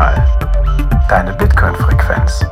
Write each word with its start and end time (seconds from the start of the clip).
Notsignal. 0.00 1.06
Deine 1.08 1.34
Bitcoin-Frequenz. 1.34 2.46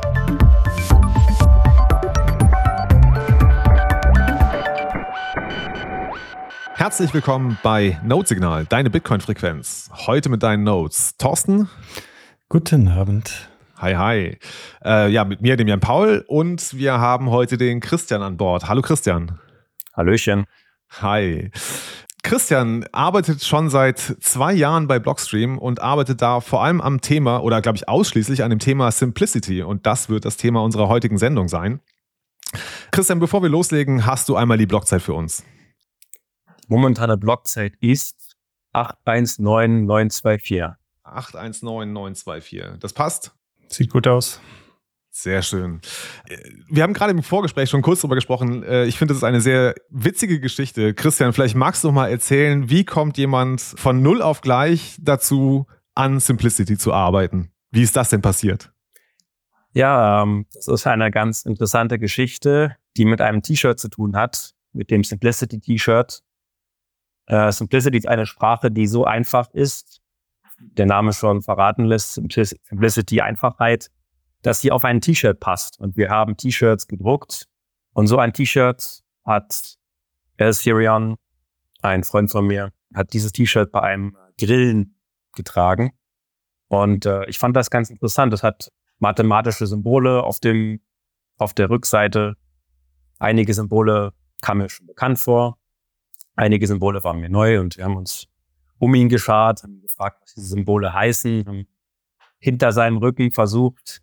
Herzlich 6.75 7.13
willkommen 7.13 7.57
bei 7.63 7.99
Notesignal, 8.03 8.65
deine 8.65 8.91
Bitcoin-Frequenz. 8.91 9.89
Heute 10.05 10.29
mit 10.29 10.43
deinen 10.43 10.63
Notes. 10.63 11.17
Thorsten. 11.17 11.69
Guten 12.49 12.87
Abend. 12.87 13.49
Hi, 13.77 13.95
hi. 13.95 14.37
Äh, 14.85 15.09
ja, 15.09 15.25
mit 15.25 15.41
mir, 15.41 15.57
dem 15.57 15.67
Jan 15.67 15.79
Paul, 15.79 16.23
und 16.27 16.77
wir 16.77 16.99
haben 16.99 17.31
heute 17.31 17.57
den 17.57 17.79
Christian 17.79 18.21
an 18.21 18.37
Bord. 18.37 18.69
Hallo 18.69 18.81
Christian. 18.83 19.39
Hallöchen. 19.95 20.45
Hi. 21.01 21.51
Christian 22.23 22.85
arbeitet 22.91 23.43
schon 23.43 23.69
seit 23.69 23.99
zwei 23.99 24.53
Jahren 24.53 24.87
bei 24.87 24.99
Blockstream 24.99 25.57
und 25.57 25.81
arbeitet 25.81 26.21
da 26.21 26.41
vor 26.41 26.63
allem 26.63 26.81
am 26.81 27.01
Thema 27.01 27.41
oder 27.43 27.61
glaube 27.61 27.77
ich 27.77 27.87
ausschließlich 27.87 28.43
an 28.43 28.49
dem 28.49 28.59
Thema 28.59 28.91
Simplicity 28.91 29.63
und 29.63 29.85
das 29.85 30.09
wird 30.09 30.25
das 30.25 30.37
Thema 30.37 30.63
unserer 30.63 30.89
heutigen 30.89 31.17
Sendung 31.17 31.47
sein. 31.47 31.79
Christian, 32.91 33.19
bevor 33.19 33.41
wir 33.41 33.49
loslegen, 33.49 34.05
hast 34.05 34.27
du 34.27 34.35
einmal 34.35 34.57
die 34.57 34.65
Blockzeit 34.65 35.01
für 35.01 35.13
uns 35.13 35.43
momentane 36.69 37.17
Blockzeit 37.17 37.73
ist 37.81 38.37
819924. 38.73 40.63
819924. 41.03 42.79
Das 42.79 42.93
passt? 42.93 43.35
Sieht 43.67 43.89
gut 43.89 44.07
aus. 44.07 44.39
Sehr 45.21 45.41
schön. 45.41 45.81
Wir 46.69 46.83
haben 46.83 46.93
gerade 46.93 47.11
im 47.11 47.23
Vorgespräch 47.23 47.69
schon 47.69 47.81
kurz 47.81 47.99
darüber 47.99 48.15
gesprochen. 48.15 48.63
Äh, 48.63 48.85
ich 48.85 48.97
finde, 48.97 49.13
das 49.13 49.17
ist 49.17 49.25
eine 49.25 49.41
sehr 49.41 49.75
witzige 49.89 50.39
Geschichte. 50.39 50.93
Christian, 50.93 51.33
vielleicht 51.33 51.57
magst 51.57 51.83
du 51.83 51.91
mal 51.91 52.09
erzählen, 52.09 52.69
wie 52.69 52.85
kommt 52.85 53.17
jemand 53.17 53.59
von 53.59 54.01
null 54.01 54.21
auf 54.21 54.39
gleich 54.39 54.97
dazu, 55.01 55.67
an 55.93 56.21
Simplicity 56.21 56.77
zu 56.77 56.93
arbeiten? 56.93 57.51
Wie 57.69 57.81
ist 57.81 57.97
das 57.97 58.11
denn 58.11 58.21
passiert? 58.21 58.71
Ja, 59.73 60.23
ähm, 60.23 60.45
das 60.53 60.69
ist 60.69 60.87
eine 60.87 61.11
ganz 61.11 61.43
interessante 61.43 61.99
Geschichte, 61.99 62.77
die 62.95 63.03
mit 63.03 63.19
einem 63.19 63.41
T-Shirt 63.41 63.77
zu 63.77 63.89
tun 63.89 64.15
hat, 64.15 64.53
mit 64.71 64.89
dem 64.89 65.03
Simplicity 65.03 65.59
T-Shirt. 65.59 66.21
Äh, 67.25 67.51
Simplicity 67.51 67.97
ist 67.97 68.07
eine 68.07 68.25
Sprache, 68.25 68.71
die 68.71 68.87
so 68.87 69.03
einfach 69.03 69.49
ist, 69.51 69.99
der 70.61 70.85
Name 70.85 71.11
schon 71.11 71.41
verraten 71.41 71.83
lässt, 71.83 72.13
Simplicity, 72.13 73.19
Einfachheit, 73.19 73.91
dass 74.41 74.61
sie 74.61 74.71
auf 74.71 74.85
ein 74.85 75.01
T-Shirt 75.01 75.39
passt. 75.39 75.79
Und 75.79 75.97
wir 75.97 76.09
haben 76.09 76.37
T-Shirts 76.37 76.87
gedruckt. 76.87 77.47
Und 77.93 78.07
so 78.07 78.17
ein 78.17 78.33
T-Shirt 78.33 79.01
hat 79.25 79.77
El 80.37 80.53
Sirion, 80.53 81.17
ein 81.81 82.03
Freund 82.03 82.31
von 82.31 82.47
mir, 82.47 82.71
hat 82.93 83.13
dieses 83.13 83.31
T-Shirt 83.31 83.71
bei 83.71 83.81
einem 83.81 84.15
Grillen 84.39 84.99
getragen. 85.35 85.91
Und 86.67 87.05
äh, 87.05 87.25
ich 87.25 87.39
fand 87.39 87.55
das 87.55 87.69
ganz 87.69 87.89
interessant. 87.89 88.31
Das 88.31 88.43
hat 88.43 88.71
mathematische 88.99 89.67
Symbole 89.67 90.23
auf 90.23 90.39
dem, 90.39 90.81
auf 91.37 91.53
der 91.53 91.69
Rückseite. 91.69 92.35
Einige 93.17 93.53
Symbole 93.53 94.13
kamen 94.41 94.61
mir 94.61 94.69
schon 94.69 94.87
bekannt 94.87 95.19
vor. 95.19 95.57
Einige 96.35 96.67
Symbole 96.67 97.03
waren 97.03 97.19
mir 97.19 97.29
neu 97.29 97.59
und 97.59 97.75
wir 97.75 97.83
haben 97.83 97.97
uns 97.97 98.27
um 98.77 98.95
ihn 98.95 99.09
geschart, 99.09 99.63
haben 99.63 99.81
gefragt, 99.81 100.21
was 100.21 100.33
diese 100.35 100.47
Symbole 100.47 100.93
heißen, 100.93 101.45
haben 101.45 101.67
hinter 102.39 102.71
seinem 102.71 102.97
Rücken 102.97 103.31
versucht, 103.31 104.01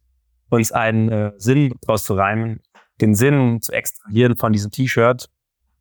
uns 0.50 0.72
einen 0.72 1.08
äh, 1.10 1.32
Sinn 1.36 1.74
auszureimen, 1.86 2.60
den 3.00 3.14
Sinn 3.14 3.60
zu 3.62 3.72
extrahieren 3.72 4.36
von 4.36 4.52
diesem 4.52 4.70
T-Shirt. 4.70 5.28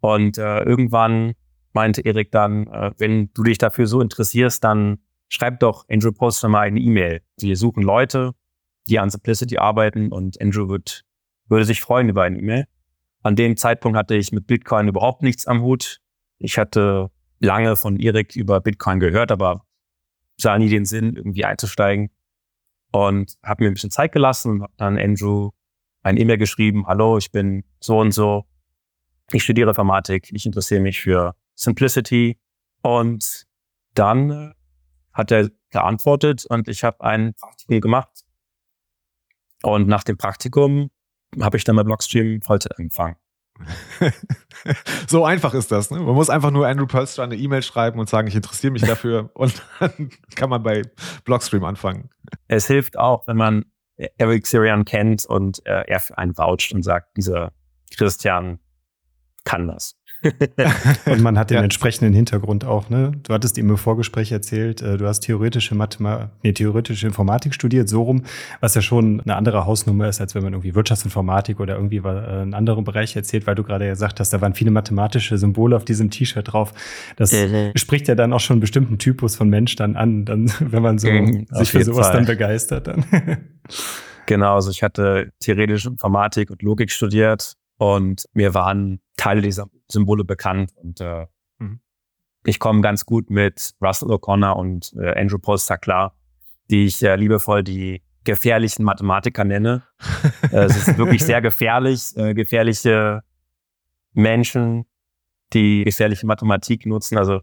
Und 0.02 0.38
äh, 0.38 0.64
irgendwann 0.64 1.34
meinte 1.74 2.02
Erik 2.02 2.32
dann, 2.32 2.68
äh, 2.68 2.92
wenn 2.98 3.32
du 3.34 3.44
dich 3.44 3.58
dafür 3.58 3.88
so 3.88 4.02
interessierst, 4.02 4.64
dann 4.64 5.00
schreib 5.30 5.60
doch 5.60 5.86
Andrew 5.90 6.12
Poster 6.12 6.50
mal 6.50 6.62
eine 6.62 6.80
E-Mail. 6.80 7.22
Wir 7.40 7.58
suchen 7.58 7.84
Leute, 7.84 8.32
die 8.88 9.00
an 9.00 9.10
Simplicity 9.10 9.58
arbeiten 9.58 10.12
und 10.12 10.40
Andrew 10.42 10.68
wird, 10.70 11.04
würde 11.48 11.66
sich 11.66 11.82
freuen 11.82 12.10
über 12.10 12.24
eine 12.24 12.38
E-Mail. 12.38 12.66
An 13.24 13.36
dem 13.36 13.58
Zeitpunkt 13.58 13.98
hatte 13.98 14.16
ich 14.16 14.32
mit 14.32 14.46
Bitcoin 14.46 14.88
überhaupt 14.88 15.24
nichts 15.24 15.48
am 15.48 15.62
Hut. 15.62 16.00
Ich 16.38 16.58
hatte 16.58 17.10
lange 17.40 17.76
von 17.76 18.00
Erik 18.00 18.36
über 18.36 18.62
Bitcoin 18.62 19.00
gehört, 19.00 19.32
aber 19.32 19.66
sah 20.38 20.58
nie 20.58 20.70
den 20.70 20.86
Sinn, 20.86 21.16
irgendwie 21.16 21.46
einzusteigen. 21.46 22.10
Und 22.96 23.36
habe 23.44 23.62
mir 23.62 23.72
ein 23.72 23.74
bisschen 23.74 23.92
Zeit 23.92 24.14
gelassen 24.14 24.52
und 24.52 24.62
habe 24.62 24.74
dann 24.78 24.98
Andrew 24.98 25.50
ein 26.02 26.16
E-Mail 26.16 26.38
geschrieben, 26.38 26.88
hallo, 26.88 27.18
ich 27.18 27.30
bin 27.30 27.66
so 27.82 28.00
und 28.00 28.14
so, 28.14 28.46
ich 29.34 29.44
studiere 29.44 29.72
Informatik, 29.72 30.30
ich 30.32 30.46
interessiere 30.46 30.80
mich 30.80 31.02
für 31.02 31.36
Simplicity. 31.56 32.40
Und 32.84 33.48
dann 33.96 34.30
äh, 34.30 34.54
hat 35.12 35.30
er 35.32 35.50
geantwortet 35.72 36.46
und 36.46 36.70
ich 36.70 36.86
habe 36.86 37.04
ein 37.04 37.34
Praktikum 37.34 37.82
gemacht. 37.82 38.24
Und 39.62 39.90
nach 39.90 40.06
dem 40.06 40.16
Praktikum 40.16 40.90
habe 41.42 41.58
ich 41.58 41.66
dann 41.66 41.76
bei 41.76 41.84
Blockstream 41.84 42.42
Vollzeit 42.44 42.80
angefangen. 42.80 43.18
so 45.08 45.26
einfach 45.26 45.54
ist 45.54 45.72
das. 45.72 45.92
Ne? 45.92 46.00
Man 46.00 46.16
muss 46.16 46.30
einfach 46.30 46.52
nur 46.52 46.68
Andrew 46.68 46.88
Pulstra 46.88 47.24
eine 47.24 47.36
E-Mail 47.36 47.64
schreiben 47.64 48.00
und 48.00 48.10
sagen, 48.10 48.28
ich 48.28 48.36
interessiere 48.36 48.74
mich 48.74 48.82
dafür 48.82 49.32
und 49.36 49.62
dann 49.80 50.10
kann 50.36 50.50
man 50.50 50.64
bei 50.64 50.82
Blockstream 51.24 51.64
anfangen. 51.64 52.10
Es 52.48 52.68
hilft 52.68 52.98
auch, 52.98 53.28
wenn 53.28 53.38
man 53.38 53.66
Eric 53.98 54.46
Sirian 54.46 54.84
kennt 54.84 55.26
und 55.26 55.66
äh, 55.66 55.84
er 55.88 56.00
für 56.00 56.18
einen 56.18 56.38
voucht 56.38 56.74
und 56.74 56.84
sagt, 56.84 57.16
dieser 57.18 57.54
Christian 57.96 58.60
kann 59.46 59.68
das. 59.68 59.96
und 61.06 61.22
man 61.22 61.38
hat 61.38 61.50
den 61.50 61.58
ja. 61.58 61.64
entsprechenden 61.64 62.14
Hintergrund 62.14 62.66
auch, 62.66 62.90
ne? 62.90 63.12
Du 63.24 63.34
hattest 63.34 63.58
ihm 63.58 63.70
im 63.70 63.78
Vorgespräch 63.78 64.32
erzählt, 64.32 64.82
äh, 64.82 64.98
du 64.98 65.08
hast 65.08 65.22
theoretische 65.22 65.76
Mathematik, 65.76 66.30
nee, 66.44 66.54
theoretische 66.54 67.08
Informatik 67.08 67.54
studiert, 67.54 67.90
so 67.90 68.04
rum, 68.04 68.24
was 68.60 68.76
ja 68.76 68.82
schon 68.82 69.22
eine 69.22 69.36
andere 69.36 69.66
Hausnummer 69.66 70.08
ist, 70.08 70.22
als 70.22 70.36
wenn 70.36 70.44
man 70.44 70.54
irgendwie 70.54 70.76
Wirtschaftsinformatik 70.76 71.60
oder 71.60 71.76
irgendwie 71.76 71.98
äh, 71.98 72.08
einen 72.08 72.54
anderen 72.54 72.84
Bereich 72.84 73.16
erzählt, 73.16 73.48
weil 73.48 73.56
du 73.56 73.64
gerade 73.64 73.88
gesagt 73.88 74.20
hast, 74.20 74.32
da 74.34 74.42
waren 74.42 74.54
viele 74.54 74.72
mathematische 74.72 75.38
Symbole 75.38 75.76
auf 75.76 75.86
diesem 75.86 76.10
T-Shirt 76.10 76.52
drauf. 76.52 76.74
Das 77.16 77.32
mhm. 77.32 77.72
spricht 77.76 78.08
ja 78.08 78.16
dann 78.16 78.34
auch 78.34 78.40
schon 78.40 78.56
einen 78.56 78.62
bestimmten 78.62 78.98
Typus 78.98 79.36
von 79.36 79.50
Mensch 79.50 79.76
dann 79.76 79.96
an, 79.96 80.26
dann, 80.26 80.52
wenn 80.60 80.82
man 80.82 80.98
so 80.98 81.10
mhm, 81.10 81.48
sich 81.52 81.72
für 81.72 81.84
sowas 81.84 82.08
Fall. 82.08 82.18
dann 82.18 82.26
begeistert 82.26 82.88
dann. 82.88 83.06
genau, 84.26 84.56
also 84.56 84.72
ich 84.72 84.84
hatte 84.84 85.32
theoretische 85.40 85.90
Informatik 85.90 86.50
und 86.50 86.62
Logik 86.62 86.92
studiert 86.92 87.54
und 87.78 88.26
mir 88.34 88.54
waren 88.54 89.00
Teile 89.18 89.42
dieser 89.42 89.70
Symbole 89.88 90.24
bekannt 90.24 90.72
und 90.76 91.00
äh, 91.02 91.26
mhm. 91.60 91.80
ich 92.46 92.60
komme 92.60 92.82
ganz 92.82 93.06
gut 93.06 93.30
mit 93.30 93.74
Russell 93.82 94.10
O'Connor 94.10 94.54
und 94.54 94.94
äh, 94.98 95.20
Andrew 95.20 95.40
Polster 95.40 95.78
klar, 95.78 96.16
die 96.70 96.86
ich 96.86 97.02
äh, 97.04 97.16
liebevoll 97.16 97.64
die 97.64 98.02
gefährlichen 98.24 98.84
Mathematiker 98.84 99.44
nenne. 99.44 99.84
äh, 100.52 100.66
es 100.66 100.76
ist 100.76 100.98
wirklich 100.98 101.24
sehr 101.24 101.42
gefährlich, 101.42 102.16
äh, 102.18 102.34
gefährliche 102.34 103.22
Menschen, 104.14 104.86
die 105.54 105.84
gefährliche 105.84 106.26
Mathematik 106.26 106.86
nutzen. 106.86 107.18
Also 107.18 107.42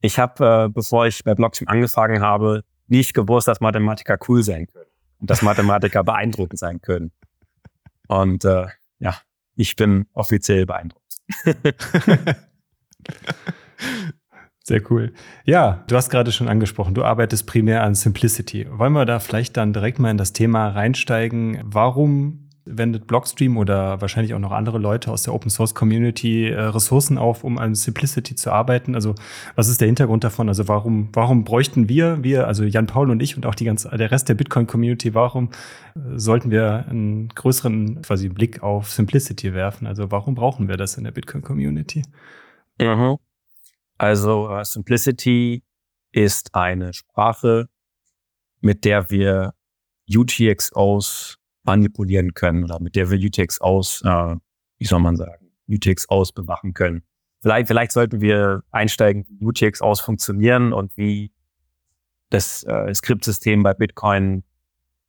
ich 0.00 0.18
habe, 0.18 0.66
äh, 0.66 0.68
bevor 0.68 1.06
ich 1.06 1.24
bei 1.24 1.34
Blockchain 1.34 1.68
angefangen 1.68 2.22
habe, 2.22 2.64
nicht 2.86 3.14
gewusst, 3.14 3.48
dass 3.48 3.60
Mathematiker 3.60 4.18
cool 4.28 4.42
sein 4.42 4.66
können 4.66 4.90
und 5.18 5.30
dass 5.30 5.42
Mathematiker 5.42 6.04
beeindruckend 6.04 6.58
sein 6.58 6.80
können. 6.80 7.12
Und 8.08 8.44
äh, 8.44 8.66
ja, 8.98 9.16
ich 9.60 9.76
bin 9.76 10.06
offiziell 10.14 10.66
beeindruckt. 10.66 11.16
Sehr 14.64 14.82
cool. 14.90 15.12
Ja, 15.44 15.84
du 15.88 15.96
hast 15.96 16.10
gerade 16.10 16.32
schon 16.32 16.48
angesprochen, 16.48 16.94
du 16.94 17.04
arbeitest 17.04 17.46
primär 17.46 17.82
an 17.82 17.94
Simplicity. 17.94 18.66
Wollen 18.70 18.92
wir 18.92 19.04
da 19.04 19.18
vielleicht 19.18 19.56
dann 19.56 19.72
direkt 19.72 19.98
mal 19.98 20.10
in 20.10 20.16
das 20.16 20.32
Thema 20.32 20.68
reinsteigen? 20.68 21.60
Warum 21.64 22.49
wendet 22.76 23.06
Blockstream 23.06 23.56
oder 23.56 24.00
wahrscheinlich 24.00 24.34
auch 24.34 24.38
noch 24.38 24.52
andere 24.52 24.78
Leute 24.78 25.10
aus 25.10 25.22
der 25.22 25.34
Open 25.34 25.50
Source 25.50 25.74
Community 25.74 26.48
äh, 26.48 26.60
Ressourcen 26.60 27.18
auf, 27.18 27.44
um 27.44 27.58
an 27.58 27.74
Simplicity 27.74 28.34
zu 28.34 28.52
arbeiten? 28.52 28.94
Also 28.94 29.14
was 29.56 29.68
ist 29.68 29.80
der 29.80 29.86
Hintergrund 29.86 30.24
davon? 30.24 30.48
Also 30.48 30.68
warum, 30.68 31.08
warum 31.12 31.44
bräuchten 31.44 31.88
wir, 31.88 32.22
wir, 32.22 32.46
also 32.46 32.64
Jan 32.64 32.86
Paul 32.86 33.10
und 33.10 33.22
ich 33.22 33.36
und 33.36 33.46
auch 33.46 33.54
die 33.54 33.64
ganze, 33.64 33.88
der 33.88 34.10
Rest 34.10 34.28
der 34.28 34.34
Bitcoin 34.34 34.66
Community, 34.66 35.14
warum 35.14 35.50
äh, 35.94 35.98
sollten 36.16 36.50
wir 36.50 36.86
einen 36.88 37.28
größeren 37.28 38.02
quasi 38.02 38.28
Blick 38.28 38.62
auf 38.62 38.90
Simplicity 38.90 39.54
werfen? 39.54 39.86
Also 39.86 40.10
warum 40.10 40.34
brauchen 40.34 40.68
wir 40.68 40.76
das 40.76 40.96
in 40.96 41.04
der 41.04 41.12
Bitcoin 41.12 41.42
Community? 41.42 42.02
Mhm. 42.80 43.18
Also 43.98 44.50
uh, 44.50 44.64
Simplicity 44.64 45.62
ist 46.12 46.54
eine 46.54 46.94
Sprache, 46.94 47.68
mit 48.60 48.84
der 48.84 49.10
wir 49.10 49.52
UTXOs 50.08 51.39
manipulieren 51.62 52.34
können 52.34 52.64
oder 52.64 52.80
mit 52.80 52.96
der 52.96 53.10
wir 53.10 53.18
UTX 53.18 53.60
aus, 53.60 54.02
äh, 54.04 54.36
wie 54.78 54.84
soll 54.84 55.00
man 55.00 55.16
sagen, 55.16 55.50
UTX 55.68 56.08
aus 56.08 56.32
bewachen 56.32 56.74
können. 56.74 57.02
Vielleicht, 57.40 57.68
vielleicht 57.68 57.92
sollten 57.92 58.20
wir 58.20 58.62
einsteigen, 58.70 59.24
wie 59.28 59.44
UTX 59.44 59.80
aus 59.80 60.00
funktionieren 60.00 60.72
und 60.72 60.96
wie 60.96 61.32
das 62.28 62.62
äh, 62.64 62.94
Skriptsystem 62.94 63.62
bei 63.62 63.74
Bitcoin 63.74 64.44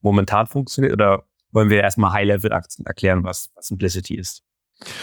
momentan 0.02 0.48
funktioniert 0.48 0.94
oder 0.94 1.24
wollen 1.52 1.70
wir 1.70 1.82
erstmal 1.82 2.14
High-Level-Aktien 2.14 2.86
erklären, 2.86 3.24
was, 3.24 3.52
was 3.56 3.68
Simplicity 3.68 4.16
ist? 4.16 4.44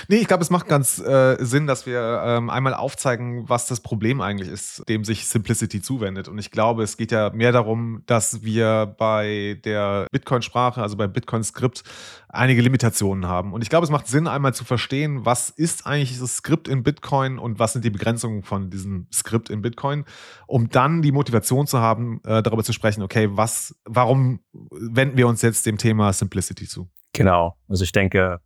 Nee, 0.09 0.17
ich 0.17 0.27
glaube, 0.27 0.43
es 0.43 0.51
macht 0.51 0.69
ganz 0.69 0.99
äh, 0.99 1.37
Sinn, 1.41 1.67
dass 1.67 1.87
wir 1.87 2.23
ähm, 2.25 2.51
einmal 2.51 2.75
aufzeigen, 2.75 3.49
was 3.49 3.67
das 3.67 3.81
Problem 3.81 4.21
eigentlich 4.21 4.49
ist, 4.49 4.83
dem 4.89 5.05
sich 5.05 5.27
Simplicity 5.27 5.81
zuwendet. 5.81 6.29
Und 6.29 6.39
ich 6.39 6.51
glaube, 6.51 6.83
es 6.83 6.97
geht 6.97 7.13
ja 7.13 7.31
mehr 7.31 7.53
darum, 7.53 8.03
dass 8.07 8.43
wir 8.43 8.95
bei 8.99 9.61
der 9.65 10.07
Bitcoin-Sprache, 10.11 10.83
also 10.83 10.97
bei 10.97 11.07
Bitcoin-Skript, 11.07 11.83
einige 12.29 12.61
Limitationen 12.61 13.27
haben. 13.27 13.53
Und 13.53 13.63
ich 13.63 13.71
glaube, 13.71 13.85
es 13.85 13.91
macht 13.91 14.07
Sinn, 14.07 14.27
einmal 14.27 14.55
zu 14.55 14.65
verstehen, 14.65 15.25
was 15.25 15.51
ist 15.51 15.87
eigentlich 15.87 16.19
das 16.19 16.37
Skript 16.37 16.69
in 16.69 16.83
Bitcoin 16.83 17.39
und 17.39 17.59
was 17.59 17.73
sind 17.73 17.85
die 17.85 17.91
Begrenzungen 17.91 18.43
von 18.43 18.71
diesem 18.71 19.07
Skript 19.13 19.49
in 19.49 19.63
Bitcoin, 19.63 20.05
um 20.47 20.69
dann 20.69 21.03
die 21.03 21.13
Motivation 21.13 21.67
zu 21.67 21.79
haben, 21.79 22.21
äh, 22.25 22.43
darüber 22.43 22.65
zu 22.65 22.73
sprechen, 22.73 23.03
okay, 23.03 23.29
was, 23.31 23.75
warum 23.85 24.41
wenden 24.53 25.17
wir 25.17 25.27
uns 25.29 25.43
jetzt 25.43 25.67
dem 25.67 25.79
Thema 25.79 26.13
Simplicity 26.13 26.67
zu? 26.67 26.89
Genau. 27.13 27.57
Also 27.69 27.85
ich 27.85 27.93
denke, 27.93 28.41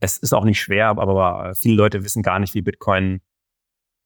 es 0.00 0.16
ist 0.18 0.32
auch 0.32 0.44
nicht 0.44 0.60
schwer, 0.60 0.88
aber 0.88 1.54
viele 1.54 1.76
Leute 1.76 2.02
wissen 2.02 2.22
gar 2.22 2.38
nicht, 2.38 2.54
wie 2.54 2.62
Bitcoin, 2.62 3.20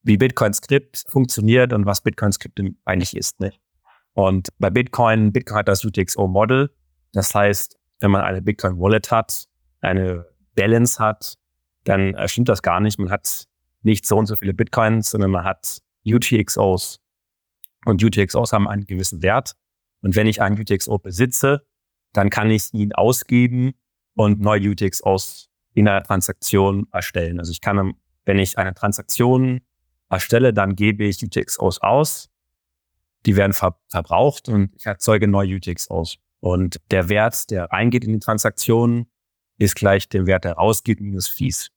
wie 0.03 0.17
Bitcoin-Skript 0.17 1.05
funktioniert 1.09 1.73
und 1.73 1.87
was 1.87 2.03
Bitcoin-Skript 2.03 2.61
eigentlich 2.85 3.17
ist. 3.17 3.41
Nicht? 3.41 3.61
Und 4.13 4.49
bei 4.59 4.71
Bitcoin, 4.71 5.33
Bitcoin 5.33 5.59
hat 5.59 5.69
das 5.69 5.85
UTXO-Model. 5.85 6.75
Das 7.13 7.35
heißt, 7.35 7.79
wenn 8.01 8.11
man 8.11 8.23
eine 8.23 8.43
Bitcoin-Wallet 8.43 9.11
hat, 9.11 9.47
eine 9.81 10.27
Balance 10.57 11.03
hat, 11.03 11.37
dann 11.85 12.15
äh, 12.15 12.29
stimmt 12.29 12.49
das 12.49 12.63
gar 12.63 12.81
nicht. 12.81 12.99
Man 12.99 13.11
hat 13.11 13.47
nicht 13.83 14.07
so 14.07 14.19
und 14.19 14.27
so 14.27 14.37
viele 14.37 14.55
Bitcoins, 14.55 15.11
sondern 15.11 15.31
man 15.31 15.45
hat 15.45 15.79
UTXOs. 16.05 17.01
Und 17.85 18.03
UTXOs 18.03 18.53
haben 18.53 18.67
einen 18.67 18.87
gewissen 18.87 19.23
Wert. 19.23 19.55
Und 20.01 20.17
wenn 20.17 20.27
ich 20.27 20.43
einen 20.43 20.59
UTXO 20.59 20.99
besitze, 20.99 21.67
dann 22.13 22.31
kann 22.31 22.51
ich 22.51 22.73
ihn 22.73 22.93
ausgeben 22.93 23.75
und 24.15 24.41
neue 24.41 24.71
UTXOs 24.71 25.51
in 25.75 25.89
einer 25.89 26.03
Transaktion 26.03 26.87
erstellen. 26.93 27.39
Also 27.39 27.53
ich 27.53 27.61
kann, 27.61 27.95
wenn 28.25 28.39
ich 28.39 28.57
eine 28.59 28.75
Transaktion 28.75 29.61
erstelle, 30.09 30.53
dann 30.55 30.77
gebe 30.77 31.05
ich 31.05 31.23
UTXOs 31.23 31.81
aus. 31.81 32.31
Die 33.27 33.37
werden 33.37 33.53
ver 33.53 33.79
verbraucht 33.89 34.49
und 34.49 34.75
ich 34.77 34.87
erzeuge 34.87 35.29
neue 35.29 35.57
UTXOs. 35.57 36.19
Und 36.41 36.81
der 36.91 37.09
Wert, 37.09 37.51
der 37.51 37.65
reingeht 37.71 38.05
in 38.05 38.13
die 38.13 38.19
Transaktion, 38.19 39.07
ist 39.59 39.75
gleich 39.75 40.09
dem 40.09 40.27
Wert, 40.27 40.45
der 40.45 40.55
rausgeht, 40.55 41.01
minus 41.01 41.27
Fees. 41.29 41.71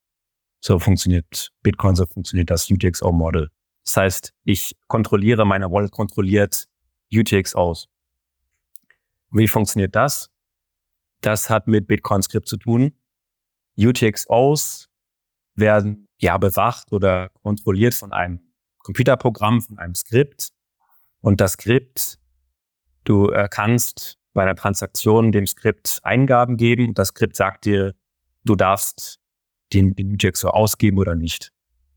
So 0.60 0.80
funktioniert 0.80 1.52
Bitcoin, 1.64 1.96
so 1.96 2.06
funktioniert 2.06 2.50
das 2.50 2.70
UTXO-Model. 2.70 3.50
Das 3.86 3.98
heißt, 3.98 4.34
ich 4.44 4.76
kontrolliere, 4.88 5.46
meine 5.46 5.72
Wallet 5.72 5.92
kontrolliert 5.92 6.68
UTXOs. 7.14 7.88
Wie 9.32 9.48
funktioniert 9.48 9.96
das? 9.96 10.30
Das 11.22 11.50
hat 11.50 11.68
mit 11.68 11.88
Bitcoin-Skript 11.88 12.48
zu 12.48 12.58
tun. 12.58 12.94
UTXOs 13.77 14.89
werden 15.56 16.07
ja 16.19 16.38
bewacht 16.38 16.91
oder 16.91 17.29
kontrolliert 17.41 17.94
von 17.94 18.12
einem 18.12 18.41
Computerprogramm, 18.79 19.62
von 19.62 19.77
einem 19.77 19.95
Skript. 19.95 20.50
Und 21.21 21.41
das 21.41 21.53
Skript, 21.53 22.19
du 23.03 23.29
äh, 23.31 23.47
kannst 23.50 24.18
bei 24.33 24.44
einer 24.44 24.56
Transaktion 24.56 25.31
dem 25.31 25.47
Skript 25.47 26.00
Eingaben 26.03 26.57
geben. 26.57 26.94
Das 26.94 27.09
Skript 27.09 27.35
sagt 27.35 27.65
dir, 27.65 27.95
du 28.45 28.56
darfst 28.56 29.19
den, 29.74 29.95
den 29.95 30.13
UTXO 30.13 30.50
ausgeben 30.50 30.97
oder 30.97 31.15
nicht. 31.15 31.51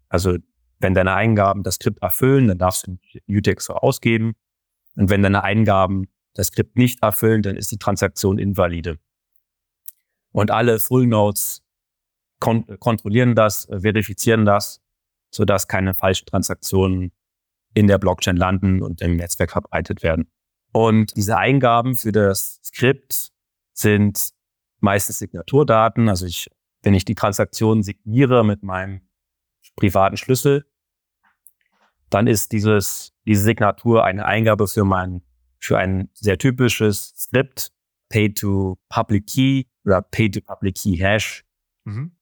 Also 0.09 0.37
wenn 0.79 0.95
deine 0.95 1.15
Eingaben 1.15 1.63
das 1.63 1.77
Skript 1.77 2.03
erfüllen, 2.03 2.49
dann 2.49 2.59
darfst 2.59 2.87
du 2.87 2.99
den 3.29 3.37
UTXO 3.37 3.75
ausgeben. 3.75 4.35
Und 4.97 5.11
wenn 5.11 5.23
deine 5.23 5.45
Eingaben 5.45 6.09
das 6.35 6.49
Skript 6.49 6.77
nicht 6.77 7.03
erfüllen, 7.03 7.43
dann 7.43 7.57
ist 7.57 7.71
die 7.71 7.79
Transaktion 7.79 8.39
invalide. 8.39 8.99
Und 10.33 10.51
alle 10.51 10.79
Full 10.79 11.07
Nodes 11.07 11.63
kon 12.41 12.67
kontrollieren 12.79 13.35
das, 13.35 13.69
äh, 13.69 13.81
verifizieren 13.81 14.45
das, 14.45 14.83
sodass 15.31 15.69
keine 15.69 15.95
falschen 15.95 16.27
Transaktionen 16.27 17.13
in 17.75 17.87
der 17.87 17.99
Blockchain 17.99 18.37
landen 18.37 18.83
und 18.83 19.01
im 19.01 19.17
Netzwerk 19.17 19.53
verbreitet 19.53 20.03
werden. 20.03 20.29
Und 20.73 21.17
diese 21.17 21.37
Eingaben 21.37 21.97
für 21.97 22.11
das 22.11 22.61
Skript 22.65 23.31
sind 23.73 24.31
meistens 24.81 25.19
Signaturdaten. 25.19 26.09
Also 26.09 26.27
ich, 26.27 26.49
wenn 26.83 26.95
ich 26.95 27.05
die 27.05 27.15
Transaktion 27.15 27.83
signiere 27.83 28.45
mit 28.45 28.63
meinem 28.63 29.03
privaten 29.77 30.17
Schlüssel, 30.17 30.67
dann 32.09 32.27
ist 32.27 32.51
dieses, 32.51 33.13
diese 33.25 33.43
Signatur 33.43 34.05
eine 34.05 34.25
Eingabe 34.25 34.67
für 34.67 34.85
mein, 34.85 35.23
für 35.59 35.79
ein 35.79 36.09
sehr 36.15 36.39
typisches 36.39 37.15
Skript, 37.17 37.73
Pay 38.09 38.35
to 38.35 38.79
Public 38.89 39.29
Key 39.29 39.65
oder 39.85 40.03
Pay 40.03 40.31
to 40.33 40.41
Public 40.41 40.75
Key 40.77 40.97
Hash. 40.97 41.45
Mhm 41.85 42.17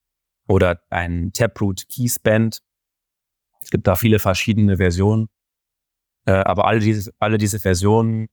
oder 0.49 0.83
ein 0.91 1.33
Taproot 1.33 1.89
Keyspend. 1.89 2.63
Es 3.61 3.71
gibt 3.71 3.87
da 3.87 3.95
viele 3.95 4.19
verschiedene 4.19 4.79
Versionen. 4.79 5.29
Äh, 6.25 6.33
aber 6.33 6.67
alle 6.67 6.81
diese, 6.81 7.13
alle 7.19 7.39
diese 7.39 7.61
Versionen 7.61 8.29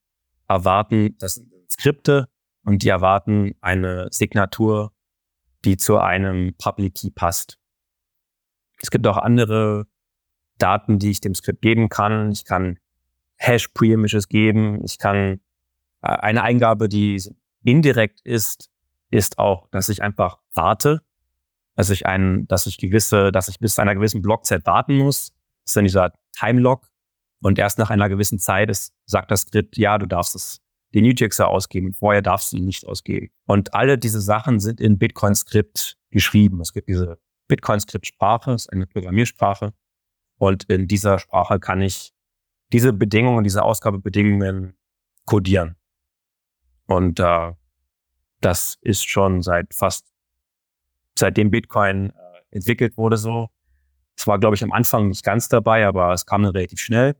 erwarten, 0.47 1.15
das 1.19 1.35
sind 1.35 1.51
Skripte 1.69 2.29
und 2.63 2.83
die 2.83 2.89
erwarten 2.89 3.53
eine 3.61 4.07
Signatur, 4.11 4.93
die 5.65 5.77
zu 5.77 5.97
einem 5.97 6.55
Public 6.57 6.95
Key 6.95 7.11
passt. 7.11 7.59
Es 8.81 8.91
gibt 8.91 9.05
auch 9.07 9.17
andere 9.17 9.87
Daten, 10.57 10.99
die 10.99 11.11
ich 11.11 11.21
dem 11.21 11.35
Skript 11.35 11.61
geben 11.61 11.89
kann. 11.89 12.31
Ich 12.31 12.45
kann 12.45 12.79
Hash-Preimages 13.37 14.29
geben. 14.29 14.83
Ich 14.85 14.99
kann 14.99 15.41
äh, 16.01 16.07
eine 16.07 16.43
Eingabe, 16.43 16.87
die 16.87 17.21
indirekt 17.63 18.21
ist, 18.21 18.69
ist 19.09 19.37
auch, 19.37 19.67
dass 19.69 19.89
ich 19.89 20.01
einfach 20.01 20.39
warte 20.53 21.01
dass 21.75 21.89
ich 21.89 22.05
ein, 22.05 22.47
dass 22.47 22.65
ich 22.65 22.77
gewisse, 22.77 23.31
dass 23.31 23.47
ich 23.47 23.59
bis 23.59 23.75
zu 23.75 23.81
einer 23.81 23.95
gewissen 23.95 24.21
Blockzeit 24.21 24.65
warten 24.65 24.97
muss. 24.97 25.31
Das 25.63 25.71
ist 25.71 25.75
dann 25.75 25.85
dieser 25.85 26.13
Timelock. 26.37 26.87
Und 27.41 27.59
erst 27.59 27.77
nach 27.77 27.89
einer 27.89 28.09
gewissen 28.09 28.39
Zeit 28.39 28.69
ist, 28.69 28.93
sagt 29.05 29.29
das 29.29 29.41
Skript, 29.41 29.77
ja, 29.77 29.97
du 29.97 30.05
darfst 30.07 30.35
es 30.35 30.61
den 30.93 31.05
UTXer 31.05 31.47
ausgeben. 31.47 31.93
Vorher 31.93 32.21
darfst 32.21 32.53
du 32.53 32.57
ihn 32.57 32.65
nicht 32.65 32.85
ausgeben. 32.85 33.29
Und 33.45 33.73
alle 33.73 33.97
diese 33.97 34.21
Sachen 34.21 34.59
sind 34.59 34.79
in 34.79 34.97
Bitcoin-Skript 34.97 35.97
geschrieben. 36.09 36.61
Es 36.61 36.73
gibt 36.73 36.87
diese 36.87 37.19
Bitcoin-Skript-Sprache, 37.49 38.53
ist 38.53 38.71
eine 38.71 38.87
Programmiersprache. 38.87 39.73
Und 40.37 40.63
in 40.65 40.87
dieser 40.87 41.19
Sprache 41.19 41.59
kann 41.59 41.81
ich 41.81 42.13
diese 42.71 42.93
Bedingungen, 42.93 43.43
diese 43.43 43.63
Ausgabebedingungen 43.63 44.77
codieren. 45.25 45.75
Und 46.87 47.19
äh, 47.19 47.53
das 48.41 48.77
ist 48.81 49.07
schon 49.07 49.41
seit 49.41 49.73
fast 49.73 50.07
seitdem 51.17 51.51
Bitcoin 51.51 52.09
äh, 52.09 52.13
entwickelt 52.51 52.97
wurde 52.97 53.17
so. 53.17 53.49
Es 54.17 54.27
war, 54.27 54.39
glaube 54.39 54.55
ich, 54.55 54.63
am 54.63 54.71
Anfang 54.71 55.09
nicht 55.09 55.23
ganz 55.23 55.49
dabei, 55.49 55.85
aber 55.85 56.13
es 56.13 56.25
kam 56.25 56.43
dann 56.43 56.51
relativ 56.53 56.79
schnell. 56.79 57.15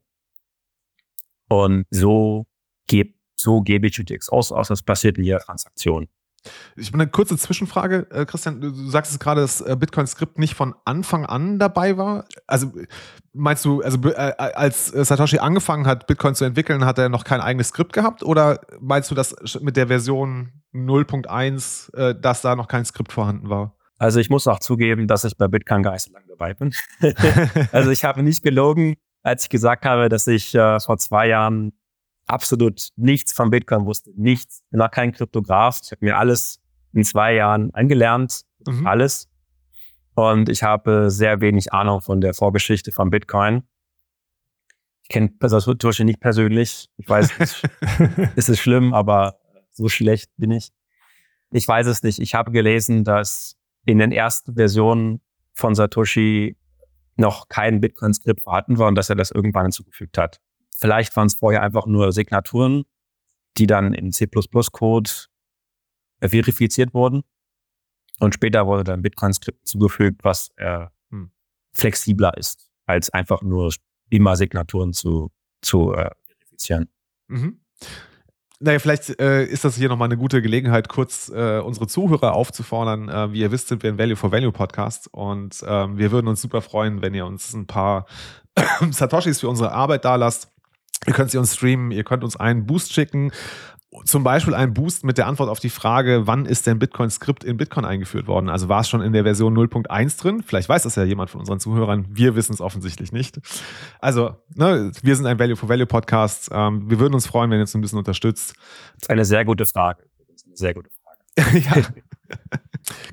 Und 1.50 1.86
so, 1.90 2.46
geb, 2.88 3.16
so 3.36 3.62
gebe 3.62 3.88
ich 3.88 4.00
UTX 4.00 4.30
aus, 4.30 4.52
aus, 4.52 4.70
das 4.70 4.82
passiert 4.82 5.18
in 5.18 5.24
jeder 5.24 5.40
Transaktion. 5.40 6.08
Ich 6.76 6.92
bin 6.92 7.02
eine 7.02 7.10
kurze 7.10 7.38
Zwischenfrage, 7.38 8.08
äh, 8.12 8.26
Christian. 8.26 8.62
Du 8.62 8.72
sagst 8.72 9.12
es 9.12 9.20
gerade, 9.20 9.42
dass 9.42 9.62
äh, 9.62 9.76
Bitcoin-Skript 9.76 10.38
nicht 10.38 10.54
von 10.54 10.76
Anfang 10.86 11.26
an 11.26 11.58
dabei 11.58 11.98
war. 11.98 12.26
Also 12.46 12.72
meinst 13.34 13.66
du, 13.66 13.82
also 13.82 14.00
als 14.16 14.88
Satoshi 14.88 15.40
angefangen 15.40 15.88
hat, 15.88 16.06
Bitcoin 16.06 16.36
zu 16.36 16.46
entwickeln, 16.46 16.86
hat 16.86 17.00
er 17.00 17.10
noch 17.10 17.24
kein 17.24 17.42
eigenes 17.42 17.70
Skript 17.70 17.94
gehabt? 17.94 18.24
Oder 18.24 18.62
meinst 18.80 19.10
du, 19.10 19.16
dass 19.16 19.36
mit 19.62 19.76
der 19.76 19.88
Version 19.88 20.52
0.1, 20.74 22.14
dass 22.14 22.42
da 22.42 22.56
noch 22.56 22.68
kein 22.68 22.86
Skript 22.86 23.12
vorhanden 23.12 23.50
war? 23.50 23.76
Also 23.98 24.20
ich 24.20 24.30
muss 24.30 24.48
auch 24.48 24.60
zugeben, 24.60 25.08
dass 25.08 25.24
ich 25.24 25.38
bei 25.38 25.48
Bitcoin 25.48 25.84
gar 25.84 25.94
nicht 25.94 26.04
so 26.04 26.12
lange 26.12 26.28
dabei 26.28 26.54
bin. 26.54 26.74
also 27.72 27.92
ich 27.92 28.04
habe 28.04 28.24
nicht 28.24 28.44
gelogen, 28.44 28.96
als 29.24 29.44
ich 29.44 29.50
gesagt 29.50 29.86
habe, 29.86 30.10
dass 30.10 30.28
ich 30.28 30.54
äh, 30.54 30.80
vor 30.80 30.98
zwei 30.98 31.28
Jahren 31.28 31.74
absolut 32.28 32.90
nichts 32.96 33.34
von 33.34 33.50
Bitcoin 33.50 33.86
wusste. 33.86 34.12
Nichts. 34.16 34.62
Ich 34.66 34.72
bin 34.72 34.82
auch 34.82 34.92
kein 34.92 35.12
Kryptograf. 35.12 35.80
Ich 35.84 35.92
habe 35.92 36.06
mir 36.06 36.18
alles 36.18 36.60
in 36.94 37.04
zwei 37.04 37.34
Jahren 37.34 37.74
angelernt. 37.74 38.42
Mhm. 38.66 38.88
Alles. 38.88 39.30
Und 40.16 40.50
ich 40.50 40.64
habe 40.64 41.12
sehr 41.12 41.42
wenig 41.42 41.74
Ahnung 41.74 42.02
von 42.02 42.22
der 42.22 42.34
Vorgeschichte 42.34 42.92
von 42.92 43.10
Bitcoin. 43.10 43.64
Ich 45.04 45.10
kenne 45.10 45.32
Satoshi 45.40 46.04
nicht 46.04 46.20
persönlich. 46.20 46.90
Ich 46.98 47.08
weiß, 47.08 47.32
es 48.36 48.50
ist 48.50 48.60
schlimm, 48.60 48.94
aber 48.94 49.38
so 49.72 49.88
schlecht 49.90 50.32
bin 50.38 50.52
ich. 50.52 50.72
Ich 51.52 51.68
weiß 51.68 51.88
es 51.88 52.02
nicht. 52.02 52.20
Ich 52.20 52.34
habe 52.34 52.52
gelesen, 52.52 53.04
dass 53.04 53.56
in 53.86 54.00
den 54.00 54.12
ersten 54.12 54.56
Versionen 54.56 55.22
von 55.54 55.76
Satoshi 55.76 56.58
noch 57.16 57.48
kein 57.48 57.80
Bitcoin-Skript 57.80 58.42
vorhanden 58.42 58.78
war 58.78 58.88
und 58.88 58.96
dass 58.96 59.10
er 59.10 59.16
das 59.16 59.32
irgendwann 59.32 59.66
hinzugefügt 59.66 60.18
hat. 60.18 60.42
Vielleicht 60.76 61.16
waren 61.16 61.28
es 61.28 61.36
vorher 61.36 61.62
einfach 61.62 61.86
nur 61.86 62.12
Signaturen, 62.12 62.84
die 63.58 63.68
dann 63.68 63.94
in 63.94 64.12
C++-Code 64.12 65.10
verifiziert 66.22 66.94
wurden. 66.94 67.24
Und 68.20 68.34
später 68.34 68.68
wurde 68.68 68.84
dann 68.84 69.02
Bitcoin-Skript 69.02 69.66
zugefügt, 69.68 70.24
was 70.24 70.50
äh, 70.58 70.88
hm. 71.12 71.32
flexibler 71.74 72.36
ist, 72.38 72.70
als 72.86 73.10
einfach 73.12 73.42
nur 73.42 73.74
immer 74.10 74.36
Signaturen 74.36 74.94
zu, 74.94 75.32
zu 75.62 75.94
äh, 75.94 76.10
verifizieren. 76.28 76.90
Mhm 77.28 77.60
Naja, 78.66 78.80
vielleicht 78.80 79.22
äh, 79.22 79.46
ist 79.46 79.64
das 79.64 79.76
hier 79.76 79.90
nochmal 79.90 80.08
eine 80.08 80.18
gute 80.18 80.42
Gelegenheit, 80.42 80.90
kurz 80.90 81.30
äh, 81.30 81.60
unsere 81.60 81.86
Zuhörer 81.86 82.34
aufzufordern. 82.34 83.10
Äh, 83.10 83.32
wie 83.32 83.42
ihr 83.42 83.52
wisst, 83.52 83.68
sind 83.68 83.84
wir 83.84 83.92
ein 83.92 84.00
Value 84.00 84.16
for 84.16 84.32
Value 84.32 84.52
Podcast 84.52 85.08
und 85.12 85.64
ähm, 85.68 86.00
wir 86.00 86.12
würden 86.12 86.28
uns 86.28 86.42
super 86.42 86.64
freuen, 86.64 87.04
wenn 87.04 87.14
ihr 87.14 87.28
uns 87.28 87.54
ein 87.54 87.68
paar 87.68 88.08
Satoshis 88.90 89.42
für 89.42 89.50
unsere 89.50 89.72
Arbeit 89.72 90.04
da 90.04 90.16
lasst. 90.16 90.52
Ihr 91.06 91.14
könnt 91.14 91.30
sie 91.30 91.38
uns 91.38 91.54
streamen, 91.54 91.92
ihr 91.92 92.04
könnt 92.04 92.24
uns 92.24 92.38
einen 92.38 92.66
Boost 92.66 92.92
schicken 92.92 93.32
zum 94.04 94.24
Beispiel 94.24 94.54
ein 94.54 94.74
Boost 94.74 95.04
mit 95.04 95.18
der 95.18 95.28
Antwort 95.28 95.50
auf 95.50 95.60
die 95.60 95.70
Frage, 95.70 96.28
wann 96.28 96.46
ist 96.46 96.68
denn 96.68 96.80
Bitcoin 96.80 97.10
Script 97.10 97.44
in 97.44 97.58
Bitcoin 97.58 97.86
eingeführt 97.86 98.28
worden? 98.28 98.50
Also 98.50 98.68
war 98.68 98.82
es 98.82 98.90
schon 98.90 99.02
in 99.02 99.14
der 99.14 99.24
Version 99.24 99.58
0.1 99.58 100.20
drin? 100.20 100.44
Vielleicht 100.46 100.68
weiß 100.68 100.84
das 100.84 100.96
ja 100.96 101.04
jemand 101.04 101.30
von 101.30 101.40
unseren 101.40 101.60
Zuhörern. 101.60 102.06
Wir 102.10 102.36
wissen 102.36 102.54
es 102.54 102.62
offensichtlich 102.62 103.12
nicht. 103.12 103.40
Also, 104.00 104.36
ne, 104.54 104.92
wir 105.02 105.16
sind 105.16 105.26
ein 105.26 105.40
Value 105.40 105.56
for 105.56 105.70
Value 105.70 105.86
Podcast. 105.86 106.50
Ähm, 106.52 106.90
wir 106.90 107.00
würden 107.00 107.14
uns 107.14 107.28
freuen, 107.28 107.50
wenn 107.52 107.60
ihr 107.60 107.62
uns 107.62 107.76
ein 107.76 107.82
bisschen 107.82 108.00
unterstützt. 108.00 108.56
Das 108.96 109.04
ist 109.04 109.10
eine 109.10 109.26
sehr 109.26 109.46
gute 109.46 109.66
Frage. 109.66 110.04
Sehr 110.54 110.74
gute 110.74 110.90
Frage. 110.90 111.60
ja. 111.60 111.84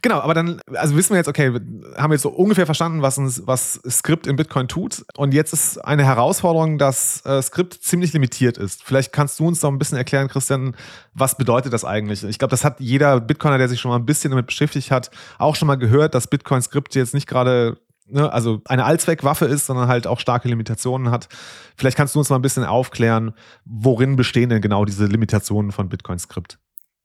Genau, 0.02 0.20
aber 0.20 0.34
dann, 0.34 0.60
also 0.74 0.96
wissen 0.96 1.10
wir 1.10 1.18
jetzt, 1.18 1.28
okay, 1.28 1.48
haben 1.96 2.10
wir 2.10 2.14
jetzt 2.14 2.22
so 2.22 2.30
ungefähr 2.30 2.66
verstanden, 2.66 3.02
was, 3.02 3.16
ein, 3.18 3.32
was 3.46 3.80
Skript 3.88 4.26
in 4.26 4.36
Bitcoin 4.36 4.68
tut. 4.68 5.04
Und 5.16 5.34
jetzt 5.34 5.52
ist 5.52 5.78
eine 5.78 6.04
Herausforderung, 6.04 6.78
dass 6.78 7.24
äh, 7.24 7.40
Skript 7.40 7.74
ziemlich 7.82 8.12
limitiert 8.12 8.58
ist. 8.58 8.82
Vielleicht 8.84 9.12
kannst 9.12 9.38
du 9.38 9.46
uns 9.46 9.62
noch 9.62 9.70
ein 9.70 9.78
bisschen 9.78 9.98
erklären, 9.98 10.28
Christian, 10.28 10.76
was 11.14 11.36
bedeutet 11.36 11.72
das 11.72 11.84
eigentlich? 11.84 12.24
Ich 12.24 12.38
glaube, 12.38 12.50
das 12.50 12.64
hat 12.64 12.80
jeder 12.80 13.20
Bitcoiner, 13.20 13.58
der 13.58 13.68
sich 13.68 13.80
schon 13.80 13.90
mal 13.90 13.98
ein 13.98 14.06
bisschen 14.06 14.30
damit 14.30 14.46
beschäftigt 14.46 14.90
hat, 14.90 15.10
auch 15.38 15.56
schon 15.56 15.68
mal 15.68 15.76
gehört, 15.76 16.14
dass 16.14 16.26
Bitcoin-Skript 16.26 16.94
jetzt 16.94 17.14
nicht 17.14 17.26
gerade 17.26 17.78
Ne, 18.12 18.30
also 18.30 18.60
eine 18.66 18.84
Allzweckwaffe 18.84 19.46
ist, 19.46 19.64
sondern 19.64 19.88
halt 19.88 20.06
auch 20.06 20.20
starke 20.20 20.46
Limitationen 20.46 21.10
hat. 21.10 21.28
Vielleicht 21.76 21.96
kannst 21.96 22.14
du 22.14 22.18
uns 22.18 22.28
mal 22.28 22.36
ein 22.36 22.42
bisschen 22.42 22.64
aufklären, 22.64 23.32
worin 23.64 24.16
bestehen 24.16 24.50
denn 24.50 24.60
genau 24.60 24.84
diese 24.84 25.06
Limitationen 25.06 25.72
von 25.72 25.88
Bitcoin-Skript? 25.88 26.58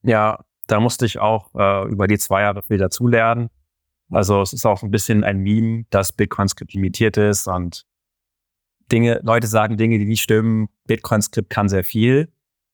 Ja, 0.04 0.40
da 0.68 0.80
musste 0.80 1.06
ich 1.06 1.20
auch 1.20 1.54
äh, 1.56 1.90
über 1.90 2.08
die 2.08 2.18
zwei 2.18 2.42
Jahre 2.42 2.62
viel 2.62 2.78
dazulernen. 2.78 3.50
Also 4.10 4.42
es 4.42 4.54
ist 4.54 4.66
auch 4.66 4.84
ein 4.84 4.92
bisschen 4.92 5.24
ein 5.24 5.40
Meme, 5.40 5.86
dass 5.90 6.14
Bitcoin-Skript 6.14 6.74
limitiert 6.74 7.18
ist 7.18 7.48
und 7.48 7.86
Dinge, 8.92 9.20
Leute 9.24 9.48
sagen 9.48 9.76
Dinge, 9.76 9.98
die 9.98 10.06
nicht 10.06 10.22
stimmen. 10.22 10.70
Bitcoin-Skript 10.86 11.50
kann 11.50 11.68
sehr 11.68 11.84
viel. 11.84 12.32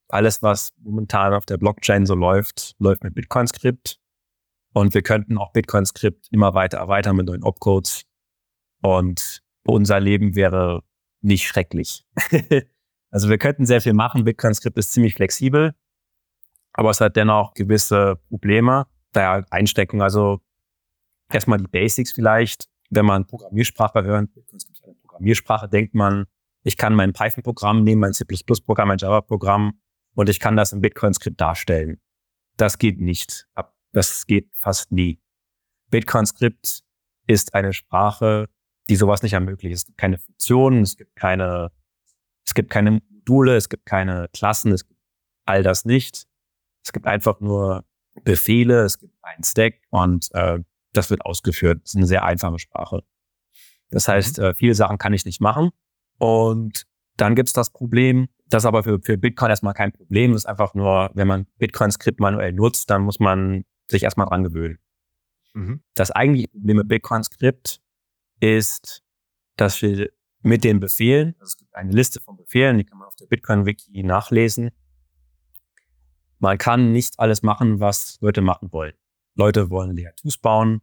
Alles, 0.09 0.43
was 0.43 0.73
momentan 0.83 1.33
auf 1.33 1.45
der 1.45 1.57
Blockchain 1.57 2.05
so 2.05 2.13
läuft, 2.13 2.75
läuft 2.77 3.03
mit 3.03 3.15
Bitcoin-Skript. 3.15 3.99
Und 4.73 4.93
wir 4.93 5.01
könnten 5.01 5.37
auch 5.37 5.53
Bitcoin-Skript 5.53 6.27
immer 6.31 6.53
weiter 6.53 6.77
erweitern 6.77 7.15
mit 7.15 7.25
neuen 7.25 7.43
Opcodes. 7.43 8.03
Und 8.81 9.41
unser 9.65 9.99
Leben 9.99 10.35
wäre 10.35 10.83
nicht 11.21 11.47
schrecklich. 11.47 12.05
also 13.09 13.29
wir 13.29 13.39
könnten 13.39 13.65
sehr 13.65 13.81
viel 13.81 13.93
machen. 13.93 14.23
Bitcoin-Skript 14.23 14.77
ist 14.77 14.91
ziemlich 14.91 15.15
flexibel 15.15 15.73
aber 16.73 16.89
es 16.89 16.99
hat 17.01 17.15
dennoch 17.15 17.53
gewisse 17.53 18.17
Probleme 18.29 18.87
da 19.11 19.43
einstecken. 19.49 20.01
Also 20.01 20.41
erstmal 21.31 21.59
die 21.59 21.67
Basics 21.67 22.11
vielleicht. 22.11 22.65
Wenn 22.89 23.05
man 23.05 23.25
Programmiersprache 23.25 24.03
hört, 24.03 24.29
Programmiersprache 25.01 25.69
denkt 25.69 25.95
man, 25.95 26.25
ich 26.63 26.77
kann 26.77 26.95
mein 26.95 27.13
Python-Programm 27.13 27.83
nehmen, 27.83 28.01
mein 28.01 28.13
C++-Programm, 28.13 28.87
mein 28.87 28.97
Java-Programm 28.97 29.79
und 30.15 30.29
ich 30.29 30.39
kann 30.39 30.55
das 30.55 30.73
im 30.73 30.81
Bitcoin-Skript 30.81 31.39
darstellen. 31.39 31.99
Das 32.57 32.77
geht 32.77 32.99
nicht. 32.99 33.47
Das 33.91 34.25
geht 34.25 34.49
fast 34.55 34.91
nie. 34.91 35.19
Bitcoin-Skript 35.89 36.83
ist 37.27 37.53
eine 37.53 37.73
Sprache, 37.73 38.49
die 38.89 38.95
sowas 38.95 39.23
nicht 39.23 39.33
ermöglicht. 39.33 39.75
Es 39.75 39.85
gibt 39.85 39.97
keine 39.97 40.17
Funktionen, 40.17 40.81
es 40.81 40.97
gibt 40.97 41.15
keine, 41.15 41.71
es 42.45 42.53
gibt 42.53 42.69
keine 42.69 42.91
Module, 42.91 43.55
es 43.55 43.69
gibt 43.69 43.85
keine 43.85 44.27
Klassen, 44.33 44.71
es 44.71 44.87
gibt 44.87 44.99
all 45.45 45.63
das 45.63 45.85
nicht. 45.85 46.27
Es 46.83 46.91
gibt 46.91 47.07
einfach 47.07 47.39
nur 47.39 47.85
Befehle, 48.23 48.83
es 48.83 48.99
gibt 48.99 49.13
einen 49.21 49.43
Stack 49.43 49.75
und 49.89 50.29
äh, 50.33 50.59
das 50.91 51.09
wird 51.09 51.25
ausgeführt. 51.25 51.81
Das 51.83 51.91
ist 51.91 51.95
eine 51.95 52.05
sehr 52.05 52.23
einfache 52.23 52.59
Sprache. 52.59 53.03
Das 53.89 54.07
heißt, 54.07 54.39
mhm. 54.39 54.43
äh, 54.43 54.53
viele 54.53 54.75
Sachen 54.75 54.97
kann 54.97 55.13
ich 55.13 55.25
nicht 55.25 55.41
machen. 55.41 55.71
Und 56.17 56.85
dann 57.17 57.35
gibt 57.35 57.49
es 57.49 57.53
das 57.53 57.71
Problem, 57.71 58.27
das 58.47 58.65
aber 58.65 58.83
für, 58.83 58.99
für 59.01 59.17
Bitcoin 59.17 59.49
erstmal 59.49 59.73
kein 59.73 59.91
Problem 59.91 60.33
das 60.33 60.43
ist. 60.43 60.45
Einfach 60.45 60.73
nur, 60.73 61.11
wenn 61.13 61.27
man 61.27 61.47
Bitcoin-Skript 61.57 62.19
manuell 62.19 62.53
nutzt, 62.53 62.89
dann 62.89 63.03
muss 63.03 63.19
man 63.19 63.65
sich 63.87 64.03
erstmal 64.03 64.27
dran 64.27 64.43
gewöhnen. 64.43 64.79
Mhm. 65.53 65.83
Das 65.95 66.11
eigentliche 66.11 66.49
Problem 66.49 66.77
mit 66.77 66.87
Bitcoin-Skript 66.87 67.81
ist, 68.39 69.03
dass 69.57 69.81
wir 69.81 70.09
mit 70.41 70.63
den 70.63 70.79
Befehlen, 70.79 71.35
also 71.39 71.51
es 71.51 71.57
gibt 71.57 71.73
eine 71.75 71.91
Liste 71.91 72.19
von 72.19 72.35
Befehlen, 72.35 72.77
die 72.77 72.83
kann 72.83 72.97
man 72.97 73.07
auf 73.07 73.15
der 73.15 73.27
Bitcoin-Wiki 73.27 74.03
nachlesen, 74.03 74.71
man 76.43 76.57
kann 76.57 76.91
nicht 76.91 77.19
alles 77.19 77.41
machen, 77.41 77.79
was 77.79 78.17
Leute 78.19 78.41
machen 78.41 78.73
wollen. 78.73 78.93
Leute 79.35 79.69
wollen 79.69 79.95
Layer 79.95 80.11
2s 80.21 80.41
bauen, 80.41 80.81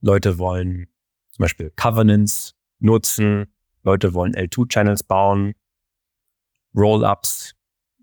Leute 0.00 0.38
wollen 0.38 0.88
zum 1.30 1.44
Beispiel 1.44 1.70
Covenants 1.76 2.56
nutzen, 2.80 3.54
Leute 3.84 4.12
wollen 4.12 4.34
L2-Channels 4.34 5.04
bauen, 5.04 5.54
Roll-ups 6.74 7.54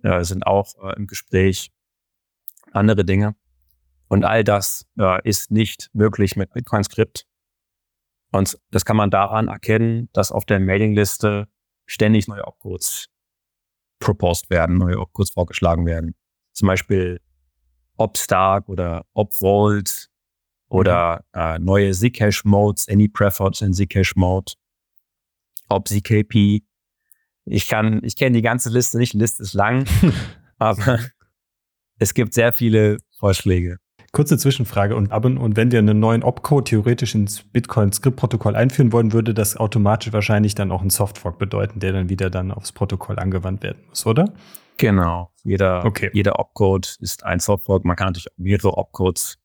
äh, 0.04 0.24
sind 0.24 0.48
auch 0.48 0.74
äh, 0.82 0.96
im 0.96 1.06
Gespräch, 1.06 1.74
andere 2.72 3.04
Dinge. 3.04 3.36
Und 4.08 4.24
all 4.24 4.46
das 4.46 4.88
äh, 4.98 5.22
ist 5.28 5.52
nicht 5.52 5.90
möglich 5.92 6.38
mit 6.38 6.54
Bitcoin-Skript. 6.54 7.28
Und 8.32 8.58
das 8.72 8.86
kann 8.86 8.96
man 8.96 9.10
daran 9.10 9.50
erkennen, 9.50 10.08
dass 10.14 10.32
auf 10.32 10.46
der 10.46 10.62
Mailingliste 10.62 11.50
ständig 11.86 12.30
neue 12.30 12.46
Opcodes 12.46 13.10
proposed 14.00 14.50
werden, 14.50 14.78
neue 14.78 15.00
Opcodes 15.00 15.32
vorgeschlagen 15.32 15.86
werden 15.86 16.16
zum 16.56 16.68
Beispiel 16.68 17.20
OpStark 17.98 18.68
oder 18.68 19.06
OpVault 19.14 20.10
oder 20.70 21.24
mhm. 21.34 21.40
äh, 21.40 21.60
neue 21.60 21.92
Zcash-Modes, 21.92 22.88
AnyPreferred 22.90 23.62
in 23.62 23.74
Zcash-Mode, 23.74 24.54
OpZKP. 25.70 26.64
Ich 27.46 27.68
kann, 27.68 28.02
ich 28.04 28.16
kenne 28.16 28.36
die 28.36 28.42
ganze 28.42 28.70
Liste 28.70 28.98
nicht, 28.98 29.14
die 29.14 29.20
Liste 29.20 29.44
ist 29.44 29.54
lang, 29.54 29.86
aber 30.58 31.00
es 32.00 32.14
gibt 32.14 32.34
sehr 32.34 32.52
viele 32.54 32.98
Vorschläge. 33.18 33.78
Kurze 34.12 34.38
Zwischenfrage 34.38 34.96
und, 34.96 35.12
und 35.12 35.58
wenn 35.58 35.70
ihr 35.72 35.80
einen 35.80 36.00
neuen 36.00 36.24
Opcode 36.24 36.70
theoretisch 36.70 37.16
ins 37.16 37.44
Bitcoin-Skript-Protokoll 37.44 38.56
einführen 38.56 38.94
wollen, 38.94 39.12
würde 39.12 39.34
das 39.34 39.58
automatisch 39.58 40.14
wahrscheinlich 40.14 40.56
dann 40.56 40.72
auch 40.72 40.80
einen 40.80 40.90
Softfork 40.90 41.38
bedeuten, 41.38 41.82
der 41.82 41.92
dann 41.92 42.08
wieder 42.08 42.30
dann 42.30 42.52
aufs 42.52 42.72
Protokoll 42.72 43.20
angewandt 43.20 43.62
werden 43.62 43.84
muss, 43.90 44.06
oder? 44.06 44.34
Genau. 44.78 45.32
Jeder, 45.44 45.86
okay. 45.86 46.10
jeder 46.14 46.40
Opcode 46.40 46.98
ist 47.00 47.24
ein 47.24 47.40
Softfork. 47.40 47.86
Man 47.86 47.96
kann 47.96 48.08
natürlich 48.08 48.32
auch 48.32 48.38
mehrere 48.38 48.78
Opcodes 48.78 49.38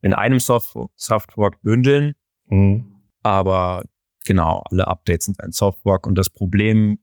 in 0.00 0.14
einem 0.14 0.38
Softfork 0.38 1.60
bündeln. 1.62 2.14
Mhm. 2.46 2.94
Aber 3.22 3.84
genau, 4.24 4.62
alle 4.70 4.86
Updates 4.86 5.26
sind 5.26 5.40
ein 5.42 5.52
Softfork. 5.52 6.06
Und 6.06 6.16
das 6.16 6.30
Problem 6.30 6.98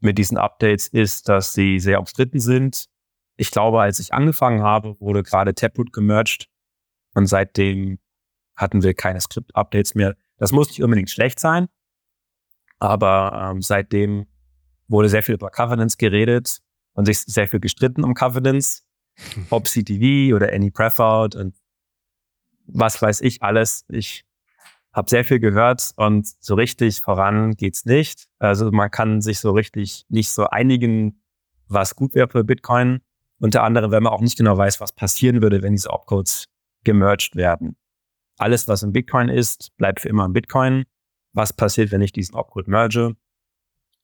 mit 0.00 0.18
diesen 0.18 0.36
Updates 0.36 0.88
ist, 0.88 1.28
dass 1.28 1.54
sie 1.54 1.80
sehr 1.80 1.98
umstritten 1.98 2.38
sind. 2.38 2.86
Ich 3.36 3.50
glaube, 3.50 3.80
als 3.80 3.98
ich 3.98 4.12
angefangen 4.12 4.62
habe, 4.62 5.00
wurde 5.00 5.22
gerade 5.22 5.54
Taproot 5.54 5.92
gemerged. 5.92 6.48
Und 7.14 7.26
seitdem 7.26 7.98
hatten 8.54 8.82
wir 8.82 8.94
keine 8.94 9.20
Script-Updates 9.20 9.94
mehr. 9.94 10.16
Das 10.36 10.52
muss 10.52 10.68
nicht 10.68 10.82
unbedingt 10.82 11.10
schlecht 11.10 11.40
sein. 11.40 11.68
Aber 12.78 13.50
ähm, 13.50 13.62
seitdem 13.62 14.26
wurde 14.86 15.08
sehr 15.08 15.22
viel 15.22 15.34
über 15.34 15.50
Covenants 15.50 15.96
geredet 15.96 16.60
und 16.96 17.04
sich 17.04 17.20
sehr 17.20 17.46
viel 17.46 17.60
gestritten 17.60 18.02
um 18.02 18.14
Covenants, 18.14 18.84
ob 19.50 19.66
CTV 19.68 20.34
oder 20.34 20.52
Any 20.52 20.70
Preferred 20.70 21.36
und 21.36 21.54
was 22.66 23.00
weiß 23.00 23.20
ich 23.20 23.42
alles. 23.42 23.84
Ich 23.88 24.24
habe 24.92 25.08
sehr 25.08 25.24
viel 25.24 25.38
gehört 25.38 25.92
und 25.96 26.26
so 26.40 26.54
richtig 26.54 27.02
voran 27.02 27.52
geht's 27.52 27.84
nicht. 27.84 28.26
Also 28.38 28.70
man 28.72 28.90
kann 28.90 29.20
sich 29.20 29.38
so 29.38 29.52
richtig 29.52 30.04
nicht 30.08 30.30
so 30.30 30.46
einigen, 30.48 31.22
was 31.68 31.94
gut 31.94 32.14
wäre 32.14 32.28
für 32.28 32.44
Bitcoin. 32.44 33.00
Unter 33.38 33.62
anderem, 33.62 33.90
wenn 33.90 34.02
man 34.02 34.12
auch 34.12 34.22
nicht 34.22 34.38
genau 34.38 34.56
weiß, 34.56 34.80
was 34.80 34.92
passieren 34.92 35.42
würde, 35.42 35.62
wenn 35.62 35.72
diese 35.74 35.90
Opcodes 35.90 36.46
gemerged 36.82 37.36
werden. 37.36 37.76
Alles, 38.38 38.68
was 38.68 38.82
in 38.82 38.92
Bitcoin 38.92 39.28
ist, 39.28 39.76
bleibt 39.76 40.00
für 40.00 40.08
immer 40.08 40.24
in 40.24 40.32
Bitcoin. 40.32 40.84
Was 41.34 41.52
passiert, 41.52 41.92
wenn 41.92 42.00
ich 42.00 42.12
diesen 42.12 42.34
Opcode 42.34 42.68
merge? 42.68 43.16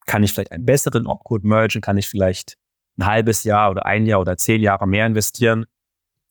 Kann 0.05 0.23
ich 0.23 0.33
vielleicht 0.33 0.53
einen 0.53 0.67
besseren 0.67 1.07
Opcode 1.07 1.45
mergen? 1.45 1.81
Kann 1.81 1.97
ich 1.97 2.09
vielleicht 2.09 2.59
ein 2.99 3.07
halbes 3.07 3.45
Jahr 3.45 3.71
oder 3.71 3.87
ein 3.87 4.07
Jahr 4.07 4.21
oder 4.21 4.37
zehn 4.37 4.61
Jahre 4.61 4.87
mehr 4.87 5.07
investieren, 5.07 5.67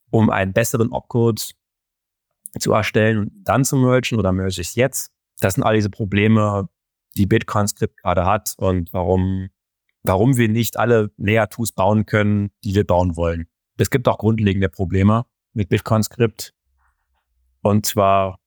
um 0.10 0.30
einen 0.30 0.54
besseren 0.54 0.92
Opcode 0.92 1.52
zu 2.60 2.74
erstellen 2.74 3.18
und 3.20 3.32
dann 3.44 3.64
zu 3.64 3.78
mergen 3.78 4.18
oder 4.18 4.32
merge 4.32 4.52
ich 4.52 4.60
es 4.70 4.76
jetzt? 4.76 5.12
Das 5.40 5.56
sind 5.56 5.64
all 5.64 5.76
diese 5.76 5.90
Probleme, 5.90 6.70
die 7.18 7.26
Bitcoin-Skript 7.26 7.98
gerade 7.98 8.26
hat 8.26 8.54
und 8.58 8.94
warum, 8.94 9.50
warum 10.04 10.38
wir 10.38 10.50
nicht 10.50 10.78
alle 10.78 11.12
Layer-Tools 11.18 11.72
bauen 11.74 12.06
können, 12.06 12.52
die 12.64 12.76
wir 12.76 12.86
bauen 12.86 13.16
wollen. 13.16 13.48
Es 13.78 13.90
gibt 13.90 14.08
auch 14.08 14.20
grundlegende 14.20 14.70
Probleme 14.70 15.26
mit 15.54 15.70
Bitcoin-Skript. 15.70 16.54
Und 17.64 17.86
zwar, 17.86 18.40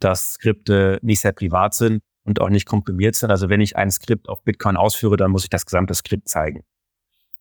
dass 0.00 0.32
Skripte 0.32 0.98
nicht 1.02 1.20
sehr 1.20 1.32
privat 1.32 1.74
sind 1.74 2.02
und 2.24 2.40
auch 2.40 2.48
nicht 2.48 2.66
komprimiert 2.66 3.14
sind. 3.14 3.30
Also 3.30 3.48
wenn 3.48 3.60
ich 3.60 3.76
ein 3.76 3.90
Skript 3.90 4.28
auf 4.28 4.42
Bitcoin 4.42 4.76
ausführe, 4.76 5.16
dann 5.16 5.30
muss 5.30 5.44
ich 5.44 5.50
das 5.50 5.66
gesamte 5.66 5.94
Skript 5.94 6.28
zeigen. 6.28 6.64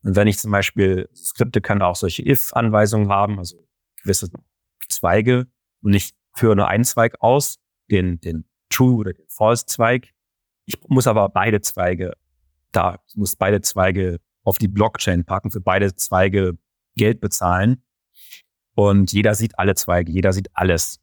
Und 0.03 0.15
wenn 0.15 0.27
ich 0.27 0.39
zum 0.39 0.51
Beispiel, 0.51 1.09
Skripte 1.13 1.61
können 1.61 1.81
auch 1.81 1.95
solche 1.95 2.23
if-Anweisungen 2.27 3.09
haben, 3.09 3.37
also 3.37 3.57
gewisse 4.01 4.29
Zweige 4.87 5.47
und 5.81 5.93
ich 5.93 6.11
führe 6.35 6.55
nur 6.55 6.67
einen 6.67 6.85
Zweig 6.85 7.15
aus, 7.21 7.57
den, 7.91 8.19
den 8.21 8.45
True 8.69 8.95
oder 8.95 9.13
den 9.13 9.25
False-Zweig. 9.29 10.13
Ich 10.65 10.79
muss 10.87 11.07
aber 11.07 11.27
beide 11.29 11.61
Zweige 11.61 12.13
da, 12.71 12.99
ich 13.07 13.15
muss 13.15 13.35
beide 13.35 13.61
Zweige 13.61 14.19
auf 14.43 14.57
die 14.57 14.67
Blockchain 14.67 15.25
packen, 15.25 15.51
für 15.51 15.61
beide 15.61 15.95
Zweige 15.95 16.57
Geld 16.95 17.19
bezahlen. 17.19 17.83
Und 18.75 19.11
jeder 19.11 19.35
sieht 19.35 19.57
alle 19.59 19.75
Zweige, 19.75 20.11
jeder 20.11 20.31
sieht 20.33 20.49
alles. 20.53 20.99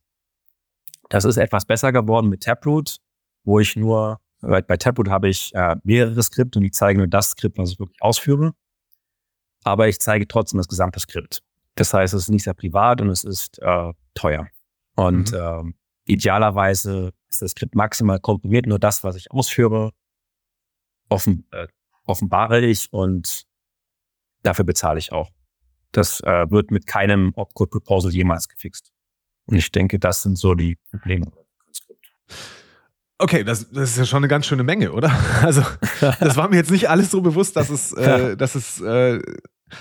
Das 1.08 1.24
ist 1.24 1.36
etwas 1.36 1.66
besser 1.66 1.92
geworden 1.92 2.28
mit 2.28 2.42
Taproot, 2.42 2.98
wo 3.44 3.60
ich 3.60 3.76
nur, 3.76 4.20
bei, 4.40 4.62
Taproot 4.62 5.08
habe 5.08 5.28
ich 5.28 5.54
äh, 5.54 5.76
mehrere 5.84 6.22
Skripte 6.22 6.58
und 6.58 6.64
die 6.64 6.70
zeigen 6.70 6.98
nur 6.98 7.08
das 7.08 7.30
Skript, 7.30 7.58
was 7.58 7.72
ich 7.72 7.78
wirklich 7.78 8.00
ausführe. 8.00 8.54
Aber 9.66 9.88
ich 9.88 9.98
zeige 9.98 10.28
trotzdem 10.28 10.58
das 10.58 10.68
gesamte 10.68 11.00
Skript. 11.00 11.42
Das 11.74 11.92
heißt, 11.92 12.14
es 12.14 12.22
ist 12.22 12.28
nicht 12.28 12.44
sehr 12.44 12.54
privat 12.54 13.00
und 13.00 13.10
es 13.10 13.24
ist 13.24 13.58
äh, 13.60 13.92
teuer. 14.14 14.46
Und 14.94 15.32
mhm. 15.32 15.74
äh, 16.06 16.12
idealerweise 16.12 17.12
ist 17.28 17.42
das 17.42 17.50
Skript 17.50 17.74
maximal 17.74 18.20
komprimiert, 18.20 18.66
nur 18.66 18.78
das, 18.78 19.02
was 19.02 19.16
ich 19.16 19.32
ausführe, 19.32 19.90
offen, 21.08 21.48
äh, 21.50 21.66
offenbare 22.04 22.60
ich 22.60 22.92
und 22.92 23.42
dafür 24.44 24.64
bezahle 24.64 25.00
ich 25.00 25.10
auch. 25.10 25.32
Das 25.90 26.20
äh, 26.20 26.48
wird 26.48 26.70
mit 26.70 26.86
keinem 26.86 27.32
Opcode 27.34 27.70
Proposal 27.70 28.12
jemals 28.12 28.48
gefixt. 28.48 28.92
Und 29.46 29.56
ich 29.56 29.72
denke, 29.72 29.98
das 29.98 30.22
sind 30.22 30.38
so 30.38 30.54
die 30.54 30.78
Probleme. 30.92 31.26
Okay, 33.18 33.42
das, 33.42 33.68
das 33.70 33.90
ist 33.90 33.98
ja 33.98 34.04
schon 34.04 34.18
eine 34.18 34.28
ganz 34.28 34.46
schöne 34.46 34.62
Menge, 34.62 34.92
oder? 34.92 35.10
Also, 35.42 35.62
das 36.00 36.36
war 36.36 36.48
mir 36.48 36.56
jetzt 36.56 36.70
nicht 36.70 36.88
alles 36.88 37.10
so 37.10 37.20
bewusst, 37.20 37.56
dass 37.56 37.68
es, 37.68 37.92
äh, 37.94 38.36
dass 38.36 38.54
es 38.54 38.80
äh, 38.80 39.20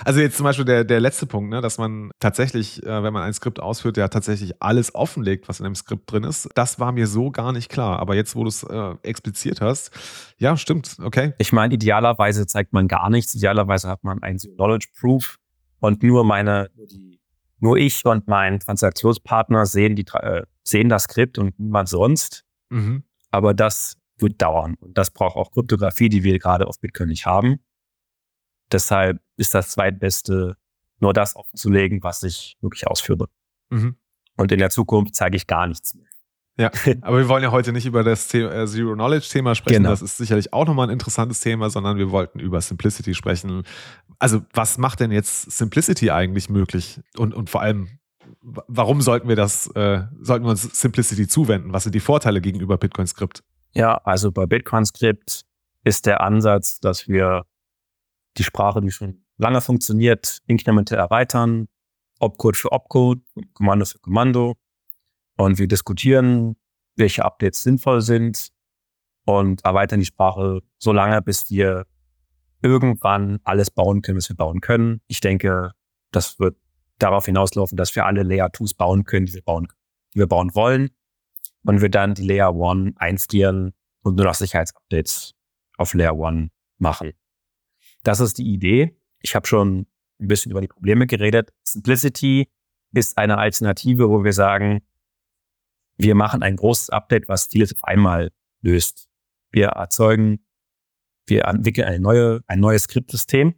also 0.04 0.20
jetzt 0.20 0.38
zum 0.38 0.44
Beispiel 0.44 0.66
der, 0.66 0.84
der 0.84 1.00
letzte 1.00 1.28
Punkt, 1.28 1.50
ne, 1.52 1.62
dass 1.62 1.78
man 1.78 2.10
tatsächlich, 2.20 2.84
äh, 2.84 3.04
wenn 3.04 3.14
man 3.14 3.24
ein 3.24 3.34
Skript 3.34 3.60
ausführt, 3.60 3.98
ja 3.98 4.08
tatsächlich 4.08 4.62
alles 4.62 4.96
offenlegt, 4.96 5.48
was 5.48 5.60
in 5.60 5.66
dem 5.66 5.76
Skript 5.76 6.12
drin 6.12 6.24
ist. 6.24 6.50
Das 6.56 6.80
war 6.80 6.92
mir 6.92 7.08
so 7.08 7.30
gar 7.30 7.52
nicht 7.52 7.70
klar. 7.70 8.00
Aber 8.00 8.16
jetzt, 8.16 8.36
wo 8.36 8.44
du 8.44 8.50
es 8.50 8.64
äh, 8.64 8.96
expliziert 9.04 9.62
hast, 9.62 9.92
ja, 10.38 10.58
stimmt, 10.58 10.98
okay. 11.02 11.34
Ich 11.38 11.54
meine, 11.54 11.74
idealerweise 11.76 12.48
zeigt 12.48 12.74
man 12.74 12.88
gar 12.88 13.10
nichts. 13.10 13.36
Idealerweise 13.36 13.88
hat 13.88 14.04
man 14.04 14.24
ein 14.24 14.38
Knowledge 14.38 14.88
Proof 15.00 15.38
und 15.80 16.02
nur 16.02 16.24
meine, 16.24 16.70
nur 17.60 17.78
ich 17.78 18.04
und 18.06 18.28
mein 18.28 18.60
Transaktionspartner 18.60 19.66
sehen, 19.66 19.96
die, 19.96 20.06
äh, 20.14 20.44
sehen 20.64 20.90
das 20.90 21.04
Skript 21.04 21.38
und 21.38 21.60
niemand 21.60 21.90
sonst. 21.90 22.44
Mhm. 22.70 23.04
Aber 23.30 23.54
das 23.54 23.98
wird 24.18 24.42
dauern. 24.42 24.76
Und 24.80 24.98
das 24.98 25.12
braucht 25.12 25.36
auch 25.36 25.52
Kryptographie, 25.52 26.10
die 26.10 26.24
wir 26.24 26.40
gerade 26.40 26.68
auf 26.68 26.80
Bitcoin 26.80 27.10
nicht 27.10 27.26
haben. 27.26 27.60
Deshalb 28.72 29.22
ist 29.38 29.54
das 29.54 29.70
zweitbeste, 29.72 30.58
nur 31.00 31.14
das 31.14 31.36
offenzulegen, 31.36 32.04
was 32.04 32.24
ich 32.24 32.58
wirklich 32.62 32.88
ausführe. 32.88 33.28
Mhm. 33.70 33.98
Und 34.38 34.52
in 34.52 34.60
der 34.60 34.70
Zukunft 34.70 35.16
zeige 35.16 35.38
ich 35.38 35.48
gar 35.48 35.68
nichts 35.68 35.94
mehr. 35.94 36.08
Ja, 36.58 36.72
aber 37.02 37.18
wir 37.18 37.30
wollen 37.30 37.44
ja 37.44 37.52
heute 37.52 37.72
nicht 37.72 37.86
über 37.86 38.04
das 38.04 38.34
äh, 38.34 38.66
Zero-Knowledge-Thema 38.66 39.56
sprechen. 39.56 39.84
Genau. 39.84 39.90
Das 39.90 40.02
ist 40.02 40.18
sicherlich 40.18 40.54
auch 40.54 40.66
nochmal 40.66 40.88
ein 40.88 40.94
interessantes 40.94 41.42
Thema, 41.42 41.70
sondern 41.70 41.98
wir 41.98 42.12
wollten 42.12 42.40
über 42.40 42.62
Simplicity 42.62 43.14
sprechen. 43.14 43.64
Also, 44.20 44.42
was 44.54 44.78
macht 44.78 45.02
denn 45.02 45.12
jetzt 45.12 45.52
Simplicity 45.52 46.12
eigentlich 46.12 46.50
möglich? 46.50 47.02
Und, 47.18 47.34
und 47.34 47.50
vor 47.50 47.62
allem, 47.62 48.00
warum 48.42 49.02
sollten 49.02 49.28
wir 49.28 49.36
das, 49.36 49.68
äh, 49.76 50.04
sollten 50.22 50.46
wir 50.46 50.52
uns 50.52 50.62
Simplicity 50.62 51.28
zuwenden? 51.28 51.74
Was 51.74 51.84
sind 51.84 51.96
die 51.96 52.00
Vorteile 52.00 52.40
gegenüber 52.40 52.78
Bitcoin 52.78 53.08
Script? 53.08 53.44
Ja, 53.74 53.98
also 54.06 54.32
bei 54.32 54.46
Bitcoin 54.46 54.86
Script 54.86 55.44
ist 55.84 56.06
der 56.06 56.22
Ansatz, 56.22 56.80
dass 56.80 57.10
wir 57.10 57.46
die 58.38 58.44
Sprache, 58.44 58.82
die 58.82 58.92
schon 58.92 59.24
lange 59.38 59.62
funktioniert, 59.62 60.40
inkrementell 60.48 60.98
erweitern, 60.98 61.68
Opcode 62.20 62.58
für 62.58 62.72
Opcode, 62.72 63.22
Kommando 63.54 63.86
für 63.86 64.00
Kommando. 64.00 64.56
Und 65.38 65.60
wir 65.60 65.68
diskutieren, 65.68 66.56
welche 66.96 67.26
Updates 67.26 67.62
sinnvoll 67.62 68.02
sind 68.02 68.52
und 69.26 69.66
erweitern 69.66 70.00
die 70.00 70.06
Sprache 70.06 70.62
so 70.78 70.94
lange, 70.94 71.22
bis 71.22 71.50
wir 71.50 71.86
irgendwann 72.62 73.40
alles 73.44 73.70
bauen 73.70 74.02
können, 74.02 74.18
was 74.18 74.30
wir 74.30 74.36
bauen 74.36 74.62
können. 74.62 75.02
Ich 75.08 75.20
denke, 75.20 75.72
das 76.12 76.40
wird 76.40 76.58
darauf 77.00 77.26
hinauslaufen, 77.26 77.76
dass 77.78 77.96
wir 77.96 78.06
alle 78.06 78.24
Layer 78.24 78.48
2s 78.48 78.78
bauen 78.78 79.04
können, 79.04 79.26
die 79.26 79.34
wir 79.34 79.44
bauen, 79.44 79.68
die 80.14 80.20
wir 80.20 80.28
bauen 80.28 80.56
wollen. 80.56 80.90
Und 81.64 81.82
wir 81.82 81.90
dann 81.90 82.14
die 82.14 82.26
Layer 82.26 82.54
1 82.54 82.98
einfrieren 82.98 83.74
und 84.02 84.16
nur 84.16 84.26
noch 84.26 84.36
Sicherheitsupdates 84.36 85.34
auf 85.78 85.94
Layer 85.94 86.14
1 86.14 86.52
machen. 86.78 87.12
Das 88.06 88.20
ist 88.20 88.38
die 88.38 88.54
Idee. 88.54 88.96
Ich 89.22 89.34
habe 89.36 89.48
schon 89.48 89.88
ein 90.20 90.28
bisschen 90.28 90.52
über 90.52 90.62
die 90.62 90.68
Probleme 90.68 91.08
geredet. 91.08 91.52
Simplicity 91.64 92.48
ist 92.94 93.18
eine 93.18 93.40
Alternative, 93.40 94.10
wo 94.10 94.24
wir 94.24 94.32
sagen, 94.32 94.84
wir 95.98 96.14
machen 96.14 96.44
ein 96.44 96.56
großes 96.56 96.92
Update, 96.92 97.28
was 97.28 97.48
vieles 97.48 97.74
auf 97.74 97.84
einmal 97.84 98.32
löst. 98.62 99.10
Wir 99.52 99.70
erzeugen, 99.70 100.46
wir 101.26 101.46
entwickeln 101.46 101.88
eine 101.88 102.00
neue, 102.00 102.42
ein 102.46 102.60
neues 102.60 102.84
Skriptsystem, 102.84 103.56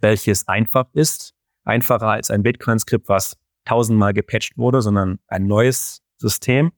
welches 0.00 0.48
einfach 0.48 0.88
ist, 0.92 1.32
einfacher 1.62 2.08
als 2.08 2.30
ein 2.30 2.42
Bitcoin-Skript, 2.42 3.08
was 3.08 3.38
tausendmal 3.64 4.12
gepatcht 4.12 4.58
wurde, 4.58 4.82
sondern 4.82 5.20
ein 5.28 5.46
neues 5.46 6.02
System. 6.18 6.72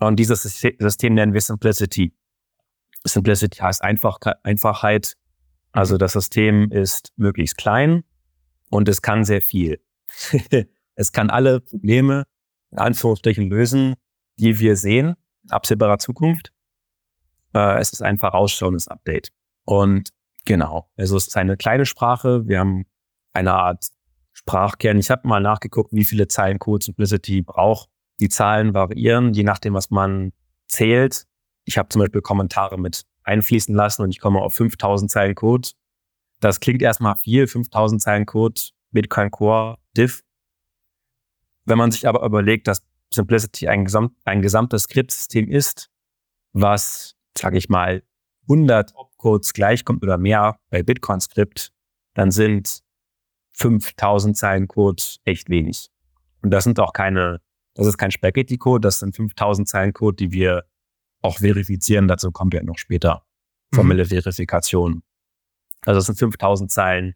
Und 0.00 0.16
dieses 0.16 0.42
System 0.42 1.14
nennen 1.14 1.32
wir 1.32 1.40
Simplicity. 1.40 2.14
Simplicity 3.04 3.58
heißt 3.58 3.82
Einfach 3.82 4.18
Einfachheit, 4.42 5.16
also 5.72 5.96
das 5.96 6.12
System 6.12 6.70
ist 6.70 7.12
möglichst 7.16 7.56
klein 7.56 8.04
und 8.70 8.88
es 8.88 9.02
kann 9.02 9.24
sehr 9.24 9.40
viel. 9.40 9.80
es 10.94 11.12
kann 11.12 11.30
alle 11.30 11.60
Probleme 11.60 12.24
in 12.70 12.78
Anführungsstrichen 12.78 13.48
lösen, 13.48 13.94
die 14.36 14.58
wir 14.58 14.76
sehen 14.76 15.16
in 15.44 15.50
absehbarer 15.50 15.98
Zukunft. 15.98 16.52
Äh, 17.54 17.78
es 17.78 17.92
ist 17.92 18.02
ein 18.02 18.18
vorausschauendes 18.18 18.88
Update. 18.88 19.30
Und 19.64 20.10
genau, 20.44 20.90
also 20.96 21.16
es 21.16 21.28
ist 21.28 21.36
eine 21.36 21.56
kleine 21.56 21.86
Sprache. 21.86 22.46
Wir 22.46 22.60
haben 22.60 22.86
eine 23.32 23.54
Art 23.54 23.86
Sprachkern. 24.32 24.98
Ich 24.98 25.10
habe 25.10 25.26
mal 25.28 25.40
nachgeguckt, 25.40 25.92
wie 25.92 26.04
viele 26.04 26.28
Zeilen 26.28 26.58
Code 26.58 26.84
Simplicity 26.84 27.42
braucht. 27.42 27.88
Die 28.20 28.28
Zahlen 28.28 28.74
variieren, 28.74 29.32
je 29.32 29.42
nachdem, 29.42 29.74
was 29.74 29.90
man 29.90 30.32
zählt. 30.68 31.26
Ich 31.64 31.78
habe 31.78 31.88
zum 31.88 32.00
Beispiel 32.00 32.20
Kommentare 32.20 32.78
mit 32.78 33.04
einfließen 33.30 33.74
lassen 33.74 34.02
und 34.02 34.10
ich 34.10 34.20
komme 34.20 34.40
auf 34.40 34.54
5000 34.54 35.10
Zeilen 35.10 35.34
Code. 35.34 35.68
Das 36.40 36.60
klingt 36.60 36.82
erstmal 36.82 37.16
viel, 37.16 37.46
5000 37.46 38.02
Zeilen 38.02 38.26
Code, 38.26 38.60
Bitcoin 38.90 39.30
Core, 39.30 39.76
Diff. 39.96 40.22
Wenn 41.64 41.78
man 41.78 41.92
sich 41.92 42.08
aber 42.08 42.24
überlegt, 42.24 42.66
dass 42.66 42.84
Simplicity 43.12 43.68
ein, 43.68 43.84
gesamt, 43.84 44.16
ein 44.24 44.42
gesamtes 44.42 44.84
Skriptsystem 44.84 45.48
ist, 45.48 45.90
was, 46.52 47.14
sage 47.36 47.58
ich 47.58 47.68
mal, 47.68 48.02
100 48.42 48.94
Opcodes 48.96 49.52
gleichkommt 49.52 50.02
oder 50.02 50.18
mehr 50.18 50.58
bei 50.70 50.82
Bitcoin 50.82 51.20
Skript, 51.20 51.72
dann 52.14 52.30
sind 52.30 52.80
5000 53.52 54.36
Zeilen 54.36 54.68
Code 54.68 55.02
echt 55.24 55.50
wenig. 55.50 55.88
Und 56.42 56.50
das 56.50 56.64
sind 56.64 56.80
auch 56.80 56.92
keine, 56.92 57.40
das 57.74 57.86
ist 57.86 57.98
kein 57.98 58.10
Spaghetti-Code, 58.10 58.80
das 58.80 59.00
sind 59.00 59.14
5000 59.14 59.68
Zeilen 59.68 59.92
Code, 59.92 60.16
die 60.16 60.32
wir 60.32 60.64
auch 61.22 61.38
verifizieren. 61.38 62.08
Dazu 62.08 62.30
kommen 62.32 62.52
wir 62.52 62.62
noch 62.62 62.78
später. 62.78 63.24
Formelle 63.72 64.04
mhm. 64.04 64.08
Verifikation. 64.08 65.02
Also 65.82 65.98
es 65.98 66.06
sind 66.06 66.18
5000 66.18 66.70
Zeilen 66.70 67.14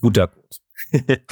guter 0.00 0.28
Code. 0.28 0.48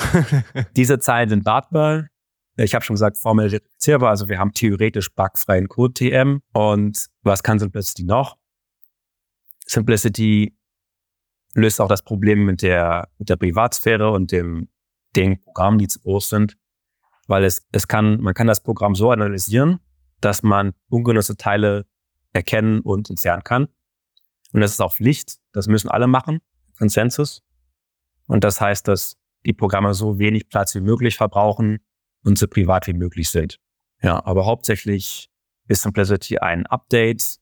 Diese 0.76 0.98
Zeilen 0.98 1.28
sind 1.28 1.44
wartbar. 1.44 2.08
Ich 2.56 2.74
habe 2.74 2.84
schon 2.84 2.94
gesagt, 2.94 3.18
formell 3.18 3.50
verifizierbar. 3.50 4.10
Also 4.10 4.28
wir 4.28 4.38
haben 4.38 4.52
theoretisch 4.52 5.14
bugfreien 5.14 5.68
Code-TM. 5.68 6.42
Und 6.52 7.06
was 7.22 7.42
kann 7.42 7.58
Simplicity 7.58 8.04
noch? 8.04 8.36
Simplicity 9.66 10.56
löst 11.54 11.80
auch 11.80 11.88
das 11.88 12.02
Problem 12.02 12.44
mit 12.44 12.62
der, 12.62 13.08
mit 13.18 13.28
der 13.28 13.36
Privatsphäre 13.36 14.10
und 14.10 14.32
dem, 14.32 14.68
den 15.16 15.42
Programmen, 15.42 15.78
die 15.78 15.88
zu 15.88 16.00
groß 16.00 16.28
sind. 16.28 16.56
Weil 17.26 17.44
es, 17.44 17.66
es 17.72 17.88
kann, 17.88 18.20
man 18.20 18.34
kann 18.34 18.46
das 18.46 18.62
Programm 18.62 18.94
so 18.94 19.10
analysieren, 19.10 19.80
dass 20.20 20.42
man 20.42 20.72
ungenutzte 20.88 21.36
Teile 21.36 21.86
erkennen 22.32 22.80
und 22.80 23.10
entfernen 23.10 23.44
kann. 23.44 23.68
Und 24.52 24.60
das 24.60 24.72
ist 24.72 24.80
auch 24.80 24.94
Pflicht. 24.94 25.38
Das 25.52 25.66
müssen 25.66 25.88
alle 25.88 26.06
machen. 26.06 26.40
Konsensus. 26.78 27.42
Und 28.26 28.44
das 28.44 28.60
heißt, 28.60 28.86
dass 28.88 29.16
die 29.44 29.52
Programme 29.52 29.94
so 29.94 30.18
wenig 30.18 30.48
Platz 30.48 30.74
wie 30.74 30.80
möglich 30.80 31.16
verbrauchen 31.16 31.80
und 32.24 32.38
so 32.38 32.46
privat 32.46 32.86
wie 32.86 32.92
möglich 32.92 33.30
sind. 33.30 33.58
Ja, 34.02 34.24
aber 34.24 34.46
hauptsächlich 34.46 35.30
ist 35.68 35.82
Simplicity 35.82 36.38
ein 36.38 36.66
Update, 36.66 37.38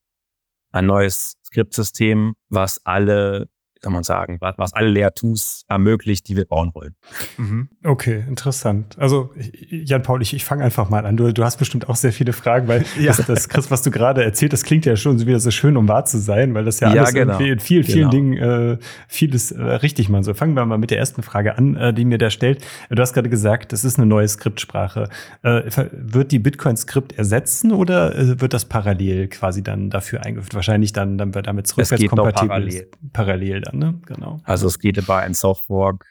ein 0.73 0.87
neues 0.87 1.37
Skriptsystem, 1.45 2.35
was 2.49 2.85
alle 2.87 3.50
kann 3.81 3.93
man 3.93 4.03
sagen, 4.03 4.39
was, 4.41 4.73
alle 4.73 4.91
Layer-2s 4.91 5.65
ermöglicht, 5.69 6.29
die 6.29 6.37
wir 6.37 6.45
bauen 6.45 6.71
wollen. 6.75 6.95
Mhm. 7.39 7.69
Okay, 7.85 8.25
interessant. 8.29 8.97
Also 8.99 9.33
Jan-Paul, 9.71 10.23
ich, 10.23 10.35
ich 10.35 10.45
fange 10.45 10.65
einfach 10.65 10.91
mal 10.91 11.07
an. 11.07 11.17
Du, 11.17 11.33
du 11.33 11.45
hast 11.45 11.57
bestimmt 11.57 11.89
auch 11.89 11.97
sehr 11.97 12.13
viele 12.13 12.33
Fragen, 12.33 12.69
weil 12.69 12.85
ja. 13.01 13.13
das, 13.13 13.27
das 13.27 13.49
Chris, 13.49 13.71
was 13.71 13.83
du 13.83 13.91
gerade 13.91 14.23
erzählt, 14.23 14.53
das 14.53 14.65
klingt 14.65 14.85
ja 14.87 14.97
schon 14.97 15.19
wieder 15.27 15.41
so 15.41 15.51
schön, 15.51 15.77
um 15.77 15.89
wahr 15.89 16.05
zu 16.05 16.19
sein, 16.19 16.55
weil 16.55 16.65
das 16.65 16.81
ja, 16.81 16.93
ja 16.93 17.03
alles 17.03 17.15
genau. 17.15 17.39
in 17.39 17.59
vielen, 17.61 17.85
vielen 17.85 18.11
genau. 18.11 18.11
Dingen 18.11 18.37
äh, 18.37 18.79
vieles 19.09 19.51
äh, 19.51 19.63
richtig 19.63 20.09
machen 20.09 20.25
soll. 20.25 20.35
Fangen 20.35 20.55
wir 20.55 20.65
mal 20.67 20.79
mit 20.79 20.91
der 20.91 20.99
ersten 20.99 21.23
Frage 21.23 21.57
an, 21.57 21.77
äh, 21.77 21.95
die 21.95 22.05
mir 22.05 22.19
da 22.19 22.31
stellt. 22.31 22.65
Du 22.91 23.01
hast 23.01 23.15
gerade 23.15 23.31
gesagt, 23.31 23.73
das 23.73 23.85
ist 23.85 23.99
eine 23.99 24.07
neue 24.07 24.29
Skriptsprache. 24.29 25.09
Äh, 25.43 25.63
wird 25.93 26.33
die 26.33 26.39
Bitcoin-Skript 26.39 27.13
ersetzen 27.13 27.73
oder 27.73 28.15
äh, 28.15 28.41
wird 28.41 28.53
das 28.53 28.67
parallel 28.67 29.29
quasi 29.29 29.63
dann 29.63 29.91
dafür 29.91 30.25
eingeführt? 30.25 30.55
Wahrscheinlich 30.55 30.93
dann, 30.93 31.17
dann 31.17 31.35
wird 31.35 31.47
damit 31.47 31.71
rückwärtskompatibel 31.77 32.49
parallel. 32.49 32.91
parallel 33.13 33.70
dann, 33.71 33.79
ne? 33.79 34.01
Genau. 34.07 34.41
Also 34.45 34.67
es 34.67 34.79
geht 34.79 34.97
über 34.97 35.19
ein 35.19 35.35
Softfork, 35.35 36.07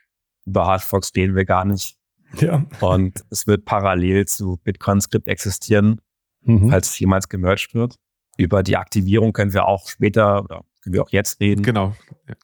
über 0.45 0.65
Hardforks 0.65 1.11
reden 1.15 1.35
wir 1.35 1.45
gar 1.45 1.65
nicht. 1.65 1.97
Ja. 2.39 2.65
Und 2.79 3.23
es 3.29 3.47
wird 3.47 3.65
parallel 3.65 4.25
zu 4.25 4.57
BitcoinScript 4.63 5.27
existieren, 5.27 5.99
mhm. 6.41 6.69
falls 6.69 6.91
es 6.91 6.99
jemals 6.99 7.29
gemerged 7.29 7.73
wird. 7.73 7.95
Über 8.37 8.63
die 8.63 8.77
Aktivierung 8.77 9.33
können 9.33 9.53
wir 9.53 9.67
auch 9.67 9.87
später 9.89 10.43
oder 10.43 10.63
können 10.81 10.93
wir 10.93 11.03
auch 11.03 11.09
jetzt 11.09 11.41
reden. 11.41 11.61
Genau. 11.61 11.93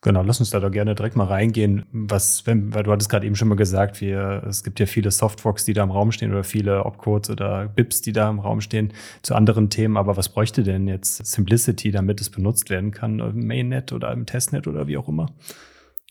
Genau, 0.01 0.21
lass 0.21 0.39
uns 0.39 0.49
da 0.49 0.59
doch 0.59 0.71
gerne 0.71 0.93
direkt 0.93 1.15
mal 1.15 1.25
reingehen. 1.25 1.85
Was, 1.91 2.45
wenn, 2.45 2.73
weil 2.73 2.83
du 2.83 2.91
hattest 2.91 3.09
gerade 3.09 3.25
eben 3.25 3.35
schon 3.35 3.47
mal 3.47 3.55
gesagt, 3.55 4.01
wir, 4.01 4.43
es 4.47 4.63
gibt 4.63 4.79
ja 4.79 4.85
viele 4.85 5.11
Softforks, 5.11 5.63
die 5.63 5.73
da 5.73 5.83
im 5.83 5.91
Raum 5.91 6.11
stehen 6.11 6.31
oder 6.31 6.43
viele 6.43 6.85
Opcodes 6.85 7.29
oder 7.29 7.67
BIPs, 7.69 8.01
die 8.01 8.11
da 8.11 8.29
im 8.29 8.39
Raum 8.39 8.61
stehen 8.61 8.93
zu 9.21 9.35
anderen 9.35 9.69
Themen. 9.69 9.95
Aber 9.95 10.17
was 10.17 10.29
bräuchte 10.29 10.63
denn 10.63 10.87
jetzt 10.87 11.25
Simplicity, 11.25 11.91
damit 11.91 12.19
es 12.19 12.29
benutzt 12.29 12.69
werden 12.69 12.91
kann 12.91 13.19
im 13.19 13.47
Mainnet 13.47 13.93
oder 13.93 14.11
im 14.11 14.25
Testnet 14.25 14.67
oder 14.67 14.87
wie 14.87 14.97
auch 14.97 15.07
immer? 15.07 15.27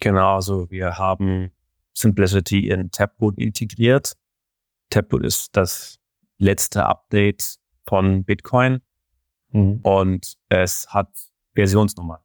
Genau, 0.01 0.37
also 0.37 0.71
wir 0.71 0.97
haben 0.97 1.51
Simplicity 1.93 2.69
in 2.69 2.91
Taproot 2.91 3.39
integriert. 3.39 4.15
Taproot 4.91 5.25
ist 5.25 5.57
das 5.57 5.99
letzte 6.39 6.87
Update 6.87 7.57
von 7.87 8.25
Bitcoin 8.25 8.81
mhm. 9.51 9.81
und 9.83 10.35
es 10.49 10.89
hat 10.89 11.09
Versionsnummern. 11.55 12.21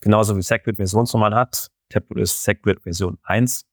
Genauso 0.00 0.36
wie 0.36 0.42
SegWit 0.42 0.76
Versionsnummern 0.76 1.34
hat. 1.34 1.70
Taproot 1.88 2.18
ist 2.20 2.42
SegWit 2.42 2.82
Version 2.82 3.18
1. 3.22 3.66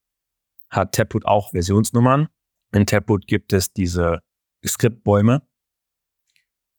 Hat 0.70 0.94
Taproot 0.94 1.26
auch 1.26 1.52
Versionsnummern. 1.52 2.28
In 2.74 2.86
Taproot 2.86 3.28
gibt 3.28 3.54
es 3.54 3.72
diese 3.72 4.22
Skriptbäume. 4.66 5.42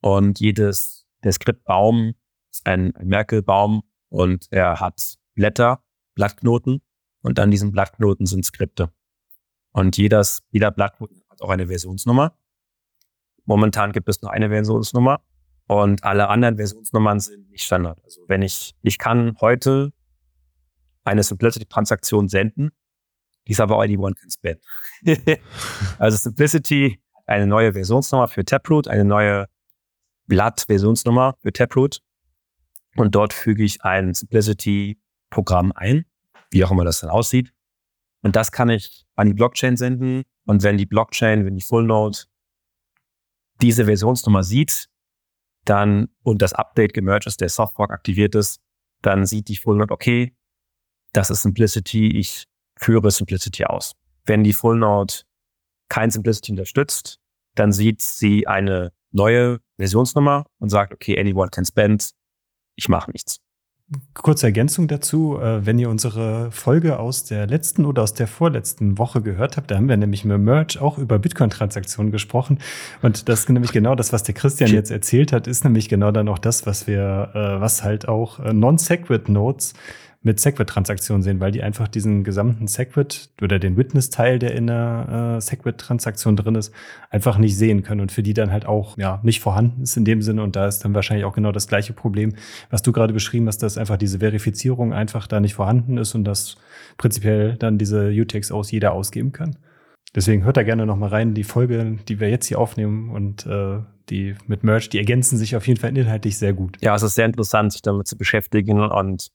Und 0.01 0.41
jedes, 0.41 1.07
der 1.25 1.33
Skriptbaum 1.33 2.15
ist 2.51 2.67
ein, 2.67 2.95
ein 2.97 3.09
Merkelbaum 3.09 3.83
und 4.11 4.47
er 4.51 4.81
hat 4.81 5.17
Blätter, 5.35 5.83
Blattknoten 6.15 6.83
und 7.23 7.39
an 7.39 7.51
diesen 7.51 7.73
Blattknoten 7.73 8.27
sind 8.27 8.45
Skripte. 8.45 8.93
Und 9.73 9.97
jedes, 9.97 10.43
jeder 10.51 10.71
Blattknoten 10.71 11.23
hat 11.29 11.43
auch 11.43 11.51
eine 11.51 11.67
Versionsnummer. 11.67 12.37
Momentan 13.45 13.93
gibt 13.93 14.09
es 14.09 14.21
nur 14.23 14.31
eine 14.31 14.51
Versionsnummer 14.51 15.23
und 15.69 16.03
alle 16.03 16.29
anderen 16.29 16.57
Versionsnummern 16.57 17.21
sind 17.21 17.51
nicht 17.51 17.65
Standard. 17.65 18.03
Also 18.03 18.23
wenn 18.27 18.43
ich, 18.43 18.75
ich 18.83 18.99
kann 18.99 19.37
heute 19.41 19.93
eine 21.05 21.23
Simplicity-Transaktion 21.23 22.29
senden, 22.29 22.71
die 23.47 23.53
ist 23.53 23.61
aber 23.61 23.81
anyone 23.81 24.15
can 24.15 24.31
spend. 24.31 24.61
also 25.99 26.17
Simplicity, 26.17 27.01
eine 27.27 27.47
neue 27.47 27.75
Versionsnummer 27.75 28.29
für 28.29 28.45
Taproot, 28.45 28.89
eine 28.89 29.05
neue 29.05 29.47
Blatt-Versionsnummer 30.27 31.37
für 31.41 31.53
Taproot. 31.53 32.01
Und 32.97 33.15
dort 33.15 33.35
füge 33.35 33.63
ich 33.63 33.83
ein 33.83 34.15
Simplicity-Programm 34.15 35.73
ein, 35.73 36.07
wie 36.51 36.65
auch 36.65 36.71
immer 36.71 36.85
das 36.85 37.01
dann 37.01 37.11
aussieht. 37.11 37.53
Und 38.23 38.37
das 38.37 38.53
kann 38.53 38.71
ich 38.71 39.05
an 39.17 39.27
die 39.27 39.35
Blockchain 39.35 39.77
senden. 39.77 40.25
Und 40.47 40.63
wenn 40.63 40.79
die 40.79 40.87
Blockchain, 40.87 41.45
wenn 41.45 41.57
die 41.57 41.63
Full 41.63 41.85
Node 41.85 42.19
diese 43.61 43.85
Versionsnummer 43.85 44.43
sieht, 44.43 44.89
dann 45.69 46.09
und 46.23 46.43
das 46.43 46.53
Update 46.53 46.95
gemerged 46.95 47.27
ist, 47.27 47.41
der 47.41 47.49
Softfork 47.49 47.91
aktiviert 47.91 48.35
ist, 48.35 48.61
dann 49.03 49.27
sieht 49.27 49.49
die 49.49 49.57
Full 49.57 49.77
Node, 49.77 49.93
okay, 49.93 50.35
das 51.13 51.31
ist 51.31 51.43
Simplicity, 51.43 52.09
ich 52.19 52.45
führe 52.77 53.11
Simplicity 53.11 53.65
aus. 53.65 53.95
Wenn 54.25 54.45
die 54.45 54.53
Full 54.53 54.79
Node 54.79 55.15
kein 55.89 56.11
Simplicity 56.11 56.53
unterstützt, 56.53 57.19
dann 57.55 57.73
sieht 57.73 58.03
sie 58.03 58.47
eine 58.47 58.93
neue 59.11 59.61
Versionsnummer 59.79 60.47
und 60.59 60.69
sagt, 60.69 60.93
okay, 60.93 61.19
anyone 61.19 61.51
can 61.51 61.65
spend, 61.65 62.11
ich 62.77 62.89
mache 62.89 63.11
nichts. 63.11 63.41
Kurze 64.13 64.47
Ergänzung 64.47 64.87
dazu, 64.87 65.39
äh, 65.41 65.65
wenn 65.65 65.79
ihr 65.79 65.89
unsere 65.89 66.51
Folge 66.51 66.99
aus 66.99 67.25
der 67.25 67.47
letzten 67.47 67.87
oder 67.87 68.03
aus 68.03 68.13
der 68.13 68.27
vorletzten 68.27 68.99
Woche 68.99 69.23
gehört 69.23 69.57
habt, 69.57 69.71
da 69.71 69.77
haben 69.77 69.89
wir 69.89 69.97
nämlich 69.97 70.27
mit 70.27 70.39
Merch 70.39 70.79
auch 70.79 70.99
über 70.99 71.19
Bitcoin-Transaktionen 71.19 72.13
gesprochen. 72.13 72.59
Und 73.01 73.31
das 73.31 73.41
ist 73.41 73.49
nämlich 73.49 73.73
genau 73.73 73.95
das, 73.95 74.13
was 74.13 74.25
der 74.25 74.35
Christian 74.35 74.71
jetzt 74.71 74.91
erzählt 74.91 75.33
hat, 75.33 75.47
ist 75.47 75.65
nämlich 75.65 75.89
genau 75.89 76.11
dann 76.11 76.29
auch 76.29 76.39
das, 76.39 76.67
was 76.67 76.87
wir, 76.87 77.31
äh, 77.33 77.61
was 77.63 77.83
halt 77.83 78.09
auch 78.09 78.41
äh, 78.41 78.53
Non-Segwit-Nodes 78.53 79.73
mit 80.21 80.41
Segwit-Transaktionen 80.41 81.23
sehen, 81.23 81.39
weil 81.39 81.53
die 81.53 81.63
einfach 81.63 81.87
diesen 81.87 82.25
gesamten 82.25 82.67
Segwit 82.67 83.31
oder 83.41 83.61
den 83.61 83.77
Witness-Teil, 83.77 84.41
der 84.41 84.55
in 84.55 84.67
der 84.67 85.37
äh, 85.37 85.41
Segwit-Transaktion 85.41 86.35
drin 86.35 86.57
ist, 86.57 86.75
einfach 87.11 87.39
nicht 87.39 87.57
sehen 87.57 87.85
können 87.85 88.01
und 88.01 88.11
für 88.11 88.25
die 88.25 88.35
dann 88.35 88.51
halt 88.51 88.67
auch 88.67 88.99
ja 88.99 89.21
nicht 89.23 89.41
vorhanden 89.41 89.83
ist 89.83 89.97
in 89.97 90.05
dem 90.05 90.21
Sinne. 90.21 90.43
Und 90.43 90.57
da 90.57 90.67
ist 90.67 90.81
dann 90.81 90.95
wahrscheinlich 90.95 91.25
auch 91.25 91.35
genau 91.35 91.53
das 91.53 91.69
gleiche 91.69 91.93
Problem, 91.93 92.35
was 92.71 92.83
du 92.83 92.91
gerade 92.91 93.13
beschrieben 93.13 93.47
hast, 93.47 93.63
dass 93.63 93.79
einfach 93.79 93.97
diese 93.97 94.19
Verifizierung 94.19 94.93
einfach 94.93 95.29
da 95.29 95.39
nicht 95.39 95.55
vorhanden 95.55 95.99
ist 95.99 96.17
und 96.17 96.25
dass 96.25 96.57
prinzipiell 96.97 97.55
dann 97.55 97.79
diese 97.79 98.09
UTXOs 98.09 98.73
jeder 98.73 98.93
ausgeben 98.93 99.31
kann. 99.31 99.57
Deswegen 100.15 100.43
hört 100.43 100.57
da 100.57 100.63
gerne 100.65 100.85
noch 100.85 100.97
mal 100.97 101.11
rein. 101.11 101.35
Die 101.35 101.45
Folge, 101.45 101.99
die 102.09 102.19
wir 102.19 102.29
jetzt 102.29 102.47
hier 102.47 102.59
aufnehmen 102.59 103.11
und 103.11 103.47
äh, 103.47 103.79
die 104.11 104.35
mit 104.47 104.65
Merch, 104.65 104.89
die 104.89 104.99
ergänzen 104.99 105.37
sich 105.37 105.55
auf 105.55 105.67
jeden 105.69 105.79
Fall 105.79 105.97
inhaltlich 105.97 106.39
sehr 106.39 106.55
gut. 106.55 106.79
Ja, 106.81 106.95
es 106.97 107.03
ist 107.03 107.15
sehr 107.15 107.27
interessant, 107.27 107.73
sich 107.73 107.83
damit 107.83 108.09
zu 108.09 108.17
beschäftigen 108.17 108.81
und 108.81 109.29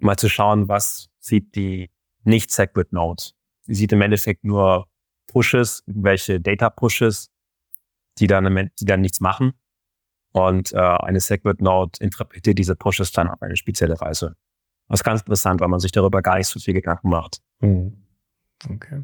mal 0.00 0.16
zu 0.16 0.28
schauen, 0.28 0.68
was 0.68 1.08
sieht 1.18 1.54
die 1.54 1.90
nicht 2.24 2.50
Segwit 2.50 2.92
Node. 2.92 3.22
Sie 3.62 3.74
sieht 3.74 3.92
im 3.92 4.00
Endeffekt 4.00 4.44
nur 4.44 4.86
Pushes, 5.26 5.82
welche 5.86 6.40
Data 6.40 6.70
Pushes, 6.70 7.30
die 8.18 8.26
dann, 8.26 8.70
die 8.80 8.84
dann 8.84 9.00
nichts 9.00 9.20
machen. 9.20 9.52
Und 10.32 10.72
äh, 10.72 10.78
eine 10.78 11.20
Segwit 11.20 11.60
Node 11.60 11.98
interpretiert 12.00 12.58
diese 12.58 12.76
Pushes 12.76 13.12
dann 13.12 13.28
auf 13.28 13.40
eine 13.42 13.56
spezielle 13.56 13.98
Weise. 14.00 14.36
Das 14.88 15.00
ist 15.00 15.04
ganz 15.04 15.20
interessant, 15.20 15.60
weil 15.60 15.68
man 15.68 15.80
sich 15.80 15.92
darüber 15.92 16.22
gar 16.22 16.38
nicht 16.38 16.48
so 16.48 16.58
viel 16.60 16.74
Gedanken 16.74 17.10
macht. 17.10 17.40
Mhm. 17.60 18.04
Okay. 18.68 19.02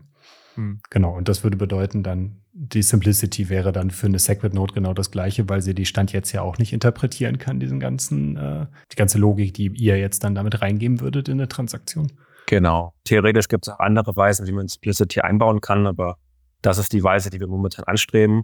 Mhm. 0.57 0.81
Genau, 0.91 1.17
und 1.17 1.29
das 1.29 1.43
würde 1.45 1.57
bedeuten, 1.57 2.03
dann 2.03 2.41
die 2.53 2.83
Simplicity 2.83 3.49
wäre 3.49 3.73
dann 3.73 3.91
für 3.91 4.07
eine 4.07 4.19
Segwit 4.19 4.55
Node 4.55 4.75
genau 4.75 4.95
das 4.95 5.11
gleiche, 5.11 5.49
weil 5.49 5.61
sie 5.61 5.75
die 5.75 5.87
Stand 5.87 6.13
jetzt 6.13 6.33
ja 6.33 6.43
auch 6.43 6.59
nicht 6.59 6.73
interpretieren 6.73 7.39
kann, 7.39 7.59
diesen 7.59 7.81
ganzen, 7.81 8.37
äh, 8.37 8.67
die 8.93 8.97
ganze 8.97 9.19
Logik, 9.19 9.55
die 9.55 9.67
ihr 9.69 9.99
jetzt 9.99 10.23
dann 10.23 10.37
damit 10.37 10.63
reingeben 10.63 11.01
würdet 11.01 11.29
in 11.29 11.35
eine 11.35 11.49
Transaktion. 11.49 12.13
Genau. 12.47 12.95
Theoretisch 13.05 13.49
gibt 13.49 13.67
es 13.67 13.73
auch 13.73 13.81
andere 13.81 14.15
Weisen, 14.15 14.47
wie 14.47 14.53
man 14.53 14.69
Simplicity 14.69 15.21
einbauen 15.21 15.61
kann, 15.61 15.87
aber 15.87 16.19
das 16.63 16.79
ist 16.79 16.93
die 16.93 17.03
Weise, 17.03 17.31
die 17.31 17.41
wir 17.41 17.49
momentan 17.49 17.85
anstreben. 17.87 18.43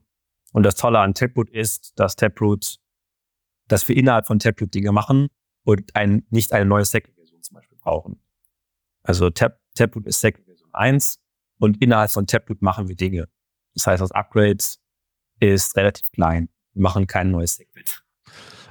Und 0.53 0.64
das 0.64 0.75
Tolle 0.75 0.99
an 0.99 1.14
Taproot 1.14 1.49
ist, 1.51 1.92
dass 1.96 2.16
Taproot, 2.16 2.79
dass 3.68 3.87
wir 3.87 3.96
innerhalb 3.96 4.27
von 4.27 4.40
Taproot 4.40 4.75
Dinge 4.75 4.90
machen 4.90 5.29
und 5.64 5.94
ein, 5.94 6.25
nicht 6.31 6.53
eine 6.53 6.66
neue 6.66 6.85
Segwit-Version 6.85 7.42
zum 7.42 7.55
Beispiel 7.55 7.79
brauchen. 7.81 8.20
Also 9.03 9.31
Tap, 9.31 9.61
Taproot 9.77 10.07
ist 10.07 10.20
Segwit 10.20 10.46
Version 10.46 10.70
1 10.73 11.20
und 11.61 11.81
innerhalb 11.81 12.11
von 12.11 12.27
Taproot 12.27 12.62
machen 12.62 12.88
wir 12.88 12.96
Dinge. 12.96 13.29
Das 13.75 13.87
heißt, 13.87 14.03
das 14.03 14.11
Upgrade 14.11 14.59
ist 15.38 15.77
relativ 15.77 16.11
klein. 16.12 16.49
Wir 16.75 16.83
machen 16.83 17.07
kein 17.07 17.31
neues 17.31 17.55
Segment. 17.55 18.03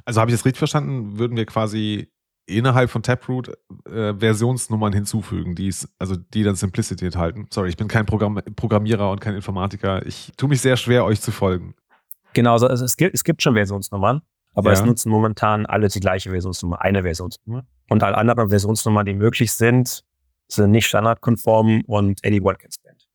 Also 0.03 0.19
habe 0.19 0.31
ich 0.31 0.37
das 0.37 0.45
richtig 0.45 0.57
verstanden? 0.57 1.17
Würden 1.17 1.37
wir 1.37 1.45
quasi 1.45 2.11
innerhalb 2.47 2.89
von 2.89 3.03
Taproot 3.03 3.49
äh, 3.85 4.13
Versionsnummern 4.15 4.91
hinzufügen, 4.91 5.53
die 5.53 5.73
also 5.99 6.15
die 6.15 6.43
dann 6.43 6.55
Simplicity 6.55 7.05
enthalten. 7.05 7.45
Sorry, 7.51 7.69
ich 7.69 7.77
bin 7.77 7.87
kein 7.87 8.07
Programm 8.07 8.41
Programmierer 8.55 9.11
und 9.11 9.21
kein 9.21 9.35
Informatiker. 9.35 10.05
Ich 10.07 10.31
tue 10.35 10.49
mich 10.49 10.61
sehr 10.61 10.75
schwer, 10.75 11.05
euch 11.05 11.21
zu 11.21 11.31
folgen. 11.31 11.75
Genau, 12.33 12.53
also 12.53 12.67
es, 12.67 12.97
gibt, 12.97 13.13
es 13.13 13.23
gibt 13.23 13.43
schon 13.43 13.53
Versionsnummern, 13.53 14.21
aber 14.55 14.71
ja. 14.71 14.79
es 14.79 14.83
nutzen 14.83 15.11
momentan 15.11 15.67
alle 15.67 15.89
die 15.89 15.99
gleiche 15.99 16.31
Versionsnummer, 16.31 16.81
eine 16.81 17.03
Versionsnummer. 17.03 17.65
Und 17.89 18.03
alle 18.03 18.17
anderen 18.17 18.49
Versionsnummern, 18.49 19.05
die 19.05 19.13
möglich 19.13 19.51
sind, 19.51 20.03
sind 20.51 20.71
nicht 20.71 20.87
standardkonform 20.87 21.83
und 21.87 22.19
anyone 22.25 22.57
can 22.57 22.71
spend. 22.71 23.09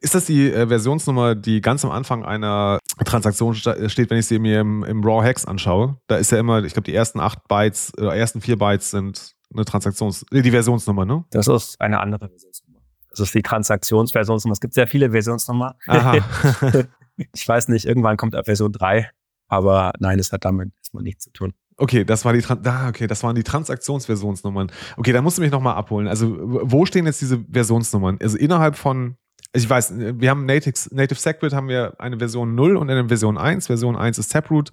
Ist 0.00 0.14
das 0.14 0.26
die 0.26 0.50
äh, 0.50 0.66
Versionsnummer, 0.66 1.34
die 1.34 1.60
ganz 1.60 1.84
am 1.84 1.92
Anfang 1.92 2.24
einer 2.24 2.78
Transaktion 3.04 3.54
äh, 3.54 3.88
steht, 3.88 4.10
wenn 4.10 4.18
ich 4.18 4.26
sie 4.26 4.38
mir 4.38 4.60
im, 4.60 4.82
im 4.82 5.04
Raw 5.04 5.24
Hex 5.24 5.44
anschaue? 5.44 5.98
Da 6.08 6.16
ist 6.16 6.32
ja 6.32 6.38
immer, 6.38 6.64
ich 6.64 6.72
glaube, 6.72 6.84
die 6.84 6.94
ersten 6.94 7.20
acht 7.20 7.46
Bytes 7.46 7.92
oder 7.96 8.14
ersten 8.14 8.40
vier 8.40 8.58
Bytes 8.58 8.90
sind 8.90 9.32
eine 9.54 9.64
Transaktions-, 9.64 10.24
äh, 10.32 10.42
die 10.42 10.50
Versionsnummer, 10.50 11.04
ne? 11.04 11.24
Das 11.30 11.46
ist 11.46 11.80
eine 11.80 12.00
andere 12.00 12.28
Versionsnummer. 12.28 12.80
Das 13.10 13.20
ist 13.20 13.34
die 13.34 13.42
Transaktionsversionsnummer. 13.42 14.52
Es 14.52 14.60
gibt 14.60 14.74
sehr 14.74 14.86
viele 14.86 15.10
Versionsnummern. 15.10 15.74
ich 17.16 17.46
weiß 17.46 17.68
nicht, 17.68 17.84
irgendwann 17.84 18.16
kommt 18.16 18.34
Version 18.44 18.72
3, 18.72 19.10
aber 19.48 19.92
nein, 20.00 20.18
es 20.18 20.32
hat 20.32 20.44
damit 20.44 20.72
erstmal 20.78 21.02
nichts 21.02 21.24
zu 21.24 21.30
tun. 21.30 21.52
Okay, 21.82 22.04
das 22.04 22.24
war 22.24 22.32
die 22.32 22.42
Tran 22.42 22.64
ah, 22.64 22.88
okay, 22.88 23.08
das 23.08 23.24
waren 23.24 23.34
die 23.34 23.42
Transaktionsversionsnummern. 23.42 24.70
Okay, 24.96 25.10
da 25.10 25.20
musst 25.20 25.38
du 25.38 25.42
mich 25.42 25.50
nochmal 25.50 25.74
abholen. 25.74 26.06
Also, 26.06 26.36
wo 26.38 26.86
stehen 26.86 27.06
jetzt 27.06 27.20
diese 27.20 27.44
Versionsnummern? 27.52 28.18
Also 28.22 28.38
innerhalb 28.38 28.76
von, 28.76 29.16
ich 29.52 29.68
weiß, 29.68 29.94
wir 29.98 30.30
haben 30.30 30.46
Native, 30.46 30.74
Native 30.92 31.18
Segwit 31.18 31.52
haben 31.52 31.66
wir 31.66 32.00
eine 32.00 32.18
Version 32.18 32.54
0 32.54 32.76
und 32.76 32.88
eine 32.88 33.08
Version 33.08 33.36
1. 33.36 33.66
Version 33.66 33.96
1 33.96 34.16
ist 34.18 34.30
Taproot 34.30 34.70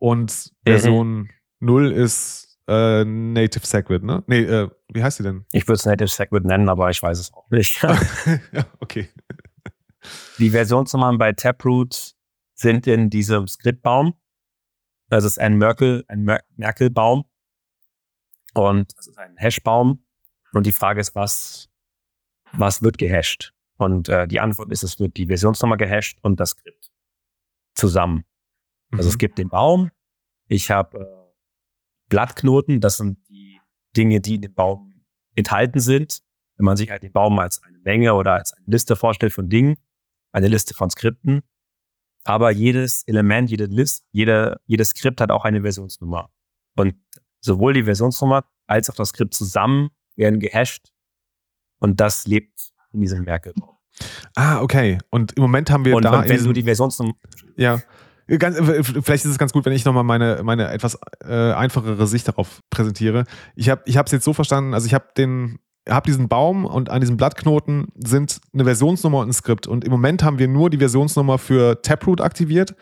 und 0.00 0.50
Version 0.64 1.18
mhm. 1.18 1.28
0 1.60 1.92
ist 1.92 2.58
äh, 2.66 3.04
Native 3.04 3.64
Segwit, 3.64 4.02
ne? 4.02 4.24
Nee, 4.26 4.40
äh, 4.40 4.68
wie 4.92 5.04
heißt 5.04 5.20
die 5.20 5.22
denn? 5.22 5.44
Ich 5.52 5.68
würde 5.68 5.74
es 5.74 5.86
Native 5.86 6.08
Segwit 6.08 6.44
nennen, 6.44 6.68
aber 6.68 6.90
ich 6.90 7.00
weiß 7.00 7.20
es 7.20 7.32
auch 7.32 7.48
nicht. 7.50 7.80
ja, 8.52 8.66
okay. 8.80 9.08
Die 10.38 10.50
Versionsnummern 10.50 11.16
bei 11.16 11.30
Taproot 11.30 12.16
sind 12.56 12.88
in 12.88 13.08
diesem 13.08 13.46
Skriptbaum. 13.46 14.14
Das 15.10 15.24
ist 15.24 15.38
ein 15.38 15.58
Merkel, 15.58 16.04
ein 16.08 16.22
Mer 16.22 16.42
Merkel-Baum. 16.56 17.24
Und 18.54 18.96
das 18.96 19.08
ist 19.08 19.18
ein 19.18 19.36
Hashbaum. 19.36 20.04
Und 20.52 20.66
die 20.66 20.72
Frage 20.72 21.00
ist, 21.00 21.14
was, 21.14 21.68
was 22.52 22.80
wird 22.82 22.96
gehasht? 22.96 23.52
Und 23.76 24.08
äh, 24.08 24.26
die 24.26 24.40
Antwort 24.40 24.70
ist, 24.72 24.82
es 24.82 24.98
wird 24.98 25.16
die 25.16 25.26
Versionsnummer 25.26 25.76
gehasht 25.76 26.18
und 26.22 26.38
das 26.40 26.50
Skript 26.50 26.90
zusammen. 27.74 28.24
Mhm. 28.90 28.98
Also 28.98 29.08
es 29.08 29.16
mhm. 29.16 29.18
gibt 29.18 29.38
den 29.38 29.48
Baum. 29.48 29.90
Ich 30.46 30.70
habe 30.70 30.98
äh, 30.98 32.08
Blattknoten. 32.08 32.80
Das 32.80 32.96
sind 32.96 33.18
die 33.28 33.60
Dinge, 33.96 34.20
die 34.20 34.36
in 34.36 34.42
dem 34.42 34.54
Baum 34.54 35.02
enthalten 35.34 35.80
sind. 35.80 36.22
Wenn 36.56 36.66
man 36.66 36.76
sich 36.76 36.90
halt 36.90 37.02
den 37.02 37.12
Baum 37.12 37.38
als 37.38 37.62
eine 37.62 37.78
Menge 37.78 38.14
oder 38.14 38.34
als 38.34 38.52
eine 38.52 38.66
Liste 38.66 38.94
vorstellt 38.94 39.32
von 39.32 39.48
Dingen, 39.48 39.76
eine 40.30 40.48
Liste 40.48 40.74
von 40.74 40.90
Skripten, 40.90 41.42
aber 42.24 42.50
jedes 42.50 43.02
Element, 43.06 43.50
jede 43.50 43.66
List, 43.66 44.04
jede, 44.12 44.60
jedes 44.66 44.90
Skript 44.90 45.20
hat 45.20 45.30
auch 45.30 45.44
eine 45.44 45.62
Versionsnummer. 45.62 46.30
Und 46.76 46.94
sowohl 47.40 47.72
die 47.72 47.84
Versionsnummer 47.84 48.44
als 48.66 48.90
auch 48.90 48.94
das 48.94 49.10
Skript 49.10 49.34
zusammen 49.34 49.90
werden 50.16 50.40
gehasht. 50.40 50.92
Und 51.78 52.00
das 52.00 52.26
lebt 52.26 52.72
in 52.92 53.00
diesem 53.00 53.24
Merkle. 53.24 53.54
Ah, 54.34 54.60
okay. 54.60 54.98
Und 55.10 55.32
im 55.32 55.42
Moment 55.42 55.70
haben 55.70 55.84
wir 55.84 55.96
und, 55.96 56.04
da. 56.04 56.20
Und 56.20 56.28
wenn 56.28 56.44
du 56.44 56.52
die 56.52 56.62
Versionsnummer. 56.62 57.14
Ja. 57.56 57.80
Ganz, 58.38 58.56
vielleicht 58.58 59.24
ist 59.24 59.32
es 59.32 59.38
ganz 59.38 59.52
gut, 59.52 59.64
wenn 59.64 59.72
ich 59.72 59.84
nochmal 59.84 60.04
meine, 60.04 60.42
meine 60.44 60.70
etwas 60.70 60.96
äh, 61.24 61.52
einfachere 61.52 62.06
Sicht 62.06 62.28
darauf 62.28 62.60
präsentiere. 62.70 63.24
Ich 63.56 63.68
habe 63.68 63.82
es 63.86 64.12
jetzt 64.12 64.24
so 64.24 64.32
verstanden, 64.32 64.72
also 64.72 64.86
ich 64.86 64.94
habe 64.94 65.08
den 65.16 65.58
habe 65.88 66.06
diesen 66.06 66.28
Baum 66.28 66.64
und 66.64 66.90
an 66.90 67.00
diesem 67.00 67.16
Blattknoten 67.16 67.88
sind 67.96 68.40
eine 68.52 68.64
Versionsnummer 68.64 69.18
und 69.18 69.28
ein 69.28 69.32
Skript. 69.32 69.66
Und 69.66 69.84
im 69.84 69.90
Moment 69.90 70.22
haben 70.22 70.38
wir 70.38 70.48
nur 70.48 70.70
die 70.70 70.78
Versionsnummer 70.78 71.38
für 71.38 71.80
Taproot 71.82 72.20
aktiviert. 72.20 72.74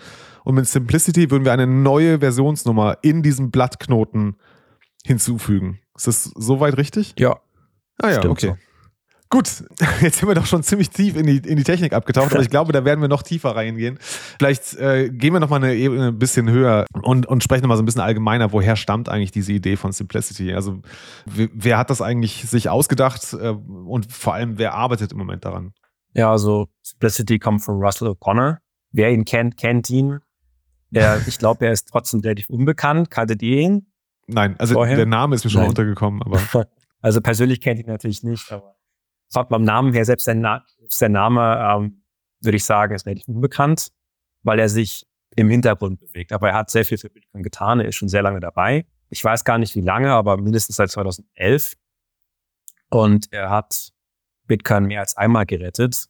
Und 0.44 0.54
mit 0.54 0.66
Simplicity 0.66 1.30
würden 1.30 1.44
wir 1.44 1.52
eine 1.52 1.66
neue 1.66 2.20
Versionsnummer 2.20 2.98
in 3.02 3.22
diesem 3.22 3.50
Blattknoten 3.50 4.36
hinzufügen. 5.04 5.80
Ist 5.96 6.06
das 6.06 6.24
soweit 6.34 6.76
richtig? 6.76 7.14
Ja. 7.18 7.40
Ah 7.98 8.10
ja, 8.10 8.24
okay. 8.24 8.48
So. 8.48 8.67
Gut, 9.30 9.64
jetzt 10.00 10.18
sind 10.18 10.28
wir 10.28 10.34
doch 10.34 10.46
schon 10.46 10.62
ziemlich 10.62 10.88
tief 10.88 11.16
in 11.16 11.26
die, 11.26 11.36
in 11.36 11.56
die 11.56 11.64
Technik 11.64 11.92
abgetaucht, 11.92 12.32
aber 12.32 12.40
ich 12.40 12.48
glaube, 12.48 12.72
da 12.72 12.84
werden 12.84 13.00
wir 13.02 13.08
noch 13.08 13.22
tiefer 13.22 13.54
reingehen. 13.54 13.98
Vielleicht 14.00 14.74
äh, 14.76 15.10
gehen 15.10 15.34
wir 15.34 15.40
noch 15.40 15.50
mal 15.50 15.56
eine 15.56 15.74
Ebene 15.74 16.08
ein 16.08 16.18
bisschen 16.18 16.48
höher 16.48 16.86
und, 17.02 17.26
und 17.26 17.44
sprechen 17.44 17.62
noch 17.62 17.68
mal 17.68 17.76
so 17.76 17.82
ein 17.82 17.86
bisschen 17.86 18.00
allgemeiner, 18.00 18.52
woher 18.52 18.74
stammt 18.76 19.10
eigentlich 19.10 19.30
diese 19.30 19.52
Idee 19.52 19.76
von 19.76 19.92
Simplicity? 19.92 20.54
Also 20.54 20.80
wer 21.26 21.76
hat 21.76 21.90
das 21.90 22.00
eigentlich 22.00 22.48
sich 22.48 22.70
ausgedacht 22.70 23.34
äh, 23.34 23.48
und 23.48 24.10
vor 24.10 24.32
allem, 24.32 24.56
wer 24.56 24.74
arbeitet 24.74 25.12
im 25.12 25.18
Moment 25.18 25.44
daran? 25.44 25.74
Ja, 26.14 26.30
also 26.30 26.68
Simplicity 26.82 27.38
kommt 27.38 27.62
von 27.62 27.76
Russell 27.76 28.08
O'Connor. 28.08 28.58
Wer 28.92 29.10
ihn 29.10 29.26
kennt, 29.26 29.58
kennt 29.58 29.90
ihn. 29.90 30.20
Er, 30.90 31.20
ich 31.26 31.38
glaube, 31.38 31.66
er 31.66 31.72
ist 31.72 31.88
trotzdem 31.88 32.20
relativ 32.20 32.48
unbekannt. 32.48 33.10
Kanntet 33.10 33.42
ihr 33.42 33.58
ihn? 33.58 33.92
Nein, 34.26 34.56
also 34.58 34.74
Vorher? 34.74 34.96
der 34.96 35.06
Name 35.06 35.34
ist 35.34 35.44
mir 35.44 35.50
schon 35.50 35.62
Nein. 35.62 35.70
untergekommen, 35.70 36.22
aber. 36.22 36.40
Also 37.00 37.20
persönlich 37.20 37.60
kennt 37.60 37.78
ihn 37.78 37.86
natürlich 37.86 38.24
nicht, 38.24 38.50
aber 38.50 38.74
Sagt 39.28 39.50
beim 39.50 39.62
Namen 39.62 39.92
her, 39.92 40.04
selbst 40.04 40.26
der, 40.26 40.34
Na 40.34 40.64
selbst 40.78 41.00
der 41.00 41.10
Name, 41.10 41.58
ähm, 41.62 42.02
würde 42.40 42.56
ich 42.56 42.64
sagen, 42.64 42.94
ist 42.94 43.06
relativ 43.06 43.28
unbekannt, 43.28 43.90
weil 44.42 44.58
er 44.58 44.68
sich 44.68 45.06
im 45.36 45.50
Hintergrund 45.50 46.00
bewegt. 46.00 46.32
Aber 46.32 46.48
er 46.48 46.54
hat 46.54 46.70
sehr 46.70 46.84
viel 46.84 46.98
für 46.98 47.10
Bitcoin 47.10 47.42
getan. 47.42 47.80
Er 47.80 47.88
ist 47.88 47.96
schon 47.96 48.08
sehr 48.08 48.22
lange 48.22 48.40
dabei. 48.40 48.86
Ich 49.10 49.22
weiß 49.22 49.44
gar 49.44 49.58
nicht, 49.58 49.74
wie 49.74 49.80
lange, 49.80 50.12
aber 50.12 50.36
mindestens 50.36 50.76
seit 50.76 50.90
2011. 50.90 51.74
Und 52.90 53.32
er 53.32 53.50
hat 53.50 53.92
Bitcoin 54.46 54.86
mehr 54.86 55.00
als 55.00 55.16
einmal 55.16 55.46
gerettet. 55.46 56.06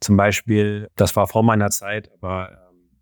Zum 0.00 0.16
Beispiel, 0.16 0.88
das 0.94 1.16
war 1.16 1.26
vor 1.26 1.42
meiner 1.42 1.70
Zeit, 1.70 2.12
aber 2.12 2.50
ähm, 2.70 3.00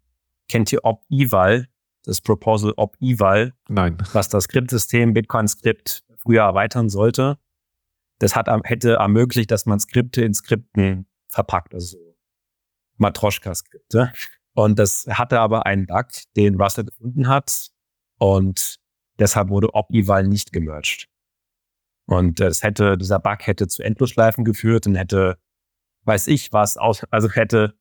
kennt 0.48 0.72
ihr 0.72 0.84
Op-Eval, 0.84 1.66
das 2.04 2.20
Proposal 2.20 2.72
Op-Eval? 2.76 3.52
Nein. 3.68 3.98
Was 4.12 4.28
das 4.28 4.44
Skriptsystem 4.44 5.12
Bitcoin-Skript 5.12 6.04
früher 6.16 6.42
erweitern 6.42 6.88
sollte 6.88 7.38
das 8.24 8.34
hat, 8.34 8.48
hätte 8.64 8.94
ermöglicht, 8.94 9.50
dass 9.50 9.66
man 9.66 9.78
Skripte 9.78 10.24
in 10.24 10.32
Skripten 10.32 11.06
verpackt, 11.28 11.74
also 11.74 11.98
so 11.98 12.16
Matroschka-Skripte. 12.96 14.12
Und 14.54 14.78
das 14.78 15.06
hatte 15.08 15.40
aber 15.40 15.66
einen 15.66 15.86
Bug, 15.86 16.06
den 16.36 16.60
Russell 16.60 16.84
gefunden 16.84 17.28
hat. 17.28 17.68
Und 18.18 18.78
deshalb 19.18 19.50
wurde 19.50 19.74
Op-Eval 19.74 20.26
nicht 20.26 20.52
gemerged. 20.52 21.06
Und 22.06 22.40
das 22.40 22.62
hätte, 22.62 22.96
dieser 22.96 23.18
Bug 23.18 23.46
hätte 23.46 23.66
zu 23.66 23.82
Endlosschleifen 23.82 24.44
geführt 24.44 24.86
und 24.86 24.94
hätte, 24.94 25.36
weiß 26.04 26.28
ich 26.28 26.52
was, 26.52 26.78
aus, 26.78 27.04
also 27.10 27.30
hätte 27.30 27.74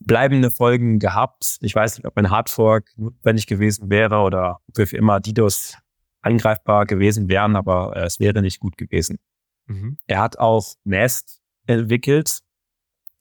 bleibende 0.00 0.50
Folgen 0.50 0.98
gehabt. 1.00 1.58
Ich 1.60 1.74
weiß 1.74 1.98
nicht, 1.98 2.06
ob 2.06 2.16
ein 2.16 2.30
Hardfork 2.30 2.90
notwendig 2.96 3.46
gewesen 3.46 3.90
wäre 3.90 4.20
oder 4.20 4.60
ob 4.68 4.78
wir 4.78 4.86
für 4.86 4.96
immer 4.96 5.20
DDoS 5.20 5.76
angreifbar 6.22 6.86
gewesen 6.86 7.28
wären, 7.28 7.56
aber 7.56 7.94
äh, 7.94 8.06
es 8.06 8.20
wäre 8.20 8.40
nicht 8.40 8.60
gut 8.60 8.78
gewesen. 8.78 9.18
Mhm. 9.66 9.96
Er 10.06 10.20
hat 10.20 10.38
auch 10.38 10.74
Nest 10.84 11.40
entwickelt, 11.66 12.40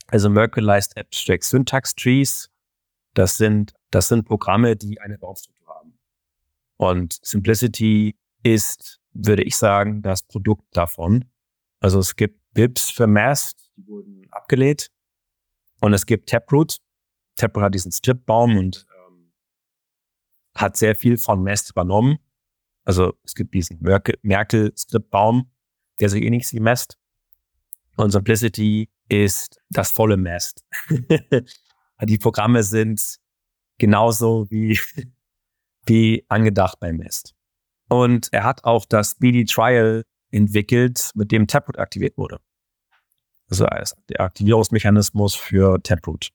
also 0.08 0.29
Merkleized 0.29 0.97
Abstract 0.97 1.43
Syntax 1.43 1.95
Trees. 1.95 2.49
Das 3.13 3.38
sind, 3.38 3.73
das 3.91 4.08
sind 4.08 4.25
Programme, 4.25 4.75
die 4.75 4.99
eine 4.99 5.17
Baumstruktur 5.17 5.67
haben. 5.67 5.97
Und 6.77 7.19
Simplicity 7.23 8.17
ist, 8.43 8.99
würde 9.13 9.43
ich 9.43 9.56
sagen, 9.56 10.01
das 10.01 10.23
Produkt 10.23 10.65
davon. 10.75 11.25
Also 11.79 11.99
es 11.99 12.15
gibt 12.15 12.39
Bibs 12.53 12.89
für 12.89 13.08
Mast, 13.08 13.71
die 13.75 13.88
wurden 13.88 14.27
abgelehnt. 14.32 14.89
Und 15.79 15.93
es 15.93 16.06
gibt 16.06 16.29
Taproot. 16.29 16.77
Taproot 17.36 17.63
hat 17.63 17.73
diesen 17.73 17.91
Stripbaum 17.91 18.58
und 18.58 18.86
ähm, 19.08 19.32
hat 20.56 20.77
sehr 20.77 20.95
viel 20.95 21.17
von 21.17 21.43
Mast 21.43 21.71
übernommen. 21.71 22.19
Also 22.86 23.13
es 23.23 23.34
gibt 23.36 23.53
diesen 23.53 23.79
Merkel-Skriptbaum, 23.82 25.49
der 25.99 26.10
so 26.10 26.17
ähnlich 26.17 26.51
wie 26.51 26.60
Mast. 26.60 26.97
Und 27.95 28.12
Simplicity 28.12 28.89
ist 29.10 29.60
das 29.69 29.91
volle 29.91 30.17
Mast. 30.17 30.65
die 32.01 32.17
Programme 32.17 32.63
sind 32.63 33.17
genauso 33.77 34.49
wie, 34.49 34.79
wie 35.86 36.25
angedacht 36.29 36.79
beim 36.79 36.97
Mast. 36.97 37.36
Und 37.89 38.29
er 38.32 38.43
hat 38.43 38.63
auch 38.63 38.86
das 38.86 39.12
Speedy 39.12 39.45
Trial 39.45 40.03
entwickelt, 40.32 41.12
mit 41.13 41.32
dem 41.32 41.45
Taproot 41.47 41.77
aktiviert 41.77 42.17
wurde. 42.17 42.39
Also 43.49 43.65
als 43.65 43.95
der 44.10 44.21
Aktivierungsmechanismus 44.21 45.36
für 45.36 45.82
Taproot. 45.84 46.29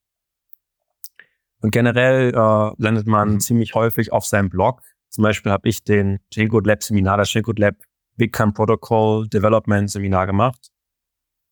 Und 1.60 1.72
generell 1.72 2.28
äh, 2.28 2.72
landet 2.80 3.08
man 3.08 3.34
mhm. 3.34 3.40
ziemlich 3.40 3.74
häufig 3.74 4.12
auf 4.12 4.24
seinem 4.24 4.50
Blog 4.50 4.82
zum 5.10 5.22
Beispiel 5.22 5.52
habe 5.52 5.68
ich 5.68 5.82
den 5.82 6.20
Shellcode 6.32 6.66
Lab 6.66 6.82
Seminar, 6.82 7.16
das 7.16 7.30
Shellcode 7.30 7.58
Lab 7.58 7.76
Bitcoin 8.18 8.52
Protocol 8.52 9.26
Development 9.28 9.90
Seminar 9.90 10.26
gemacht, 10.26 10.70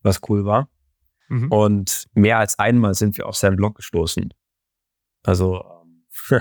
was 0.02 0.20
cool 0.28 0.44
war. 0.44 0.68
Mhm. 1.28 1.50
Und 1.50 2.06
mehr 2.14 2.38
als 2.38 2.58
einmal 2.58 2.94
sind 2.94 3.16
wir 3.16 3.26
auf 3.26 3.36
seinen 3.36 3.56
Blog 3.56 3.76
gestoßen. 3.76 4.32
Also, 5.22 5.64
ähm, 6.30 6.40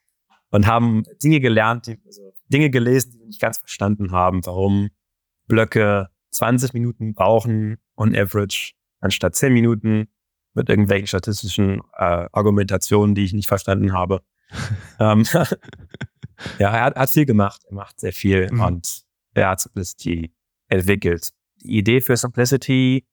und 0.50 0.66
haben 0.66 1.04
Dinge 1.22 1.40
gelernt, 1.40 1.86
die, 1.86 2.00
also 2.06 2.32
Dinge 2.48 2.70
gelesen, 2.70 3.12
die 3.12 3.18
wir 3.20 3.26
nicht 3.26 3.40
ganz 3.40 3.58
verstanden 3.58 4.12
haben, 4.12 4.44
warum 4.46 4.88
Blöcke 5.46 6.08
20 6.30 6.72
Minuten 6.72 7.14
brauchen 7.14 7.78
on 7.96 8.16
average 8.16 8.72
anstatt 9.00 9.34
10 9.34 9.52
Minuten 9.52 10.08
mit 10.54 10.68
irgendwelchen 10.68 11.06
statistischen 11.06 11.82
äh, 11.96 12.28
Argumentationen, 12.32 13.14
die 13.14 13.24
ich 13.24 13.32
nicht 13.32 13.46
verstanden 13.48 13.92
habe. 13.92 14.22
ähm, 14.98 15.24
Ja, 16.58 16.70
er 16.70 16.84
hat, 16.84 16.96
hat 16.96 17.10
viel 17.10 17.26
gemacht. 17.26 17.62
Er 17.68 17.74
macht 17.74 18.00
sehr 18.00 18.12
viel 18.12 18.48
mhm. 18.50 18.60
und 18.60 19.05
hat 19.44 19.60
Simplicity 19.60 20.32
entwickelt. 20.68 21.30
Die 21.62 21.78
Idee 21.78 22.00
für 22.00 22.16
Simplicity 22.16 23.06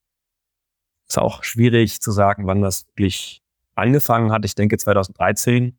ist 1.07 1.17
auch 1.17 1.43
schwierig 1.43 2.01
zu 2.01 2.11
sagen, 2.11 2.47
wann 2.47 2.61
das 2.61 2.85
wirklich 2.87 3.41
angefangen 3.75 4.31
hat. 4.31 4.45
Ich 4.45 4.55
denke 4.55 4.77
2013. 4.77 5.77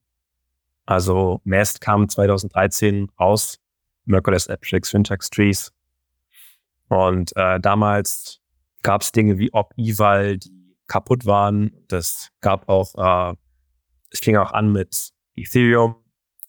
Also 0.87 1.41
Mast 1.45 1.81
kam 1.81 2.09
2013 2.09 3.11
raus. 3.19 3.59
Merkules 4.05 4.49
Abstract 4.49 4.87
Syntax 4.87 5.31
Trees. 5.31 5.73
Und 6.89 7.35
äh, 7.37 7.59
damals 7.61 8.41
gab 8.83 9.01
es 9.01 9.13
Dinge 9.13 9.39
wie 9.39 9.53
Op-Eval, 9.53 10.37
die 10.39 10.77
kaputt 10.87 11.25
waren. 11.25 11.73
Das 11.89 12.31
gab 12.41 12.69
auch, 12.69 12.95
äh, 13.33 13.37
es 14.11 14.21
fing 14.21 14.37
auch 14.37 14.53
an 14.53 14.73
mit 14.73 15.11
Ethereum 15.35 16.05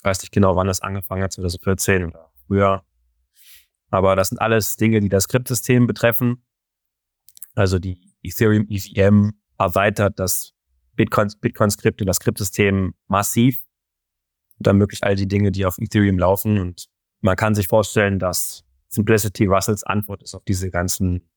weiß 0.05 0.21
nicht 0.21 0.31
genau, 0.31 0.55
wann 0.55 0.67
das 0.67 0.81
angefangen 0.81 1.23
hat, 1.23 1.33
2014 1.33 2.05
oder 2.05 2.31
früher. 2.47 2.83
Aber 3.95 4.17
das 4.17 4.27
sind 4.27 4.39
alles 4.39 4.75
Dinge, 4.75 4.99
die 4.99 5.07
das 5.07 5.23
Skriptsystem 5.23 5.87
betreffen. 5.87 6.43
Also 7.53 7.79
die 7.79 8.13
Ethereum 8.21 8.67
EVM 8.69 9.31
erweitert 9.57 10.19
das 10.19 10.53
Bitcoin-Skript 10.97 11.41
Bitcoin 11.41 11.69
und 11.69 12.05
das 12.05 12.17
Skriptsystem 12.17 12.93
massiv. 13.07 13.61
Und 14.57 14.67
ermöglicht 14.67 15.03
all 15.03 15.15
die 15.15 15.27
Dinge, 15.27 15.51
die 15.51 15.65
auf 15.65 15.77
Ethereum 15.77 16.19
laufen. 16.19 16.59
Und 16.59 16.87
man 17.21 17.37
kann 17.37 17.55
sich 17.55 17.67
vorstellen, 17.67 18.19
dass 18.19 18.65
Simplicity 18.89 19.45
Russells 19.45 19.83
Antwort 19.83 20.23
ist 20.23 20.35
auf 20.35 20.43
diese 20.43 20.69
ganzen 20.69 21.29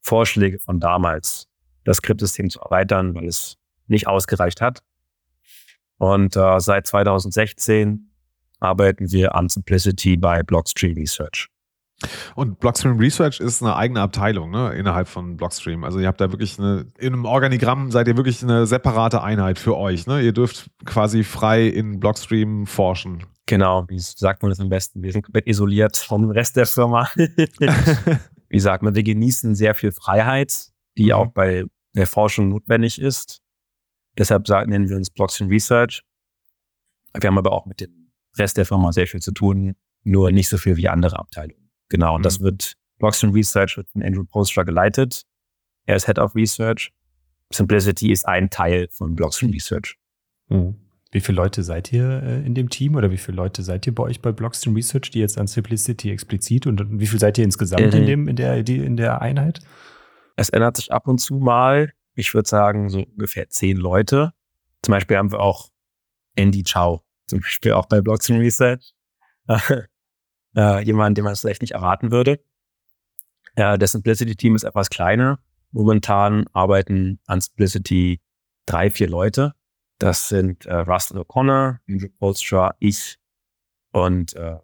Vorschläge 0.00 0.58
von 0.58 0.80
damals, 0.80 1.48
das 1.84 1.98
Skriptsystem 1.98 2.48
zu 2.48 2.60
erweitern, 2.60 3.14
weil 3.14 3.26
es 3.26 3.58
nicht 3.88 4.06
ausgereicht 4.06 4.62
hat. 4.62 4.82
Und 5.98 6.34
äh, 6.34 6.60
seit 6.60 6.86
2016 6.86 8.10
arbeiten 8.58 9.12
wir 9.12 9.34
an 9.34 9.50
Simplicity 9.50 10.16
bei 10.16 10.42
Blockstream 10.42 10.96
Research. 10.96 11.50
Und 12.34 12.60
Blockstream 12.60 12.98
Research 12.98 13.40
ist 13.40 13.62
eine 13.62 13.74
eigene 13.74 14.00
Abteilung 14.00 14.50
ne, 14.50 14.74
innerhalb 14.74 15.08
von 15.08 15.36
Blockstream. 15.36 15.82
Also 15.82 15.98
ihr 15.98 16.06
habt 16.06 16.20
da 16.20 16.30
wirklich 16.30 16.58
eine, 16.58 16.86
in 16.98 17.14
einem 17.14 17.24
Organigramm 17.24 17.90
seid 17.90 18.06
ihr 18.08 18.16
wirklich 18.16 18.42
eine 18.42 18.66
separate 18.66 19.22
Einheit 19.22 19.58
für 19.58 19.76
euch. 19.76 20.06
Ne? 20.06 20.20
Ihr 20.20 20.32
dürft 20.32 20.70
quasi 20.84 21.24
frei 21.24 21.66
in 21.66 21.98
Blockstream 21.98 22.66
forschen. 22.66 23.24
Genau, 23.46 23.86
wie 23.88 23.98
sagt 23.98 24.42
man 24.42 24.50
das 24.50 24.60
am 24.60 24.68
besten? 24.68 25.02
Wir 25.02 25.12
sind 25.12 25.22
komplett 25.22 25.46
isoliert 25.46 25.96
vom 25.96 26.30
Rest 26.30 26.56
der 26.56 26.66
Firma. 26.66 27.08
wie 28.48 28.60
sagt 28.60 28.82
man, 28.82 28.94
wir 28.94 29.02
genießen 29.02 29.54
sehr 29.54 29.74
viel 29.74 29.92
Freiheit, 29.92 30.68
die 30.98 31.06
mhm. 31.06 31.12
auch 31.12 31.26
bei 31.28 31.64
der 31.94 32.06
Forschung 32.06 32.50
notwendig 32.50 33.00
ist. 33.00 33.40
Deshalb 34.18 34.48
nennen 34.48 34.88
wir 34.88 34.96
uns 34.96 35.10
Blockstream 35.10 35.48
Research. 35.48 36.02
Wir 37.14 37.28
haben 37.28 37.38
aber 37.38 37.52
auch 37.52 37.66
mit 37.66 37.80
dem 37.80 38.10
Rest 38.36 38.56
der 38.58 38.66
Firma 38.66 38.92
sehr 38.92 39.06
viel 39.06 39.20
zu 39.20 39.32
tun, 39.32 39.76
nur 40.02 40.30
nicht 40.30 40.48
so 40.48 40.58
viel 40.58 40.76
wie 40.76 40.88
andere 40.88 41.18
Abteilungen. 41.18 41.65
Genau, 41.88 42.14
und 42.14 42.20
mhm. 42.20 42.24
das 42.24 42.40
wird 42.40 42.74
Blockstream 42.98 43.32
Research 43.32 43.76
wird 43.76 43.90
von 43.90 44.02
Andrew 44.02 44.24
Postra 44.24 44.62
geleitet. 44.62 45.22
Er 45.84 45.96
ist 45.96 46.06
Head 46.06 46.18
of 46.18 46.34
Research. 46.34 46.92
Simplicity 47.52 48.10
ist 48.10 48.26
ein 48.26 48.50
Teil 48.50 48.88
von 48.90 49.14
Blockstream 49.14 49.52
Research. 49.52 49.96
Mhm. 50.48 50.76
Wie 51.12 51.20
viele 51.20 51.36
Leute 51.36 51.62
seid 51.62 51.92
ihr 51.92 52.22
äh, 52.22 52.44
in 52.44 52.54
dem 52.54 52.68
Team 52.68 52.96
oder 52.96 53.10
wie 53.10 53.16
viele 53.16 53.36
Leute 53.36 53.62
seid 53.62 53.86
ihr 53.86 53.94
bei 53.94 54.02
euch 54.02 54.20
bei 54.20 54.32
Blockstream 54.32 54.74
Research, 54.74 55.10
die 55.10 55.20
jetzt 55.20 55.38
an 55.38 55.46
Simplicity 55.46 56.10
explizit 56.10 56.66
und, 56.66 57.00
wie 57.00 57.06
viel 57.06 57.20
seid 57.20 57.38
ihr 57.38 57.44
insgesamt 57.44 57.92
mhm. 57.92 58.00
in, 58.00 58.06
dem, 58.06 58.28
in, 58.28 58.36
der, 58.36 58.68
in 58.68 58.96
der 58.96 59.22
Einheit? 59.22 59.60
Es 60.34 60.48
ändert 60.48 60.76
sich 60.76 60.92
ab 60.92 61.06
und 61.06 61.18
zu 61.18 61.36
mal. 61.36 61.92
Ich 62.14 62.34
würde 62.34 62.48
sagen, 62.48 62.88
so 62.90 63.04
ungefähr 63.04 63.48
zehn 63.48 63.76
Leute. 63.76 64.32
Zum 64.82 64.92
Beispiel 64.92 65.16
haben 65.16 65.32
wir 65.32 65.40
auch 65.40 65.70
Andy 66.34 66.62
Chow, 66.62 67.02
zum 67.26 67.40
Beispiel 67.40 67.72
auch 67.72 67.86
bei 67.86 68.00
Blockstream 68.00 68.40
Research. 68.40 68.92
äh, 70.56 70.82
jemand, 70.82 71.16
den 71.16 71.24
man 71.24 71.36
vielleicht 71.36 71.60
nicht 71.62 71.72
erraten 71.72 72.10
würde. 72.10 72.40
Äh, 73.54 73.78
das 73.78 73.92
Simplicity-Team 73.92 74.54
ist 74.54 74.64
etwas 74.64 74.90
kleiner. 74.90 75.38
Momentan 75.72 76.46
arbeiten 76.52 77.20
an 77.26 77.40
Simplicity 77.40 78.20
drei, 78.66 78.90
vier 78.90 79.08
Leute. 79.08 79.54
Das 79.98 80.28
sind 80.28 80.66
äh, 80.66 80.74
Rustin 80.74 81.18
O'Connor, 81.18 81.78
Andrew 81.88 82.08
Polstra, 82.18 82.74
ich 82.78 83.18
und 83.92 84.34
äh, 84.34 84.58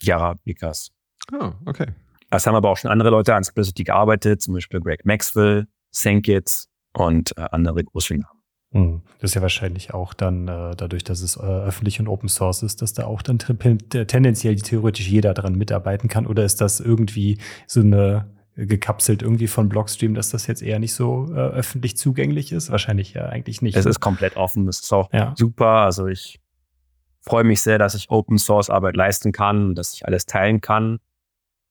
Chiara 0.00 0.34
Bikas. 0.44 0.90
Oh, 1.32 1.52
okay. 1.66 1.86
Es 2.30 2.46
haben 2.46 2.54
aber 2.54 2.70
auch 2.70 2.76
schon 2.76 2.90
andere 2.90 3.10
Leute 3.10 3.34
an 3.34 3.42
Simplicity 3.42 3.84
gearbeitet, 3.84 4.42
zum 4.42 4.54
Beispiel 4.54 4.80
Greg 4.80 5.04
Maxwell, 5.04 5.66
Sankit 5.90 6.66
und 6.92 7.36
äh, 7.36 7.48
andere 7.50 7.84
große 7.84 8.14
Namen. 8.14 8.24
Hm. 8.30 8.37
Das 8.72 9.30
ist 9.30 9.34
ja 9.34 9.42
wahrscheinlich 9.42 9.94
auch 9.94 10.12
dann 10.12 10.46
äh, 10.46 10.76
dadurch, 10.76 11.02
dass 11.02 11.22
es 11.22 11.36
äh, 11.36 11.40
öffentlich 11.40 12.00
und 12.00 12.08
Open 12.08 12.28
Source 12.28 12.62
ist, 12.62 12.82
dass 12.82 12.92
da 12.92 13.06
auch 13.06 13.22
dann 13.22 13.38
tendenziell 13.38 14.56
theoretisch 14.56 15.08
jeder 15.08 15.32
dran 15.32 15.54
mitarbeiten 15.54 16.08
kann. 16.08 16.26
Oder 16.26 16.44
ist 16.44 16.60
das 16.60 16.80
irgendwie 16.80 17.38
so 17.66 17.80
eine 17.80 18.30
gekapselt 18.56 19.22
irgendwie 19.22 19.46
von 19.46 19.68
Blockstream, 19.68 20.14
dass 20.14 20.30
das 20.30 20.48
jetzt 20.48 20.62
eher 20.62 20.80
nicht 20.80 20.92
so 20.92 21.28
äh, 21.30 21.36
öffentlich 21.36 21.96
zugänglich 21.96 22.52
ist? 22.52 22.70
Wahrscheinlich 22.70 23.14
ja 23.14 23.26
eigentlich 23.26 23.62
nicht. 23.62 23.76
Es 23.76 23.84
ne? 23.84 23.90
ist 23.90 24.00
komplett 24.00 24.36
offen. 24.36 24.66
Das 24.66 24.80
ist 24.80 24.92
auch 24.92 25.10
ja. 25.12 25.32
super. 25.36 25.84
Also 25.84 26.06
ich 26.06 26.40
freue 27.20 27.44
mich 27.44 27.62
sehr, 27.62 27.78
dass 27.78 27.94
ich 27.94 28.10
Open 28.10 28.38
Source 28.38 28.68
Arbeit 28.68 28.96
leisten 28.96 29.32
kann, 29.32 29.74
dass 29.74 29.94
ich 29.94 30.06
alles 30.06 30.26
teilen 30.26 30.60
kann. 30.60 30.98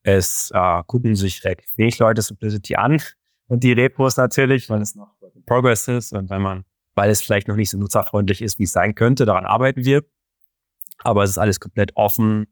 Es 0.04 0.52
äh, 0.54 0.84
gucken 0.88 1.16
sich 1.16 1.44
recht 1.44 1.62
wenig 1.76 2.00
Leute 2.00 2.22
Simplicity 2.22 2.76
an 2.76 3.02
und 3.48 3.64
die 3.64 3.74
Repos 3.74 4.18
natürlich, 4.18 4.70
weil 4.70 4.82
es 4.82 4.96
noch 4.96 5.10
Progress 5.46 5.88
ist 5.88 6.14
und 6.14 6.30
wenn 6.30 6.42
man, 6.42 6.66
weil 6.98 7.12
es 7.12 7.22
vielleicht 7.22 7.48
noch 7.48 7.56
nicht 7.56 7.70
so 7.70 7.78
nutzerfreundlich 7.78 8.42
ist, 8.42 8.58
wie 8.58 8.64
es 8.64 8.72
sein 8.72 8.96
könnte. 8.96 9.26
Daran 9.26 9.46
arbeiten 9.46 9.86
wir. 9.86 10.04
Aber 10.98 11.24
es 11.24 11.30
ist 11.30 11.38
alles 11.38 11.60
komplett 11.60 11.96
offen. 11.96 12.48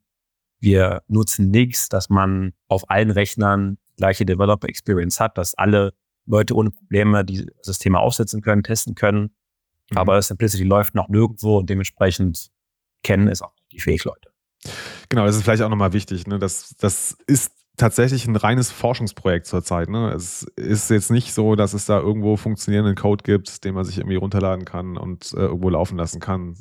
Wir 0.60 1.02
nutzen 1.08 1.50
nichts, 1.50 1.90
dass 1.90 2.10
man 2.10 2.54
auf 2.68 2.90
allen 2.92 3.10
Rechnern 3.10 3.80
gleiche 3.98 4.24
Developer 4.24 4.70
Experience 4.70 5.20
hat, 5.20 5.40
dass 5.40 5.56
alle 5.56 5.94
Leute 6.28 6.54
ohne 6.54 6.70
Probleme 6.70 7.26
die 7.26 7.48
Systeme 7.62 8.00
aufsetzen 8.00 8.42
können, 8.42 8.62
testen 8.62 8.94
können. 8.94 9.36
Mhm. 9.90 9.98
Aber 9.98 10.22
Simplicity 10.22 10.64
läuft 10.64 10.94
noch 10.94 11.10
nirgendwo 11.10 11.58
und 11.58 11.68
dementsprechend 11.68 12.52
kennen 13.02 13.28
es 13.28 13.42
auch 13.42 13.54
die 13.72 13.80
Fähigleute. 13.80 14.32
Genau, 15.10 15.26
das 15.26 15.38
ist 15.38 15.44
vielleicht 15.44 15.64
auch 15.64 15.70
nochmal 15.70 15.94
wichtig. 15.94 16.28
Ne? 16.28 16.38
Das, 16.38 16.76
das 16.78 17.18
ist 17.26 17.52
tatsächlich 17.78 18.28
ein 18.28 18.36
reines 18.36 18.72
Forschungsprojekt 18.72 19.46
zurzeit. 19.46 19.90
Ne? 19.90 20.12
Es 20.14 20.44
ist 20.56 20.90
jetzt 20.90 21.12
nicht 21.12 21.34
so, 21.34 21.56
dass 21.56 21.74
es 21.74 21.86
da 21.86 22.00
irgendwo 22.00 22.38
funktionierenden 22.38 22.96
Code 22.96 23.24
gibt, 23.24 23.64
den 23.64 23.76
man 23.76 23.86
sich 23.86 23.98
irgendwie 23.98 24.16
runterladen 24.16 24.66
kann 24.66 24.98
und 24.98 25.34
äh, 25.34 25.42
irgendwo 25.42 25.70
laufen 25.70 25.98
lassen 25.98 26.20
kann. 26.20 26.58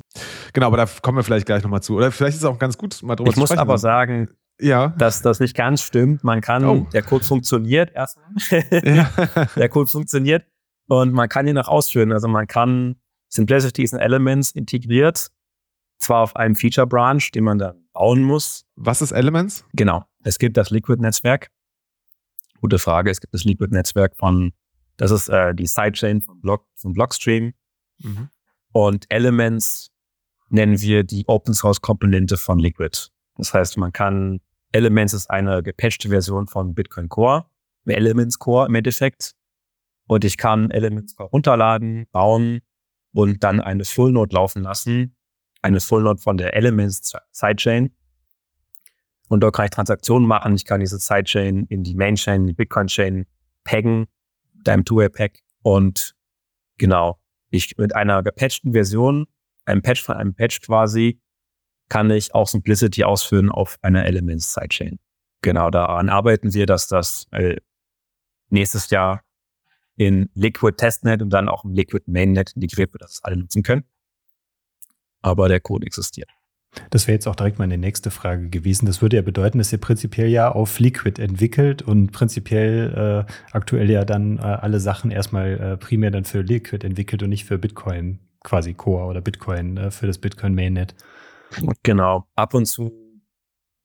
Genau, 0.53 0.67
aber 0.67 0.77
da 0.77 0.85
kommen 1.01 1.17
wir 1.17 1.23
vielleicht 1.23 1.45
gleich 1.45 1.63
nochmal 1.63 1.81
zu. 1.81 1.95
Oder 1.95 2.11
vielleicht 2.11 2.35
ist 2.35 2.43
es 2.43 2.45
auch 2.45 2.59
ganz 2.59 2.77
gut, 2.77 3.01
mal 3.03 3.15
drüber 3.15 3.29
ich 3.29 3.35
zu 3.35 3.41
sprechen. 3.41 3.53
Ich 3.53 3.57
muss 3.57 3.61
aber 3.61 3.77
sagen, 3.77 4.29
ja. 4.59 4.89
dass 4.97 5.21
das 5.21 5.39
nicht 5.39 5.55
ganz 5.55 5.81
stimmt. 5.81 6.23
Man 6.23 6.41
kann, 6.41 6.65
oh. 6.65 6.87
der 6.93 7.03
Code 7.03 7.23
funktioniert 7.23 7.91
erstmal. 7.93 8.29
ja. 8.83 9.09
der 9.55 9.69
Code 9.69 9.87
funktioniert 9.89 10.45
und 10.87 11.13
man 11.13 11.29
kann 11.29 11.47
ihn 11.47 11.57
auch 11.57 11.67
ausführen. 11.67 12.11
Also 12.11 12.27
man 12.27 12.47
kann 12.47 12.95
Simplicity 13.29 13.83
ist 13.83 13.93
in 13.93 13.99
Elements 13.99 14.51
integriert, 14.51 15.29
zwar 15.99 16.21
auf 16.21 16.35
einem 16.35 16.55
Feature 16.55 16.87
Branch, 16.87 17.21
den 17.33 17.43
man 17.43 17.57
dann 17.57 17.85
bauen 17.93 18.23
muss. 18.23 18.65
Was 18.75 19.01
ist 19.01 19.11
Elements? 19.11 19.65
Genau. 19.73 20.05
Es 20.25 20.39
gibt 20.39 20.57
das 20.57 20.71
Liquid-Netzwerk. 20.71 21.51
Gute 22.59 22.79
Frage. 22.79 23.11
Es 23.11 23.21
gibt 23.21 23.33
das 23.35 23.43
Liquid-Netzwerk 23.43 24.17
von, 24.17 24.53
das 24.97 25.11
ist 25.11 25.29
äh, 25.29 25.53
die 25.53 25.67
Sidechain 25.67 26.21
von, 26.21 26.41
Block, 26.41 26.65
von 26.73 26.93
Blockstream. 26.93 27.53
Mhm. 27.99 28.29
Und 28.71 29.05
Elements 29.09 29.91
nennen 30.49 30.81
wir 30.81 31.03
die 31.03 31.25
Open 31.27 31.53
Source 31.53 31.79
Komponente 31.79 32.37
von 32.37 32.57
Liquid. 32.57 33.09
Das 33.37 33.53
heißt, 33.53 33.77
man 33.77 33.93
kann 33.93 34.41
Elements 34.71 35.13
ist 35.13 35.29
eine 35.29 35.61
gepatchte 35.61 36.09
Version 36.09 36.47
von 36.47 36.73
Bitcoin 36.73 37.07
Core, 37.07 37.45
Elements 37.85 38.39
Core 38.39 38.67
im 38.67 38.75
Endeffekt. 38.75 39.35
Und 40.07 40.25
ich 40.25 40.37
kann 40.37 40.71
Elements 40.71 41.15
Core 41.15 41.29
runterladen, 41.29 42.07
bauen 42.11 42.61
und 43.13 43.43
dann 43.43 43.61
eine 43.61 43.85
Full 43.85 44.11
Node 44.11 44.35
laufen 44.35 44.63
lassen. 44.63 45.15
Eine 45.61 45.79
Full 45.79 46.01
Node 46.01 46.19
von 46.19 46.37
der 46.37 46.55
Elements 46.55 47.13
Sidechain. 47.31 47.95
Und 49.27 49.41
dort 49.41 49.55
kann 49.55 49.65
ich 49.65 49.71
Transaktionen 49.71 50.27
machen. 50.27 50.55
Ich 50.55 50.65
kann 50.65 50.79
diese 50.79 50.97
Sidechain 50.97 51.65
in 51.69 51.83
die 51.83 51.95
Mainchain, 51.95 52.41
in 52.41 52.47
die 52.47 52.53
Bitcoin-Chain 52.53 53.25
paggen, 53.63 54.07
mit 54.53 54.69
einem 54.69 54.85
Two-Way-Pack. 54.85 55.39
Und 55.63 56.15
genau, 56.77 57.19
ich 57.49 57.77
mit 57.77 57.95
einer 57.95 58.21
gepatchten 58.23 58.73
Version, 58.73 59.27
einem 59.65 59.81
Patch 59.81 60.03
von 60.03 60.15
einem 60.15 60.35
Patch 60.35 60.61
quasi, 60.61 61.19
kann 61.89 62.09
ich 62.11 62.33
auch 62.33 62.47
Simplicity 62.47 63.03
ausführen 63.03 63.49
auf 63.49 63.77
einer 63.81 64.05
Elements 64.05 64.53
Sidechain. 64.53 64.99
Genau, 65.41 65.69
daran 65.69 66.09
arbeiten 66.09 66.53
wir, 66.53 66.65
dass 66.65 66.87
das 66.87 67.27
äh, 67.31 67.57
nächstes 68.49 68.89
Jahr 68.89 69.21
in 69.95 70.29
Liquid 70.33 70.75
Testnet 70.77 71.21
und 71.21 71.29
dann 71.29 71.49
auch 71.49 71.63
im 71.63 71.73
Liquid 71.73 72.03
Mainnet 72.07 72.53
integriert 72.55 72.93
wird, 72.93 73.03
dass 73.03 73.13
es 73.13 73.23
alle 73.23 73.37
nutzen 73.37 73.63
können. 73.63 73.85
Aber 75.21 75.47
der 75.47 75.59
Code 75.59 75.85
existiert. 75.85 76.29
Das 76.89 77.07
wäre 77.07 77.15
jetzt 77.15 77.27
auch 77.27 77.35
direkt 77.35 77.59
meine 77.59 77.77
nächste 77.77 78.11
Frage 78.11 78.49
gewesen. 78.49 78.85
Das 78.85 79.01
würde 79.01 79.15
ja 79.17 79.21
bedeuten, 79.21 79.57
dass 79.57 79.71
ihr 79.71 79.79
prinzipiell 79.79 80.27
ja 80.27 80.51
auf 80.51 80.79
Liquid 80.79 81.21
entwickelt 81.21 81.81
und 81.81 82.11
prinzipiell 82.11 83.25
äh, 83.27 83.31
aktuell 83.51 83.89
ja 83.89 84.05
dann 84.05 84.37
äh, 84.37 84.41
alle 84.41 84.79
Sachen 84.79 85.11
erstmal 85.11 85.59
äh, 85.59 85.77
primär 85.77 86.11
dann 86.11 86.25
für 86.25 86.41
Liquid 86.41 86.85
entwickelt 86.85 87.23
und 87.23 87.29
nicht 87.29 87.45
für 87.45 87.57
Bitcoin 87.57 88.19
quasi 88.43 88.73
Core 88.73 89.05
oder 89.05 89.21
Bitcoin 89.21 89.77
äh, 89.77 89.91
für 89.91 90.07
das 90.07 90.17
Bitcoin 90.17 90.55
Mainnet. 90.55 90.95
Genau. 91.83 92.27
Ab 92.35 92.53
und 92.53 92.65
zu 92.65 92.91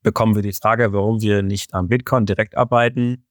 bekommen 0.03 0.35
wir 0.35 0.43
die 0.43 0.53
Frage, 0.53 0.93
warum 0.93 1.21
wir 1.21 1.43
nicht 1.43 1.75
am 1.75 1.89
Bitcoin 1.89 2.27
direkt 2.27 2.57
arbeiten. 2.57 3.27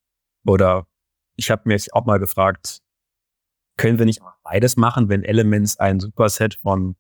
Oder 0.46 0.88
ich 1.36 1.52
habe 1.52 1.72
jetzt 1.72 1.94
auch 1.94 2.06
mal 2.06 2.20
gefragt, 2.20 2.80
können 3.78 3.98
wir 3.98 4.06
nicht 4.06 4.22
beides 4.44 4.78
machen, 4.78 5.10
wenn 5.10 5.24
Elements 5.24 5.78
ein 5.78 6.00
Superset 6.00 6.56
von, 6.56 6.96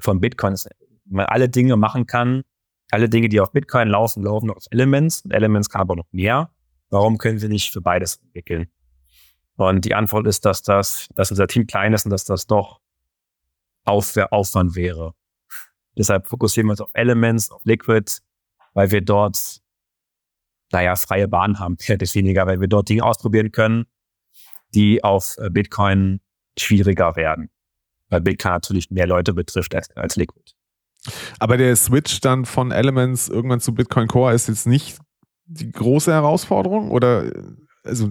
von 0.00 0.20
Bitcoin 0.20 0.54
ist? 0.54 0.68
Man 1.08 1.26
alle 1.26 1.48
Dinge 1.48 1.76
machen 1.76 2.06
kann, 2.06 2.42
alle 2.90 3.08
Dinge, 3.08 3.28
die 3.28 3.40
auf 3.40 3.52
Bitcoin 3.52 3.88
laufen, 3.88 4.22
laufen 4.22 4.50
auf 4.50 4.64
Elements. 4.70 5.22
Und 5.22 5.32
Elements 5.32 5.68
kann 5.68 5.82
aber 5.82 5.96
noch 5.96 6.06
mehr. 6.12 6.50
Warum 6.90 7.18
können 7.18 7.40
wir 7.42 7.48
nicht 7.48 7.72
für 7.72 7.80
beides 7.80 8.16
entwickeln? 8.16 8.68
Und 9.56 9.84
die 9.84 9.94
Antwort 9.94 10.26
ist, 10.26 10.44
dass 10.44 10.62
das, 10.62 11.08
dass 11.14 11.30
unser 11.30 11.46
Team 11.46 11.66
klein 11.66 11.92
ist 11.92 12.04
und 12.04 12.10
dass 12.10 12.24
das 12.24 12.46
doch 12.46 12.80
Aufwand 13.84 14.76
wäre 14.76 15.14
Deshalb 15.98 16.28
fokussieren 16.28 16.68
wir 16.68 16.72
uns 16.72 16.80
auf 16.80 16.90
Elements, 16.94 17.50
auf 17.50 17.64
Liquid, 17.64 18.20
weil 18.72 18.92
wir 18.92 19.00
dort, 19.00 19.60
naja, 20.70 20.94
freie 20.94 21.26
Bahn 21.26 21.58
haben, 21.58 21.76
fertig 21.76 22.14
weniger, 22.14 22.46
weil 22.46 22.60
wir 22.60 22.68
dort 22.68 22.88
Dinge 22.88 23.02
ausprobieren 23.02 23.50
können, 23.50 23.86
die 24.74 25.02
auf 25.02 25.36
äh, 25.38 25.50
Bitcoin 25.50 26.20
schwieriger 26.56 27.16
werden. 27.16 27.50
Weil 28.10 28.20
Bitcoin 28.20 28.52
natürlich 28.52 28.90
mehr 28.90 29.08
Leute 29.08 29.34
betrifft 29.34 29.74
als, 29.74 29.90
als 29.96 30.14
Liquid. 30.14 30.52
Aber 31.38 31.56
der 31.56 31.74
Switch 31.76 32.20
dann 32.20 32.44
von 32.44 32.70
Elements 32.70 33.28
irgendwann 33.28 33.60
zu 33.60 33.74
Bitcoin 33.74 34.08
Core 34.08 34.34
ist 34.34 34.48
jetzt 34.48 34.66
nicht 34.66 34.98
die 35.46 35.70
große 35.70 36.12
Herausforderung? 36.12 36.90
Oder 36.90 37.32
also 37.84 38.10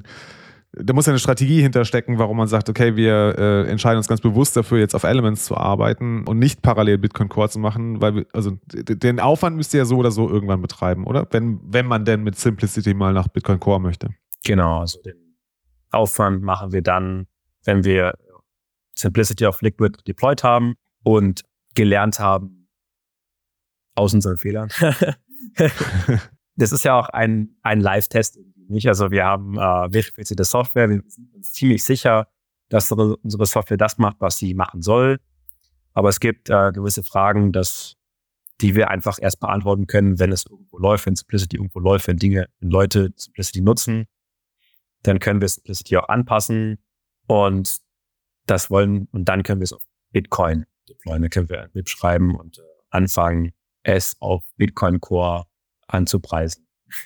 da 0.74 0.94
muss 0.94 1.06
ja 1.06 1.12
eine 1.12 1.20
Strategie 1.20 1.62
hinterstecken, 1.62 2.20
warum 2.20 2.38
man 2.38 2.48
sagt, 2.48 2.70
okay, 2.70 2.96
wir 2.96 3.36
äh, 3.38 3.70
entscheiden 3.70 3.98
uns 3.98 4.08
ganz 4.08 4.22
bewusst 4.22 4.56
dafür, 4.56 4.80
jetzt 4.80 4.96
auf 4.96 5.04
Elements 5.04 5.46
zu 5.46 5.56
arbeiten 5.56 6.26
und 6.28 6.40
nicht 6.40 6.62
parallel 6.62 6.98
Bitcoin 6.98 7.30
Core 7.30 7.50
zu 7.50 7.60
machen, 7.60 8.02
weil 8.02 8.16
wir, 8.16 8.26
also 8.34 8.52
den 8.74 9.20
Aufwand 9.20 9.56
müsst 9.56 9.74
ihr 9.74 9.80
ja 9.80 9.86
so 9.86 9.98
oder 9.98 10.12
so 10.12 10.30
irgendwann 10.30 10.62
betreiben, 10.62 11.06
oder? 11.06 11.26
Wenn, 11.32 11.60
wenn 11.64 11.86
man 11.86 12.06
denn 12.06 12.24
mit 12.24 12.38
Simplicity 12.38 12.94
mal 12.94 13.14
nach 13.14 13.28
Bitcoin 13.28 13.60
Core 13.60 13.80
möchte. 13.80 14.10
Genau, 14.44 14.82
also 14.82 15.02
den 15.02 15.36
Aufwand 15.92 16.44
machen 16.44 16.72
wir 16.72 16.82
dann, 16.82 17.28
wenn 17.64 17.84
wir 17.84 18.14
Simplicity 18.94 19.46
auf 19.46 19.62
Liquid 19.62 19.98
deployed 20.08 20.44
haben 20.44 20.76
und 21.04 21.44
gelernt 21.76 22.20
haben 22.20 22.57
aus 23.98 24.14
unseren 24.14 24.38
Fehlern. 24.38 24.70
das 26.56 26.72
ist 26.72 26.86
ja 26.86 27.00
auch 27.00 27.10
ein, 27.10 27.56
ein 27.64 27.82
Live-Test 27.82 28.40
nicht. 28.70 28.88
Also 28.88 29.12
wir 29.12 29.26
haben 29.26 29.58
äh, 29.58 29.90
verifizierte 29.92 30.44
Software, 30.44 30.90
wir 30.90 31.02
sind 31.08 31.34
uns 31.34 31.54
ziemlich 31.54 31.84
sicher, 31.84 32.28
dass 32.70 32.92
unsere 32.92 33.46
Software 33.46 33.78
das 33.78 33.98
macht, 33.98 34.18
was 34.20 34.38
sie 34.38 34.54
machen 34.54 34.82
soll. 34.82 35.20
Aber 35.94 36.10
es 36.10 36.20
gibt 36.20 36.50
äh, 36.50 36.72
gewisse 36.72 37.04
Fragen, 37.04 37.52
dass, 37.52 37.96
die 38.62 38.76
wir 38.76 38.90
einfach 38.90 39.18
erst 39.22 39.40
beantworten 39.40 39.88
können, 39.88 40.20
wenn 40.20 40.32
es 40.32 40.46
irgendwo 40.46 40.78
läuft, 40.78 41.06
wenn 41.06 41.16
Simplicity 41.16 41.58
irgendwo 41.58 41.80
läuft, 41.80 42.08
wenn 42.08 42.18
Dinge, 42.18 42.48
wenn 42.60 42.70
Leute 42.70 43.14
Simplicity 43.16 43.62
nutzen, 43.62 44.06
dann 45.04 45.20
können 45.20 45.42
wir 45.42 45.48
Simplicity 45.48 45.98
auch 45.98 46.10
anpassen 46.10 46.78
und 47.28 47.78
das 48.46 48.70
wollen, 48.70 49.08
und 49.12 49.26
dann 49.26 49.44
können 49.44 49.60
wir 49.60 49.66
es 49.66 49.74
auf 49.74 49.84
Bitcoin 50.12 50.66
deployen. 50.90 51.22
Dann 51.22 51.30
können 51.30 51.50
wir 51.50 51.64
ein 51.64 51.72
BIP 51.72 51.90
schreiben 51.90 52.36
und 52.36 52.60
äh, 52.60 52.62
anfangen, 52.90 53.54
es 53.88 54.16
auf 54.20 54.44
Bitcoin 54.58 55.00
Core 55.00 55.46
anzupreisen. 55.88 56.68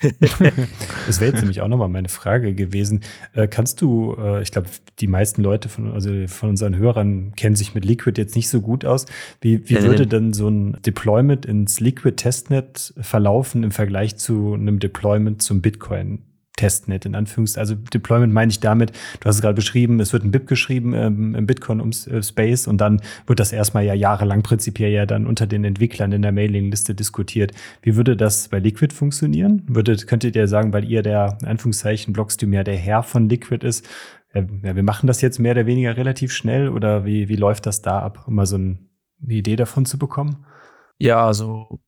das 1.06 1.20
wäre 1.20 1.32
jetzt 1.32 1.40
nämlich 1.40 1.60
auch 1.60 1.66
nochmal 1.66 1.88
meine 1.88 2.08
Frage 2.08 2.54
gewesen. 2.54 3.00
Äh, 3.34 3.48
kannst 3.48 3.80
du, 3.80 4.14
äh, 4.16 4.40
ich 4.40 4.52
glaube, 4.52 4.68
die 5.00 5.08
meisten 5.08 5.42
Leute 5.42 5.68
von, 5.68 5.92
also 5.92 6.28
von 6.28 6.50
unseren 6.50 6.76
Hörern 6.76 7.32
kennen 7.34 7.56
sich 7.56 7.74
mit 7.74 7.84
Liquid 7.84 8.20
jetzt 8.20 8.36
nicht 8.36 8.48
so 8.48 8.60
gut 8.60 8.84
aus. 8.84 9.06
Wie, 9.40 9.68
wie 9.68 9.82
würde 9.82 10.06
denn 10.06 10.32
so 10.32 10.48
ein 10.48 10.78
Deployment 10.86 11.46
ins 11.46 11.80
Liquid 11.80 12.14
Testnet 12.14 12.94
verlaufen 13.00 13.64
im 13.64 13.72
Vergleich 13.72 14.16
zu 14.16 14.54
einem 14.54 14.78
Deployment 14.78 15.42
zum 15.42 15.62
Bitcoin 15.62 16.22
Testnet 16.56 17.06
in 17.06 17.14
Anführungszeichen. 17.14 17.60
Also 17.60 17.74
Deployment 17.74 18.32
meine 18.32 18.50
ich 18.50 18.60
damit, 18.60 18.92
du 19.20 19.26
hast 19.26 19.36
es 19.36 19.42
gerade 19.42 19.54
beschrieben, 19.54 20.00
es 20.00 20.12
wird 20.12 20.24
ein 20.24 20.30
BIP 20.30 20.46
geschrieben 20.46 20.92
ähm, 20.94 21.34
im 21.34 21.46
Bitcoin 21.46 21.80
um 21.80 21.90
äh, 21.90 22.22
Space 22.22 22.66
und 22.66 22.78
dann 22.78 23.00
wird 23.26 23.40
das 23.40 23.52
erstmal 23.52 23.84
ja 23.84 23.94
jahrelang 23.94 24.42
prinzipiell 24.42 24.92
ja 24.92 25.06
dann 25.06 25.26
unter 25.26 25.46
den 25.46 25.64
Entwicklern 25.64 26.12
in 26.12 26.22
der 26.22 26.32
Mailingliste 26.32 26.94
diskutiert. 26.94 27.52
Wie 27.80 27.96
würde 27.96 28.16
das 28.16 28.48
bei 28.48 28.58
Liquid 28.58 28.94
funktionieren? 28.94 29.62
Würdet, 29.66 30.06
könntet 30.06 30.36
ihr 30.36 30.46
sagen, 30.46 30.72
weil 30.72 30.84
ihr 30.84 31.02
der 31.02 31.38
in 31.40 31.48
Anführungszeichen 31.48 32.12
Blockstream 32.12 32.52
ja 32.52 32.64
der 32.64 32.76
Herr 32.76 33.02
von 33.02 33.28
Liquid 33.28 33.66
ist, 33.66 33.88
ja, 34.34 34.44
wir 34.48 34.82
machen 34.82 35.06
das 35.06 35.20
jetzt 35.20 35.38
mehr 35.38 35.52
oder 35.52 35.66
weniger 35.66 35.96
relativ 35.96 36.32
schnell 36.32 36.68
oder 36.68 37.04
wie, 37.04 37.28
wie 37.28 37.36
läuft 37.36 37.66
das 37.66 37.82
da 37.82 38.00
ab, 38.00 38.24
um 38.26 38.34
mal 38.34 38.46
so 38.46 38.56
ein, 38.56 38.90
eine 39.22 39.34
Idee 39.34 39.56
davon 39.56 39.84
zu 39.84 39.98
bekommen? 39.98 40.46
Ja, 40.98 41.26
also 41.26 41.80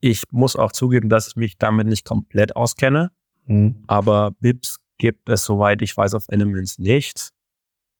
ich 0.00 0.22
muss 0.30 0.56
auch 0.56 0.72
zugeben, 0.72 1.08
dass 1.08 1.28
ich 1.28 1.36
mich 1.36 1.58
damit 1.58 1.86
nicht 1.86 2.04
komplett 2.06 2.56
auskenne. 2.56 3.10
Mhm. 3.50 3.82
Aber 3.88 4.30
BIPs 4.40 4.78
gibt 4.98 5.28
es, 5.28 5.44
soweit 5.44 5.82
ich 5.82 5.96
weiß, 5.96 6.14
auf 6.14 6.24
Elements 6.28 6.78
nicht. 6.78 7.30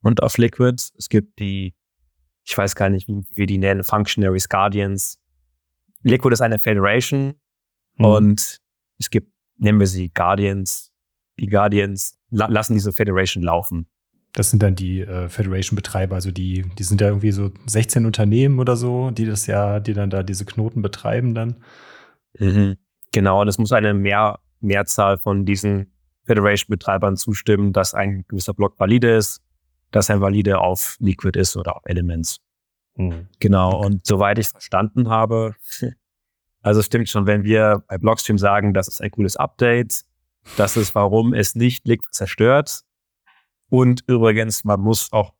Und 0.02 0.22
auf 0.22 0.38
Liquid, 0.38 0.80
es 0.96 1.08
gibt 1.08 1.40
die, 1.40 1.74
ich 2.44 2.56
weiß 2.56 2.74
gar 2.74 2.88
nicht, 2.88 3.08
wie 3.08 3.22
wir 3.32 3.46
die 3.46 3.58
nennen, 3.58 3.82
Functionaries 3.82 4.48
Guardians. 4.48 5.18
Liquid 6.02 6.32
ist 6.32 6.40
eine 6.40 6.58
Federation 6.58 7.34
mhm. 7.96 8.04
und 8.04 8.58
es 8.98 9.10
gibt, 9.10 9.32
nennen 9.56 9.80
wir 9.80 9.86
sie 9.86 10.10
Guardians. 10.10 10.92
Die 11.38 11.48
Guardians 11.48 12.16
la 12.30 12.46
lassen 12.46 12.74
diese 12.74 12.92
Federation 12.92 13.42
laufen. 13.42 13.86
Das 14.32 14.50
sind 14.50 14.62
dann 14.62 14.76
die 14.76 15.00
äh, 15.00 15.28
Federation-Betreiber, 15.28 16.14
also 16.14 16.30
die, 16.30 16.64
die 16.78 16.84
sind 16.84 17.00
ja 17.00 17.08
irgendwie 17.08 17.32
so 17.32 17.50
16 17.66 18.06
Unternehmen 18.06 18.60
oder 18.60 18.76
so, 18.76 19.10
die 19.10 19.26
das 19.26 19.48
ja, 19.48 19.80
die 19.80 19.92
dann 19.92 20.10
da 20.10 20.22
diese 20.22 20.44
Knoten 20.44 20.82
betreiben 20.82 21.34
dann. 21.34 21.56
Mhm. 22.38 22.76
Genau, 23.12 23.40
und 23.40 23.48
es 23.48 23.58
muss 23.58 23.72
eine 23.72 23.92
mehr 23.92 24.38
Mehrzahl 24.60 25.18
von 25.18 25.44
diesen 25.44 25.92
Federation-Betreibern 26.24 27.16
zustimmen, 27.16 27.72
dass 27.72 27.94
ein 27.94 28.24
gewisser 28.28 28.54
Block 28.54 28.78
valide 28.78 29.16
ist, 29.16 29.42
dass 29.90 30.08
er 30.08 30.20
valide 30.20 30.60
auf 30.60 30.96
Liquid 31.00 31.38
ist 31.38 31.56
oder 31.56 31.76
auf 31.76 31.82
Elements. 31.86 32.40
Mhm. 32.96 33.28
Genau. 33.38 33.84
Und 33.84 34.06
soweit 34.06 34.38
ich 34.38 34.48
verstanden 34.48 35.08
habe, 35.08 35.56
also 36.62 36.82
stimmt 36.82 37.08
schon, 37.08 37.26
wenn 37.26 37.44
wir 37.44 37.82
bei 37.88 37.98
Blockstream 37.98 38.38
sagen, 38.38 38.74
das 38.74 38.88
ist 38.88 39.00
ein 39.00 39.10
cooles 39.10 39.36
Update, 39.36 40.04
das 40.56 40.76
ist, 40.76 40.94
warum 40.94 41.34
es 41.34 41.54
nicht 41.54 41.86
Liquid 41.86 42.10
zerstört. 42.12 42.82
Und 43.68 44.02
übrigens, 44.06 44.64
man 44.64 44.80
muss 44.80 45.12
auch, 45.12 45.34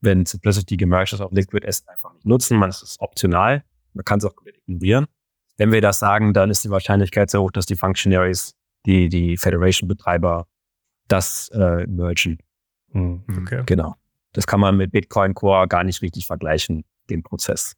wenn 0.00 0.26
Simplicity 0.26 0.76
gemerged 0.76 1.14
ist 1.14 1.20
auf 1.20 1.32
Liquid, 1.32 1.66
es 1.66 1.86
einfach 1.86 2.12
nicht 2.14 2.26
nutzen. 2.26 2.56
Man 2.56 2.70
ist 2.70 2.96
optional. 3.00 3.64
Man 3.92 4.04
kann 4.04 4.18
es 4.18 4.24
auch 4.24 4.34
komplett 4.34 4.56
ignorieren. 4.58 5.06
Wenn 5.60 5.72
wir 5.72 5.82
das 5.82 5.98
sagen, 5.98 6.32
dann 6.32 6.48
ist 6.48 6.64
die 6.64 6.70
Wahrscheinlichkeit 6.70 7.28
sehr 7.28 7.42
hoch, 7.42 7.50
dass 7.50 7.66
die 7.66 7.76
Functionaries, 7.76 8.54
die, 8.86 9.10
die 9.10 9.36
Federation-Betreiber, 9.36 10.46
das 11.06 11.50
äh, 11.52 11.86
mergen. 11.86 12.38
Hm, 12.92 13.24
okay. 13.42 13.64
Genau. 13.66 13.94
Das 14.32 14.46
kann 14.46 14.58
man 14.58 14.78
mit 14.78 14.90
Bitcoin 14.90 15.34
Core 15.34 15.68
gar 15.68 15.84
nicht 15.84 16.00
richtig 16.00 16.26
vergleichen, 16.26 16.84
den 17.10 17.22
Prozess. 17.22 17.76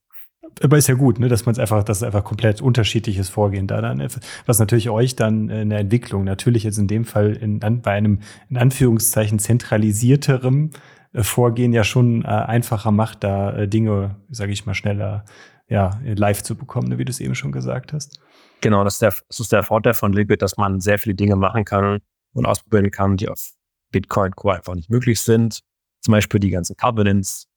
Aber 0.63 0.79
ist 0.79 0.87
ja 0.87 0.95
gut, 0.95 1.19
ne, 1.19 1.27
dass 1.27 1.45
man 1.45 1.55
es 1.55 1.59
einfach, 1.59 1.83
dass 1.83 1.97
es 1.97 2.03
einfach 2.05 2.23
komplett 2.23 2.61
unterschiedliches 2.61 3.29
Vorgehen 3.29 3.67
da 3.67 3.81
dann, 3.81 4.07
was 4.47 4.61
natürlich 4.61 4.89
euch 4.89 5.17
dann 5.17 5.49
in 5.49 5.71
der 5.71 5.81
Entwicklung 5.81 6.23
natürlich 6.23 6.63
jetzt 6.63 6.79
in 6.79 6.87
dem 6.87 7.05
Fall 7.05 7.33
in, 7.33 7.59
bei 7.59 7.91
einem 7.91 8.21
in 8.49 8.59
Anführungszeichen 8.59 9.41
zentralisierterem 9.41 10.71
äh, 11.15 11.25
Vorgehen 11.25 11.73
ja 11.73 11.83
schon 11.83 12.25
äh, 12.25 12.29
einfacher 12.29 12.93
macht, 12.93 13.25
da 13.25 13.53
äh, 13.55 13.67
Dinge, 13.67 14.17
sage 14.31 14.53
ich 14.53 14.67
mal, 14.67 14.75
schneller 14.75 15.25
ja, 15.73 15.99
live 16.05 16.43
zu 16.43 16.55
bekommen, 16.55 16.89
ne, 16.89 16.99
wie 16.99 17.07
du 17.07 17.11
es 17.11 17.19
eben 17.19 17.35
schon 17.35 17.51
gesagt 17.51 17.95
hast. 17.95 18.21
Genau, 18.61 18.85
das 18.85 18.95
ist, 18.95 19.03
der, 19.03 19.15
das 19.27 19.41
ist 19.41 19.53
der 19.53 19.63
Vorteil 19.63 19.95
von 19.95 20.13
Liquid, 20.13 20.37
dass 20.37 20.59
man 20.59 20.81
sehr 20.81 20.99
viele 20.99 21.15
Dinge 21.15 21.35
machen 21.35 21.65
kann 21.65 22.01
und 22.35 22.45
ausprobieren 22.45 22.91
kann, 22.91 23.17
die 23.17 23.31
auf 23.31 23.55
Bitcoin 23.91 24.33
Core 24.33 24.57
einfach 24.57 24.75
nicht 24.75 24.91
möglich 24.91 25.23
sind. 25.23 25.61
Zum 26.01 26.13
Beispiel 26.13 26.41
die 26.41 26.51
ganzen 26.51 26.77
Covenants 26.77 27.49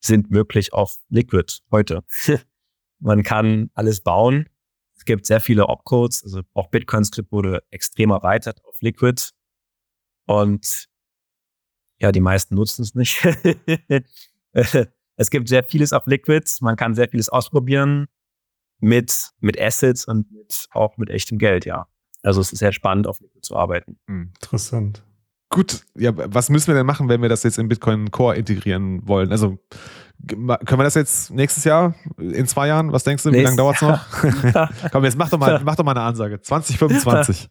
sind 0.00 0.30
möglich 0.30 0.74
auf 0.74 0.98
Liquid 1.08 1.60
heute. 1.70 2.04
man 2.98 3.22
kann 3.22 3.70
alles 3.72 4.02
bauen. 4.02 4.50
Es 4.94 5.06
gibt 5.06 5.24
sehr 5.24 5.40
viele 5.40 5.68
Opcodes, 5.68 6.22
also 6.24 6.42
auch 6.52 6.68
Bitcoin 6.68 7.04
Script 7.04 7.32
wurde 7.32 7.62
extrem 7.70 8.10
erweitert 8.10 8.62
auf 8.66 8.78
Liquid. 8.82 9.30
Und 10.26 10.86
ja, 11.98 12.12
die 12.12 12.20
meisten 12.20 12.56
nutzen 12.56 12.82
es 12.82 12.94
nicht. 12.94 13.26
Es 15.18 15.30
gibt 15.30 15.48
sehr 15.48 15.64
vieles 15.64 15.92
auf 15.92 16.06
Liquids. 16.06 16.60
Man 16.60 16.76
kann 16.76 16.94
sehr 16.94 17.08
vieles 17.08 17.28
ausprobieren 17.28 18.06
mit, 18.78 19.30
mit 19.40 19.60
Assets 19.60 20.06
und 20.06 20.30
mit, 20.30 20.68
auch 20.70 20.96
mit 20.96 21.10
echtem 21.10 21.38
Geld, 21.38 21.66
ja. 21.66 21.88
Also 22.22 22.40
es 22.40 22.52
ist 22.52 22.60
sehr 22.60 22.72
spannend, 22.72 23.06
auf 23.06 23.20
Liquid 23.20 23.40
zu 23.42 23.56
arbeiten. 23.56 23.98
Hm, 24.06 24.32
interessant. 24.40 25.02
Gut, 25.50 25.82
ja, 25.96 26.12
was 26.14 26.50
müssen 26.50 26.68
wir 26.68 26.74
denn 26.74 26.86
machen, 26.86 27.08
wenn 27.08 27.20
wir 27.20 27.28
das 27.28 27.42
jetzt 27.42 27.58
in 27.58 27.68
Bitcoin 27.68 28.10
Core 28.10 28.36
integrieren 28.36 29.06
wollen? 29.08 29.32
Also 29.32 29.58
können 30.26 30.78
wir 30.80 30.84
das 30.84 30.94
jetzt 30.94 31.30
nächstes 31.30 31.64
Jahr, 31.64 31.94
in 32.18 32.46
zwei 32.46 32.68
Jahren? 32.68 32.92
Was 32.92 33.04
denkst 33.04 33.22
du, 33.22 33.32
wie 33.32 33.40
lange 33.40 33.56
dauert 33.56 33.76
es 33.76 33.82
noch? 33.82 34.04
Komm, 34.92 35.04
jetzt 35.04 35.16
mach 35.16 35.30
doch, 35.30 35.38
mal, 35.38 35.60
mach 35.64 35.76
doch 35.76 35.84
mal 35.84 35.92
eine 35.92 36.02
Ansage. 36.02 36.40
2025. 36.40 37.48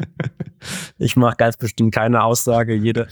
ich 0.98 1.16
mache 1.16 1.36
ganz 1.36 1.56
bestimmt 1.56 1.92
keine 1.92 2.22
Aussage. 2.22 2.74
Jede, 2.74 3.08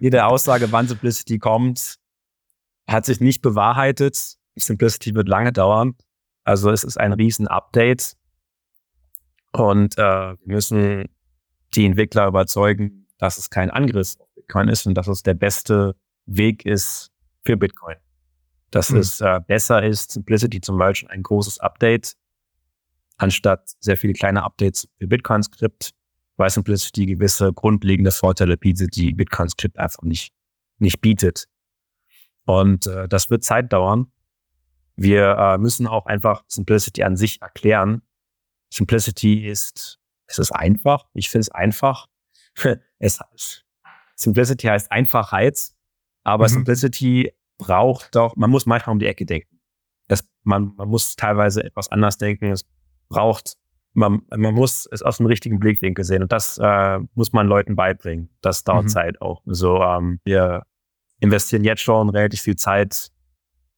jede 0.00 0.24
Aussage, 0.26 0.72
wann 0.72 0.88
Simplicity 0.88 1.38
kommt, 1.38 1.98
hat 2.86 3.04
sich 3.06 3.20
nicht 3.20 3.42
bewahrheitet. 3.42 4.36
Simplicity 4.56 5.14
wird 5.14 5.28
lange 5.28 5.52
dauern. 5.52 5.94
Also 6.44 6.70
es 6.70 6.84
ist 6.84 6.98
ein 6.98 7.12
Riesen-Update. 7.12 8.16
Und 9.52 9.98
äh, 9.98 10.00
wir 10.00 10.38
müssen 10.44 11.08
die 11.74 11.86
Entwickler 11.86 12.26
überzeugen, 12.26 13.06
dass 13.18 13.38
es 13.38 13.50
kein 13.50 13.70
Angriff 13.70 14.14
auf 14.18 14.28
Bitcoin 14.34 14.68
ist 14.68 14.86
und 14.86 14.94
dass 14.94 15.08
es 15.08 15.22
der 15.22 15.34
beste 15.34 15.96
Weg 16.26 16.66
ist 16.66 17.10
für 17.44 17.56
Bitcoin. 17.56 17.96
Dass 18.70 18.90
mhm. 18.90 18.98
es 18.98 19.20
äh, 19.20 19.40
besser 19.46 19.82
ist, 19.82 20.12
Simplicity 20.12 20.60
zum 20.60 20.78
Beispiel 20.78 21.08
ein 21.10 21.22
großes 21.22 21.60
Update, 21.60 22.14
anstatt 23.16 23.70
sehr 23.80 23.96
viele 23.96 24.12
kleine 24.12 24.42
Updates 24.42 24.88
für 24.98 25.06
Bitcoin-Skript, 25.06 25.92
weil 26.36 26.50
Simplicity 26.50 27.06
gewisse 27.06 27.52
grundlegende 27.52 28.10
Vorteile 28.10 28.56
bietet, 28.56 28.96
die 28.96 29.12
Bitcoin-Skript 29.12 29.78
einfach 29.78 30.02
nicht, 30.02 30.32
nicht 30.78 31.00
bietet. 31.00 31.46
Und 32.46 32.86
äh, 32.86 33.08
das 33.08 33.30
wird 33.30 33.44
Zeit 33.44 33.72
dauern. 33.72 34.12
Wir 34.96 35.36
äh, 35.36 35.58
müssen 35.58 35.86
auch 35.86 36.06
einfach 36.06 36.44
Simplicity 36.46 37.02
an 37.02 37.16
sich 37.16 37.42
erklären. 37.42 38.02
Simplicity 38.72 39.46
ist, 39.46 39.98
es 40.26 40.38
ist 40.38 40.52
einfach. 40.52 41.06
Ich 41.14 41.30
finde 41.30 41.42
es 41.42 41.50
einfach. 41.50 42.06
es, 42.98 43.20
Simplicity 44.14 44.66
heißt 44.68 44.92
Einfachheit, 44.92 45.58
aber 46.22 46.44
mhm. 46.44 46.52
Simplicity 46.52 47.32
braucht 47.58 48.14
doch, 48.14 48.36
man 48.36 48.50
muss 48.50 48.66
manchmal 48.66 48.92
um 48.92 48.98
die 48.98 49.06
Ecke 49.06 49.26
denken. 49.26 49.60
Es, 50.08 50.28
man, 50.42 50.74
man 50.76 50.88
muss 50.88 51.16
teilweise 51.16 51.64
etwas 51.64 51.90
anders 51.90 52.18
denken. 52.18 52.50
Es 52.50 52.64
braucht, 53.08 53.56
man, 53.92 54.22
man 54.30 54.54
muss 54.54 54.86
es 54.90 55.02
aus 55.02 55.16
dem 55.16 55.26
richtigen 55.26 55.58
Blickwinkel 55.58 56.04
sehen. 56.04 56.22
Und 56.22 56.32
das 56.32 56.58
äh, 56.58 57.00
muss 57.14 57.32
man 57.32 57.46
Leuten 57.46 57.74
beibringen. 57.74 58.30
Das 58.40 58.64
dauert 58.64 58.84
mhm. 58.84 58.88
Zeit 58.88 59.20
auch. 59.20 59.42
So, 59.46 59.82
ähm, 59.82 60.20
wir 60.24 60.64
investieren 61.20 61.64
jetzt 61.64 61.82
schon 61.82 62.08
relativ 62.10 62.40
viel 62.40 62.56
Zeit 62.56 63.10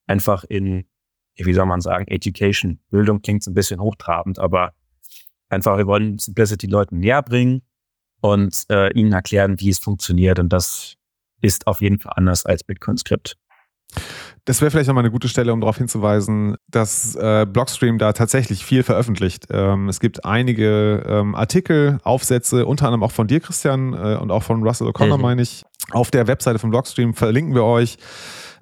einfach 0.06 0.44
in, 0.44 0.86
wie 1.36 1.54
soll 1.54 1.66
man 1.66 1.80
sagen, 1.80 2.06
Education. 2.08 2.80
Bildung 2.90 3.22
klingt 3.22 3.42
so 3.42 3.50
ein 3.50 3.54
bisschen 3.54 3.80
hochtrabend, 3.80 4.38
aber 4.38 4.72
einfach, 5.48 5.76
wir 5.78 5.86
wollen 5.86 6.18
Simplicity 6.18 6.66
Leuten 6.66 6.98
näher 6.98 7.22
bringen 7.22 7.62
und 8.20 8.64
äh, 8.70 8.92
ihnen 8.92 9.12
erklären, 9.12 9.60
wie 9.60 9.70
es 9.70 9.78
funktioniert. 9.78 10.38
Und 10.38 10.52
das 10.52 10.94
ist 11.40 11.66
auf 11.66 11.80
jeden 11.80 11.98
Fall 11.98 12.12
anders 12.16 12.46
als 12.46 12.64
Bitcoin-Skript. 12.64 13.36
Das 14.44 14.60
wäre 14.60 14.70
vielleicht 14.70 14.86
nochmal 14.86 15.02
eine 15.02 15.10
gute 15.10 15.28
Stelle, 15.28 15.52
um 15.52 15.60
darauf 15.60 15.78
hinzuweisen, 15.78 16.56
dass 16.68 17.16
äh, 17.16 17.46
Blockstream 17.46 17.98
da 17.98 18.12
tatsächlich 18.12 18.64
viel 18.64 18.82
veröffentlicht. 18.82 19.46
Ähm, 19.50 19.88
es 19.88 19.98
gibt 19.98 20.24
einige 20.24 21.04
ähm, 21.06 21.34
Artikel, 21.34 21.98
Aufsätze, 22.04 22.64
unter 22.64 22.86
anderem 22.86 23.02
auch 23.02 23.12
von 23.12 23.26
dir, 23.26 23.40
Christian, 23.40 23.92
äh, 23.92 24.16
und 24.16 24.30
auch 24.30 24.44
von 24.44 24.62
Russell 24.62 24.86
O'Connor, 24.86 25.16
mhm. 25.16 25.22
meine 25.22 25.42
ich. 25.42 25.64
Auf 25.92 26.10
der 26.10 26.26
Webseite 26.26 26.58
von 26.58 26.70
Blockstream 26.70 27.14
verlinken 27.14 27.54
wir 27.54 27.64
euch 27.64 27.96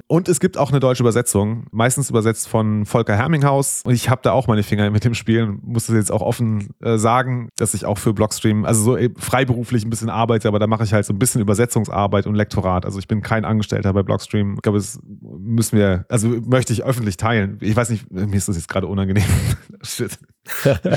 und 0.06 0.28
es 0.28 0.38
gibt 0.38 0.58
auch 0.58 0.70
eine 0.70 0.80
deutsche 0.80 1.02
Übersetzung, 1.02 1.66
meistens 1.70 2.10
übersetzt 2.10 2.46
von 2.46 2.84
Volker 2.84 3.16
Herminghaus. 3.16 3.82
Und 3.84 3.94
ich 3.94 4.10
habe 4.10 4.20
da 4.22 4.32
auch 4.32 4.46
meine 4.46 4.62
Finger 4.62 4.90
mit 4.90 5.04
dem 5.04 5.14
Spiel, 5.14 5.46
muss 5.62 5.86
das 5.86 5.96
jetzt 5.96 6.12
auch 6.12 6.20
offen 6.20 6.68
äh, 6.82 6.98
sagen, 6.98 7.48
dass 7.56 7.72
ich 7.72 7.86
auch 7.86 7.96
für 7.96 8.12
Blockstream, 8.12 8.66
also 8.66 8.82
so 8.82 9.08
freiberuflich 9.16 9.84
ein 9.84 9.90
bisschen 9.90 10.10
arbeite, 10.10 10.46
aber 10.48 10.58
da 10.58 10.66
mache 10.66 10.84
ich 10.84 10.92
halt 10.92 11.06
so 11.06 11.14
ein 11.14 11.18
bisschen 11.18 11.40
Übersetzungsarbeit 11.40 12.26
und 12.26 12.34
Lektorat. 12.34 12.84
Also 12.84 12.98
ich 12.98 13.08
bin 13.08 13.22
kein 13.22 13.46
Angestellter 13.46 13.94
bei 13.94 14.02
Blockstream. 14.02 14.56
Ich 14.56 14.62
glaube, 14.62 14.78
das 14.78 14.98
müssen 15.02 15.78
wir, 15.78 16.04
also 16.10 16.28
möchte 16.28 16.74
ich 16.74 16.84
öffentlich 16.84 17.16
teilen. 17.16 17.56
Ich 17.60 17.74
weiß 17.74 17.88
nicht, 17.88 18.10
mir 18.10 18.34
ist 18.34 18.48
das 18.48 18.56
jetzt 18.56 18.68
gerade 18.68 18.86
unangenehm. 18.86 19.24
Shit. 19.82 20.18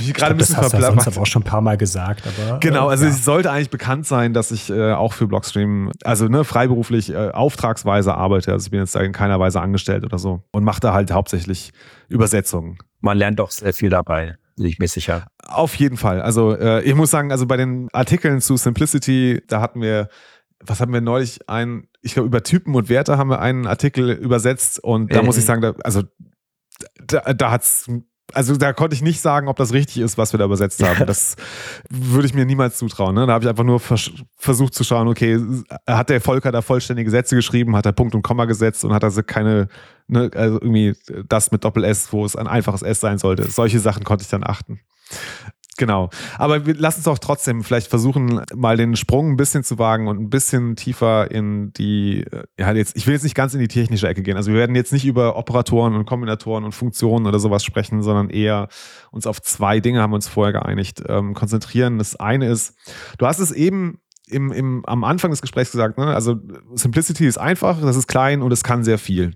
Ich 0.02 0.14
gerade 0.14 0.32
ein 0.32 0.38
bisschen 0.38 0.56
das 0.56 0.66
hast 0.66 0.74
du 0.74 0.78
ja 0.78 0.88
sonst 0.88 1.08
aber 1.08 1.22
auch 1.22 1.26
schon 1.26 1.42
ein 1.42 1.46
paar 1.46 1.62
Mal 1.62 1.78
gesagt. 1.78 2.24
Aber, 2.28 2.60
genau, 2.60 2.90
also 2.90 3.06
ja. 3.06 3.12
es 3.12 3.24
sollte 3.24 3.50
eigentlich 3.50 3.70
bekannt 3.70 4.06
sein, 4.06 4.34
dass 4.34 4.52
ich 4.52 4.70
äh, 4.70 4.92
auch 4.92 5.14
für 5.14 5.28
Blockstream, 5.28 5.94
also 6.04 6.28
ne, 6.28 6.44
freiberuflich, 6.44 7.12
äh, 7.12 7.30
auftragsweise 7.30 8.14
arbeite. 8.14 8.52
Also 8.52 8.66
ich 8.66 8.72
bin 8.72 8.82
jetzt 8.82 8.97
da 8.98 9.04
in 9.04 9.12
keiner 9.12 9.40
Weise 9.40 9.62
angestellt 9.62 10.04
oder 10.04 10.18
so 10.18 10.44
und 10.52 10.64
mache 10.64 10.80
da 10.80 10.94
halt 10.94 11.12
hauptsächlich 11.12 11.72
Übersetzungen. 12.10 12.78
Man 13.00 13.18
lernt 13.18 13.40
doch 13.40 13.52
sehr 13.52 13.74
viel 13.74 13.90
dabei. 13.90 14.38
Bin 14.56 14.66
ich 14.66 14.80
mir 14.80 14.88
sicher. 14.88 15.28
Auf 15.48 15.76
jeden 15.76 15.98
Fall. 15.98 16.22
Also 16.22 16.56
äh, 16.56 16.82
ich 16.82 16.96
muss 16.96 17.12
sagen, 17.12 17.32
also 17.32 17.46
bei 17.46 17.58
den 17.58 17.90
Artikeln 17.94 18.42
zu 18.42 18.58
Simplicity, 18.58 19.44
da 19.48 19.62
hatten 19.62 19.82
wir 19.82 20.10
was 20.60 20.82
haben 20.82 20.94
wir 20.94 21.02
neulich 21.02 21.48
ein, 21.48 21.88
ich 22.02 22.14
glaube, 22.14 22.28
über 22.28 22.44
Typen 22.44 22.74
und 22.76 22.90
Werte 22.90 23.18
haben 23.18 23.30
wir 23.30 23.40
einen 23.40 23.68
Artikel 23.68 24.12
übersetzt 24.12 24.84
und 24.84 25.14
da 25.14 25.20
äh, 25.20 25.24
muss 25.24 25.38
ich 25.38 25.46
sagen, 25.46 25.62
da, 25.62 25.76
also 25.84 26.04
da, 27.06 27.34
da 27.34 27.52
hat 27.52 27.64
es 27.64 27.90
also 28.34 28.58
da 28.58 28.74
konnte 28.74 28.96
ich 28.96 29.02
nicht 29.02 29.22
sagen, 29.22 29.48
ob 29.48 29.56
das 29.56 29.74
richtig 29.74 30.02
ist, 30.02 30.18
was 30.18 30.34
wir 30.34 30.38
da 30.38 30.46
übersetzt 30.46 30.84
haben. 30.84 31.06
Das 31.06 31.36
würde 31.90 32.28
ich 32.28 32.34
mir 32.34 32.46
niemals 32.46 32.78
zutrauen. 32.78 33.16
Ne? 33.16 33.26
Da 33.26 33.34
habe 33.34 33.46
ich 33.46 33.50
einfach 33.50 33.64
nur 33.64 33.80
vers 33.80 34.12
versucht 34.36 34.74
zu 34.74 34.84
schauen, 34.84 35.08
okay, 35.08 35.40
hat 35.88 36.10
der 36.10 36.22
Volker 36.22 36.52
da 36.52 36.62
vollständige 36.62 37.10
Sätze 37.10 37.36
geschrieben, 37.36 37.76
hat 37.76 37.86
er 37.86 37.94
Punkt 37.94 38.16
und 38.16 38.22
Komma 38.22 38.46
gesetzt 38.46 38.84
und 38.84 38.94
hat 38.94 39.04
also 39.04 39.24
keine, 39.24 39.70
ne, 40.08 40.30
also 40.36 40.60
irgendwie 40.62 40.96
das 41.28 41.52
mit 41.52 41.64
Doppel 41.64 41.84
S, 41.84 42.12
wo 42.12 42.26
es 42.26 42.36
ein 42.36 42.48
einfaches 42.48 42.82
S 42.82 43.00
sein 43.00 43.18
sollte. 43.18 43.50
Solche 43.50 43.80
Sachen 43.80 44.04
konnte 44.04 44.24
ich 44.24 44.30
dann 44.30 44.44
achten. 44.44 44.80
Genau. 45.78 46.10
Aber 46.38 46.60
lass 46.60 46.96
uns 46.96 47.06
doch 47.06 47.20
trotzdem 47.20 47.64
vielleicht 47.64 47.88
versuchen, 47.88 48.42
mal 48.56 48.78
den 48.78 48.96
Sprung 48.96 49.32
ein 49.32 49.38
bisschen 49.38 49.64
zu 49.64 49.78
wagen 49.78 50.08
und 50.08 50.20
ein 50.20 50.30
bisschen 50.30 50.76
tiefer 50.76 51.30
in 51.30 51.72
die, 51.74 52.24
äh, 52.24 52.44
ja, 52.60 52.74
jetzt, 52.74 52.98
ich 52.98 53.06
will 53.06 53.14
jetzt 53.14 53.24
nicht 53.24 53.36
ganz 53.36 53.54
in 53.54 53.60
die 53.60 53.68
technische 53.68 54.08
Ecke 54.08 54.24
gehen. 54.24 54.38
Also 54.38 54.52
wir 54.52 54.58
werden 54.58 54.76
jetzt 54.76 54.92
nicht 54.92 55.06
über 55.06 55.38
Operatoren 55.38 55.96
und 55.96 56.06
Kombinatoren 56.06 56.64
und 56.64 56.74
Funktionen 56.74 57.28
oder 57.28 57.40
sowas 57.40 57.64
sprechen, 57.64 58.02
sondern 58.02 58.30
eher 58.30 58.68
uns 59.12 59.28
auf 59.28 59.42
zwei 59.42 59.80
Dinge 59.80 60.02
haben 60.02 60.12
wir 60.12 60.16
uns 60.16 60.28
vorher 60.28 60.54
geeinigt, 60.54 61.04
ähm, 61.08 61.36
konzentrieren. 61.36 62.00
Das 62.00 62.16
eine 62.16 62.50
ist, 62.50 62.76
du 63.20 63.28
hast 63.28 63.40
es 63.40 63.52
eben 63.52 64.00
im, 64.28 64.52
im, 64.52 64.84
am 64.86 65.04
Anfang 65.04 65.32
des 65.32 65.42
Gesprächs 65.42 65.72
gesagt, 65.72 65.98
ne? 65.98 66.08
also 66.08 66.36
Simplicity 66.74 67.28
ist 67.28 67.38
einfach, 67.38 67.80
das 67.82 67.96
ist 67.96 68.08
klein 68.08 68.42
und 68.42 68.52
es 68.52 68.64
kann 68.64 68.84
sehr 68.84 68.98
viel. 68.98 69.36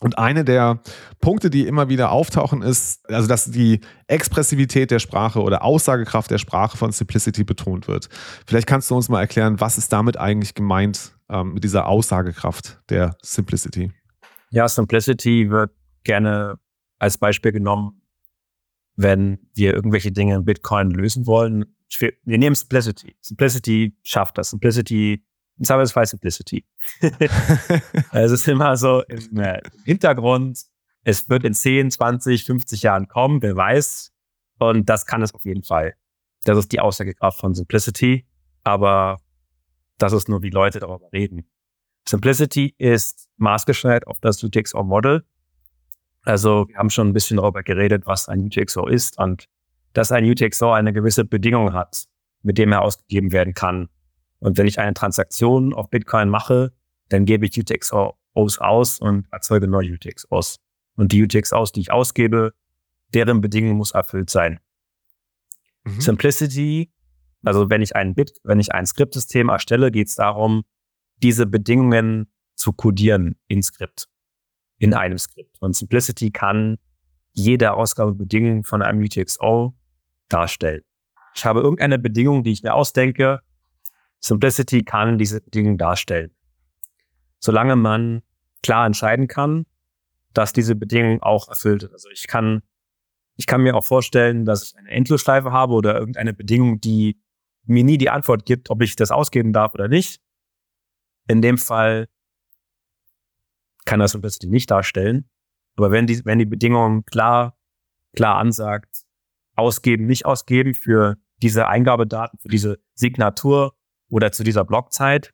Und 0.00 0.18
eine 0.18 0.44
der 0.44 0.80
Punkte, 1.20 1.50
die 1.50 1.66
immer 1.66 1.88
wieder 1.88 2.10
auftauchen, 2.10 2.62
ist, 2.62 3.08
also 3.10 3.28
dass 3.28 3.50
die 3.50 3.80
Expressivität 4.06 4.90
der 4.90 4.98
Sprache 4.98 5.42
oder 5.42 5.62
Aussagekraft 5.64 6.30
der 6.30 6.38
Sprache 6.38 6.76
von 6.76 6.92
Simplicity 6.92 7.44
betont 7.44 7.88
wird. 7.88 8.08
Vielleicht 8.46 8.66
kannst 8.66 8.90
du 8.90 8.96
uns 8.96 9.08
mal 9.08 9.20
erklären, 9.20 9.60
was 9.60 9.78
ist 9.78 9.92
damit 9.92 10.16
eigentlich 10.16 10.54
gemeint 10.54 11.16
ähm, 11.28 11.54
mit 11.54 11.64
dieser 11.64 11.86
Aussagekraft 11.86 12.80
der 12.90 13.16
Simplicity? 13.22 13.92
Ja, 14.50 14.68
Simplicity 14.68 15.50
wird 15.50 15.72
gerne 16.04 16.58
als 16.98 17.18
Beispiel 17.18 17.52
genommen, 17.52 18.00
wenn 18.96 19.38
wir 19.54 19.74
irgendwelche 19.74 20.10
Dinge 20.10 20.34
in 20.36 20.44
Bitcoin 20.44 20.90
lösen 20.90 21.26
wollen. 21.26 21.76
Wir 21.98 22.38
nehmen 22.38 22.54
Simplicity. 22.54 23.16
Simplicity 23.20 23.96
schafft 24.02 24.38
das. 24.38 24.50
Simplicity 24.50 25.24
im 25.58 25.64
Zweifelsfall 25.64 26.06
Simplicity. 26.06 26.64
es 28.12 28.32
ist 28.32 28.48
immer 28.48 28.76
so 28.76 29.02
im 29.04 29.38
äh, 29.38 29.60
Hintergrund. 29.84 30.60
Es 31.04 31.28
wird 31.28 31.44
in 31.44 31.54
10, 31.54 31.90
20, 31.90 32.44
50 32.44 32.82
Jahren 32.82 33.08
kommen, 33.08 33.42
wer 33.42 33.56
weiß. 33.56 34.12
Und 34.58 34.88
das 34.88 35.06
kann 35.06 35.22
es 35.22 35.34
auf 35.34 35.44
jeden 35.44 35.62
Fall. 35.62 35.94
Das 36.44 36.58
ist 36.58 36.72
die 36.72 36.80
Aussagekraft 36.80 37.38
von 37.38 37.54
Simplicity. 37.54 38.26
Aber 38.62 39.18
das 39.98 40.12
ist 40.12 40.28
nur, 40.28 40.42
wie 40.42 40.50
Leute 40.50 40.80
darüber 40.80 41.10
reden. 41.12 41.48
Simplicity 42.08 42.74
ist 42.78 43.28
maßgeschneidert 43.36 44.06
auf 44.06 44.20
das 44.20 44.42
UTXO-Model. 44.42 45.24
Also 46.22 46.66
wir 46.68 46.76
haben 46.76 46.90
schon 46.90 47.08
ein 47.08 47.12
bisschen 47.12 47.36
darüber 47.38 47.62
geredet, 47.62 48.06
was 48.06 48.28
ein 48.28 48.46
UTXO 48.46 48.86
ist 48.86 49.18
und 49.18 49.46
dass 49.92 50.12
ein 50.12 50.24
UTXO 50.24 50.72
eine 50.72 50.92
gewisse 50.92 51.24
Bedingung 51.24 51.72
hat, 51.72 52.04
mit 52.42 52.58
dem 52.58 52.72
er 52.72 52.82
ausgegeben 52.82 53.32
werden 53.32 53.54
kann. 53.54 53.88
Und 54.40 54.58
wenn 54.58 54.66
ich 54.66 54.78
eine 54.78 54.94
Transaktion 54.94 55.74
auf 55.74 55.90
Bitcoin 55.90 56.28
mache, 56.28 56.72
dann 57.08 57.24
gebe 57.24 57.46
ich 57.46 57.58
UTXOs 57.58 58.58
aus 58.58 59.00
und 59.00 59.26
erzeuge 59.32 59.66
neue 59.66 59.92
UTXOs. 59.92 60.60
Und 60.96 61.12
die 61.12 61.22
UTXOs, 61.22 61.72
die 61.72 61.80
ich 61.80 61.92
ausgebe, 61.92 62.54
deren 63.14 63.40
Bedingung 63.40 63.76
muss 63.76 63.92
erfüllt 63.92 64.30
sein. 64.30 64.60
Mhm. 65.84 66.00
Simplicity, 66.00 66.92
also 67.44 67.70
wenn 67.70 67.82
ich 67.82 67.96
ein 67.96 68.14
Bit, 68.14 68.38
wenn 68.44 68.60
ich 68.60 68.72
ein 68.72 68.86
Skriptsystem 68.86 69.48
erstelle, 69.48 69.90
geht 69.90 70.08
es 70.08 70.14
darum, 70.14 70.64
diese 71.16 71.46
Bedingungen 71.46 72.30
zu 72.54 72.72
codieren 72.72 73.36
in 73.46 73.62
Skript, 73.62 74.08
in 74.78 74.94
einem 74.94 75.18
Skript. 75.18 75.56
Und 75.60 75.76
Simplicity 75.76 76.30
kann 76.30 76.78
jede 77.32 77.74
Ausgabebedingung 77.74 78.64
von 78.64 78.82
einem 78.82 79.02
UTXO 79.02 79.74
darstellen. 80.28 80.82
Ich 81.34 81.44
habe 81.44 81.60
irgendeine 81.60 81.98
Bedingung, 81.98 82.42
die 82.42 82.52
ich 82.52 82.62
mir 82.62 82.74
ausdenke, 82.74 83.40
Simplicity 84.20 84.82
kann 84.82 85.18
diese 85.18 85.40
Dinge 85.40 85.76
darstellen. 85.76 86.30
Solange 87.38 87.76
man 87.76 88.22
klar 88.62 88.86
entscheiden 88.86 89.28
kann, 89.28 89.66
dass 90.34 90.52
diese 90.52 90.74
Bedingung 90.74 91.22
auch 91.22 91.48
erfüllt 91.48 91.84
ist. 91.84 91.92
Also 91.92 92.08
ich 92.10 92.26
kann, 92.26 92.62
ich 93.36 93.46
kann 93.46 93.62
mir 93.62 93.74
auch 93.76 93.86
vorstellen, 93.86 94.44
dass 94.44 94.64
ich 94.64 94.76
eine 94.76 94.90
Endlosschleife 94.90 95.52
habe 95.52 95.74
oder 95.74 95.98
irgendeine 95.98 96.34
Bedingung, 96.34 96.80
die 96.80 97.20
mir 97.64 97.84
nie 97.84 97.98
die 97.98 98.10
Antwort 98.10 98.46
gibt, 98.46 98.70
ob 98.70 98.82
ich 98.82 98.96
das 98.96 99.10
ausgeben 99.10 99.52
darf 99.52 99.74
oder 99.74 99.88
nicht. 99.88 100.20
In 101.28 101.42
dem 101.42 101.58
Fall 101.58 102.08
kann 103.84 104.00
das 104.00 104.12
Simplicity 104.12 104.48
nicht 104.48 104.70
darstellen. 104.70 105.28
Aber 105.76 105.90
wenn 105.90 106.06
die, 106.06 106.24
wenn 106.24 106.38
die 106.38 106.46
Bedingung 106.46 107.04
klar, 107.04 107.56
klar 108.14 108.36
ansagt, 108.36 109.04
ausgeben, 109.54 110.06
nicht 110.06 110.26
ausgeben 110.26 110.74
für 110.74 111.16
diese 111.42 111.68
Eingabedaten, 111.68 112.38
für 112.38 112.48
diese 112.48 112.80
Signatur, 112.94 113.77
oder 114.10 114.32
zu 114.32 114.44
dieser 114.44 114.64
Blockzeit, 114.64 115.32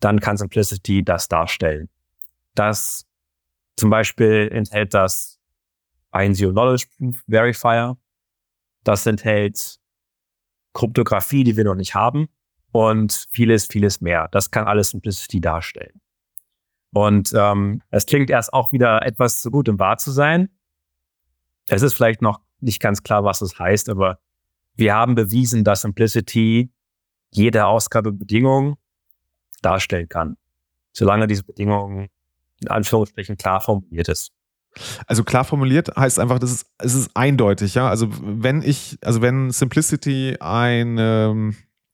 dann 0.00 0.20
kann 0.20 0.36
Simplicity 0.36 1.04
das 1.04 1.28
darstellen. 1.28 1.88
Das 2.54 3.06
zum 3.76 3.90
Beispiel 3.90 4.48
enthält 4.52 4.94
das 4.94 5.40
ein 6.10 6.34
Zero 6.34 6.52
Knowledge 6.52 6.86
Proof 6.96 7.22
Verifier. 7.28 7.96
Das 8.84 9.06
enthält 9.06 9.78
Kryptographie, 10.74 11.44
die 11.44 11.56
wir 11.56 11.64
noch 11.64 11.74
nicht 11.74 11.94
haben 11.94 12.28
und 12.72 13.26
vieles, 13.30 13.66
vieles 13.66 14.00
mehr. 14.00 14.28
Das 14.30 14.50
kann 14.50 14.66
alles 14.66 14.90
Simplicity 14.90 15.40
darstellen. 15.40 16.00
Und 16.92 17.32
ähm, 17.34 17.82
es 17.90 18.06
klingt 18.06 18.30
erst 18.30 18.52
auch 18.52 18.70
wieder 18.72 19.04
etwas 19.04 19.40
zu 19.40 19.50
gut, 19.50 19.68
um 19.68 19.78
wahr 19.78 19.98
zu 19.98 20.12
sein. 20.12 20.48
Es 21.68 21.82
ist 21.82 21.94
vielleicht 21.94 22.22
noch 22.22 22.40
nicht 22.60 22.80
ganz 22.80 23.02
klar, 23.02 23.24
was 23.24 23.40
das 23.40 23.58
heißt, 23.58 23.88
aber 23.88 24.18
wir 24.76 24.94
haben 24.94 25.14
bewiesen, 25.14 25.64
dass 25.64 25.82
Simplicity 25.82 26.72
jede 27.34 27.66
Ausgabebedingung 27.66 28.76
darstellen 29.62 30.08
kann, 30.08 30.36
solange 30.92 31.26
diese 31.26 31.44
Bedingung 31.44 32.08
in 32.60 32.68
Anführungsstrichen 32.68 33.36
klar 33.36 33.60
formuliert 33.60 34.08
ist. 34.08 34.32
Also 35.06 35.22
klar 35.22 35.44
formuliert 35.44 35.96
heißt 35.96 36.18
einfach, 36.18 36.38
das 36.38 36.50
ist, 36.50 36.66
es 36.78 36.94
ist 36.94 37.10
eindeutig, 37.14 37.74
ja. 37.74 37.88
Also 37.88 38.08
wenn 38.10 38.62
ich, 38.62 38.98
also 39.02 39.22
wenn 39.22 39.50
Simplicity 39.50 40.36
eine, 40.40 41.52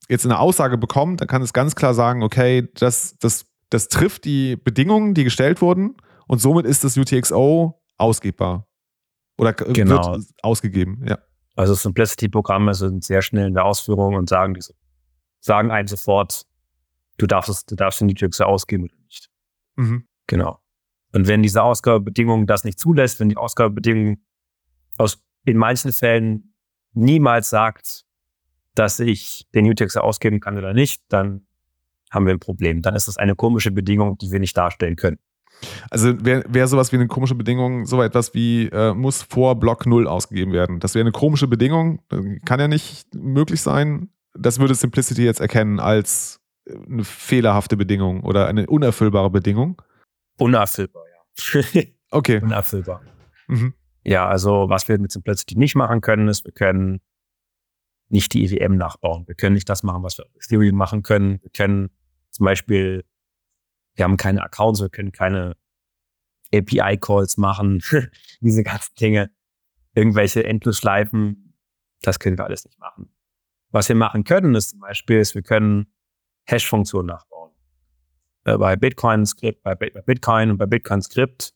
jetzt 0.08 0.24
eine 0.24 0.38
Aussage 0.38 0.78
bekommt, 0.78 1.20
dann 1.20 1.28
kann 1.28 1.42
es 1.42 1.52
ganz 1.52 1.74
klar 1.74 1.94
sagen, 1.94 2.22
okay, 2.22 2.68
das, 2.74 3.16
das, 3.18 3.46
das 3.68 3.88
trifft 3.88 4.24
die 4.24 4.56
Bedingungen, 4.56 5.14
die 5.14 5.24
gestellt 5.24 5.60
wurden 5.60 5.96
und 6.26 6.40
somit 6.40 6.64
ist 6.64 6.84
das 6.84 6.96
UTXO 6.96 7.82
ausgebbar. 7.98 8.66
Oder 9.36 9.52
Genau. 9.52 10.14
wird 10.14 10.24
ausgegeben, 10.42 11.04
ja. 11.06 11.18
Also 11.56 11.74
Simplicity-Programme 11.74 12.74
sind 12.74 13.04
sehr 13.04 13.20
schnell 13.20 13.48
in 13.48 13.54
der 13.54 13.64
Ausführung 13.66 14.14
und 14.14 14.28
sagen, 14.28 14.54
die, 14.54 14.60
sagen 15.40 15.70
einem 15.70 15.88
sofort, 15.88 16.46
du 17.18 17.26
darfst 17.26 17.50
es, 17.50 17.66
du 17.66 17.74
darfst 17.74 18.00
den 18.00 18.10
UTXO 18.10 18.44
ausgeben 18.44 18.84
oder 18.84 18.94
nicht. 19.04 19.30
Mhm. 19.76 20.06
Genau. 20.26 20.60
Und 21.12 21.26
wenn 21.26 21.42
diese 21.42 21.62
Ausgabebedingung 21.62 22.46
das 22.46 22.64
nicht 22.64 22.78
zulässt, 22.78 23.20
wenn 23.20 23.28
die 23.28 23.36
Ausgabebedingung 23.36 24.18
aus, 24.96 25.22
in 25.44 25.56
manchen 25.56 25.92
Fällen 25.92 26.54
niemals 26.92 27.50
sagt, 27.50 28.04
dass 28.74 29.00
ich 29.00 29.48
den 29.54 29.66
UTXO 29.66 30.00
ausgeben 30.00 30.40
kann 30.40 30.56
oder 30.56 30.72
nicht, 30.72 31.02
dann 31.08 31.46
haben 32.10 32.26
wir 32.26 32.34
ein 32.34 32.40
Problem. 32.40 32.82
Dann 32.82 32.94
ist 32.94 33.08
das 33.08 33.16
eine 33.16 33.34
komische 33.34 33.70
Bedingung, 33.70 34.18
die 34.18 34.30
wir 34.30 34.40
nicht 34.40 34.56
darstellen 34.56 34.96
können. 34.96 35.18
Also 35.90 36.24
wäre 36.24 36.44
wär 36.48 36.66
sowas 36.68 36.90
wie 36.92 36.96
eine 36.96 37.06
komische 37.06 37.34
Bedingung, 37.34 37.84
so 37.84 38.02
etwas 38.02 38.34
wie 38.34 38.66
äh, 38.68 38.94
muss 38.94 39.22
vor 39.22 39.58
Block 39.58 39.86
0 39.86 40.06
ausgegeben 40.06 40.52
werden. 40.52 40.80
Das 40.80 40.94
wäre 40.94 41.02
eine 41.02 41.12
komische 41.12 41.48
Bedingung, 41.48 42.00
kann 42.44 42.60
ja 42.60 42.68
nicht 42.68 43.14
möglich 43.14 43.60
sein. 43.60 44.08
Das 44.34 44.58
würde 44.58 44.74
Simplicity 44.74 45.24
jetzt 45.24 45.40
erkennen 45.40 45.80
als 45.80 46.40
eine 46.68 47.04
fehlerhafte 47.04 47.76
Bedingung 47.76 48.22
oder 48.22 48.46
eine 48.46 48.66
unerfüllbare 48.66 49.30
Bedingung. 49.30 49.80
Unerfüllbar, 50.38 51.04
ja. 51.08 51.62
Okay. 52.12 52.40
Unerfüllbar. 52.42 53.02
Mhm. 53.46 53.74
Ja, 54.04 54.28
also 54.28 54.68
was 54.68 54.88
wir 54.88 54.98
mit 54.98 55.12
Simplicity 55.12 55.56
nicht 55.56 55.76
machen 55.76 56.00
können, 56.00 56.26
ist, 56.28 56.44
wir 56.44 56.52
können 56.52 57.00
nicht 58.08 58.34
die 58.34 58.44
EWM 58.44 58.76
nachbauen. 58.76 59.26
Wir 59.28 59.36
können 59.36 59.54
nicht 59.54 59.68
das 59.68 59.82
machen, 59.82 60.02
was 60.02 60.18
wir 60.18 60.26
auf 60.26 60.34
Ethereum 60.34 60.76
machen 60.76 61.02
können. 61.02 61.40
Wir 61.42 61.50
können 61.50 61.90
zum 62.30 62.44
Beispiel, 62.44 63.04
wir 63.94 64.04
haben 64.04 64.16
keine 64.16 64.42
Accounts, 64.42 64.80
wir 64.80 64.88
können 64.88 65.12
keine 65.12 65.56
API-Calls 66.52 67.36
machen, 67.36 67.80
diese 68.40 68.62
ganzen 68.62 68.94
Dinge, 68.96 69.30
irgendwelche 69.94 70.44
Endlosschleifen, 70.44 71.54
das 72.02 72.18
können 72.18 72.38
wir 72.38 72.44
alles 72.44 72.64
nicht 72.64 72.78
machen. 72.78 73.12
Was 73.70 73.88
wir 73.88 73.96
machen 73.96 74.24
können, 74.24 74.54
ist 74.54 74.70
zum 74.70 74.80
Beispiel, 74.80 75.18
ist, 75.18 75.34
wir 75.34 75.42
können 75.42 75.92
Hash-Funktionen 76.46 77.06
nachbauen. 77.06 77.52
Äh, 78.44 78.58
bei 78.58 78.76
Bitcoin 78.76 79.26
Script, 79.26 79.62
bei, 79.62 79.74
Bitcoin 79.74 80.50
und 80.50 80.58
bei 80.58 80.66
Bitcoin 80.66 81.02
Script 81.02 81.54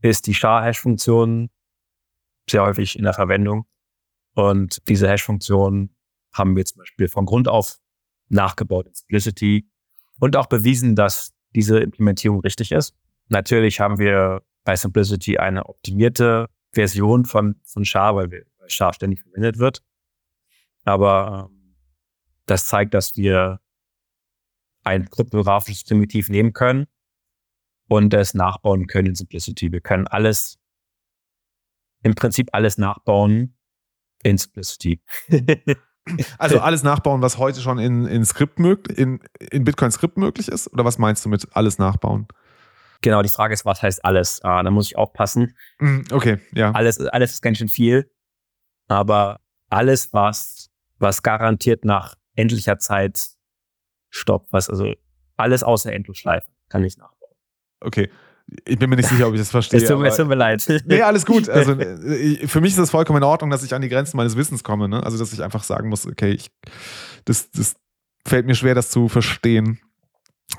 ist 0.00 0.26
die 0.26 0.34
SHA-Hash-Funktion 0.34 1.50
sehr 2.50 2.62
häufig 2.62 2.96
in 2.96 3.04
der 3.04 3.14
Verwendung. 3.14 3.66
Und 4.34 4.88
diese 4.88 5.08
Hash-Funktion 5.08 5.94
haben 6.32 6.56
wir 6.56 6.64
zum 6.64 6.80
Beispiel 6.80 7.08
von 7.08 7.24
Grund 7.24 7.48
auf 7.48 7.78
nachgebaut 8.28 8.86
in 8.86 8.94
Simplicity 8.94 9.70
und 10.18 10.36
auch 10.36 10.46
bewiesen, 10.46 10.96
dass 10.96 11.32
diese 11.54 11.78
Implementierung 11.78 12.40
richtig 12.40 12.72
ist. 12.72 12.94
Natürlich 13.28 13.80
haben 13.80 13.98
wir 13.98 14.42
bei 14.64 14.76
Simplicity 14.76 15.38
eine 15.38 15.66
optimierte 15.66 16.48
Version 16.72 17.24
von, 17.24 17.60
von 17.64 17.84
SHA, 17.84 18.16
weil, 18.16 18.30
wir, 18.30 18.44
SHA 18.66 18.94
ständig 18.94 19.20
verwendet 19.20 19.58
wird. 19.58 19.82
Aber 20.84 21.50
ähm, 21.50 21.76
das 22.46 22.66
zeigt, 22.66 22.94
dass 22.94 23.16
wir 23.16 23.60
ein 24.84 25.08
kryptografisches 25.08 25.84
Primitiv 25.84 26.28
nehmen 26.28 26.52
können 26.52 26.86
und 27.88 28.12
es 28.12 28.34
nachbauen 28.34 28.86
können 28.86 29.08
in 29.08 29.14
Simplicity. 29.14 29.72
Wir 29.72 29.80
können 29.80 30.06
alles, 30.06 30.58
im 32.02 32.14
Prinzip 32.14 32.50
alles 32.52 32.78
nachbauen 32.78 33.56
in 34.22 34.38
Simplicity. 34.38 35.02
Also 36.36 36.60
alles 36.60 36.82
nachbauen, 36.82 37.22
was 37.22 37.38
heute 37.38 37.62
schon 37.62 37.78
in, 37.78 38.04
in 38.04 38.26
Skript 38.26 38.58
möglich, 38.58 38.98
in, 38.98 39.20
in 39.38 39.64
Bitcoin 39.64 39.90
Skript 39.90 40.18
möglich 40.18 40.48
ist? 40.48 40.70
Oder 40.70 40.84
was 40.84 40.98
meinst 40.98 41.24
du 41.24 41.30
mit 41.30 41.48
alles 41.56 41.78
nachbauen? 41.78 42.28
Genau, 43.00 43.22
die 43.22 43.30
Frage 43.30 43.54
ist, 43.54 43.64
was 43.64 43.82
heißt 43.82 44.04
alles? 44.04 44.42
Ah, 44.44 44.62
da 44.62 44.70
muss 44.70 44.88
ich 44.88 44.98
aufpassen. 44.98 45.56
Mhm, 45.78 46.04
Okay, 46.10 46.40
ja. 46.52 46.72
Alles, 46.72 47.00
alles 47.00 47.32
ist 47.32 47.42
ganz 47.42 47.56
schön 47.56 47.68
viel. 47.68 48.10
Aber 48.86 49.40
alles, 49.70 50.12
was, 50.12 50.70
was 51.04 51.22
garantiert 51.22 51.84
nach 51.84 52.16
endlicher 52.34 52.78
Zeit 52.80 53.20
stoppt, 54.10 54.52
was 54.52 54.68
also 54.68 54.92
alles 55.36 55.62
außer 55.62 55.92
Endlosschleifen 55.92 56.52
kann 56.68 56.82
ich 56.84 56.96
nachbauen. 56.96 57.30
Okay. 57.80 58.10
Ich 58.66 58.78
bin 58.78 58.90
mir 58.90 58.96
nicht 58.96 59.08
sicher, 59.08 59.26
ob 59.28 59.34
ich 59.34 59.40
das 59.40 59.50
verstehe. 59.50 59.80
Es 59.80 59.88
tut, 59.88 59.98
mir- 60.00 60.08
es 60.08 60.16
tut 60.16 60.28
mir 60.28 60.34
leid. 60.34 60.64
Nee, 60.86 61.00
alles 61.02 61.24
gut. 61.24 61.48
Also 61.48 61.72
äh, 61.72 62.46
für 62.46 62.60
mich 62.60 62.72
ist 62.72 62.78
das 62.78 62.90
vollkommen 62.90 63.18
in 63.18 63.22
Ordnung, 63.24 63.50
dass 63.50 63.62
ich 63.62 63.74
an 63.74 63.80
die 63.82 63.88
Grenzen 63.88 64.16
meines 64.16 64.36
Wissens 64.36 64.62
komme. 64.64 64.88
Ne? 64.88 65.02
Also 65.02 65.16
dass 65.18 65.32
ich 65.32 65.42
einfach 65.42 65.62
sagen 65.62 65.88
muss, 65.88 66.06
okay, 66.06 66.30
ich, 66.32 66.50
das, 67.24 67.50
das 67.52 67.76
fällt 68.26 68.46
mir 68.46 68.54
schwer, 68.54 68.74
das 68.74 68.90
zu 68.90 69.08
verstehen. 69.08 69.80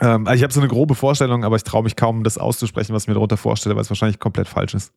Ähm, 0.02 0.26
also 0.28 0.36
ich 0.38 0.44
habe 0.44 0.52
so 0.54 0.60
eine 0.62 0.70
grobe 0.70 0.96
Vorstellung, 0.96 1.44
aber 1.44 1.56
ich 1.58 1.64
traue 1.64 1.84
mich 1.84 1.96
kaum, 1.96 2.24
das 2.24 2.38
auszusprechen, 2.40 2.94
was 2.94 3.04
ich 3.04 3.08
mir 3.08 3.14
darunter 3.14 3.38
vorstelle, 3.38 3.76
weil 3.76 3.84
es 3.84 3.90
wahrscheinlich 3.90 4.20
komplett 4.20 4.48
falsch 4.48 4.74
ist. 4.74 4.92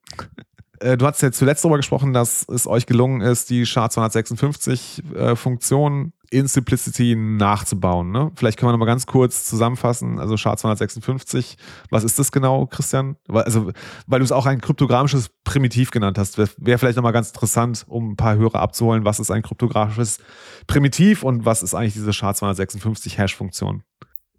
Äh, 0.80 0.96
Du 0.96 1.06
hast 1.06 1.22
ja 1.22 1.30
zuletzt 1.32 1.64
darüber 1.64 1.76
gesprochen, 1.76 2.12
dass 2.12 2.44
es 2.48 2.66
euch 2.66 2.86
gelungen 2.86 3.20
ist, 3.20 3.50
die 3.50 3.64
SHA-256-Funktion 3.64 6.12
in 6.30 6.46
Simplicity 6.46 7.16
nachzubauen. 7.16 8.10
Ne? 8.10 8.30
Vielleicht 8.34 8.58
können 8.58 8.68
wir 8.68 8.72
noch 8.72 8.78
mal 8.78 8.86
ganz 8.86 9.06
kurz 9.06 9.46
zusammenfassen. 9.46 10.18
Also 10.18 10.34
SHA-256, 10.34 11.56
was 11.90 12.04
ist 12.04 12.18
das 12.18 12.32
genau, 12.32 12.66
Christian? 12.66 13.16
Also, 13.28 13.72
weil 14.06 14.18
du 14.18 14.24
es 14.24 14.32
auch 14.32 14.46
ein 14.46 14.60
kryptografisches 14.60 15.30
Primitiv 15.44 15.90
genannt 15.90 16.18
hast, 16.18 16.36
wäre 16.36 16.50
wär 16.58 16.78
vielleicht 16.78 16.96
noch 16.96 17.02
mal 17.02 17.12
ganz 17.12 17.30
interessant, 17.30 17.84
um 17.88 18.10
ein 18.10 18.16
paar 18.16 18.36
Hörer 18.36 18.60
abzuholen, 18.60 19.04
was 19.04 19.20
ist 19.20 19.30
ein 19.30 19.42
kryptografisches 19.42 20.18
Primitiv 20.66 21.22
und 21.22 21.46
was 21.46 21.62
ist 21.62 21.74
eigentlich 21.74 21.94
diese 21.94 22.12
SHA-256-Hash-Funktion? 22.12 23.82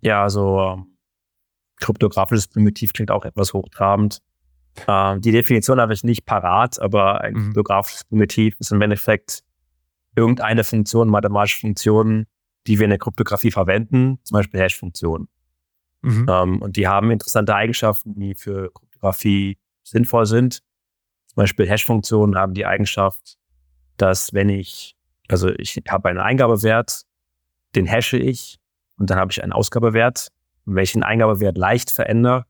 Ja, 0.02 0.22
also 0.22 0.62
ähm, 0.62 0.98
kryptografisches 1.80 2.48
Primitiv 2.48 2.94
klingt 2.94 3.12
auch 3.12 3.26
etwas 3.26 3.54
hochtrabend. 3.54 4.22
Ähm, 4.88 5.22
die 5.22 5.32
Definition 5.32 5.80
habe 5.80 5.94
ich 5.94 6.04
nicht 6.04 6.26
parat, 6.26 6.80
aber 6.80 7.22
ein 7.22 7.34
Mhm. 7.34 7.44
kryptografisches 7.46 8.04
Primitiv 8.06 8.56
ist 8.60 8.72
im 8.72 8.82
Endeffekt 8.82 9.44
irgendeine 10.16 10.64
Funktion, 10.64 11.10
mathematische 11.10 11.60
Funktion, 11.60 12.26
die 12.68 12.78
wir 12.80 12.86
in 12.86 12.90
der 12.90 13.00
Kryptographie 13.00 13.52
verwenden, 13.52 14.20
zum 14.24 14.36
Beispiel 14.36 14.60
Hash-Funktionen. 14.60 15.28
Mhm. 16.02 16.26
Ähm, 16.30 16.62
und 16.62 16.76
die 16.78 16.88
haben 16.88 17.12
interessante 17.12 17.56
Eigenschaften, 17.56 18.20
die 18.20 18.36
für 18.36 18.72
Kryptographie 18.74 19.58
sinnvoll 19.84 20.26
sind. 20.26 20.62
Zum 21.28 21.36
Beispiel 21.36 21.70
Hash-Funktionen 21.70 22.36
haben 22.38 22.54
die 22.54 22.66
Eigenschaft, 22.66 23.38
dass 23.98 24.34
wenn 24.34 24.50
ich, 24.50 24.96
also 25.28 25.50
ich 25.50 25.82
habe 25.90 26.10
einen 26.10 26.20
Eingabewert, 26.20 27.04
den 27.76 27.88
hashe 27.88 28.18
ich 28.18 28.60
und 28.98 29.10
dann 29.10 29.20
habe 29.20 29.32
ich 29.32 29.44
einen 29.44 29.52
Ausgabewert. 29.54 30.30
Und 30.66 30.76
wenn 30.76 30.84
ich 30.84 30.94
den 30.94 31.04
Eingabewert 31.04 31.58
leicht 31.58 31.92
verändere, 31.92 32.46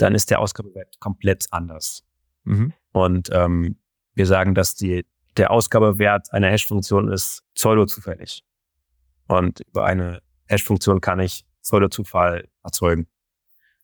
dann 0.00 0.14
ist 0.14 0.30
der 0.30 0.40
Ausgabewert 0.40 0.98
komplett 1.00 1.46
anders. 1.50 2.04
Mhm. 2.44 2.72
Und 2.92 3.30
ähm, 3.32 3.76
wir 4.14 4.26
sagen, 4.26 4.54
dass 4.54 4.74
die, 4.74 5.04
der 5.36 5.50
Ausgabewert 5.50 6.32
einer 6.32 6.48
Hash-Funktion 6.50 7.10
ist 7.12 7.42
pseudo-zufällig. 7.54 8.44
Und 9.28 9.60
über 9.60 9.84
eine 9.84 10.22
Hash-Funktion 10.46 11.00
kann 11.00 11.20
ich 11.20 11.44
Pseudo-Zufall 11.62 12.48
erzeugen. 12.64 13.06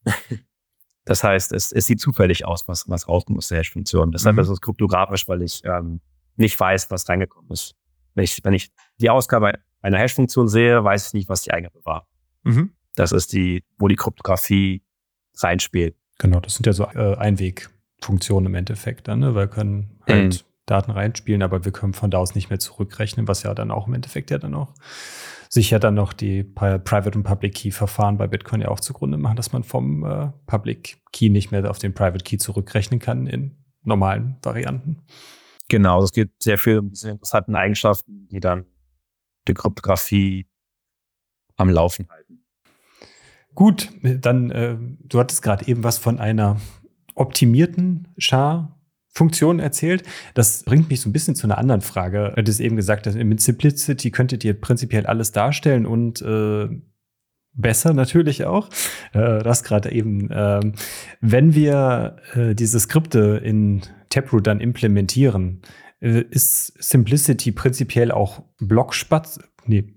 das 1.05 1.23
heißt, 1.23 1.53
es, 1.53 1.71
es 1.73 1.87
sieht 1.87 2.01
zufällig 2.01 2.45
aus, 2.47 2.67
was, 2.67 2.89
was 2.89 3.09
rauskommt 3.09 3.39
aus 3.39 3.49
der 3.49 3.59
Hash-Funktion. 3.59 4.11
Deshalb 4.13 4.37
Mhm. 4.37 4.43
ist 4.43 4.49
es 4.49 4.61
kryptografisch, 4.61 5.29
weil 5.29 5.43
ich 5.43 5.63
ähm, 5.65 6.01
nicht 6.37 6.59
weiß, 6.59 6.91
was 6.91 7.09
reingekommen 7.09 7.51
ist. 7.51 7.75
Wenn 8.15 8.25
ich, 8.25 8.41
wenn 8.43 8.55
ich 8.55 8.73
die 8.99 9.11
Ausgabe 9.11 9.53
einer 9.83 9.99
Hash-Funktion 9.99 10.49
sehe, 10.49 10.83
weiß 10.83 11.09
ich 11.09 11.13
nicht, 11.13 11.29
was 11.29 11.43
die 11.43 11.53
Eingabe 11.53 11.85
war. 11.85 12.09
Mhm. 12.43 12.75
Das 12.95 13.13
ist 13.13 13.33
die, 13.35 13.63
wo 13.79 13.89
die 13.89 13.97
Kryptographie 13.97 14.83
reinspielt. 15.37 15.97
Genau, 16.19 16.41
das 16.41 16.55
sind 16.55 16.67
ja 16.67 16.73
so 16.73 16.85
äh, 16.85 17.17
Einwegfunktionen 17.17 18.47
im 18.47 18.55
Endeffekt 18.55 19.09
dann, 19.09 19.21
ne? 19.21 19.35
Wir 19.35 19.49
können 19.49 20.01
halt 20.07 20.35
Mhm. 20.35 20.47
Daten 20.67 20.91
reinspielen, 20.91 21.43
aber 21.43 21.65
wir 21.65 21.71
können 21.71 21.93
von 21.95 22.11
da 22.11 22.19
aus 22.19 22.35
nicht 22.35 22.51
mehr 22.51 22.59
zurückrechnen, 22.59 23.29
was 23.29 23.45
ja 23.45 23.55
dann 23.55 23.71
auch 23.71 23.87
im 23.87 23.95
Endeffekt 23.95 24.33
ja 24.33 24.39
dann 24.39 24.55
auch 24.55 24.75
sich 25.49 25.71
ja 25.71 25.79
dann 25.79 25.95
noch 25.95 26.13
die 26.13 26.43
Pri- 26.43 26.79
Private 26.79 27.17
und 27.17 27.23
Public 27.23 27.55
Key 27.55 27.71
Verfahren 27.71 28.19
bei 28.19 28.27
Bitcoin 28.27 28.61
ja 28.61 28.69
auch 28.69 28.81
zugrunde 28.81 29.17
machen, 29.17 29.37
dass 29.37 29.53
man 29.53 29.63
vom 29.63 30.05
äh, 30.05 30.33
Public 30.47 30.99
Key 31.13 31.29
nicht 31.29 31.53
mehr 31.53 31.71
auf 31.71 31.79
den 31.79 31.95
Private 31.95 32.25
Key 32.25 32.39
zurückrechnen 32.39 32.99
kann 32.99 33.29
in 33.29 33.55
normalen 33.85 34.39
Varianten. 34.43 35.03
Genau, 35.69 36.03
es 36.03 36.13
geht 36.13 36.31
sehr 36.43 36.59
viel 36.59 36.79
um 36.79 36.91
diese 36.91 37.11
interessanten 37.11 37.55
Eigenschaften, 37.55 38.27
die 38.29 38.41
dann 38.41 38.67
die 39.47 39.55
Kryptographie 39.55 40.49
am 41.57 41.71
Laufen 41.71 42.09
halten. 42.11 42.45
Gut, 43.57 43.91
dann, 44.03 44.51
äh, 44.51 44.77
du 45.09 45.19
hattest 45.19 45.43
gerade 45.43 45.67
eben 45.67 45.83
was 45.83 45.97
von 45.97 46.21
einer 46.21 46.61
optimierten 47.15 48.07
SHA-Funktion 48.19 49.61
erzählt. 49.61 50.05
Das 50.35 50.63
bringt 50.63 50.91
mich 50.91 51.01
so 51.01 51.09
ein 51.09 51.15
bisschen 51.15 51.35
zu 51.35 51.47
einer 51.47 51.57
anderen 51.57 51.81
Frage. 51.81 52.33
Du 52.35 52.37
hattest 52.37 52.61
eben 52.61 52.77
gesagt, 52.77 53.07
dass 53.07 53.15
mit 53.15 53.41
Simplicity 53.41 54.11
könntet 54.11 54.45
ihr 54.45 54.61
prinzipiell 54.61 55.07
alles 55.07 55.33
darstellen 55.33 55.87
und 55.87 56.21
äh, 56.21 56.69
besser 57.55 57.95
natürlich 57.95 58.45
auch. 58.45 58.69
Äh, 59.15 59.43
das 59.43 59.65
gerade 59.65 59.91
eben. 59.91 60.29
Ähm, 60.31 60.75
wenn 61.23 61.55
wir 61.55 62.17
äh, 62.35 62.55
diese 62.55 62.79
Skripte 62.79 63.41
in 63.43 63.81
Taproot 64.11 64.47
dann 64.47 64.61
implementieren, 64.61 65.63
äh, 66.01 66.25
ist 66.29 66.75
Simplicity 66.79 67.53
prinzipiell 67.53 68.13
auch 68.13 68.43
Blockspatz, 68.59 69.41
nee, 69.65 69.96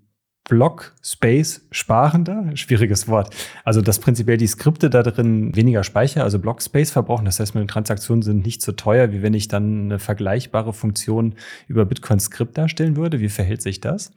Block 0.49 0.95
Space 1.03 1.65
sparender, 1.71 2.43
schwieriges 2.55 3.07
Wort. 3.07 3.33
Also 3.63 3.81
dass 3.81 3.99
prinzipiell 3.99 4.37
die 4.37 4.47
Skripte 4.47 4.89
da 4.89 5.03
drin 5.03 5.55
weniger 5.55 5.83
Speicher, 5.83 6.23
also 6.23 6.39
Block 6.39 6.61
Space 6.61 6.91
verbrauchen. 6.91 7.25
Das 7.25 7.39
heißt, 7.39 7.53
meine 7.53 7.67
Transaktionen 7.67 8.23
sind 8.23 8.45
nicht 8.45 8.61
so 8.63 8.71
teuer, 8.71 9.11
wie 9.11 9.21
wenn 9.21 9.35
ich 9.35 9.47
dann 9.47 9.83
eine 9.83 9.99
vergleichbare 9.99 10.73
Funktion 10.73 11.35
über 11.67 11.85
Bitcoin 11.85 12.19
Skript 12.19 12.57
darstellen 12.57 12.97
würde. 12.97 13.19
Wie 13.19 13.29
verhält 13.29 13.61
sich 13.61 13.79
das? 13.79 14.11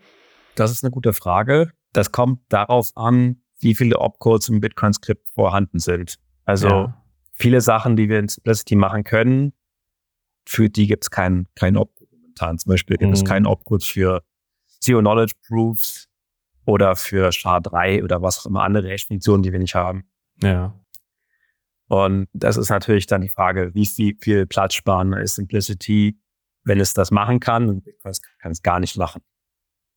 Das 0.54 0.72
ist 0.72 0.82
eine 0.82 0.90
gute 0.90 1.12
Frage. 1.12 1.70
Das 1.92 2.12
kommt 2.12 2.40
darauf 2.48 2.90
an, 2.94 3.42
wie 3.60 3.74
viele 3.74 3.98
Opcodes 3.98 4.48
im 4.48 4.60
Bitcoin 4.60 4.94
Skript 4.94 5.28
vorhanden 5.34 5.78
sind. 5.78 6.16
Also 6.46 6.68
ja. 6.68 7.04
viele 7.34 7.60
Sachen, 7.60 7.94
die 7.94 8.08
wir 8.08 8.18
in 8.18 8.28
Simplicity 8.28 8.74
machen 8.74 9.04
können, 9.04 9.52
für 10.46 10.70
die 10.70 10.86
gibt 10.86 11.04
es 11.04 11.10
keinen 11.10 11.46
kein 11.54 11.76
Opcode 11.76 12.10
momentan. 12.10 12.58
Zum 12.58 12.70
Beispiel 12.70 12.96
gibt 12.96 13.10
mhm. 13.10 13.14
es 13.14 13.24
keinen 13.24 13.46
Opcode 13.46 13.84
für 13.84 14.22
Zero 14.80 15.00
Knowledge 15.00 15.34
Proofs 15.46 16.08
oder 16.64 16.96
für 16.96 17.30
SHA-3 17.32 18.02
oder 18.04 18.22
was 18.22 18.40
auch 18.40 18.46
immer 18.46 18.62
andere 18.62 18.88
Hash-Funktionen, 18.88 19.42
die 19.42 19.52
wir 19.52 19.58
nicht 19.58 19.74
haben. 19.74 20.04
Ja. 20.42 20.74
Und 21.88 22.28
das 22.32 22.56
ist 22.56 22.70
natürlich 22.70 23.06
dann 23.06 23.20
die 23.20 23.28
Frage, 23.28 23.74
wie 23.74 23.86
viel, 23.86 24.16
viel 24.20 24.46
Platz 24.46 24.74
sparen 24.74 25.12
ist 25.12 25.34
Simplicity, 25.34 26.18
wenn 26.64 26.80
es 26.80 26.94
das 26.94 27.10
machen 27.10 27.40
kann 27.40 27.68
und 27.68 27.84
Bitcoin 27.84 28.14
kann 28.40 28.52
es 28.52 28.62
gar 28.62 28.80
nicht 28.80 28.96
machen. 28.96 29.22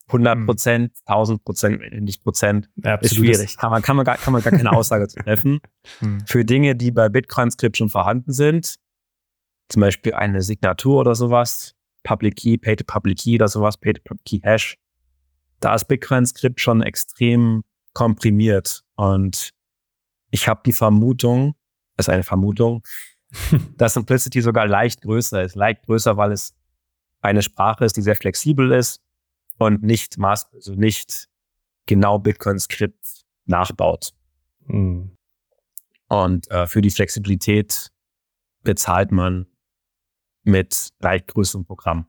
100 0.08 0.36
hm. 0.36 0.46
Prozent, 0.46 0.92
1000 1.06 1.44
Prozent, 1.44 2.02
nicht 2.02 2.24
Prozent, 2.24 2.70
ja, 2.76 2.96
ist 2.96 3.16
schwierig. 3.16 3.58
Kann 3.58 3.72
man, 3.72 3.82
kann 3.82 3.96
man 3.96 4.06
gar, 4.06 4.18
kann 4.18 4.34
man 4.34 4.44
gar 4.44 4.52
keine 4.52 4.72
Aussage 4.72 5.08
treffen. 5.08 5.60
Hm. 6.00 6.26
Für 6.26 6.44
Dinge, 6.44 6.76
die 6.76 6.90
bei 6.90 7.10
Bitcoin-Script 7.10 7.78
schon 7.78 7.90
vorhanden 7.90 8.34
sind, 8.34 8.78
zum 9.70 9.82
Beispiel 9.82 10.16
eine 10.16 10.42
Signatur 10.42 11.00
oder 11.00 11.14
sowas, 11.14 11.76
Public 12.04 12.38
Key, 12.38 12.58
Pay 12.58 12.78
to 12.78 12.84
Public 12.86 13.20
Key 13.20 13.36
oder 13.36 13.48
sowas, 13.48 13.78
Pay 13.78 13.94
to 13.94 14.02
Public 14.04 14.26
Key 14.26 14.40
Hash, 14.42 14.78
da 15.66 15.74
ist 15.74 15.86
Bitcoin-Skript 15.86 16.62
schon 16.62 16.84
extrem 16.84 17.64
komprimiert. 17.94 18.84
Und 18.98 19.50
ich 20.30 20.48
habe 20.48 20.62
die 20.64 20.74
Vermutung, 20.74 21.56
das 21.96 22.08
ist 22.08 22.14
eine 22.14 22.24
Vermutung, 22.24 22.84
dass 23.76 23.96
Simplicity 23.96 24.42
sogar 24.42 24.68
leicht 24.68 25.02
größer 25.02 25.42
ist. 25.42 25.56
Leicht 25.56 25.82
größer, 25.88 26.18
weil 26.18 26.32
es 26.32 26.54
eine 27.22 27.42
Sprache 27.42 27.84
ist, 27.84 27.98
die 27.98 28.04
sehr 28.04 28.16
flexibel 28.16 28.72
ist 28.74 29.02
und 29.58 29.82
nicht 29.82 30.20
maß, 30.20 30.54
also 30.54 30.76
nicht 30.76 31.30
genau 31.88 32.20
Bitcoin-Skript 32.20 33.26
nachbaut. 33.46 34.14
Mhm. 34.68 35.18
Und 36.10 36.52
äh, 36.52 36.68
für 36.68 36.82
die 36.82 36.92
Flexibilität 36.92 37.92
bezahlt 38.62 39.12
man 39.12 39.48
mit 40.44 40.90
leicht 41.00 41.26
größerem 41.30 41.66
Programm, 41.66 42.06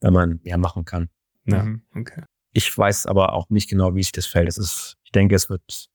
wenn 0.00 0.12
man 0.12 0.40
mehr 0.44 0.58
machen 0.58 0.84
kann. 0.84 1.10
Ja, 1.46 1.64
mhm. 1.64 1.82
okay. 1.96 2.22
Ich 2.52 2.76
weiß 2.76 3.06
aber 3.06 3.32
auch 3.32 3.48
nicht 3.50 3.68
genau, 3.68 3.94
wie 3.94 4.02
sich 4.02 4.12
das 4.12 4.26
fällt. 4.26 4.48
Es 4.48 4.58
ist, 4.58 4.98
ich 5.04 5.12
denke, 5.12 5.34
es 5.34 5.48
wird 5.48 5.88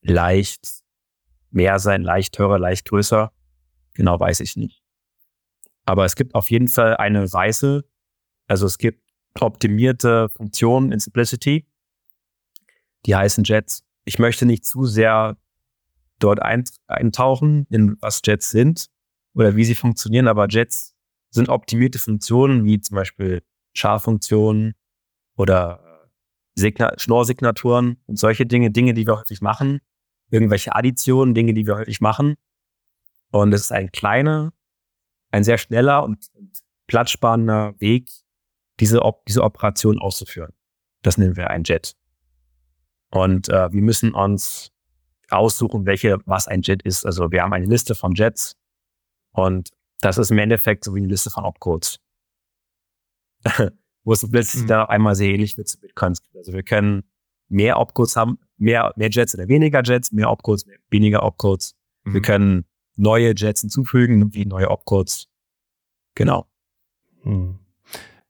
leicht 0.00 0.82
mehr 1.50 1.78
sein, 1.78 2.02
leicht 2.02 2.34
teurer, 2.34 2.58
leicht 2.58 2.86
größer. 2.88 3.32
Genau 3.94 4.18
weiß 4.18 4.40
ich 4.40 4.56
nicht. 4.56 4.82
Aber 5.84 6.04
es 6.04 6.14
gibt 6.14 6.34
auf 6.34 6.50
jeden 6.50 6.68
Fall 6.68 6.96
eine 6.96 7.30
Weise, 7.32 7.84
also 8.46 8.66
es 8.66 8.78
gibt 8.78 9.02
optimierte 9.40 10.28
Funktionen 10.30 10.92
in 10.92 11.00
Simplicity, 11.00 11.66
die 13.06 13.14
heißen 13.14 13.44
Jets. 13.44 13.84
Ich 14.04 14.18
möchte 14.18 14.46
nicht 14.46 14.64
zu 14.64 14.86
sehr 14.86 15.36
dort 16.18 16.40
eintauchen, 16.40 17.66
in 17.68 17.96
was 18.00 18.20
Jets 18.24 18.50
sind 18.50 18.88
oder 19.34 19.56
wie 19.56 19.64
sie 19.64 19.74
funktionieren, 19.74 20.28
aber 20.28 20.46
Jets 20.48 20.94
sind 21.30 21.48
optimierte 21.48 21.98
Funktionen, 21.98 22.64
wie 22.64 22.80
zum 22.80 22.94
Beispiel 22.94 23.42
Char-Funktionen 23.74 24.74
oder 25.36 26.08
Signa 26.54 26.92
Schnorrsignaturen 26.98 27.96
und 28.06 28.18
solche 28.18 28.46
Dinge, 28.46 28.70
Dinge, 28.70 28.94
die 28.94 29.06
wir 29.06 29.18
häufig 29.18 29.40
machen, 29.40 29.80
irgendwelche 30.30 30.74
Additionen, 30.74 31.34
Dinge, 31.34 31.54
die 31.54 31.66
wir 31.66 31.76
häufig 31.76 32.00
machen. 32.00 32.36
Und 33.30 33.52
es 33.52 33.62
ist 33.62 33.72
ein 33.72 33.90
kleiner, 33.90 34.52
ein 35.30 35.44
sehr 35.44 35.58
schneller 35.58 36.04
und 36.04 36.30
platzsparender 36.86 37.74
Weg, 37.78 38.10
diese, 38.80 39.02
Op 39.02 39.24
diese 39.26 39.42
Operation 39.42 39.98
auszuführen. 39.98 40.52
Das 41.02 41.16
nennen 41.16 41.36
wir 41.36 41.50
ein 41.50 41.64
Jet. 41.64 41.94
Und 43.10 43.48
äh, 43.48 43.72
wir 43.72 43.82
müssen 43.82 44.14
uns 44.14 44.72
aussuchen, 45.30 45.86
welche, 45.86 46.18
was 46.26 46.48
ein 46.48 46.62
Jet 46.62 46.82
ist. 46.82 47.06
Also 47.06 47.30
wir 47.30 47.42
haben 47.42 47.52
eine 47.52 47.66
Liste 47.66 47.94
von 47.94 48.14
Jets 48.14 48.56
und 49.32 49.70
das 50.00 50.18
ist 50.18 50.30
im 50.30 50.38
Endeffekt 50.38 50.84
so 50.84 50.94
wie 50.94 50.98
eine 50.98 51.08
Liste 51.08 51.30
von 51.30 51.44
Opcodes. 51.44 51.98
wo 54.04 54.12
es 54.12 54.28
plötzlich 54.28 54.64
mhm. 54.64 54.68
dann 54.68 54.80
auch 54.80 54.88
einmal 54.88 55.14
sehr 55.14 55.30
ähnlich 55.30 55.56
wird 55.56 55.68
zu 55.68 55.78
Bitcoin. 55.80 56.14
Also 56.36 56.52
wir 56.52 56.62
können 56.62 57.04
mehr 57.48 57.78
Opcodes 57.78 58.16
haben, 58.16 58.38
mehr, 58.56 58.92
mehr 58.96 59.10
Jets 59.10 59.34
oder 59.34 59.48
weniger 59.48 59.82
Jets, 59.82 60.12
mehr 60.12 60.30
Opcodes, 60.30 60.66
mehr, 60.66 60.78
weniger 60.90 61.22
Opcodes. 61.22 61.74
Mhm. 62.04 62.14
Wir 62.14 62.22
können 62.22 62.64
neue 62.96 63.34
Jets 63.36 63.60
hinzufügen, 63.60 64.32
wie 64.34 64.46
neue 64.46 64.70
Opcodes. 64.70 65.28
Genau. 66.14 66.46
Mhm. 67.24 67.58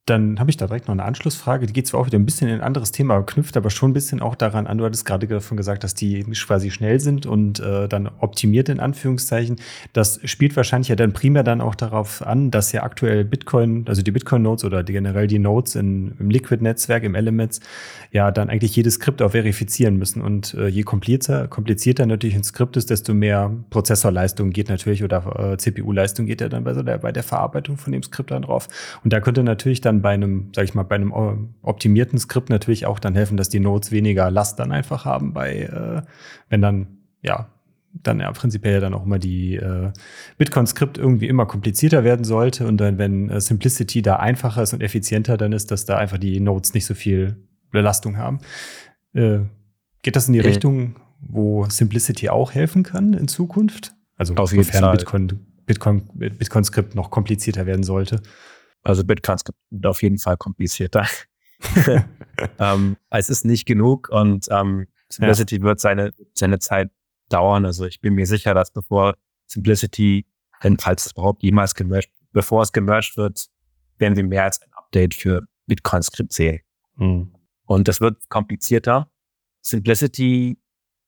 Dann 0.06 0.40
habe 0.40 0.50
ich 0.50 0.56
da 0.56 0.66
direkt 0.66 0.88
noch 0.88 0.94
eine 0.94 1.04
Anschlussfrage. 1.04 1.64
Die 1.66 1.72
geht 1.72 1.86
zwar 1.86 2.00
auch 2.00 2.06
wieder 2.06 2.18
ein 2.18 2.24
bisschen 2.24 2.48
in 2.48 2.56
ein 2.56 2.60
anderes 2.60 2.90
Thema, 2.90 3.22
knüpft 3.22 3.56
aber 3.56 3.70
schon 3.70 3.90
ein 3.90 3.92
bisschen 3.92 4.20
auch 4.20 4.34
daran 4.34 4.66
an. 4.66 4.78
Du 4.78 4.84
hattest 4.84 5.04
gerade 5.04 5.28
davon 5.28 5.56
gesagt, 5.56 5.84
dass 5.84 5.94
die 5.94 6.24
quasi 6.24 6.72
schnell 6.72 6.98
sind 6.98 7.24
und 7.24 7.60
äh, 7.60 7.86
dann 7.86 8.10
optimiert 8.18 8.68
in 8.68 8.80
Anführungszeichen. 8.80 9.60
Das 9.92 10.18
spielt 10.24 10.56
wahrscheinlich 10.56 10.88
ja 10.88 10.96
dann 10.96 11.12
primär 11.12 11.44
dann 11.44 11.60
auch 11.60 11.76
darauf 11.76 12.20
an, 12.26 12.50
dass 12.50 12.72
ja 12.72 12.82
aktuell 12.82 13.24
Bitcoin, 13.24 13.84
also 13.86 14.02
die 14.02 14.10
Bitcoin-Nodes 14.10 14.64
oder 14.64 14.82
die, 14.82 14.92
generell 14.92 15.28
die 15.28 15.38
Nodes 15.38 15.76
in, 15.76 16.16
im 16.18 16.30
Liquid-Netzwerk, 16.30 17.04
im 17.04 17.14
Elements, 17.14 17.60
ja 18.10 18.32
dann 18.32 18.50
eigentlich 18.50 18.74
jedes 18.74 18.94
Skript 18.94 19.22
auch 19.22 19.30
verifizieren 19.30 19.98
müssen. 19.98 20.20
Und 20.20 20.54
äh, 20.54 20.66
je 20.66 20.82
komplizierter, 20.82 21.46
komplizierter 21.46 22.06
natürlich 22.06 22.34
ein 22.34 22.42
Skript 22.42 22.76
ist, 22.76 22.90
desto 22.90 23.14
mehr 23.14 23.52
Prozessorleistung 23.70 24.50
geht 24.50 24.68
natürlich 24.68 25.04
oder 25.04 25.52
äh, 25.52 25.56
CPU-Leistung 25.58 26.26
geht 26.26 26.40
ja 26.40 26.48
dann 26.48 26.64
bei, 26.64 26.74
so 26.74 26.82
der, 26.82 26.98
bei 26.98 27.12
der 27.12 27.22
Verarbeitung 27.22 27.76
von 27.76 27.92
dem 27.92 28.02
Skript 28.02 28.32
dann 28.32 28.42
drauf. 28.42 28.66
Und 29.04 29.12
da 29.12 29.20
könnte 29.20 29.44
natürlich 29.44 29.80
dann 29.80 29.91
dann 29.92 30.02
bei 30.02 30.10
einem, 30.10 30.50
sag 30.54 30.64
ich 30.64 30.74
mal, 30.74 30.82
bei 30.82 30.96
einem 30.96 31.12
äh, 31.12 31.66
optimierten 31.66 32.18
Skript 32.18 32.50
natürlich 32.50 32.86
auch 32.86 32.98
dann 32.98 33.14
helfen, 33.14 33.36
dass 33.36 33.48
die 33.48 33.60
Nodes 33.60 33.92
weniger 33.92 34.30
Last 34.30 34.58
dann 34.58 34.72
einfach 34.72 35.04
haben 35.04 35.32
bei, 35.32 35.62
äh, 35.62 36.02
wenn 36.48 36.62
dann, 36.62 36.98
ja, 37.22 37.48
dann 37.92 38.20
ja 38.20 38.30
prinzipiell 38.32 38.80
dann 38.80 38.94
auch 38.94 39.04
immer 39.04 39.18
die 39.18 39.56
äh, 39.56 39.92
Bitcoin-Skript 40.38 40.96
irgendwie 40.96 41.28
immer 41.28 41.46
komplizierter 41.46 42.04
werden 42.04 42.24
sollte 42.24 42.66
und 42.66 42.78
dann, 42.78 42.98
wenn 42.98 43.28
äh, 43.28 43.40
Simplicity 43.40 44.02
da 44.02 44.16
einfacher 44.16 44.62
ist 44.62 44.72
und 44.72 44.82
effizienter, 44.82 45.36
dann 45.36 45.52
ist, 45.52 45.70
dass 45.70 45.84
da 45.84 45.98
einfach 45.98 46.18
die 46.18 46.40
Nodes 46.40 46.72
nicht 46.74 46.86
so 46.86 46.94
viel 46.94 47.36
Belastung 47.70 48.16
haben. 48.16 48.38
Äh, 49.12 49.40
geht 50.02 50.16
das 50.16 50.26
in 50.26 50.32
die 50.32 50.40
äh. 50.40 50.46
Richtung, 50.46 50.96
wo 51.20 51.66
Simplicity 51.68 52.30
auch 52.30 52.52
helfen 52.52 52.82
kann 52.82 53.12
in 53.12 53.28
Zukunft? 53.28 53.94
Also 54.16 54.34
Auf 54.34 54.50
Fall. 54.50 54.92
Bitcoin, 54.92 55.40
Bitcoin, 55.66 56.02
Bitcoin-Skript 56.14 56.94
noch 56.94 57.10
komplizierter 57.10 57.66
werden 57.66 57.84
sollte. 57.84 58.22
Also 58.82 59.04
Bitcoins 59.04 59.44
gibt 59.44 59.86
auf 59.86 60.02
jeden 60.02 60.18
Fall 60.18 60.36
komplizierter. 60.36 61.06
ähm, 62.58 62.96
es 63.10 63.28
ist 63.28 63.44
nicht 63.44 63.66
genug 63.66 64.08
und 64.08 64.46
ähm, 64.50 64.88
Simplicity 65.08 65.56
ja. 65.56 65.62
wird 65.62 65.80
seine, 65.80 66.12
seine 66.34 66.58
Zeit 66.58 66.90
dauern. 67.28 67.64
Also 67.64 67.86
ich 67.86 68.00
bin 68.00 68.14
mir 68.14 68.26
sicher, 68.26 68.54
dass 68.54 68.72
bevor 68.72 69.14
Simplicity, 69.46 70.26
falls 70.78 71.06
es 71.06 71.12
überhaupt 71.12 71.42
jemals 71.42 71.74
gemerged, 71.74 72.10
bevor 72.32 72.62
es 72.62 72.72
gemerged 72.72 73.16
wird, 73.16 73.46
werden 73.98 74.16
wir 74.16 74.24
mehr 74.24 74.44
als 74.44 74.60
ein 74.60 74.72
Update 74.72 75.14
für 75.14 75.46
Bitcoin-Skript 75.66 76.32
sehen. 76.32 76.60
Hm. 76.96 77.34
Und 77.66 77.88
das 77.88 78.00
wird 78.00 78.28
komplizierter. 78.28 79.10
Simplicity 79.60 80.58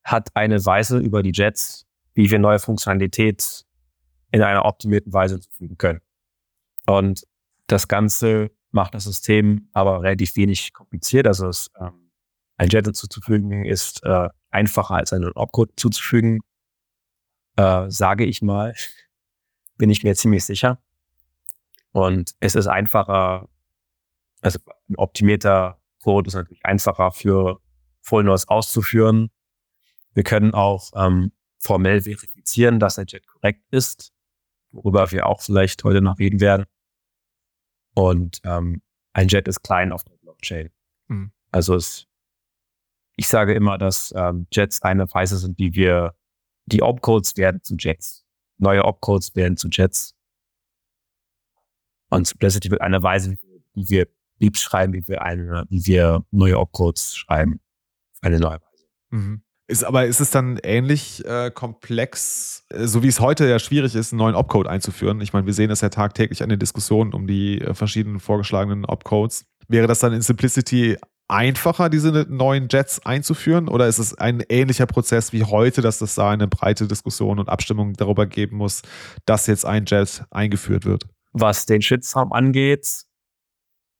hat 0.04 0.28
eine 0.34 0.64
Weise 0.64 0.98
über 0.98 1.22
die 1.22 1.32
Jets, 1.32 1.86
wie 2.14 2.30
wir 2.30 2.38
neue 2.38 2.58
Funktionalität 2.58 3.64
in 4.30 4.42
einer 4.42 4.64
optimierten 4.64 5.12
Weise 5.12 5.34
hinzufügen 5.36 5.76
können. 5.78 6.00
Und 6.86 7.24
das 7.66 7.88
Ganze 7.88 8.50
macht 8.70 8.94
das 8.94 9.04
System 9.04 9.68
aber 9.72 10.02
relativ 10.02 10.36
wenig 10.36 10.72
kompliziert. 10.72 11.26
Also 11.26 11.48
es, 11.48 11.70
ähm, 11.80 12.10
ein 12.56 12.68
Jet 12.68 12.84
hinzuzufügen 12.84 13.64
ist 13.64 14.02
äh, 14.04 14.28
einfacher 14.50 14.94
als 14.94 15.12
einen 15.12 15.32
Opcode 15.32 15.72
zuzufügen, 15.76 16.40
äh, 17.56 17.88
sage 17.88 18.24
ich 18.24 18.42
mal. 18.42 18.74
Bin 19.78 19.90
ich 19.90 20.04
mir 20.04 20.14
ziemlich 20.14 20.44
sicher. 20.44 20.80
Und 21.92 22.34
es 22.40 22.54
ist 22.54 22.66
einfacher, 22.66 23.48
also 24.40 24.58
ein 24.88 24.96
optimierter 24.96 25.80
Code 26.02 26.28
ist 26.28 26.34
natürlich 26.34 26.64
einfacher 26.64 27.12
für 27.12 27.60
Full 28.02 28.24
Nodes 28.24 28.48
auszuführen. 28.48 29.30
Wir 30.12 30.22
können 30.22 30.52
auch 30.52 30.90
ähm, 30.94 31.32
formell 31.58 32.02
verifizieren, 32.02 32.78
dass 32.78 32.96
der 32.96 33.06
Jet 33.06 33.26
korrekt 33.26 33.62
ist, 33.70 34.12
worüber 34.70 35.10
wir 35.12 35.26
auch 35.26 35.40
vielleicht 35.40 35.82
heute 35.84 36.02
noch 36.02 36.18
reden 36.18 36.40
werden. 36.40 36.66
Und 37.94 38.40
ähm, 38.44 38.82
ein 39.12 39.28
Jet 39.28 39.48
ist 39.48 39.62
klein 39.62 39.92
auf 39.92 40.04
der 40.04 40.16
Blockchain. 40.16 40.70
Mhm. 41.08 41.32
Also 41.50 41.76
es 41.76 42.06
ich 43.16 43.28
sage 43.28 43.54
immer, 43.54 43.78
dass 43.78 44.12
ähm, 44.16 44.46
Jets 44.50 44.82
eine 44.82 45.12
Weise 45.12 45.38
sind, 45.38 45.58
wie 45.58 45.74
wir 45.74 46.14
die 46.66 46.82
Opcodes 46.82 47.36
werden 47.36 47.62
zu 47.62 47.76
Jets. 47.78 48.24
Neue 48.58 48.84
Opcodes 48.84 49.34
werden 49.34 49.56
zu 49.56 49.68
Jets. 49.68 50.14
Und 52.10 52.26
Simplicity 52.26 52.70
wird 52.70 52.80
eine 52.80 53.02
Weise, 53.02 53.36
wie 53.74 53.88
wir 53.88 54.08
Beeps 54.38 54.60
schreiben, 54.60 54.92
wie 54.92 55.06
wir 55.06 55.22
eine, 55.22 55.64
wie 55.68 55.86
wir 55.86 56.24
neue 56.30 56.58
Opcodes 56.58 57.16
schreiben. 57.16 57.60
Eine 58.20 58.40
neue 58.40 58.60
Weise. 58.60 58.86
Mhm. 59.10 59.42
Ist, 59.66 59.82
aber 59.82 60.04
ist 60.04 60.20
es 60.20 60.30
dann 60.30 60.58
ähnlich 60.62 61.24
äh, 61.24 61.50
komplex, 61.50 62.64
äh, 62.68 62.86
so 62.86 63.02
wie 63.02 63.08
es 63.08 63.20
heute 63.20 63.48
ja 63.48 63.58
schwierig 63.58 63.94
ist, 63.94 64.12
einen 64.12 64.18
neuen 64.18 64.34
Opcode 64.34 64.66
einzuführen? 64.68 65.22
Ich 65.22 65.32
meine, 65.32 65.46
wir 65.46 65.54
sehen 65.54 65.70
das 65.70 65.80
ja 65.80 65.88
tagtäglich 65.88 66.42
an 66.42 66.50
den 66.50 66.58
Diskussionen 66.58 67.14
um 67.14 67.26
die 67.26 67.62
äh, 67.62 67.72
verschiedenen 67.72 68.20
vorgeschlagenen 68.20 68.84
Opcodes. 68.84 69.46
Wäre 69.66 69.86
das 69.86 70.00
dann 70.00 70.12
in 70.12 70.20
Simplicity 70.20 70.98
einfacher, 71.28 71.88
diese 71.88 72.26
neuen 72.28 72.68
Jets 72.70 73.04
einzuführen? 73.06 73.68
Oder 73.68 73.86
ist 73.86 73.98
es 73.98 74.14
ein 74.14 74.42
ähnlicher 74.50 74.86
Prozess 74.86 75.32
wie 75.32 75.44
heute, 75.44 75.80
dass 75.80 76.02
es 76.02 76.14
da 76.14 76.30
eine 76.30 76.46
breite 76.46 76.86
Diskussion 76.86 77.38
und 77.38 77.48
Abstimmung 77.48 77.94
darüber 77.94 78.26
geben 78.26 78.58
muss, 78.58 78.82
dass 79.24 79.46
jetzt 79.46 79.64
ein 79.64 79.86
Jet 79.86 80.24
eingeführt 80.30 80.84
wird? 80.84 81.06
Was 81.32 81.64
den 81.64 81.80
Shitstorm 81.80 82.32
angeht, 82.32 83.04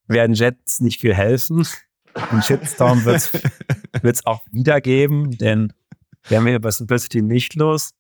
werden 0.07 0.35
Jets 0.35 0.81
nicht 0.81 1.01
viel 1.01 1.15
helfen. 1.15 1.67
Den 2.31 2.43
Shitstorm 2.43 3.05
wird 3.05 3.17
es 3.17 3.33
auch 4.27 4.43
wieder 4.51 4.81
geben, 4.81 5.37
denn 5.39 5.73
wir 6.29 6.39
haben 6.39 6.47
hier 6.47 6.61
bei 6.61 6.71
Simplicity 6.71 7.23
nicht 7.23 7.55
los. 7.55 7.93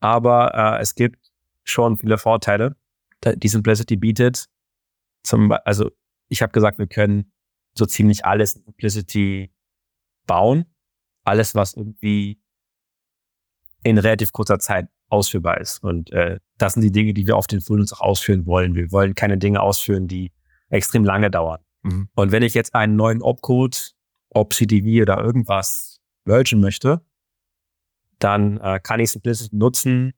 Aber 0.00 0.54
äh, 0.54 0.80
es 0.80 0.94
gibt 0.94 1.30
schon 1.64 1.96
viele 1.98 2.18
Vorteile, 2.18 2.76
die 3.24 3.48
Simplicity 3.48 3.96
bietet. 3.96 4.46
Zum, 5.22 5.52
also 5.64 5.90
ich 6.28 6.42
habe 6.42 6.52
gesagt, 6.52 6.78
wir 6.78 6.86
können 6.86 7.32
so 7.74 7.86
ziemlich 7.86 8.24
alles 8.24 8.54
in 8.54 8.64
Simplicity 8.64 9.52
bauen. 10.26 10.64
Alles, 11.24 11.54
was 11.54 11.74
irgendwie 11.74 12.40
in 13.82 13.98
relativ 13.98 14.32
kurzer 14.32 14.58
Zeit 14.58 14.88
ausführbar 15.08 15.60
ist. 15.60 15.82
Und 15.82 16.10
äh, 16.12 16.38
das 16.56 16.74
sind 16.74 16.82
die 16.82 16.92
Dinge, 16.92 17.14
die 17.14 17.26
wir 17.26 17.36
auf 17.36 17.46
den 17.46 17.60
Full 17.60 17.84
auch 17.92 18.00
ausführen 18.00 18.46
wollen. 18.46 18.74
Wir 18.74 18.90
wollen 18.92 19.14
keine 19.14 19.38
Dinge 19.38 19.60
ausführen, 19.60 20.08
die 20.08 20.32
extrem 20.68 21.04
lange 21.04 21.30
dauern. 21.30 21.60
Mhm. 21.82 22.08
Und 22.14 22.32
wenn 22.32 22.42
ich 22.42 22.54
jetzt 22.54 22.74
einen 22.74 22.96
neuen 22.96 23.22
Opcode, 23.22 23.92
OpCDV 24.30 25.02
oder 25.02 25.18
irgendwas 25.18 26.00
mergen 26.24 26.60
möchte, 26.60 27.04
dann 28.18 28.58
äh, 28.58 28.80
kann 28.82 29.00
ich 29.00 29.10
Simplicity 29.10 29.56
nutzen, 29.56 30.12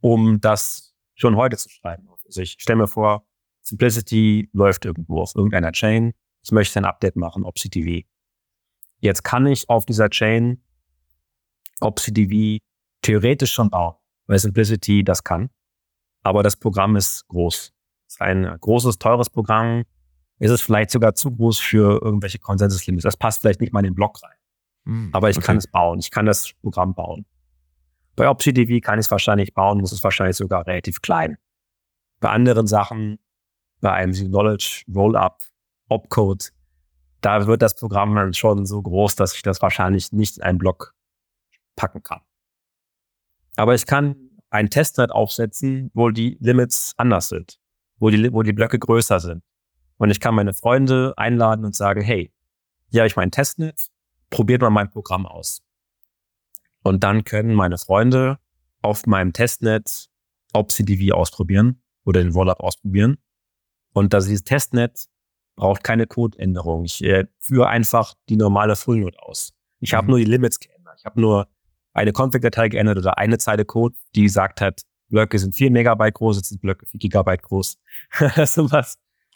um 0.00 0.40
das 0.40 0.94
schon 1.14 1.36
heute 1.36 1.56
zu 1.56 1.68
schreiben. 1.68 2.08
Also 2.26 2.40
ich 2.40 2.56
stelle 2.58 2.78
mir 2.78 2.88
vor, 2.88 3.26
Simplicity 3.62 4.50
läuft 4.52 4.84
irgendwo 4.84 5.20
auf 5.20 5.34
irgendeiner 5.34 5.72
Chain. 5.72 6.12
Ich 6.42 6.52
möchte 6.52 6.78
ein 6.78 6.84
Update 6.84 7.16
machen, 7.16 7.44
OpCDV. 7.44 8.04
Jetzt 8.98 9.22
kann 9.22 9.46
ich 9.46 9.68
auf 9.68 9.86
dieser 9.86 10.10
Chain 10.10 10.62
OpCDV 11.80 12.58
theoretisch 13.02 13.52
schon 13.52 13.70
bauen, 13.70 13.94
weil 14.26 14.38
Simplicity 14.38 15.04
das 15.04 15.24
kann. 15.24 15.50
Aber 16.22 16.42
das 16.42 16.56
Programm 16.56 16.96
ist 16.96 17.26
groß. 17.28 17.72
Es 18.06 18.14
ist 18.14 18.20
ein 18.20 18.56
großes, 18.60 18.98
teures 18.98 19.30
Programm, 19.30 19.84
ist 20.42 20.50
es 20.50 20.60
vielleicht 20.60 20.90
sogar 20.90 21.14
zu 21.14 21.30
groß 21.30 21.60
für 21.60 22.02
irgendwelche 22.02 22.40
Konsensuslimits. 22.40 23.04
Das 23.04 23.16
passt 23.16 23.42
vielleicht 23.42 23.60
nicht 23.60 23.72
mal 23.72 23.78
in 23.78 23.92
den 23.92 23.94
Block 23.94 24.20
rein. 24.24 24.36
Mm, 24.84 25.10
Aber 25.12 25.30
ich 25.30 25.36
okay. 25.36 25.46
kann 25.46 25.56
es 25.58 25.68
bauen. 25.68 26.00
Ich 26.00 26.10
kann 26.10 26.26
das 26.26 26.52
Programm 26.62 26.96
bauen. 26.96 27.26
Bei 28.16 28.28
OpsiDV 28.28 28.84
kann 28.84 28.98
ich 28.98 29.06
es 29.06 29.10
wahrscheinlich 29.12 29.54
bauen, 29.54 29.78
muss 29.78 29.92
es 29.92 30.02
wahrscheinlich 30.02 30.36
sogar 30.36 30.66
relativ 30.66 31.00
klein. 31.00 31.38
Bei 32.18 32.30
anderen 32.30 32.66
Sachen, 32.66 33.20
bei 33.80 33.92
einem 33.92 34.12
Knowledge 34.12 34.82
Rollup, 34.92 35.38
Opcode, 35.88 36.50
da 37.20 37.46
wird 37.46 37.62
das 37.62 37.76
Programm 37.76 38.12
dann 38.16 38.34
schon 38.34 38.66
so 38.66 38.82
groß, 38.82 39.14
dass 39.14 39.36
ich 39.36 39.42
das 39.42 39.62
wahrscheinlich 39.62 40.10
nicht 40.10 40.38
in 40.38 40.42
einen 40.42 40.58
Block 40.58 40.92
packen 41.76 42.02
kann. 42.02 42.20
Aber 43.54 43.76
ich 43.76 43.86
kann 43.86 44.16
ein 44.50 44.70
Testnet 44.70 45.12
aufsetzen, 45.12 45.92
wo 45.94 46.10
die 46.10 46.36
Limits 46.40 46.94
anders 46.96 47.28
sind, 47.28 47.60
wo 48.00 48.10
die, 48.10 48.32
wo 48.32 48.42
die 48.42 48.52
Blöcke 48.52 48.80
größer 48.80 49.20
sind. 49.20 49.44
Und 49.98 50.10
ich 50.10 50.20
kann 50.20 50.34
meine 50.34 50.52
Freunde 50.52 51.14
einladen 51.16 51.64
und 51.64 51.74
sagen, 51.74 52.02
hey, 52.02 52.32
hier 52.90 53.02
habe 53.02 53.06
ich 53.06 53.16
mein 53.16 53.30
Testnet, 53.30 53.88
probiert 54.30 54.62
mal 54.62 54.70
mein 54.70 54.90
Programm 54.90 55.26
aus. 55.26 55.62
Und 56.82 57.04
dann 57.04 57.24
können 57.24 57.54
meine 57.54 57.78
Freunde 57.78 58.38
auf 58.82 59.06
meinem 59.06 59.32
Testnet 59.32 60.08
OpsiDV 60.52 61.14
ausprobieren 61.14 61.82
oder 62.04 62.22
den 62.22 62.32
Rollup 62.32 62.60
ausprobieren. 62.60 63.18
Und 63.92 64.12
dass 64.12 64.24
dieses 64.24 64.44
Testnet 64.44 65.06
braucht 65.54 65.84
keine 65.84 66.06
Codeänderung. 66.06 66.84
Ich 66.84 67.04
äh, 67.04 67.26
führe 67.38 67.68
einfach 67.68 68.14
die 68.28 68.36
normale 68.36 68.74
Fullnode 68.76 69.22
aus. 69.22 69.52
Ich 69.80 69.92
mhm. 69.92 69.96
habe 69.96 70.08
nur 70.08 70.18
die 70.18 70.24
Limits 70.24 70.58
geändert. 70.58 70.96
Ich 70.98 71.04
habe 71.04 71.20
nur 71.20 71.48
eine 71.92 72.12
Config-Datei 72.12 72.70
geändert 72.70 72.98
oder 72.98 73.18
eine 73.18 73.38
Zeile 73.38 73.64
Code, 73.64 73.94
die 74.14 74.22
gesagt 74.22 74.60
hat, 74.60 74.82
Blöcke 75.08 75.38
sind 75.38 75.54
4 75.54 75.70
Megabyte 75.70 76.14
groß, 76.14 76.38
jetzt 76.38 76.48
sind 76.48 76.62
Blöcke 76.62 76.86
4 76.86 76.98
Gigabyte 76.98 77.42
groß. 77.42 77.76
so 78.46 78.70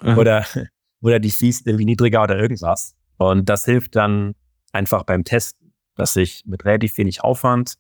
Mhm. 0.03 0.19
Oder, 0.19 0.47
oder 1.01 1.21
die 1.21 1.31
fließt 1.31 1.67
irgendwie 1.67 1.85
niedriger 1.85 2.23
oder 2.23 2.39
irgendwas. 2.39 2.95
Und 3.19 3.49
das 3.49 3.65
hilft 3.65 3.97
dann 3.97 4.35
einfach 4.73 5.05
beim 5.05 5.25
Testen, 5.25 5.73
dass 5.95 6.17
ich 6.17 6.45
mit 6.47 6.65
relativ 6.65 6.97
wenig 6.99 7.23
Aufwand 7.23 7.77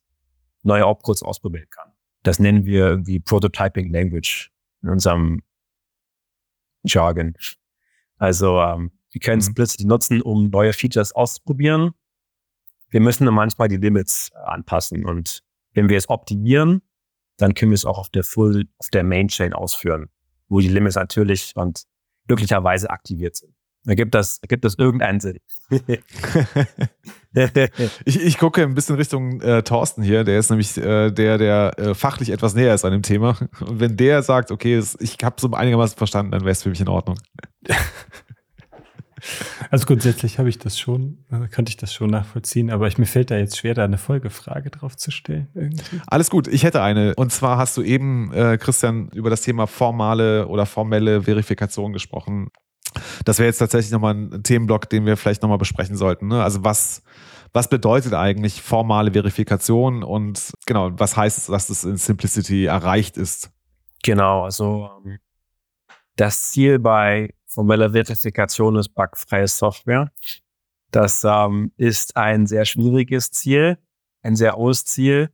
neue 0.62 0.86
Opcodes 0.86 1.22
ausprobieren 1.22 1.68
kann. 1.70 1.92
Das 2.22 2.38
nennen 2.38 2.64
wir 2.64 2.86
irgendwie 2.86 3.20
Prototyping 3.20 3.92
Language 3.92 4.50
in 4.82 4.88
unserem 4.88 5.42
Jargon. 6.84 7.34
Also 8.18 8.60
ähm, 8.60 8.90
wir 9.10 9.20
können 9.20 9.40
es 9.40 9.48
mhm. 9.48 9.54
plötzlich 9.54 9.86
nutzen, 9.86 10.22
um 10.22 10.50
neue 10.50 10.72
Features 10.72 11.12
auszuprobieren. 11.12 11.92
Wir 12.88 13.00
müssen 13.00 13.26
dann 13.26 13.34
manchmal 13.34 13.68
die 13.68 13.76
Limits 13.76 14.30
äh, 14.34 14.38
anpassen 14.38 15.04
und 15.04 15.42
wenn 15.72 15.88
wir 15.88 15.98
es 15.98 16.08
optimieren, 16.08 16.82
dann 17.36 17.54
können 17.54 17.70
wir 17.70 17.76
es 17.76 17.84
auch 17.84 17.98
auf 17.98 18.08
der 18.08 18.24
Full, 18.24 18.66
auf 18.78 18.88
der 18.88 19.04
Main 19.04 19.28
Chain 19.28 19.52
ausführen, 19.52 20.08
wo 20.48 20.60
die 20.60 20.68
Limits 20.68 20.96
natürlich 20.96 21.52
und 21.54 21.84
glücklicherweise 22.26 22.90
aktiviert 22.90 23.36
sind. 23.36 23.54
Ergibt 23.86 24.14
das, 24.14 24.38
ergibt 24.38 24.64
das 24.64 24.74
irgendeinen 24.74 25.20
Sinn? 25.20 25.38
ich, 28.04 28.20
ich 28.20 28.38
gucke 28.38 28.62
ein 28.64 28.74
bisschen 28.74 28.96
Richtung 28.96 29.40
äh, 29.40 29.62
Thorsten 29.62 30.02
hier, 30.02 30.24
der 30.24 30.40
ist 30.40 30.50
nämlich 30.50 30.76
äh, 30.76 31.12
der, 31.12 31.38
der 31.38 31.78
äh, 31.78 31.94
fachlich 31.94 32.30
etwas 32.30 32.54
näher 32.56 32.74
ist 32.74 32.84
an 32.84 32.90
dem 32.90 33.02
Thema. 33.02 33.36
Und 33.60 33.78
wenn 33.78 33.96
der 33.96 34.24
sagt, 34.24 34.50
okay, 34.50 34.82
ich 34.98 35.16
habe 35.22 35.36
so 35.40 35.52
einigermaßen 35.52 35.96
verstanden, 35.96 36.32
dann 36.32 36.40
wäre 36.40 36.50
es 36.50 36.64
für 36.64 36.70
mich 36.70 36.80
in 36.80 36.88
Ordnung. 36.88 37.16
Also 39.70 39.86
grundsätzlich 39.86 40.38
habe 40.38 40.48
ich 40.48 40.58
das 40.58 40.78
schon, 40.78 41.24
äh, 41.30 41.48
könnte 41.48 41.70
ich 41.70 41.76
das 41.76 41.92
schon 41.92 42.10
nachvollziehen, 42.10 42.70
aber 42.70 42.86
ich, 42.88 42.98
mir 42.98 43.06
fällt 43.06 43.30
da 43.30 43.36
jetzt 43.36 43.58
schwer, 43.58 43.74
da 43.74 43.84
eine 43.84 43.98
Folgefrage 43.98 44.70
drauf 44.70 44.96
zu 44.96 45.10
stellen. 45.10 45.48
Irgendwie. 45.54 46.00
Alles 46.06 46.30
gut, 46.30 46.48
ich 46.48 46.64
hätte 46.64 46.82
eine. 46.82 47.14
Und 47.16 47.32
zwar 47.32 47.58
hast 47.58 47.76
du 47.76 47.82
eben, 47.82 48.32
äh, 48.32 48.58
Christian, 48.58 49.08
über 49.08 49.30
das 49.30 49.42
Thema 49.42 49.66
formale 49.66 50.48
oder 50.48 50.66
formelle 50.66 51.22
Verifikation 51.22 51.92
gesprochen. 51.92 52.48
Das 53.24 53.38
wäre 53.38 53.46
jetzt 53.46 53.58
tatsächlich 53.58 53.92
nochmal 53.92 54.14
ein 54.14 54.42
Themenblock, 54.42 54.88
den 54.88 55.06
wir 55.06 55.16
vielleicht 55.16 55.42
nochmal 55.42 55.58
besprechen 55.58 55.96
sollten. 55.96 56.28
Ne? 56.28 56.42
Also 56.42 56.64
was, 56.64 57.02
was 57.52 57.68
bedeutet 57.68 58.14
eigentlich 58.14 58.62
formale 58.62 59.12
Verifikation 59.12 60.02
und 60.02 60.52
genau, 60.66 60.90
was 60.94 61.16
heißt 61.16 61.38
es, 61.38 61.46
dass 61.46 61.70
es 61.70 61.84
in 61.84 61.96
Simplicity 61.96 62.66
erreicht 62.66 63.16
ist? 63.16 63.50
Genau, 64.02 64.44
also 64.44 64.90
ähm, 65.04 65.18
das 66.16 66.50
Ziel 66.50 66.78
bei 66.78 67.30
formeller 67.56 67.90
Verifikation 67.90 68.76
ist 68.76 68.90
bugfreie 68.90 69.48
Software. 69.48 70.12
Das 70.90 71.24
ähm, 71.24 71.72
ist 71.78 72.14
ein 72.16 72.46
sehr 72.46 72.66
schwieriges 72.66 73.30
Ziel, 73.30 73.78
ein 74.22 74.36
sehr 74.36 74.56
hohes 74.56 74.84
Ziel, 74.84 75.30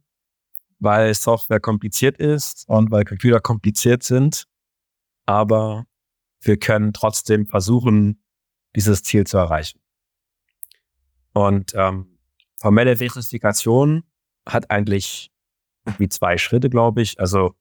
weil 0.79 1.12
Software 1.14 1.59
kompliziert 1.59 2.18
ist 2.18 2.68
und 2.68 2.93
weil 2.93 3.05
Computer 3.05 3.41
kompliziert 3.41 4.05
sind. 4.05 4.47
Aber 5.27 5.85
wir 6.41 6.59
können 6.59 6.93
trotzdem 6.93 7.47
versuchen, 7.47 8.23
dieses 8.77 9.03
Ziel 9.03 9.27
zu 9.27 9.39
erreichen. 9.39 9.81
Und 11.33 11.73
ähm, 11.75 12.18
formelle 12.61 12.97
Verifikation 12.97 14.05
hat 14.47 14.70
eigentlich 14.70 15.33
wie 15.99 16.09
zwei 16.09 16.39
Schritte, 16.39 16.70
glaube 16.70 17.03
ich. 17.03 17.18
Also 17.18 17.57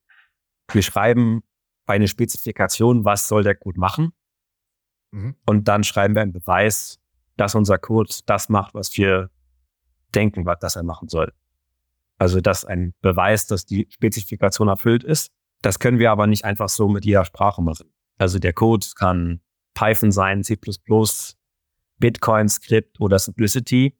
wir 0.71 0.83
schreiben 0.83 1.41
eine 1.87 2.07
Spezifikation, 2.07 3.05
was 3.05 3.27
soll 3.27 3.43
der 3.43 3.55
Code 3.55 3.79
machen. 3.79 4.13
Mhm. 5.11 5.35
Und 5.45 5.67
dann 5.67 5.83
schreiben 5.83 6.15
wir 6.15 6.21
einen 6.21 6.33
Beweis, 6.33 6.99
dass 7.37 7.55
unser 7.55 7.77
Code 7.77 8.13
das 8.25 8.49
macht, 8.49 8.73
was 8.73 8.95
wir 8.97 9.29
denken, 10.13 10.45
was 10.45 10.59
dass 10.59 10.75
er 10.75 10.83
machen 10.83 11.07
soll. 11.07 11.33
Also 12.17 12.41
dass 12.41 12.65
ein 12.65 12.93
Beweis, 13.01 13.47
dass 13.47 13.65
die 13.65 13.87
Spezifikation 13.89 14.67
erfüllt 14.67 15.03
ist. 15.03 15.31
Das 15.61 15.79
können 15.79 15.99
wir 15.99 16.11
aber 16.11 16.27
nicht 16.27 16.45
einfach 16.45 16.69
so 16.69 16.87
mit 16.87 17.05
jeder 17.05 17.25
Sprache 17.25 17.61
machen. 17.61 17.91
Also 18.17 18.39
der 18.39 18.53
Code 18.53 18.85
kann 18.95 19.41
Python 19.73 20.11
sein, 20.11 20.43
C++, 20.43 20.57
Bitcoin 21.97 22.49
Script 22.49 22.99
oder 22.99 23.19
Simplicity. 23.19 23.97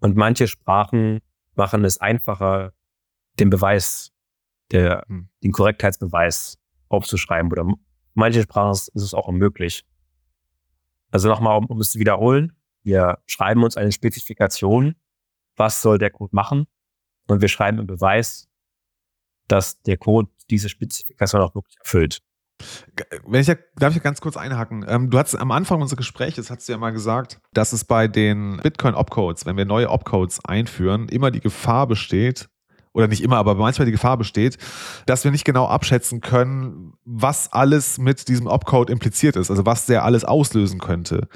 Und 0.00 0.16
manche 0.16 0.46
Sprachen 0.46 1.20
machen 1.54 1.84
es 1.84 2.00
einfacher, 2.00 2.72
den 3.38 3.50
Beweis, 3.50 4.12
der, 4.70 5.04
hm. 5.08 5.28
den 5.42 5.52
Korrektheitsbeweis 5.52 6.58
aufzuschreiben. 6.88 7.50
Oder 7.50 7.66
manche 8.14 8.42
Sprachen 8.42 8.72
ist 8.72 8.90
es 8.94 9.14
auch 9.14 9.28
unmöglich. 9.28 9.84
Also 11.14 11.28
nochmal, 11.28 11.56
um, 11.56 11.66
um 11.66 11.80
es 11.80 11.92
zu 11.92 12.00
wiederholen. 12.00 12.56
Wir 12.82 13.20
schreiben 13.26 13.62
uns 13.62 13.76
eine 13.76 13.92
Spezifikation, 13.92 14.96
was 15.54 15.80
soll 15.80 15.96
der 15.98 16.10
Code 16.10 16.34
machen 16.34 16.66
und 17.28 17.40
wir 17.40 17.46
schreiben 17.46 17.78
einen 17.78 17.86
Beweis, 17.86 18.48
dass 19.46 19.80
der 19.82 19.96
Code 19.96 20.28
diese 20.50 20.68
Spezifikation 20.68 21.40
auch 21.40 21.54
wirklich 21.54 21.76
erfüllt. 21.78 22.20
Wenn 23.24 23.40
ich 23.40 23.46
ja, 23.46 23.54
darf 23.76 23.94
ich 23.94 24.02
ganz 24.02 24.20
kurz 24.20 24.36
einhaken? 24.36 24.84
Ähm, 24.88 25.08
du 25.08 25.16
hast 25.16 25.36
am 25.36 25.52
Anfang 25.52 25.80
unseres 25.80 25.98
Gesprächs, 25.98 26.50
hast 26.50 26.68
du 26.68 26.72
ja 26.72 26.78
mal 26.78 26.90
gesagt, 26.90 27.40
dass 27.52 27.72
es 27.72 27.84
bei 27.84 28.08
den 28.08 28.56
Bitcoin-Opcodes, 28.56 29.46
wenn 29.46 29.56
wir 29.56 29.66
neue 29.66 29.90
Opcodes 29.90 30.44
einführen, 30.44 31.08
immer 31.08 31.30
die 31.30 31.40
Gefahr 31.40 31.86
besteht, 31.86 32.48
oder 32.94 33.08
nicht 33.08 33.22
immer, 33.22 33.36
aber 33.36 33.56
manchmal 33.56 33.86
die 33.86 33.92
Gefahr 33.92 34.16
besteht, 34.16 34.56
dass 35.04 35.24
wir 35.24 35.30
nicht 35.30 35.44
genau 35.44 35.66
abschätzen 35.66 36.20
können, 36.20 36.94
was 37.04 37.52
alles 37.52 37.98
mit 37.98 38.28
diesem 38.28 38.46
Opcode 38.46 38.88
impliziert 38.88 39.36
ist, 39.36 39.50
also 39.50 39.66
was 39.66 39.86
der 39.86 40.04
alles 40.04 40.24
auslösen 40.24 40.78
könnte. 40.78 41.28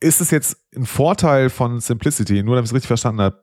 Ist 0.00 0.20
es 0.20 0.30
jetzt 0.30 0.56
ein 0.74 0.86
Vorteil 0.86 1.50
von 1.50 1.80
Simplicity, 1.80 2.42
nur 2.42 2.56
damit 2.56 2.66
ich 2.66 2.70
es 2.70 2.74
richtig 2.74 2.88
verstanden 2.88 3.20
habe, 3.20 3.42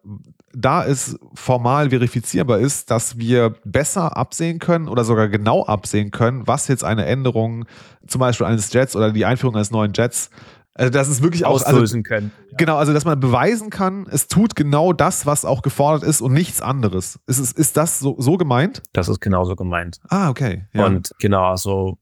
da 0.53 0.83
es 0.85 1.17
formal 1.33 1.91
verifizierbar 1.91 2.59
ist, 2.59 2.91
dass 2.91 3.17
wir 3.17 3.51
besser 3.63 4.17
absehen 4.17 4.59
können 4.59 4.87
oder 4.87 5.03
sogar 5.03 5.29
genau 5.29 5.63
absehen 5.65 6.11
können, 6.11 6.45
was 6.47 6.67
jetzt 6.67 6.83
eine 6.83 7.05
Änderung 7.05 7.65
zum 8.05 8.19
Beispiel 8.19 8.47
eines 8.47 8.73
Jets 8.73 8.95
oder 8.95 9.11
die 9.11 9.25
Einführung 9.25 9.55
eines 9.55 9.71
neuen 9.71 9.93
Jets 9.93 10.29
also 10.73 10.89
das 10.89 11.09
ist 11.09 11.21
wirklich 11.21 11.45
auch 11.45 11.55
auslösen 11.55 11.99
also, 11.99 12.07
können. 12.07 12.31
Genau, 12.57 12.77
also 12.77 12.93
dass 12.93 13.03
man 13.03 13.19
beweisen 13.19 13.69
kann, 13.69 14.07
es 14.09 14.27
tut 14.27 14.55
genau 14.55 14.93
das, 14.93 15.25
was 15.25 15.43
auch 15.43 15.61
gefordert 15.61 16.03
ist 16.03 16.21
und 16.21 16.33
nichts 16.33 16.61
anderes. 16.61 17.19
Ist, 17.27 17.39
ist, 17.39 17.57
ist 17.57 17.77
das 17.77 17.99
so, 17.99 18.15
so 18.19 18.37
gemeint? 18.37 18.81
Das 18.93 19.09
ist 19.09 19.19
genauso 19.19 19.55
gemeint. 19.55 19.99
Ah, 20.07 20.29
okay. 20.29 20.67
Ja. 20.73 20.85
Und 20.85 21.11
genau, 21.19 21.45
also 21.45 21.97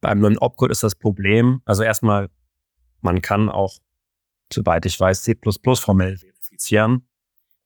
beim 0.00 0.20
neuen 0.20 0.38
Opcode 0.38 0.70
ist 0.70 0.82
das 0.82 0.94
Problem, 0.94 1.62
also 1.64 1.82
erstmal, 1.82 2.30
man 3.00 3.22
kann 3.22 3.48
auch, 3.48 3.78
soweit 4.52 4.86
ich 4.86 4.98
weiß, 4.98 5.22
C++ 5.22 5.36
formell 5.74 6.16
verifizieren 6.16 7.08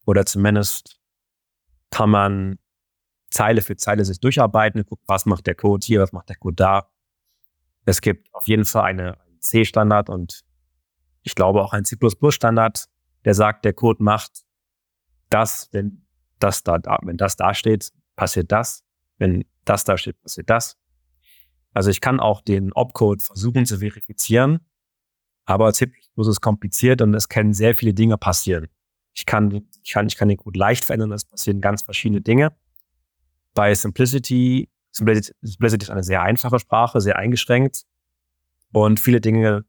oder 0.06 0.24
zumindest 0.24 1.00
kann 1.90 2.10
man 2.10 2.58
Zeile 3.30 3.62
für 3.62 3.76
Zeile 3.76 4.04
sich 4.04 4.20
durcharbeiten, 4.20 4.86
gucken, 4.86 5.04
was 5.06 5.26
macht 5.26 5.46
der 5.46 5.54
Code 5.54 5.84
hier, 5.84 6.00
was 6.00 6.12
macht 6.12 6.28
der 6.28 6.36
Code 6.36 6.56
da. 6.56 6.88
Es 7.84 8.00
gibt 8.00 8.32
auf 8.32 8.48
jeden 8.48 8.64
Fall 8.64 8.84
eine 8.84 9.18
C-Standard 9.44 10.10
und 10.10 10.40
ich 11.22 11.34
glaube 11.34 11.62
auch 11.62 11.72
ein 11.72 11.84
C++-Standard, 11.84 12.86
der 13.24 13.34
sagt, 13.34 13.64
der 13.64 13.72
Code 13.72 14.02
macht 14.02 14.42
das, 15.30 15.68
wenn 15.72 16.04
das 16.38 16.62
da, 16.62 16.78
wenn 17.02 17.16
das 17.16 17.36
da 17.36 17.54
steht, 17.54 17.90
passiert 18.16 18.52
das. 18.52 18.82
Wenn 19.18 19.44
das 19.64 19.84
da 19.84 19.96
steht, 19.96 20.20
passiert 20.20 20.50
das. 20.50 20.76
Also 21.72 21.90
ich 21.90 22.00
kann 22.00 22.20
auch 22.20 22.40
den 22.40 22.72
Opcode 22.72 23.22
versuchen 23.22 23.66
zu 23.66 23.78
verifizieren, 23.78 24.60
aber 25.44 25.72
C++ 25.72 25.90
ist 26.16 26.40
kompliziert 26.40 27.02
und 27.02 27.14
es 27.14 27.28
können 27.28 27.52
sehr 27.52 27.74
viele 27.74 27.94
Dinge 27.94 28.18
passieren. 28.18 28.68
Ich 29.12 29.26
kann, 29.26 29.66
ich 29.82 29.92
kann, 29.92 30.06
ich 30.06 30.16
kann 30.16 30.28
den 30.28 30.36
Code 30.36 30.58
leicht 30.58 30.84
verändern, 30.84 31.12
es 31.12 31.24
passieren 31.24 31.60
ganz 31.60 31.82
verschiedene 31.82 32.20
Dinge. 32.20 32.56
Bei 33.54 33.74
Simplicity, 33.74 34.68
Simplicity 34.90 35.84
ist 35.84 35.90
eine 35.90 36.02
sehr 36.02 36.22
einfache 36.22 36.58
Sprache, 36.58 37.00
sehr 37.00 37.16
eingeschränkt. 37.16 37.84
Und 38.74 38.98
viele 38.98 39.20
Dinge, 39.20 39.64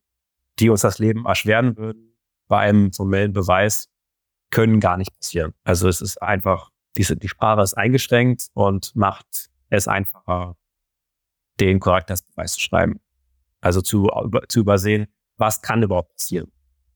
die 0.58 0.70
uns 0.72 0.82
das 0.82 0.97
Leben 0.97 1.26
erschweren 1.26 1.78
würden, 1.78 2.18
bei 2.47 2.60
einem 2.60 2.91
formellen 2.91 3.34
Beweis, 3.34 3.88
können 4.49 4.80
gar 4.80 4.97
nicht 4.97 5.16
passieren. 5.16 5.53
Also 5.64 5.88
es 5.88 6.01
ist 6.01 6.22
einfach, 6.24 6.72
diese, 6.97 7.16
die 7.16 7.28
Sprache 7.28 7.62
ist 7.62 7.76
eingeschränkt 7.76 8.47
und 8.53 8.95
macht 8.95 9.51
es 9.70 9.88
einfacher, 9.88 10.58
den 11.60 11.80
Charaktersbeweis 11.80 12.53
zu 12.53 12.62
schreiben. 12.62 12.99
Also 13.62 13.82
zu, 13.82 14.10
zu 14.49 14.62
übersehen, 14.62 15.06
was 15.38 15.62
kann 15.62 15.84
überhaupt 15.84 16.14
passieren. 16.14 16.51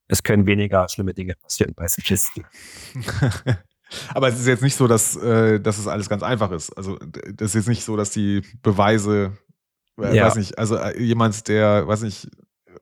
Es 0.08 0.24
können 0.24 0.48
weniger 0.48 0.90
schlimme 0.90 1.14
Dinge 1.14 1.36
passieren 1.36 1.76
bei 1.76 1.88
Simplicity. 1.88 2.44
Aber 4.16 4.30
es 4.30 4.40
ist 4.40 4.48
jetzt 4.48 4.64
nicht 4.64 4.76
so, 4.76 4.88
dass, 4.88 5.16
äh, 5.16 5.60
dass 5.60 5.78
es 5.78 5.86
alles 5.86 6.10
ganz 6.10 6.24
einfach 6.24 6.50
ist. 6.52 6.72
Also 6.72 6.98
das 6.98 7.50
ist 7.50 7.56
jetzt 7.56 7.68
nicht 7.68 7.84
so, 7.84 7.96
dass 7.96 8.10
die 8.10 8.42
Beweise 8.64 9.38
ja. 10.00 10.26
Weiß 10.26 10.36
nicht, 10.36 10.58
also 10.58 10.76
äh, 10.76 11.02
jemand, 11.02 11.48
der, 11.48 11.88
weiß 11.88 12.02
nicht, 12.02 12.30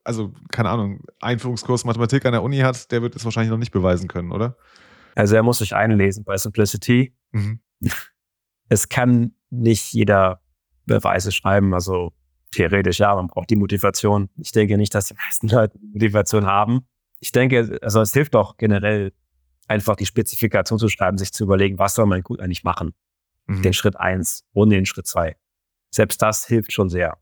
also 0.03 0.33
keine 0.51 0.69
Ahnung, 0.69 1.01
Einführungskurs 1.19 1.85
Mathematik 1.85 2.25
an 2.25 2.31
der 2.31 2.43
Uni 2.43 2.59
hat, 2.59 2.91
der 2.91 3.01
wird 3.01 3.15
es 3.15 3.25
wahrscheinlich 3.25 3.51
noch 3.51 3.57
nicht 3.57 3.71
beweisen 3.71 4.07
können, 4.07 4.31
oder? 4.31 4.57
Also 5.15 5.35
er 5.35 5.43
muss 5.43 5.59
sich 5.59 5.75
einlesen 5.75 6.23
bei 6.23 6.37
Simplicity. 6.37 7.13
Mhm. 7.31 7.59
Es 8.69 8.89
kann 8.89 9.33
nicht 9.49 9.93
jeder 9.93 10.41
Beweise 10.85 11.31
schreiben, 11.31 11.73
also 11.73 12.13
theoretisch 12.51 12.99
ja, 12.99 13.15
man 13.15 13.27
braucht 13.27 13.49
die 13.49 13.55
Motivation. 13.55 14.29
Ich 14.37 14.51
denke 14.51 14.77
nicht, 14.77 14.93
dass 14.93 15.07
die 15.07 15.15
meisten 15.15 15.47
Leute 15.47 15.77
die 15.79 15.87
Motivation 15.93 16.45
haben. 16.45 16.87
Ich 17.19 17.31
denke, 17.31 17.79
also 17.81 18.01
es 18.01 18.13
hilft 18.13 18.35
doch 18.35 18.57
generell, 18.57 19.13
einfach 19.67 19.95
die 19.95 20.05
Spezifikation 20.05 20.79
zu 20.79 20.87
schreiben, 20.87 21.17
sich 21.17 21.33
zu 21.33 21.43
überlegen, 21.43 21.77
was 21.77 21.95
soll 21.95 22.05
man 22.05 22.21
gut 22.21 22.39
eigentlich 22.39 22.63
machen. 22.63 22.93
Mhm. 23.47 23.63
Den 23.63 23.73
Schritt 23.73 23.97
eins 23.97 24.45
ohne 24.53 24.75
den 24.75 24.85
Schritt 24.85 25.07
zwei 25.07 25.35
selbst 25.89 26.21
das 26.21 26.45
hilft 26.45 26.71
schon 26.71 26.89
sehr. 26.89 27.17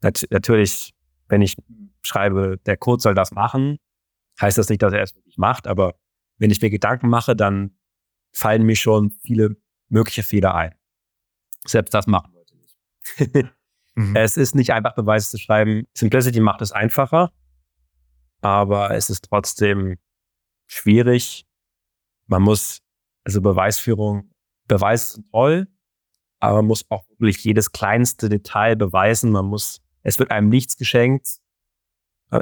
Nat 0.00 0.26
natürlich, 0.30 0.94
wenn 1.28 1.42
ich 1.42 1.56
schreibe, 2.02 2.58
der 2.66 2.76
Code 2.76 3.02
soll 3.02 3.14
das 3.14 3.32
machen, 3.32 3.78
heißt 4.40 4.58
das 4.58 4.68
nicht, 4.68 4.82
dass 4.82 4.92
er 4.92 5.02
es 5.02 5.14
wirklich 5.14 5.38
macht, 5.38 5.66
aber 5.66 5.94
wenn 6.38 6.50
ich 6.50 6.60
mir 6.60 6.70
Gedanken 6.70 7.08
mache, 7.08 7.36
dann 7.36 7.76
fallen 8.32 8.64
mir 8.64 8.76
schon 8.76 9.10
viele 9.22 9.56
mögliche 9.88 10.22
Fehler 10.22 10.54
ein. 10.54 10.74
Selbst 11.66 11.94
das 11.94 12.06
machen 12.06 12.32
Leute 12.34 12.56
nicht. 12.56 12.76
mhm. 13.94 14.16
Es 14.16 14.36
ist 14.36 14.54
nicht 14.54 14.72
einfach, 14.72 14.94
Beweise 14.94 15.30
zu 15.30 15.38
schreiben. 15.38 15.86
Simplicity 15.94 16.40
macht 16.40 16.60
es 16.60 16.72
einfacher, 16.72 17.32
aber 18.40 18.90
es 18.90 19.08
ist 19.08 19.24
trotzdem 19.28 19.96
schwierig. 20.66 21.46
Man 22.26 22.42
muss, 22.42 22.80
also 23.24 23.40
Beweisführung, 23.40 24.30
Beweise 24.66 25.14
sind 25.14 25.30
toll, 25.30 25.68
aber 26.44 26.58
man 26.58 26.66
muss 26.66 26.84
auch 26.90 27.04
wirklich 27.18 27.42
jedes 27.44 27.72
kleinste 27.72 28.28
Detail 28.28 28.76
beweisen. 28.76 29.32
Man 29.32 29.46
muss, 29.46 29.80
es 30.02 30.18
wird 30.18 30.30
einem 30.30 30.48
nichts 30.48 30.76
geschenkt. 30.76 31.38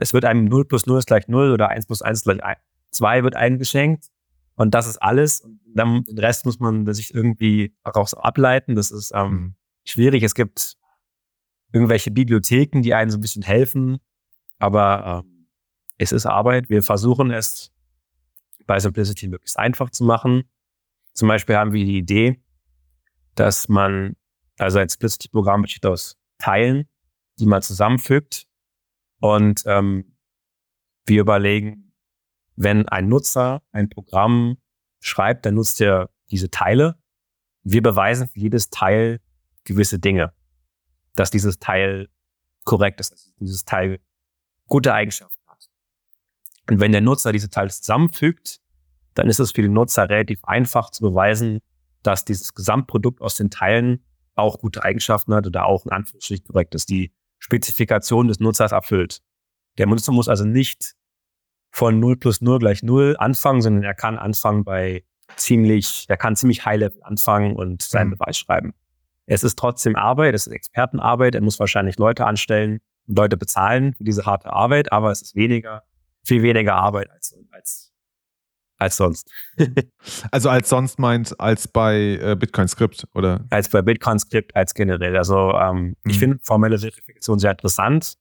Es 0.00 0.12
wird 0.12 0.24
einem 0.24 0.44
0 0.46 0.64
plus 0.64 0.86
0 0.86 0.98
ist 0.98 1.06
gleich 1.06 1.28
0 1.28 1.52
oder 1.52 1.68
1 1.68 1.86
plus 1.86 2.02
1 2.02 2.18
ist 2.18 2.24
gleich 2.24 2.40
2 2.90 3.24
wird 3.24 3.36
einem 3.36 3.58
geschenkt. 3.58 4.06
Und 4.54 4.74
das 4.74 4.86
ist 4.86 4.98
alles. 4.98 5.40
Und 5.40 5.60
dann 5.66 6.04
den 6.04 6.18
Rest 6.18 6.44
muss 6.44 6.58
man 6.58 6.92
sich 6.92 7.14
irgendwie 7.14 7.74
daraus 7.84 8.14
ableiten. 8.14 8.74
Das 8.74 8.90
ist 8.90 9.12
ähm, 9.14 9.30
mhm. 9.30 9.54
schwierig. 9.84 10.22
Es 10.22 10.34
gibt 10.34 10.76
irgendwelche 11.72 12.10
Bibliotheken, 12.10 12.82
die 12.82 12.94
einen 12.94 13.10
so 13.10 13.18
ein 13.18 13.22
bisschen 13.22 13.42
helfen. 13.42 13.98
Aber 14.58 15.24
ähm, 15.24 15.46
es 15.98 16.12
ist 16.12 16.26
Arbeit. 16.26 16.68
Wir 16.68 16.82
versuchen 16.82 17.30
es 17.30 17.72
bei 18.66 18.78
Simplicity 18.78 19.28
möglichst 19.28 19.58
einfach 19.58 19.90
zu 19.90 20.04
machen. 20.04 20.44
Zum 21.14 21.28
Beispiel 21.28 21.56
haben 21.56 21.72
wir 21.72 21.84
die 21.84 21.98
Idee, 21.98 22.41
dass 23.34 23.68
man, 23.68 24.16
also 24.58 24.78
ein 24.78 24.88
Split-Programm 24.88 25.62
besteht 25.62 25.86
aus 25.86 26.16
Teilen, 26.38 26.88
die 27.38 27.46
man 27.46 27.62
zusammenfügt. 27.62 28.46
Und 29.20 29.62
ähm, 29.66 30.16
wir 31.06 31.20
überlegen, 31.20 31.92
wenn 32.56 32.88
ein 32.88 33.08
Nutzer 33.08 33.62
ein 33.72 33.88
Programm 33.88 34.58
schreibt, 35.00 35.46
dann 35.46 35.54
nutzt 35.54 35.80
er 35.80 36.10
diese 36.30 36.50
Teile. 36.50 36.96
Wir 37.62 37.82
beweisen 37.82 38.28
für 38.28 38.38
jedes 38.38 38.70
Teil 38.70 39.20
gewisse 39.64 39.98
Dinge, 39.98 40.32
dass 41.14 41.30
dieses 41.30 41.58
Teil 41.58 42.08
korrekt 42.64 43.00
ist, 43.00 43.12
dass 43.12 43.32
dieses 43.38 43.64
Teil 43.64 44.00
gute 44.66 44.94
Eigenschaften 44.94 45.40
hat. 45.46 45.70
Und 46.68 46.80
wenn 46.80 46.92
der 46.92 47.00
Nutzer 47.00 47.32
diese 47.32 47.50
Teile 47.50 47.70
zusammenfügt, 47.70 48.60
dann 49.14 49.28
ist 49.28 49.40
es 49.40 49.52
für 49.52 49.62
den 49.62 49.72
Nutzer 49.72 50.08
relativ 50.08 50.44
einfach 50.44 50.90
zu 50.90 51.02
beweisen, 51.02 51.60
dass 52.02 52.24
dieses 52.24 52.54
Gesamtprodukt 52.54 53.20
aus 53.20 53.34
den 53.34 53.50
Teilen 53.50 54.04
auch 54.34 54.58
gute 54.58 54.82
Eigenschaften 54.82 55.34
hat 55.34 55.46
oder 55.46 55.66
auch 55.66 55.84
in 55.86 55.92
Anführungsstrichen 55.92 56.46
korrekt 56.46 56.74
ist, 56.74 56.88
die 56.88 57.12
Spezifikation 57.38 58.28
des 58.28 58.40
Nutzers 58.40 58.72
erfüllt. 58.72 59.20
Der 59.78 59.86
Nutzer 59.86 60.12
muss 60.12 60.28
also 60.28 60.44
nicht 60.44 60.94
von 61.70 61.98
0 61.98 62.16
plus 62.16 62.40
0 62.40 62.58
gleich 62.58 62.82
0 62.82 63.16
anfangen, 63.18 63.62
sondern 63.62 63.82
er 63.82 63.94
kann 63.94 64.18
anfangen 64.18 64.64
bei 64.64 65.04
ziemlich, 65.36 66.06
er 66.08 66.16
kann 66.16 66.36
ziemlich 66.36 66.64
high 66.64 66.78
level 66.78 67.02
anfangen 67.02 67.56
und 67.56 67.82
seinen 67.82 68.08
mhm. 68.08 68.18
Beweis 68.18 68.38
schreiben. 68.38 68.74
Es 69.26 69.44
ist 69.44 69.58
trotzdem 69.58 69.96
Arbeit, 69.96 70.34
es 70.34 70.46
ist 70.46 70.52
Expertenarbeit, 70.52 71.34
er 71.34 71.40
muss 71.40 71.58
wahrscheinlich 71.58 71.96
Leute 71.98 72.26
anstellen 72.26 72.80
und 73.06 73.16
Leute 73.16 73.36
bezahlen 73.36 73.94
für 73.94 74.04
diese 74.04 74.26
harte 74.26 74.52
Arbeit, 74.52 74.92
aber 74.92 75.10
es 75.10 75.22
ist 75.22 75.34
weniger, 75.34 75.84
viel 76.24 76.42
weniger 76.42 76.74
Arbeit 76.74 77.10
als, 77.10 77.34
als 77.50 77.91
als 78.82 78.96
sonst. 78.96 79.30
also 80.30 80.50
als 80.50 80.68
sonst 80.68 80.98
meint 80.98 81.38
als 81.40 81.68
bei 81.68 82.18
äh, 82.20 82.36
Bitcoin 82.38 82.68
Script, 82.68 83.06
oder? 83.14 83.44
Als 83.50 83.68
bei 83.68 83.82
Bitcoin 83.82 84.18
Script, 84.18 84.54
als 84.54 84.74
generell. 84.74 85.16
Also 85.16 85.52
ähm, 85.52 85.96
mhm. 86.02 86.10
ich 86.10 86.18
finde 86.18 86.38
formelle 86.42 86.78
Verifikation 86.78 87.38
sehr 87.38 87.52
interessant. 87.52 88.14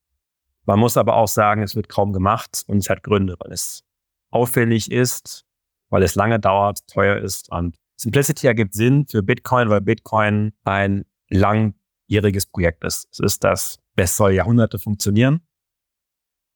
Man 0.66 0.80
muss 0.80 0.98
aber 0.98 1.16
auch 1.16 1.28
sagen, 1.28 1.64
es 1.64 1.76
wird 1.76 1.90
kaum 1.90 2.14
gemacht 2.14 2.64
und 2.68 2.78
es 2.78 2.90
hat 2.90 3.04
Gründe, 3.04 3.36
weil 3.40 3.52
es 3.52 3.84
auffällig 4.30 4.92
ist, 4.92 5.46
weil 5.90 6.04
es 6.04 6.16
lange 6.16 6.40
dauert, 6.40 6.88
teuer 6.88 7.18
ist 7.18 7.52
und 7.52 7.76
Simplicity 7.98 8.48
ergibt 8.48 8.74
Sinn 8.74 9.06
für 9.08 9.22
Bitcoin, 9.22 9.70
weil 9.70 9.82
Bitcoin 9.82 10.54
ein 10.64 11.06
langjähriges 11.30 12.48
Projekt 12.48 12.84
ist. 12.84 13.08
Es 13.12 13.20
ist 13.20 13.44
das, 13.44 13.78
es 13.96 14.18
soll 14.18 14.34
Jahrhunderte 14.34 14.80
funktionieren. 14.80 15.42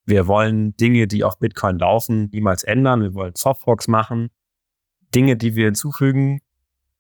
Wir 0.06 0.28
wollen 0.28 0.76
Dinge, 0.78 1.08
die 1.08 1.24
auf 1.24 1.40
Bitcoin 1.40 1.80
laufen, 1.80 2.30
niemals 2.32 2.64
ändern. 2.64 3.02
Wir 3.02 3.14
wollen 3.14 3.34
Softforks 3.36 3.88
machen. 3.88 4.30
Dinge, 5.14 5.36
die 5.36 5.56
wir 5.56 5.66
hinzufügen, 5.66 6.42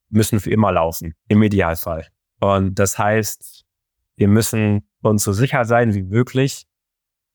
müssen 0.09 0.39
für 0.39 0.49
immer 0.49 0.71
laufen, 0.71 1.13
im 1.27 1.43
Idealfall. 1.43 2.07
Und 2.39 2.79
das 2.79 2.97
heißt, 2.97 3.65
wir 4.15 4.27
müssen 4.27 4.87
uns 5.01 5.23
so 5.23 5.33
sicher 5.33 5.65
sein 5.65 5.93
wie 5.93 6.03
möglich, 6.03 6.67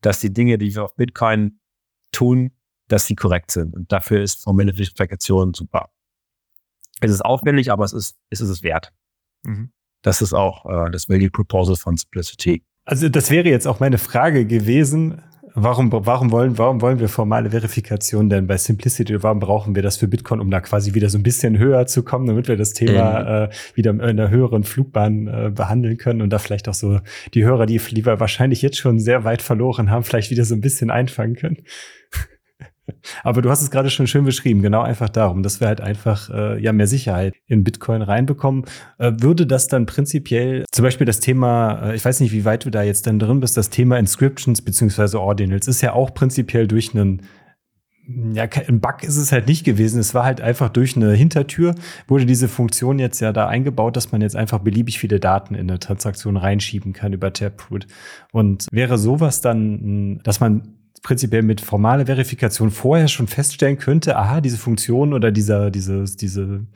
dass 0.01 0.21
die 0.21 0.33
Dinge, 0.33 0.59
die 0.59 0.75
wir 0.75 0.85
auf 0.85 0.97
Bitcoin 0.97 1.61
tun, 2.13 2.53
dass 2.89 3.07
sie 3.07 3.15
korrekt 3.15 3.51
sind. 3.51 3.75
Und 3.75 3.93
dafür 3.93 4.23
ist 4.23 4.43
formelle 4.43 4.73
Verifikation 4.73 5.55
super. 5.55 5.91
Es 7.01 7.11
ist 7.11 7.25
aufwendig, 7.25 7.71
aber 7.71 7.85
es 7.85 7.93
ist, 7.93 8.19
es 8.31 8.41
ist 8.41 8.49
es 8.49 8.63
wert. 8.63 8.93
Mhm. 9.43 9.73
Das 10.03 10.23
ist 10.23 10.33
auch 10.33 10.67
äh, 10.67 10.91
das 10.91 11.09
Value 11.09 11.31
Proposal 11.31 11.77
von 11.77 11.97
Simplicity. 11.97 12.65
Also 12.85 13.09
das 13.09 13.31
wäre 13.31 13.49
jetzt 13.49 13.67
auch 13.67 13.81
meine 13.81 13.99
Frage 13.99 14.47
gewesen. 14.47 15.23
Warum, 15.55 15.91
warum, 15.93 16.31
wollen, 16.31 16.59
warum 16.59 16.81
wollen 16.81 17.01
wir 17.01 17.09
formale 17.09 17.51
Verifikation 17.51 18.29
denn 18.29 18.47
bei 18.47 18.57
Simplicity? 18.57 19.23
Warum 19.23 19.41
brauchen 19.41 19.75
wir 19.75 19.83
das 19.83 19.97
für 19.97 20.07
Bitcoin, 20.09 20.41
um 20.41 20.51
da 20.51 20.61
quasi 20.61 20.95
wieder 20.95 21.09
so 21.09 21.19
ein 21.19 21.23
bisschen 21.23 21.59
höher 21.59 21.87
zu 21.87 22.03
kommen, 22.03 22.27
damit 22.27 22.49
wir 22.49 22.57
das 22.57 22.73
Thema 22.73 23.21
mhm. 23.21 23.27
äh, 23.27 23.49
wieder 23.75 23.91
in 23.91 24.01
einer 24.01 24.31
höheren 24.31 24.65
Flugbahn 24.65 25.27
äh, 25.27 25.51
behandeln 25.51 25.97
können 25.97 26.23
und 26.23 26.31
da 26.31 26.39
vielleicht 26.39 26.69
auch 26.69 26.75
so 26.75 27.01
die 27.35 27.45
Hörer, 27.45 27.67
die, 27.67 27.79
die 27.79 28.07
wir 28.07 28.21
wahrscheinlich 28.21 28.63
jetzt 28.63 28.79
schon 28.79 28.99
sehr 28.99 29.25
weit 29.25 29.43
verloren 29.43 29.91
haben, 29.91 30.05
vielleicht 30.05 30.31
wieder 30.31 30.45
so 30.45 30.55
ein 30.55 30.61
bisschen 30.61 30.91
einfangen 30.91 31.37
können? 31.37 31.59
Aber 33.23 33.43
du 33.43 33.51
hast 33.51 33.63
es 33.63 33.71
gerade 33.71 33.91
schon 33.91 34.07
schön 34.07 34.25
beschrieben, 34.25 34.63
genau 34.63 34.83
einfach 34.83 35.09
darum, 35.09 35.43
dass 35.43 35.61
wir 35.61 35.69
halt 35.69 35.81
einfach 35.81 36.31
äh, 36.31 36.63
ja 36.63 36.73
mehr 36.73 36.87
Sicherheit 36.87 37.35
in 37.47 37.65
Bitcoin 37.65 38.03
reinbekommen. 38.03 38.65
Äh, 38.99 39.13
würde 39.19 39.47
das 39.47 39.69
dann 39.69 39.87
prinzipiell 39.87 40.65
zum 40.73 40.85
Beispiel 40.85 41.07
das 41.07 41.21
Thema, 41.21 41.91
äh, 41.91 41.97
ich 41.97 42.05
weiß 42.05 42.21
nicht, 42.21 42.33
wie 42.33 42.45
weit 42.45 42.65
du 42.65 42.71
da 42.71 42.83
jetzt 42.83 43.07
dann 43.07 43.19
drin 43.19 43.41
bist, 43.41 43.57
das 43.57 43.71
Thema 43.71 43.99
Inscriptions 43.99 44.63
beziehungsweise 44.63 45.21
Ordinals 45.21 45.69
ist 45.69 45.81
ja 45.81 45.93
auch 45.93 46.15
prinzipiell 46.15 46.67
durch 46.67 46.95
einen 46.95 47.23
ja, 48.33 48.45
ein 48.69 48.81
Bug 48.81 49.03
ist 49.03 49.17
es 49.17 49.33
halt 49.33 49.47
nicht 49.47 49.65
gewesen. 49.65 50.01
Es 50.01 50.15
war 50.15 50.25
halt 50.25 50.41
einfach 50.41 50.69
durch 50.69 50.97
eine 50.97 51.13
Hintertür 51.13 51.75
wurde 52.09 52.27
diese 52.27 52.49
Funktion 52.49 52.99
jetzt 52.99 53.21
ja 53.21 53.33
da 53.33 53.47
eingebaut, 53.47 53.97
dass 53.97 54.13
man 54.13 54.21
jetzt 54.21 54.37
einfach 54.37 54.59
beliebig 54.61 54.99
viele 54.99 55.21
Daten 55.21 55.55
in 55.55 55.71
eine 55.71 55.79
Transaktion 55.79 56.37
reinschieben 56.37 56.93
kann 56.93 57.13
über 57.13 57.33
Taproot. 57.33 57.87
Und 58.33 58.67
wäre 58.73 58.99
sowas 58.99 59.41
dann, 59.41 60.21
dass 60.25 60.41
man 60.41 60.80
prinzipiell 61.03 61.43
mit 61.43 61.61
formaler 61.61 62.07
Verifikation 62.07 62.71
vorher 62.71 63.09
schon 63.09 63.27
feststellen 63.27 63.79
könnte, 63.79 64.17
aha, 64.17 64.41
diese 64.41 64.59
Funktion 64.59 65.13
oder 65.13 65.33
dieser, 65.33 65.71
diese, 65.71 66.05
diese 66.05 66.67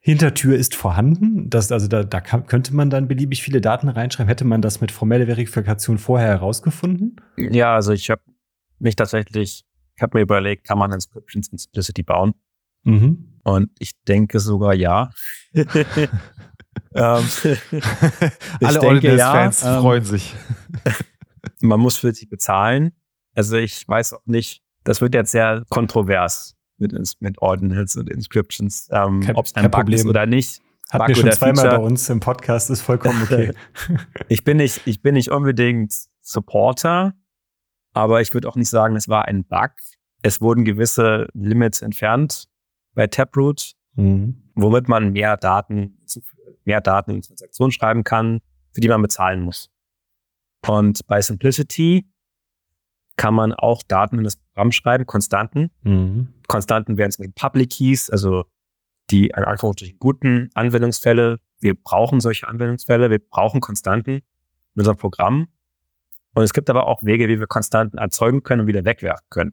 Hintertür 0.00 0.56
ist 0.56 0.74
vorhanden. 0.74 1.50
Das, 1.50 1.70
also 1.70 1.86
da, 1.86 2.02
da 2.02 2.20
kann, 2.20 2.46
könnte 2.46 2.74
man 2.74 2.88
dann 2.88 3.08
beliebig 3.08 3.42
viele 3.42 3.60
Daten 3.60 3.88
reinschreiben. 3.88 4.28
Hätte 4.28 4.44
man 4.44 4.62
das 4.62 4.80
mit 4.80 4.90
formeller 4.90 5.26
Verifikation 5.26 5.98
vorher 5.98 6.28
herausgefunden? 6.28 7.16
Ja, 7.36 7.74
also 7.74 7.92
ich 7.92 8.08
habe 8.08 8.22
mich 8.78 8.96
tatsächlich, 8.96 9.64
ich 9.96 10.02
habe 10.02 10.16
mir 10.16 10.22
überlegt, 10.22 10.66
kann 10.66 10.78
man 10.78 10.92
Inscriptions 10.92 11.48
in 11.48 11.58
Simplicity 11.58 12.02
bauen? 12.02 12.32
Mhm. 12.84 13.38
Und 13.44 13.70
ich 13.78 13.92
denke 14.04 14.40
sogar 14.40 14.72
ja. 14.72 15.10
ähm, 15.54 15.68
Alle 16.94 18.82
Ordinals-Fans 18.82 19.62
ja, 19.62 19.76
ähm, 19.76 19.82
freuen 19.82 20.04
sich 20.04 20.34
man 21.60 21.80
muss 21.80 21.96
für 21.96 22.12
sie 22.12 22.26
bezahlen. 22.26 22.92
Also 23.34 23.56
ich 23.56 23.86
weiß 23.86 24.14
auch 24.14 24.26
nicht, 24.26 24.62
das 24.84 25.00
wird 25.00 25.14
jetzt 25.14 25.30
sehr 25.30 25.64
kontrovers 25.68 26.56
mit, 26.78 26.92
mit 27.20 27.38
Ordinals 27.38 27.96
und 27.96 28.08
Inscriptions, 28.08 28.88
ähm, 28.90 29.28
ob 29.34 29.46
es 29.46 29.54
ein 29.54 29.64
Bug 29.64 29.72
Problem. 29.72 29.98
ist 29.98 30.06
oder 30.06 30.26
nicht. 30.26 30.60
Hatten 30.90 31.08
wir 31.08 31.14
schon 31.16 31.32
zweimal 31.32 31.64
Feature. 31.64 31.78
bei 31.78 31.84
uns 31.84 32.08
im 32.08 32.20
Podcast, 32.20 32.70
ist 32.70 32.80
vollkommen 32.80 33.22
okay. 33.22 33.52
ich 34.28 34.44
bin 34.44 34.56
nicht, 34.56 34.80
ich 34.86 35.02
bin 35.02 35.14
nicht 35.14 35.30
unbedingt 35.30 35.92
Supporter, 36.22 37.14
aber 37.92 38.22
ich 38.22 38.32
würde 38.32 38.48
auch 38.48 38.56
nicht 38.56 38.70
sagen, 38.70 38.96
es 38.96 39.08
war 39.08 39.26
ein 39.26 39.44
Bug. 39.44 39.72
Es 40.22 40.40
wurden 40.40 40.64
gewisse 40.64 41.28
Limits 41.34 41.82
entfernt 41.82 42.46
bei 42.94 43.06
Taproot, 43.06 43.74
mhm. 43.94 44.50
womit 44.54 44.88
man 44.88 45.12
mehr 45.12 45.36
Daten, 45.36 45.98
mehr 46.64 46.80
Daten 46.80 47.10
in 47.12 47.22
Transaktionen 47.22 47.70
schreiben 47.70 48.02
kann, 48.02 48.40
für 48.72 48.80
die 48.80 48.88
man 48.88 49.02
bezahlen 49.02 49.42
muss. 49.42 49.70
Und 50.66 51.06
bei 51.06 51.20
Simplicity 51.20 52.08
kann 53.16 53.34
man 53.34 53.52
auch 53.52 53.82
Daten 53.82 54.18
in 54.18 54.24
das 54.24 54.36
Programm 54.36 54.72
schreiben, 54.72 55.06
Konstanten. 55.06 55.70
Mhm. 55.82 56.28
Konstanten 56.46 56.96
wären 56.96 57.08
es 57.08 57.18
mit 57.18 57.34
Public 57.34 57.70
Keys, 57.70 58.10
also 58.10 58.44
die 59.10 59.28
in 59.28 59.44
Anführungsstrichen 59.44 59.98
guten 59.98 60.50
Anwendungsfälle. 60.54 61.40
Wir 61.60 61.74
brauchen 61.74 62.20
solche 62.20 62.46
Anwendungsfälle, 62.46 63.10
wir 63.10 63.18
brauchen 63.18 63.60
Konstanten 63.60 64.10
in 64.10 64.22
unserem 64.76 64.96
Programm. 64.96 65.48
Und 66.34 66.44
es 66.44 66.52
gibt 66.52 66.70
aber 66.70 66.86
auch 66.86 67.02
Wege, 67.02 67.28
wie 67.28 67.40
wir 67.40 67.46
Konstanten 67.46 67.98
erzeugen 67.98 68.42
können 68.42 68.62
und 68.62 68.66
wieder 68.68 68.84
wegwerfen 68.84 69.26
können. 69.30 69.52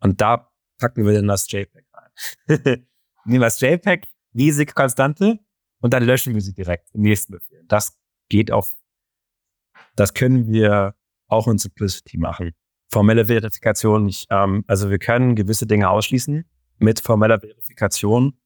Und 0.00 0.20
da 0.20 0.50
packen 0.78 1.06
wir 1.06 1.14
dann 1.14 1.28
das 1.28 1.50
JPEG 1.50 1.86
rein. 1.94 2.48
Nehmen 3.24 3.40
wir 3.40 3.46
das 3.46 3.60
JPEG, 3.60 4.06
riesige 4.34 4.74
Konstante, 4.74 5.38
und 5.80 5.92
dann 5.92 6.02
löschen 6.02 6.34
wir 6.34 6.40
sie 6.40 6.52
direkt 6.52 6.88
im 6.94 7.02
nächsten 7.02 7.32
Befehl. 7.32 7.64
Das 7.68 7.98
geht 8.28 8.50
auf 8.50 8.72
das 9.96 10.14
können 10.14 10.48
wir 10.48 10.94
auch 11.28 11.48
in 11.48 11.58
Simplicity 11.58 12.18
machen. 12.18 12.52
Formelle 12.88 13.26
Verifikation 13.26 14.04
nicht. 14.04 14.26
Ähm, 14.30 14.64
also 14.66 14.90
wir 14.90 14.98
können 14.98 15.34
gewisse 15.34 15.66
Dinge 15.66 15.90
ausschließen 15.90 16.44
mit 16.78 17.00
formeller 17.00 17.40
Verifikation. 17.40 18.38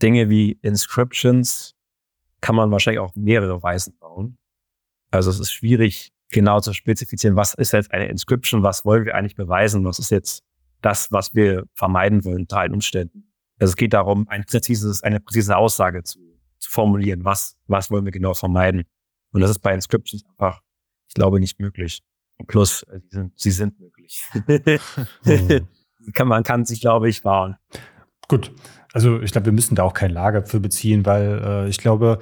Dinge 0.00 0.30
wie 0.30 0.52
Inscriptions 0.62 1.74
kann 2.40 2.54
man 2.54 2.70
wahrscheinlich 2.70 3.00
auch 3.00 3.14
mehrere 3.14 3.62
Weisen 3.62 3.98
bauen. 3.98 4.38
Also 5.10 5.30
es 5.30 5.40
ist 5.40 5.52
schwierig, 5.52 6.12
genau 6.30 6.60
zu 6.60 6.72
spezifizieren, 6.72 7.36
was 7.36 7.54
ist 7.54 7.72
jetzt 7.72 7.92
eine 7.92 8.08
Inscription, 8.08 8.62
was 8.62 8.84
wollen 8.84 9.04
wir 9.04 9.14
eigentlich 9.14 9.34
beweisen, 9.34 9.84
was 9.84 9.98
ist 9.98 10.10
jetzt 10.10 10.44
das, 10.82 11.10
was 11.10 11.34
wir 11.34 11.64
vermeiden 11.74 12.24
wollen 12.24 12.42
unter 12.42 12.60
allen 12.60 12.74
Umständen. 12.74 13.32
Also 13.58 13.72
es 13.72 13.76
geht 13.76 13.92
darum, 13.92 14.28
ein 14.28 14.44
präzises, 14.44 15.02
eine 15.02 15.20
präzise 15.20 15.56
Aussage 15.56 16.04
zu, 16.04 16.20
zu 16.58 16.70
formulieren, 16.70 17.24
was, 17.24 17.56
was 17.66 17.90
wollen 17.90 18.04
wir 18.04 18.12
genau 18.12 18.34
vermeiden. 18.34 18.84
Und 19.32 19.40
das 19.40 19.50
ist 19.50 19.58
bei 19.58 19.74
Inscriptions 19.74 20.24
einfach 20.26 20.60
ich 21.08 21.14
glaube, 21.14 21.40
nicht 21.40 21.58
möglich. 21.58 22.02
Plus, 22.46 22.82
äh, 22.84 23.00
sie 23.00 23.16
sind, 23.16 23.32
sie 23.36 23.50
sind 23.50 23.80
möglich. 23.80 24.22
kann, 26.14 26.28
man 26.28 26.42
kann 26.42 26.64
sich, 26.64 26.80
glaube 26.80 27.08
ich, 27.08 27.22
bauen. 27.22 27.56
Gut. 28.28 28.52
Also 28.92 29.20
ich 29.20 29.32
glaube, 29.32 29.46
wir 29.46 29.52
müssen 29.52 29.74
da 29.74 29.82
auch 29.82 29.94
kein 29.94 30.10
Lager 30.10 30.44
für 30.44 30.60
beziehen, 30.60 31.04
weil 31.04 31.42
äh, 31.44 31.68
ich 31.68 31.78
glaube, 31.78 32.18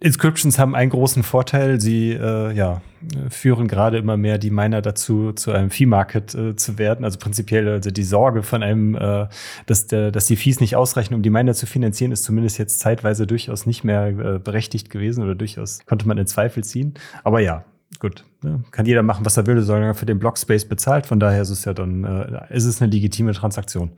Inscriptions 0.00 0.58
haben 0.58 0.74
einen 0.74 0.90
großen 0.90 1.22
Vorteil. 1.22 1.80
Sie 1.80 2.12
äh, 2.12 2.52
ja, 2.52 2.82
führen 3.30 3.68
gerade 3.68 3.98
immer 3.98 4.16
mehr 4.16 4.38
die 4.38 4.50
Miner 4.50 4.82
dazu, 4.82 5.32
zu 5.32 5.52
einem 5.52 5.70
Fee-Market 5.70 6.34
äh, 6.34 6.56
zu 6.56 6.78
werden. 6.78 7.04
Also 7.04 7.18
prinzipiell 7.18 7.68
also 7.68 7.90
die 7.90 8.04
Sorge 8.04 8.42
von 8.42 8.62
einem, 8.62 8.96
äh, 8.96 9.28
dass, 9.66 9.86
der, 9.86 10.10
dass 10.10 10.26
die 10.26 10.36
Fees 10.36 10.60
nicht 10.60 10.76
ausreichen, 10.76 11.14
um 11.14 11.22
die 11.22 11.30
Miner 11.30 11.54
zu 11.54 11.66
finanzieren, 11.66 12.12
ist 12.12 12.24
zumindest 12.24 12.58
jetzt 12.58 12.80
zeitweise 12.80 13.26
durchaus 13.26 13.66
nicht 13.66 13.84
mehr 13.84 14.06
äh, 14.06 14.38
berechtigt 14.38 14.90
gewesen 14.90 15.24
oder 15.24 15.34
durchaus 15.34 15.84
konnte 15.86 16.06
man 16.06 16.18
in 16.18 16.26
Zweifel 16.26 16.64
ziehen. 16.64 16.94
Aber 17.22 17.40
ja, 17.40 17.64
gut, 18.04 18.24
ne? 18.42 18.62
kann 18.70 18.84
jeder 18.84 19.02
machen, 19.02 19.24
was 19.24 19.38
er 19.38 19.46
will, 19.46 19.62
solange 19.62 19.94
für 19.94 20.04
den 20.04 20.18
Blockspace 20.18 20.68
bezahlt. 20.68 21.06
Von 21.06 21.20
daher 21.20 21.40
ist 21.40 21.48
es 21.48 21.64
ja 21.64 21.72
dann, 21.72 22.04
äh, 22.04 22.54
ist 22.54 22.66
es 22.66 22.82
eine 22.82 22.92
legitime 22.92 23.32
Transaktion. 23.32 23.96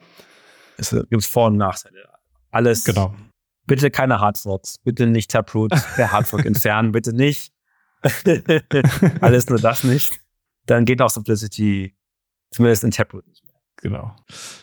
Es 0.76 0.90
gibt 1.11 1.24
Vor- 1.24 1.48
und 1.48 1.57
Nachteile. 1.57 2.09
Alles. 2.52 2.84
Genau. 2.84 3.14
Bitte 3.66 3.90
keine 3.90 4.20
Hardforks. 4.20 4.78
Bitte 4.78 5.09
nicht 5.09 5.32
Taproot 5.32 5.72
per 5.96 6.12
Hardfork 6.12 6.44
entfernen. 6.46 6.92
Bitte 6.92 7.12
nicht. 7.12 7.52
Alles 9.20 9.49
nur 9.49 9.58
das 9.58 9.83
nicht. 9.83 10.12
Dann 10.66 10.84
geht 10.84 11.03
auch 11.03 11.11
Simplicity 11.11 11.96
zumindest 12.53 12.84
in 12.84 12.92
Taproot 12.92 13.26
nicht 13.26 13.45
mehr. 13.45 13.54
Genau. 13.78 14.14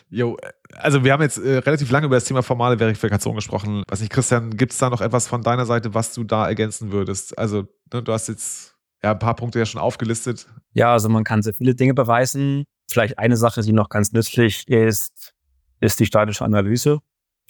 Jo, 0.08 0.38
also 0.72 1.04
wir 1.04 1.12
haben 1.12 1.22
jetzt 1.22 1.36
äh, 1.36 1.58
relativ 1.58 1.90
lange 1.90 2.06
über 2.06 2.16
das 2.16 2.24
Thema 2.24 2.42
formale 2.42 2.78
Verifikation 2.78 3.34
gesprochen. 3.34 3.82
Was 3.88 4.00
nicht, 4.00 4.10
Christian, 4.10 4.56
gibt 4.56 4.72
es 4.72 4.78
da 4.78 4.88
noch 4.88 5.02
etwas 5.02 5.28
von 5.28 5.42
deiner 5.42 5.66
Seite, 5.66 5.92
was 5.92 6.14
du 6.14 6.24
da 6.24 6.48
ergänzen 6.48 6.92
würdest? 6.92 7.36
Also, 7.38 7.66
ne, 7.92 8.02
du 8.02 8.12
hast 8.12 8.28
jetzt 8.28 8.73
ja, 9.04 9.12
ein 9.12 9.18
paar 9.18 9.36
Punkte 9.36 9.58
ja 9.58 9.66
schon 9.66 9.82
aufgelistet. 9.82 10.46
Ja, 10.72 10.92
also 10.92 11.10
man 11.10 11.24
kann 11.24 11.42
sehr 11.42 11.52
viele 11.52 11.74
Dinge 11.74 11.92
beweisen. 11.92 12.64
Vielleicht 12.90 13.18
eine 13.18 13.36
Sache, 13.36 13.60
die 13.60 13.74
noch 13.74 13.90
ganz 13.90 14.12
nützlich 14.12 14.66
ist, 14.66 15.34
ist 15.80 16.00
die 16.00 16.06
statische 16.06 16.42
Analyse. 16.42 17.00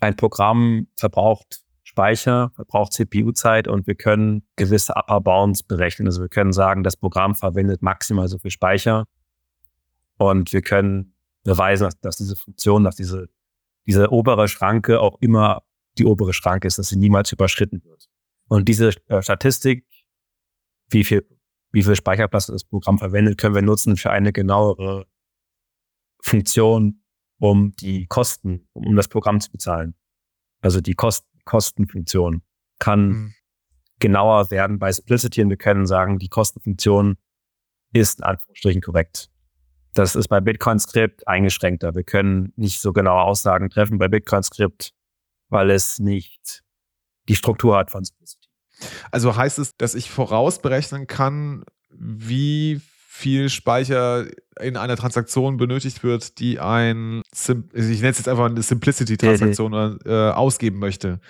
Ein 0.00 0.16
Programm 0.16 0.88
verbraucht 0.96 1.62
Speicher, 1.84 2.50
verbraucht 2.56 2.92
CPU-Zeit 2.92 3.68
und 3.68 3.86
wir 3.86 3.94
können 3.94 4.42
gewisse 4.56 4.94
Upper 4.96 5.20
Bounds 5.20 5.62
berechnen. 5.62 6.08
Also 6.08 6.22
wir 6.22 6.28
können 6.28 6.52
sagen, 6.52 6.82
das 6.82 6.96
Programm 6.96 7.36
verwendet 7.36 7.82
maximal 7.82 8.26
so 8.26 8.38
viel 8.38 8.50
Speicher 8.50 9.04
und 10.18 10.52
wir 10.52 10.62
können 10.62 11.14
beweisen, 11.44 11.84
dass, 11.84 12.00
dass 12.00 12.16
diese 12.16 12.34
Funktion, 12.34 12.82
dass 12.82 12.96
diese, 12.96 13.28
diese 13.86 14.10
obere 14.10 14.48
Schranke 14.48 15.00
auch 15.00 15.18
immer 15.20 15.62
die 15.98 16.06
obere 16.06 16.32
Schranke 16.32 16.66
ist, 16.66 16.78
dass 16.78 16.88
sie 16.88 16.98
niemals 16.98 17.30
überschritten 17.30 17.84
wird. 17.84 18.08
Und 18.48 18.68
diese 18.68 18.90
äh, 19.06 19.22
Statistik, 19.22 19.86
wie 20.88 21.04
viel 21.04 21.24
wie 21.74 21.82
viel 21.82 21.96
Speicherplatz 21.96 22.46
das 22.46 22.62
Programm 22.62 22.98
verwendet, 22.98 23.36
können 23.36 23.56
wir 23.56 23.62
nutzen 23.62 23.96
für 23.96 24.10
eine 24.10 24.32
genauere 24.32 25.06
Funktion, 26.22 27.02
um 27.40 27.74
die 27.74 28.06
Kosten, 28.06 28.68
um 28.72 28.94
das 28.94 29.08
Programm 29.08 29.40
zu 29.40 29.50
bezahlen. 29.50 29.94
Also 30.60 30.80
die 30.80 30.94
Kost 30.94 31.26
Kostenfunktion 31.44 32.42
kann 32.78 33.08
mhm. 33.08 33.34
genauer 33.98 34.50
werden 34.50 34.78
bei 34.78 34.90
Simplicity 34.90 35.42
und 35.42 35.50
wir 35.50 35.58
können 35.58 35.86
sagen, 35.86 36.18
die 36.18 36.28
Kostenfunktion 36.28 37.18
ist 37.92 38.20
in 38.20 38.24
Anführungsstrichen 38.24 38.80
korrekt. 38.80 39.28
Das 39.92 40.14
ist 40.14 40.28
bei 40.28 40.40
Bitcoin-Skript 40.40 41.26
eingeschränkter. 41.28 41.94
Wir 41.94 42.04
können 42.04 42.52
nicht 42.56 42.80
so 42.80 42.92
genaue 42.92 43.22
Aussagen 43.22 43.68
treffen 43.68 43.98
bei 43.98 44.08
Bitcoin-Skript, 44.08 44.94
weil 45.50 45.70
es 45.70 45.98
nicht 45.98 46.62
die 47.28 47.36
Struktur 47.36 47.76
hat 47.76 47.90
von 47.90 48.04
Simplicity. 48.04 48.43
Also 49.10 49.36
heißt 49.36 49.58
es, 49.58 49.76
dass 49.76 49.94
ich 49.94 50.10
vorausberechnen 50.10 51.06
kann, 51.06 51.64
wie 51.90 52.80
viel 53.06 53.48
Speicher 53.48 54.26
in 54.60 54.76
einer 54.76 54.96
Transaktion 54.96 55.56
benötigt 55.56 56.02
wird, 56.02 56.40
die 56.40 56.58
ein, 56.58 57.22
Sim 57.32 57.68
ich 57.72 58.00
nenne 58.00 58.10
es 58.10 58.18
jetzt 58.18 58.28
einfach 58.28 58.46
eine 58.46 58.62
Simplicity-Transaktion 58.62 60.00
äh, 60.04 60.30
ausgeben 60.30 60.80
möchte. 60.80 61.20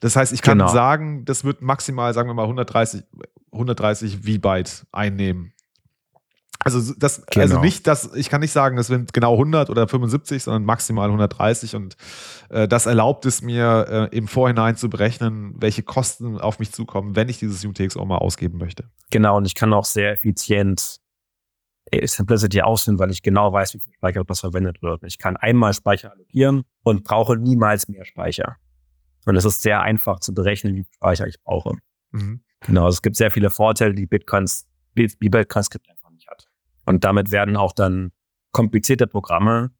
Das 0.00 0.16
heißt, 0.16 0.32
ich 0.32 0.42
kann 0.42 0.58
genau. 0.58 0.72
sagen, 0.72 1.24
das 1.24 1.44
wird 1.44 1.60
maximal, 1.60 2.14
sagen 2.14 2.28
wir 2.28 2.34
mal, 2.34 2.44
130, 2.44 3.02
130 3.52 4.18
V-Byte 4.18 4.86
einnehmen. 4.92 5.52
Also 6.64 6.94
das, 6.94 7.18
also 7.18 7.24
genau. 7.30 7.42
also 7.42 7.60
nicht, 7.60 7.86
dass 7.86 8.14
ich 8.14 8.30
kann 8.30 8.40
nicht 8.40 8.52
sagen, 8.52 8.76
das 8.76 8.86
sind 8.86 9.12
genau 9.12 9.32
100 9.32 9.70
oder 9.70 9.88
75, 9.88 10.42
sondern 10.42 10.64
maximal 10.64 11.06
130 11.06 11.74
und 11.74 11.96
äh, 12.50 12.68
das 12.68 12.86
erlaubt 12.86 13.26
es 13.26 13.42
mir 13.42 14.08
äh, 14.12 14.16
im 14.16 14.28
Vorhinein 14.28 14.76
zu 14.76 14.88
berechnen, 14.88 15.54
welche 15.58 15.82
Kosten 15.82 16.38
auf 16.38 16.58
mich 16.58 16.72
zukommen, 16.72 17.16
wenn 17.16 17.28
ich 17.28 17.38
dieses 17.38 17.64
UTXO 17.64 18.04
mal 18.04 18.18
ausgeben 18.18 18.58
möchte. 18.58 18.84
Genau 19.10 19.36
und 19.36 19.46
ich 19.46 19.54
kann 19.54 19.72
auch 19.72 19.84
sehr 19.84 20.12
effizient 20.12 20.98
äh, 21.90 22.06
Simplicity 22.06 22.62
ausführen, 22.62 22.98
weil 22.98 23.10
ich 23.10 23.22
genau 23.22 23.52
weiß, 23.52 23.74
wie 23.74 23.80
viel 23.80 23.92
Speicher 23.92 24.22
was 24.26 24.40
verwendet 24.40 24.82
wird. 24.82 25.02
Ich 25.04 25.18
kann 25.18 25.36
einmal 25.36 25.74
Speicher 25.74 26.12
allokieren 26.12 26.62
und 26.84 27.04
brauche 27.04 27.36
niemals 27.36 27.88
mehr 27.88 28.04
Speicher. 28.04 28.56
Und 29.24 29.36
es 29.36 29.44
ist 29.44 29.62
sehr 29.62 29.80
einfach 29.82 30.20
zu 30.20 30.34
berechnen, 30.34 30.74
wie 30.74 30.84
viel 30.84 30.94
Speicher 30.94 31.26
ich 31.26 31.40
brauche. 31.42 31.74
Mhm. 32.10 32.42
Genau, 32.60 32.88
es 32.88 33.02
gibt 33.02 33.16
sehr 33.16 33.30
viele 33.30 33.50
Vorteile, 33.50 33.94
die 33.94 34.06
Bitcoins, 34.06 34.68
wie 34.94 35.08
Bitcoin 35.08 35.62
Skript 35.64 35.88
einfach 35.90 36.10
nicht 36.10 36.28
hat. 36.28 36.46
Und 36.84 37.04
damit 37.04 37.30
werden 37.30 37.56
auch 37.56 37.72
dann 37.72 38.12
komplizierte 38.52 39.06
Programme 39.06 39.70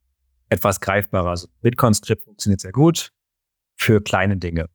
etwas 0.49 0.81
greifbarer. 0.81 1.31
Also 1.31 1.49
Bitcoin 1.61 1.95
Skript 1.95 2.25
funktioniert 2.25 2.61
sehr 2.61 2.73
gut 2.73 3.13
für 3.77 4.01
kleine 4.01 4.37
Dinge. 4.37 4.69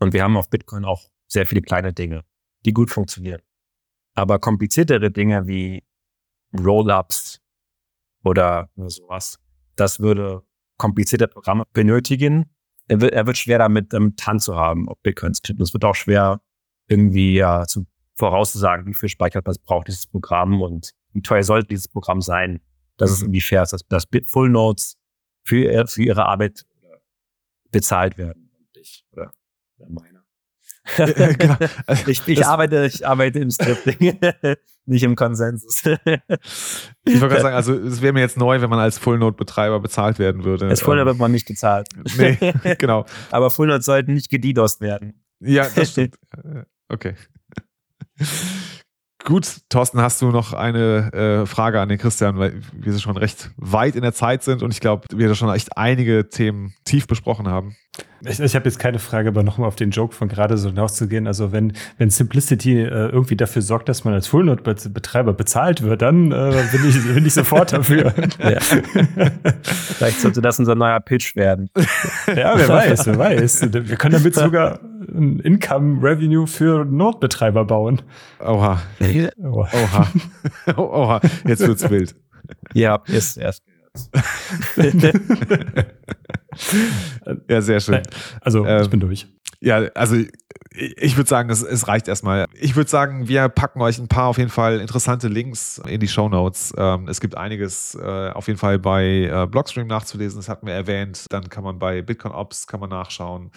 Und 0.00 0.12
wir 0.12 0.22
haben 0.22 0.36
auf 0.36 0.50
Bitcoin 0.50 0.84
auch 0.84 1.08
sehr 1.26 1.46
viele 1.46 1.62
kleine 1.62 1.92
Dinge, 1.92 2.24
die 2.64 2.72
gut 2.72 2.90
funktionieren. 2.90 3.40
Aber 4.14 4.38
kompliziertere 4.38 5.10
Dinge 5.10 5.46
wie 5.46 5.84
Rollups 6.58 7.40
oder 8.24 8.70
sowas, 8.76 9.38
das 9.76 10.00
würde 10.00 10.42
komplizierte 10.78 11.28
Programme 11.28 11.64
benötigen. 11.72 12.50
Er 12.88 13.00
wird, 13.00 13.12
er 13.12 13.26
wird 13.26 13.36
schwer 13.36 13.58
damit, 13.58 13.92
damit 13.92 14.24
Hand 14.26 14.42
zu 14.42 14.56
haben, 14.56 14.88
ob 14.88 15.02
Bitcoin 15.02 15.34
Skript. 15.34 15.60
Es 15.60 15.72
wird 15.72 15.84
auch 15.84 15.94
schwer, 15.94 16.40
irgendwie 16.88 17.34
ja, 17.36 17.66
zu, 17.66 17.86
vorauszusagen, 18.14 18.86
wie 18.86 18.94
viel 18.94 19.08
Speicherplatz 19.08 19.58
braucht 19.58 19.88
dieses 19.88 20.06
Programm 20.06 20.62
und 20.62 20.92
wie 21.16 21.22
teuer 21.22 21.42
sollte 21.42 21.68
dieses 21.68 21.88
Programm 21.88 22.20
sein, 22.20 22.60
dass 22.98 23.10
es 23.10 23.20
mhm. 23.20 23.26
irgendwie 23.26 23.40
fair 23.40 23.62
ist, 23.62 23.72
dass, 23.72 23.86
dass 23.88 24.06
Full 24.26 24.50
Nodes 24.50 24.96
für, 25.42 25.86
für 25.86 26.02
ihre 26.02 26.26
Arbeit 26.26 26.66
bezahlt 27.70 28.18
werden. 28.18 28.50
Ich, 28.74 29.04
oder, 29.12 29.32
oder 29.78 29.90
meiner. 29.90 30.24
genau. 31.38 31.56
ich, 32.06 32.26
ich 32.28 32.46
arbeite, 32.46 32.86
ich 32.86 33.06
arbeite 33.06 33.40
im 33.40 33.50
Scripting, 33.50 34.18
nicht 34.86 35.02
im 35.02 35.16
Konsensus. 35.16 35.84
ich 35.84 37.20
wollte 37.20 37.28
gerade 37.28 37.40
sagen, 37.40 37.56
also 37.56 37.74
es 37.74 38.02
wäre 38.02 38.12
mir 38.12 38.20
jetzt 38.20 38.36
neu, 38.36 38.60
wenn 38.60 38.70
man 38.70 38.78
als 38.78 38.98
Full 38.98 39.18
Node 39.18 39.36
Betreiber 39.36 39.80
bezahlt 39.80 40.18
werden 40.18 40.44
würde. 40.44 40.68
Als 40.68 40.82
Full 40.82 40.96
Node 40.96 41.02
ähm, 41.02 41.06
wird 41.14 41.18
man 41.18 41.32
nicht 41.32 41.48
bezahlt. 41.48 41.88
nee, 42.16 42.36
genau. 42.78 43.04
Aber 43.30 43.50
Full 43.50 43.66
Node 43.66 43.82
sollten 43.82 44.14
nicht 44.14 44.30
gedidost 44.30 44.80
werden. 44.80 45.24
Ja, 45.40 45.68
das 45.68 45.90
stimmt. 45.90 46.16
Okay. 46.88 47.14
Gut, 49.26 49.62
Thorsten, 49.70 50.00
hast 50.00 50.22
du 50.22 50.30
noch 50.30 50.52
eine 50.52 51.12
äh, 51.12 51.46
Frage 51.46 51.80
an 51.80 51.88
den 51.88 51.98
Christian, 51.98 52.38
weil 52.38 52.62
wir 52.72 52.96
schon 52.96 53.16
recht 53.16 53.50
weit 53.56 53.96
in 53.96 54.02
der 54.02 54.12
Zeit 54.12 54.44
sind 54.44 54.62
und 54.62 54.72
ich 54.72 54.78
glaube, 54.78 55.04
wir 55.12 55.26
da 55.26 55.34
schon 55.34 55.52
echt 55.52 55.76
einige 55.76 56.28
Themen 56.28 56.74
tief 56.84 57.08
besprochen 57.08 57.48
haben. 57.48 57.74
Ich, 58.24 58.40
ich 58.40 58.54
habe 58.54 58.64
jetzt 58.64 58.78
keine 58.78 58.98
Frage, 58.98 59.28
aber 59.28 59.42
nochmal 59.42 59.68
auf 59.68 59.76
den 59.76 59.90
Joke 59.90 60.14
von 60.14 60.28
gerade 60.28 60.56
so 60.56 60.70
hinauszugehen. 60.70 61.26
Also 61.26 61.52
wenn, 61.52 61.74
wenn 61.98 62.10
Simplicity 62.10 62.80
äh, 62.80 62.86
irgendwie 62.86 63.36
dafür 63.36 63.62
sorgt, 63.62 63.88
dass 63.88 64.04
man 64.04 64.14
als 64.14 64.26
Fullnode-Betreiber 64.26 65.32
bezahlt 65.32 65.82
wird, 65.82 66.02
dann 66.02 66.32
äh, 66.32 66.64
bin, 66.72 66.88
ich, 66.88 67.14
bin 67.14 67.26
ich 67.26 67.34
sofort 67.34 67.72
dafür. 67.72 68.14
Ja. 68.38 68.60
Vielleicht 69.62 70.20
sollte 70.20 70.40
das 70.40 70.58
unser 70.58 70.74
neuer 70.74 71.00
Pitch 71.00 71.36
werden. 71.36 71.70
Ja, 72.26 72.56
wer 72.56 72.68
weiß, 72.68 73.06
wer 73.06 73.18
weiß. 73.18 73.72
Wir 73.72 73.96
können 73.96 74.14
damit 74.14 74.34
sogar 74.34 74.80
ein 75.08 75.40
Income-Revenue 75.40 76.46
für 76.46 76.84
Node-Betreiber 76.84 77.64
bauen. 77.64 78.02
Oha. 78.40 78.82
Oha. 79.42 79.68
Oha. 79.72 80.06
Oha. 80.76 81.20
Jetzt 81.46 81.66
wird's 81.66 81.88
wild. 81.90 82.14
Ja, 82.74 83.02
ist 83.06 83.36
erst 83.36 83.62
ja, 87.48 87.60
sehr 87.60 87.80
schön. 87.80 88.02
Also, 88.40 88.64
ich 88.64 88.70
ähm, 88.70 88.90
bin 88.90 89.00
durch. 89.00 89.26
Ja, 89.60 89.78
also 89.94 90.16
ich 90.74 91.16
würde 91.16 91.28
sagen, 91.28 91.48
es, 91.48 91.62
es, 91.62 91.88
reicht 91.88 92.06
erstmal. 92.06 92.46
Ich 92.52 92.76
würde 92.76 92.90
sagen, 92.90 93.28
wir 93.28 93.48
packen 93.48 93.80
euch 93.80 93.98
ein 93.98 94.08
paar 94.08 94.26
auf 94.26 94.38
jeden 94.38 94.50
Fall 94.50 94.80
interessante 94.80 95.28
Links 95.28 95.80
in 95.86 96.00
die 96.00 96.08
Show 96.08 96.28
Notes. 96.28 96.74
Ähm, 96.76 97.08
es 97.08 97.20
gibt 97.20 97.36
einiges 97.36 97.94
äh, 97.94 98.30
auf 98.30 98.46
jeden 98.46 98.58
Fall 98.58 98.78
bei 98.78 99.04
äh, 99.24 99.46
Blockstream 99.46 99.86
nachzulesen, 99.86 100.38
das 100.38 100.48
hatten 100.48 100.66
wir 100.66 100.74
erwähnt. 100.74 101.26
Dann 101.30 101.48
kann 101.48 101.64
man 101.64 101.78
bei 101.78 102.02
Bitcoin 102.02 102.32
Ops 102.32 102.66
kann 102.66 102.80
man 102.80 102.90
nachschauen. 102.90 103.50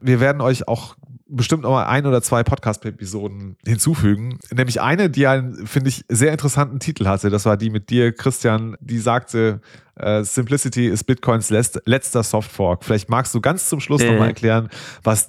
Wir 0.00 0.18
werden 0.20 0.40
euch 0.40 0.66
auch 0.66 0.96
bestimmt 1.28 1.62
noch 1.62 1.70
mal 1.70 1.86
ein 1.86 2.06
oder 2.06 2.22
zwei 2.22 2.42
Podcast-Episoden 2.42 3.56
hinzufügen. 3.64 4.38
Nämlich 4.52 4.80
eine, 4.80 5.10
die 5.10 5.26
einen, 5.26 5.66
finde 5.66 5.88
ich, 5.88 6.04
sehr 6.08 6.32
interessanten 6.32 6.78
Titel 6.78 7.06
hatte. 7.06 7.30
Das 7.30 7.44
war 7.44 7.56
die 7.56 7.70
mit 7.70 7.90
dir, 7.90 8.12
Christian, 8.12 8.76
die 8.80 8.98
sagte, 8.98 9.60
äh, 9.96 10.22
Simplicity 10.22 10.88
ist 10.88 11.04
Bitcoins 11.04 11.50
letzter 11.50 12.22
Softfork. 12.22 12.84
Vielleicht 12.84 13.08
magst 13.08 13.34
du 13.34 13.40
ganz 13.40 13.68
zum 13.68 13.80
Schluss 13.80 14.02
äh. 14.02 14.10
nochmal 14.10 14.28
erklären, 14.28 14.68
was 15.02 15.28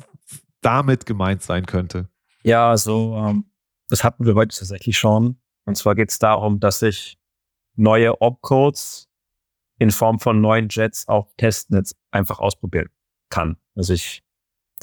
damit 0.68 1.06
gemeint 1.06 1.42
sein 1.42 1.66
könnte. 1.66 2.10
Ja, 2.44 2.70
also 2.70 3.16
ähm, 3.16 3.46
das 3.88 4.04
hatten 4.04 4.26
wir 4.26 4.36
heute 4.36 4.58
tatsächlich 4.58 4.98
schon. 4.98 5.40
Und 5.66 5.78
zwar 5.78 5.96
geht 5.96 6.10
es 6.10 6.20
darum, 6.20 6.60
dass 6.60 6.82
ich 6.82 7.18
neue 7.76 8.22
Opcodes 8.22 9.08
in 9.80 9.92
Form 9.92 10.20
von 10.20 10.42
neuen 10.42 10.68
Jets 10.70 11.08
auf 11.08 11.34
Testnetz 11.38 11.96
einfach 12.12 12.40
ausprobieren 12.40 12.90
kann. 13.30 13.56
Also 13.76 13.94
ich 13.94 14.24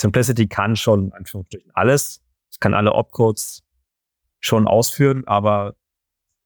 Simplicity 0.01 0.49
kann 0.49 0.75
schon, 0.75 1.13
Anführungsstrichen, 1.13 1.71
alles. 1.75 2.23
Es 2.51 2.59
kann 2.61 2.73
alle 2.73 2.93
Opcodes 2.93 3.63
schon 4.41 4.67
ausführen, 4.67 5.25
aber 5.27 5.75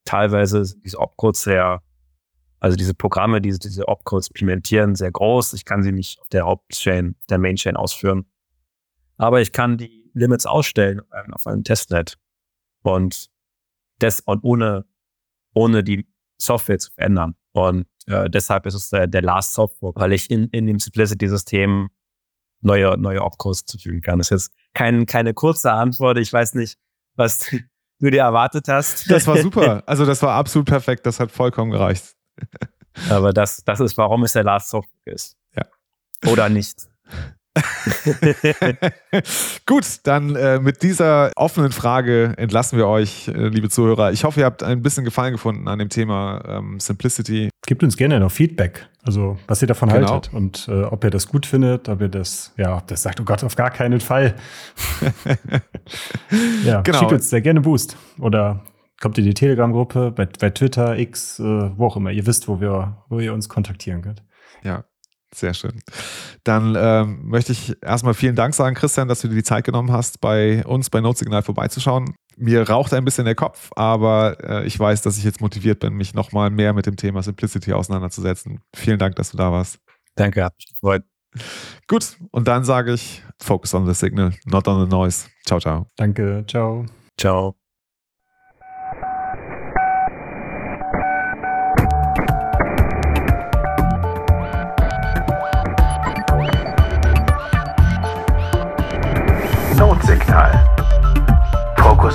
teilweise 0.04 0.64
sind 0.64 0.84
diese 0.84 0.98
Opcodes 0.98 1.42
sehr, 1.42 1.82
also 2.58 2.76
diese 2.76 2.94
Programme, 2.94 3.40
die 3.40 3.56
diese 3.56 3.86
Opcodes 3.86 4.28
implementieren, 4.28 4.96
sehr 4.96 5.12
groß. 5.12 5.52
Ich 5.52 5.64
kann 5.64 5.84
sie 5.84 5.92
nicht 5.92 6.20
auf 6.20 6.28
der 6.28 6.44
Hauptchain, 6.44 7.14
der 7.30 7.38
Mainchain 7.38 7.76
ausführen. 7.76 8.26
Aber 9.18 9.40
ich 9.40 9.52
kann 9.52 9.76
die 9.76 10.10
Limits 10.14 10.46
ausstellen 10.46 11.02
auf 11.32 11.46
einem 11.46 11.64
Testnet. 11.64 12.16
Und 12.82 13.28
das 13.98 14.20
und 14.20 14.42
ohne, 14.44 14.86
ohne 15.54 15.84
die 15.84 16.08
Software 16.40 16.78
zu 16.78 16.90
verändern. 16.92 17.34
Und 17.52 17.86
äh, 18.06 18.30
deshalb 18.30 18.66
ist 18.66 18.74
es 18.74 18.90
der, 18.90 19.06
der 19.06 19.22
Last 19.22 19.54
Software, 19.54 19.92
weil 19.94 20.12
ich 20.12 20.30
in, 20.30 20.48
in 20.48 20.66
dem 20.66 20.78
Simplicity-System 20.78 21.90
neue, 22.60 22.96
neue 22.96 23.22
Opcos 23.22 23.64
zufügen 23.64 24.00
kann. 24.00 24.18
Das 24.18 24.30
ist 24.30 24.48
jetzt 24.48 24.58
kein, 24.74 25.06
keine 25.06 25.34
kurze 25.34 25.72
Antwort. 25.72 26.18
Ich 26.18 26.32
weiß 26.32 26.54
nicht, 26.54 26.78
was 27.16 27.40
du 28.00 28.10
dir 28.10 28.22
erwartet 28.22 28.68
hast. 28.68 29.10
Das 29.10 29.26
war 29.26 29.36
super. 29.38 29.82
Also 29.86 30.06
das 30.06 30.22
war 30.22 30.34
absolut 30.34 30.68
perfekt. 30.68 31.06
Das 31.06 31.18
hat 31.20 31.32
vollkommen 31.32 31.72
gereicht. 31.72 32.14
Aber 33.10 33.32
das, 33.32 33.62
das 33.64 33.80
ist, 33.80 33.96
warum 33.98 34.22
es 34.24 34.32
der 34.32 34.44
Last 34.44 34.70
Software 34.70 35.12
ist. 35.12 35.36
Ja. 35.56 35.64
Oder 36.30 36.48
nicht. 36.48 36.88
Gut, 39.66 39.84
dann 40.04 40.36
äh, 40.36 40.58
mit 40.58 40.82
dieser 40.82 41.30
offenen 41.36 41.72
Frage 41.72 42.34
entlassen 42.36 42.78
wir 42.78 42.86
euch, 42.86 43.28
äh, 43.28 43.48
liebe 43.48 43.68
Zuhörer. 43.68 44.12
Ich 44.12 44.24
hoffe, 44.24 44.40
ihr 44.40 44.46
habt 44.46 44.62
ein 44.62 44.82
bisschen 44.82 45.04
Gefallen 45.04 45.32
gefunden 45.32 45.68
an 45.68 45.78
dem 45.78 45.88
Thema 45.88 46.42
ähm, 46.46 46.80
Simplicity. 46.80 47.50
Gebt 47.66 47.82
uns 47.82 47.96
gerne 47.96 48.20
noch 48.20 48.30
Feedback, 48.30 48.88
also 49.02 49.38
was 49.46 49.62
ihr 49.62 49.68
davon 49.68 49.88
genau. 49.88 50.10
haltet 50.10 50.32
und 50.32 50.68
äh, 50.68 50.82
ob 50.82 51.04
ihr 51.04 51.10
das 51.10 51.28
gut 51.28 51.46
findet, 51.46 51.88
ob 51.88 52.00
ihr 52.00 52.08
das, 52.08 52.52
ja, 52.56 52.76
ob 52.76 52.86
das 52.86 53.02
sagt, 53.02 53.20
oh 53.20 53.24
Gott, 53.24 53.44
auf 53.44 53.56
gar 53.56 53.70
keinen 53.70 54.00
Fall. 54.00 54.34
ja, 56.64 56.80
genau. 56.82 56.98
schickt 56.98 57.12
uns 57.12 57.30
sehr 57.30 57.40
gerne 57.40 57.60
Boost 57.60 57.96
oder 58.18 58.62
kommt 59.00 59.18
in 59.18 59.24
die 59.24 59.34
Telegram-Gruppe, 59.34 60.12
bei, 60.12 60.26
bei 60.26 60.50
Twitter, 60.50 60.98
X, 60.98 61.38
äh, 61.38 61.70
wo 61.76 61.86
auch 61.86 61.96
immer. 61.96 62.10
Ihr 62.10 62.26
wisst, 62.26 62.48
wo, 62.48 62.60
wir, 62.60 63.04
wo 63.08 63.20
ihr 63.20 63.32
uns 63.32 63.48
kontaktieren 63.48 64.02
könnt. 64.02 64.24
Ja, 64.62 64.84
sehr 65.34 65.54
schön. 65.54 65.80
Dann 66.44 66.74
ähm, 66.78 67.20
möchte 67.24 67.52
ich 67.52 67.76
erstmal 67.82 68.14
vielen 68.14 68.36
Dank 68.36 68.54
sagen, 68.54 68.74
Christian, 68.74 69.08
dass 69.08 69.20
du 69.20 69.28
dir 69.28 69.34
die 69.34 69.42
Zeit 69.42 69.64
genommen 69.64 69.92
hast, 69.92 70.20
bei 70.20 70.64
uns 70.64 70.90
bei 70.90 71.00
Notsignal 71.00 71.42
vorbeizuschauen. 71.42 72.14
Mir 72.36 72.68
raucht 72.68 72.94
ein 72.94 73.04
bisschen 73.04 73.24
der 73.24 73.34
Kopf, 73.34 73.70
aber 73.74 74.36
äh, 74.42 74.66
ich 74.66 74.78
weiß, 74.78 75.02
dass 75.02 75.18
ich 75.18 75.24
jetzt 75.24 75.40
motiviert 75.40 75.80
bin, 75.80 75.94
mich 75.94 76.14
nochmal 76.14 76.50
mehr 76.50 76.72
mit 76.72 76.86
dem 76.86 76.96
Thema 76.96 77.22
Simplicity 77.22 77.72
auseinanderzusetzen. 77.72 78.60
Vielen 78.74 78.98
Dank, 78.98 79.16
dass 79.16 79.32
du 79.32 79.36
da 79.36 79.50
warst. 79.52 79.78
Danke, 80.14 80.44
hab 80.44 80.54
mich 80.56 80.68
gefreut. 80.68 81.02
Gut, 81.88 82.16
und 82.30 82.48
dann 82.48 82.64
sage 82.64 82.92
ich, 82.92 83.22
focus 83.40 83.74
on 83.74 83.86
the 83.86 83.94
signal, 83.94 84.32
not 84.46 84.66
on 84.66 84.84
the 84.84 84.90
noise. 84.90 85.28
Ciao, 85.46 85.60
ciao. 85.60 85.86
Danke, 85.96 86.44
ciao. 86.46 86.86
Ciao. 87.18 87.57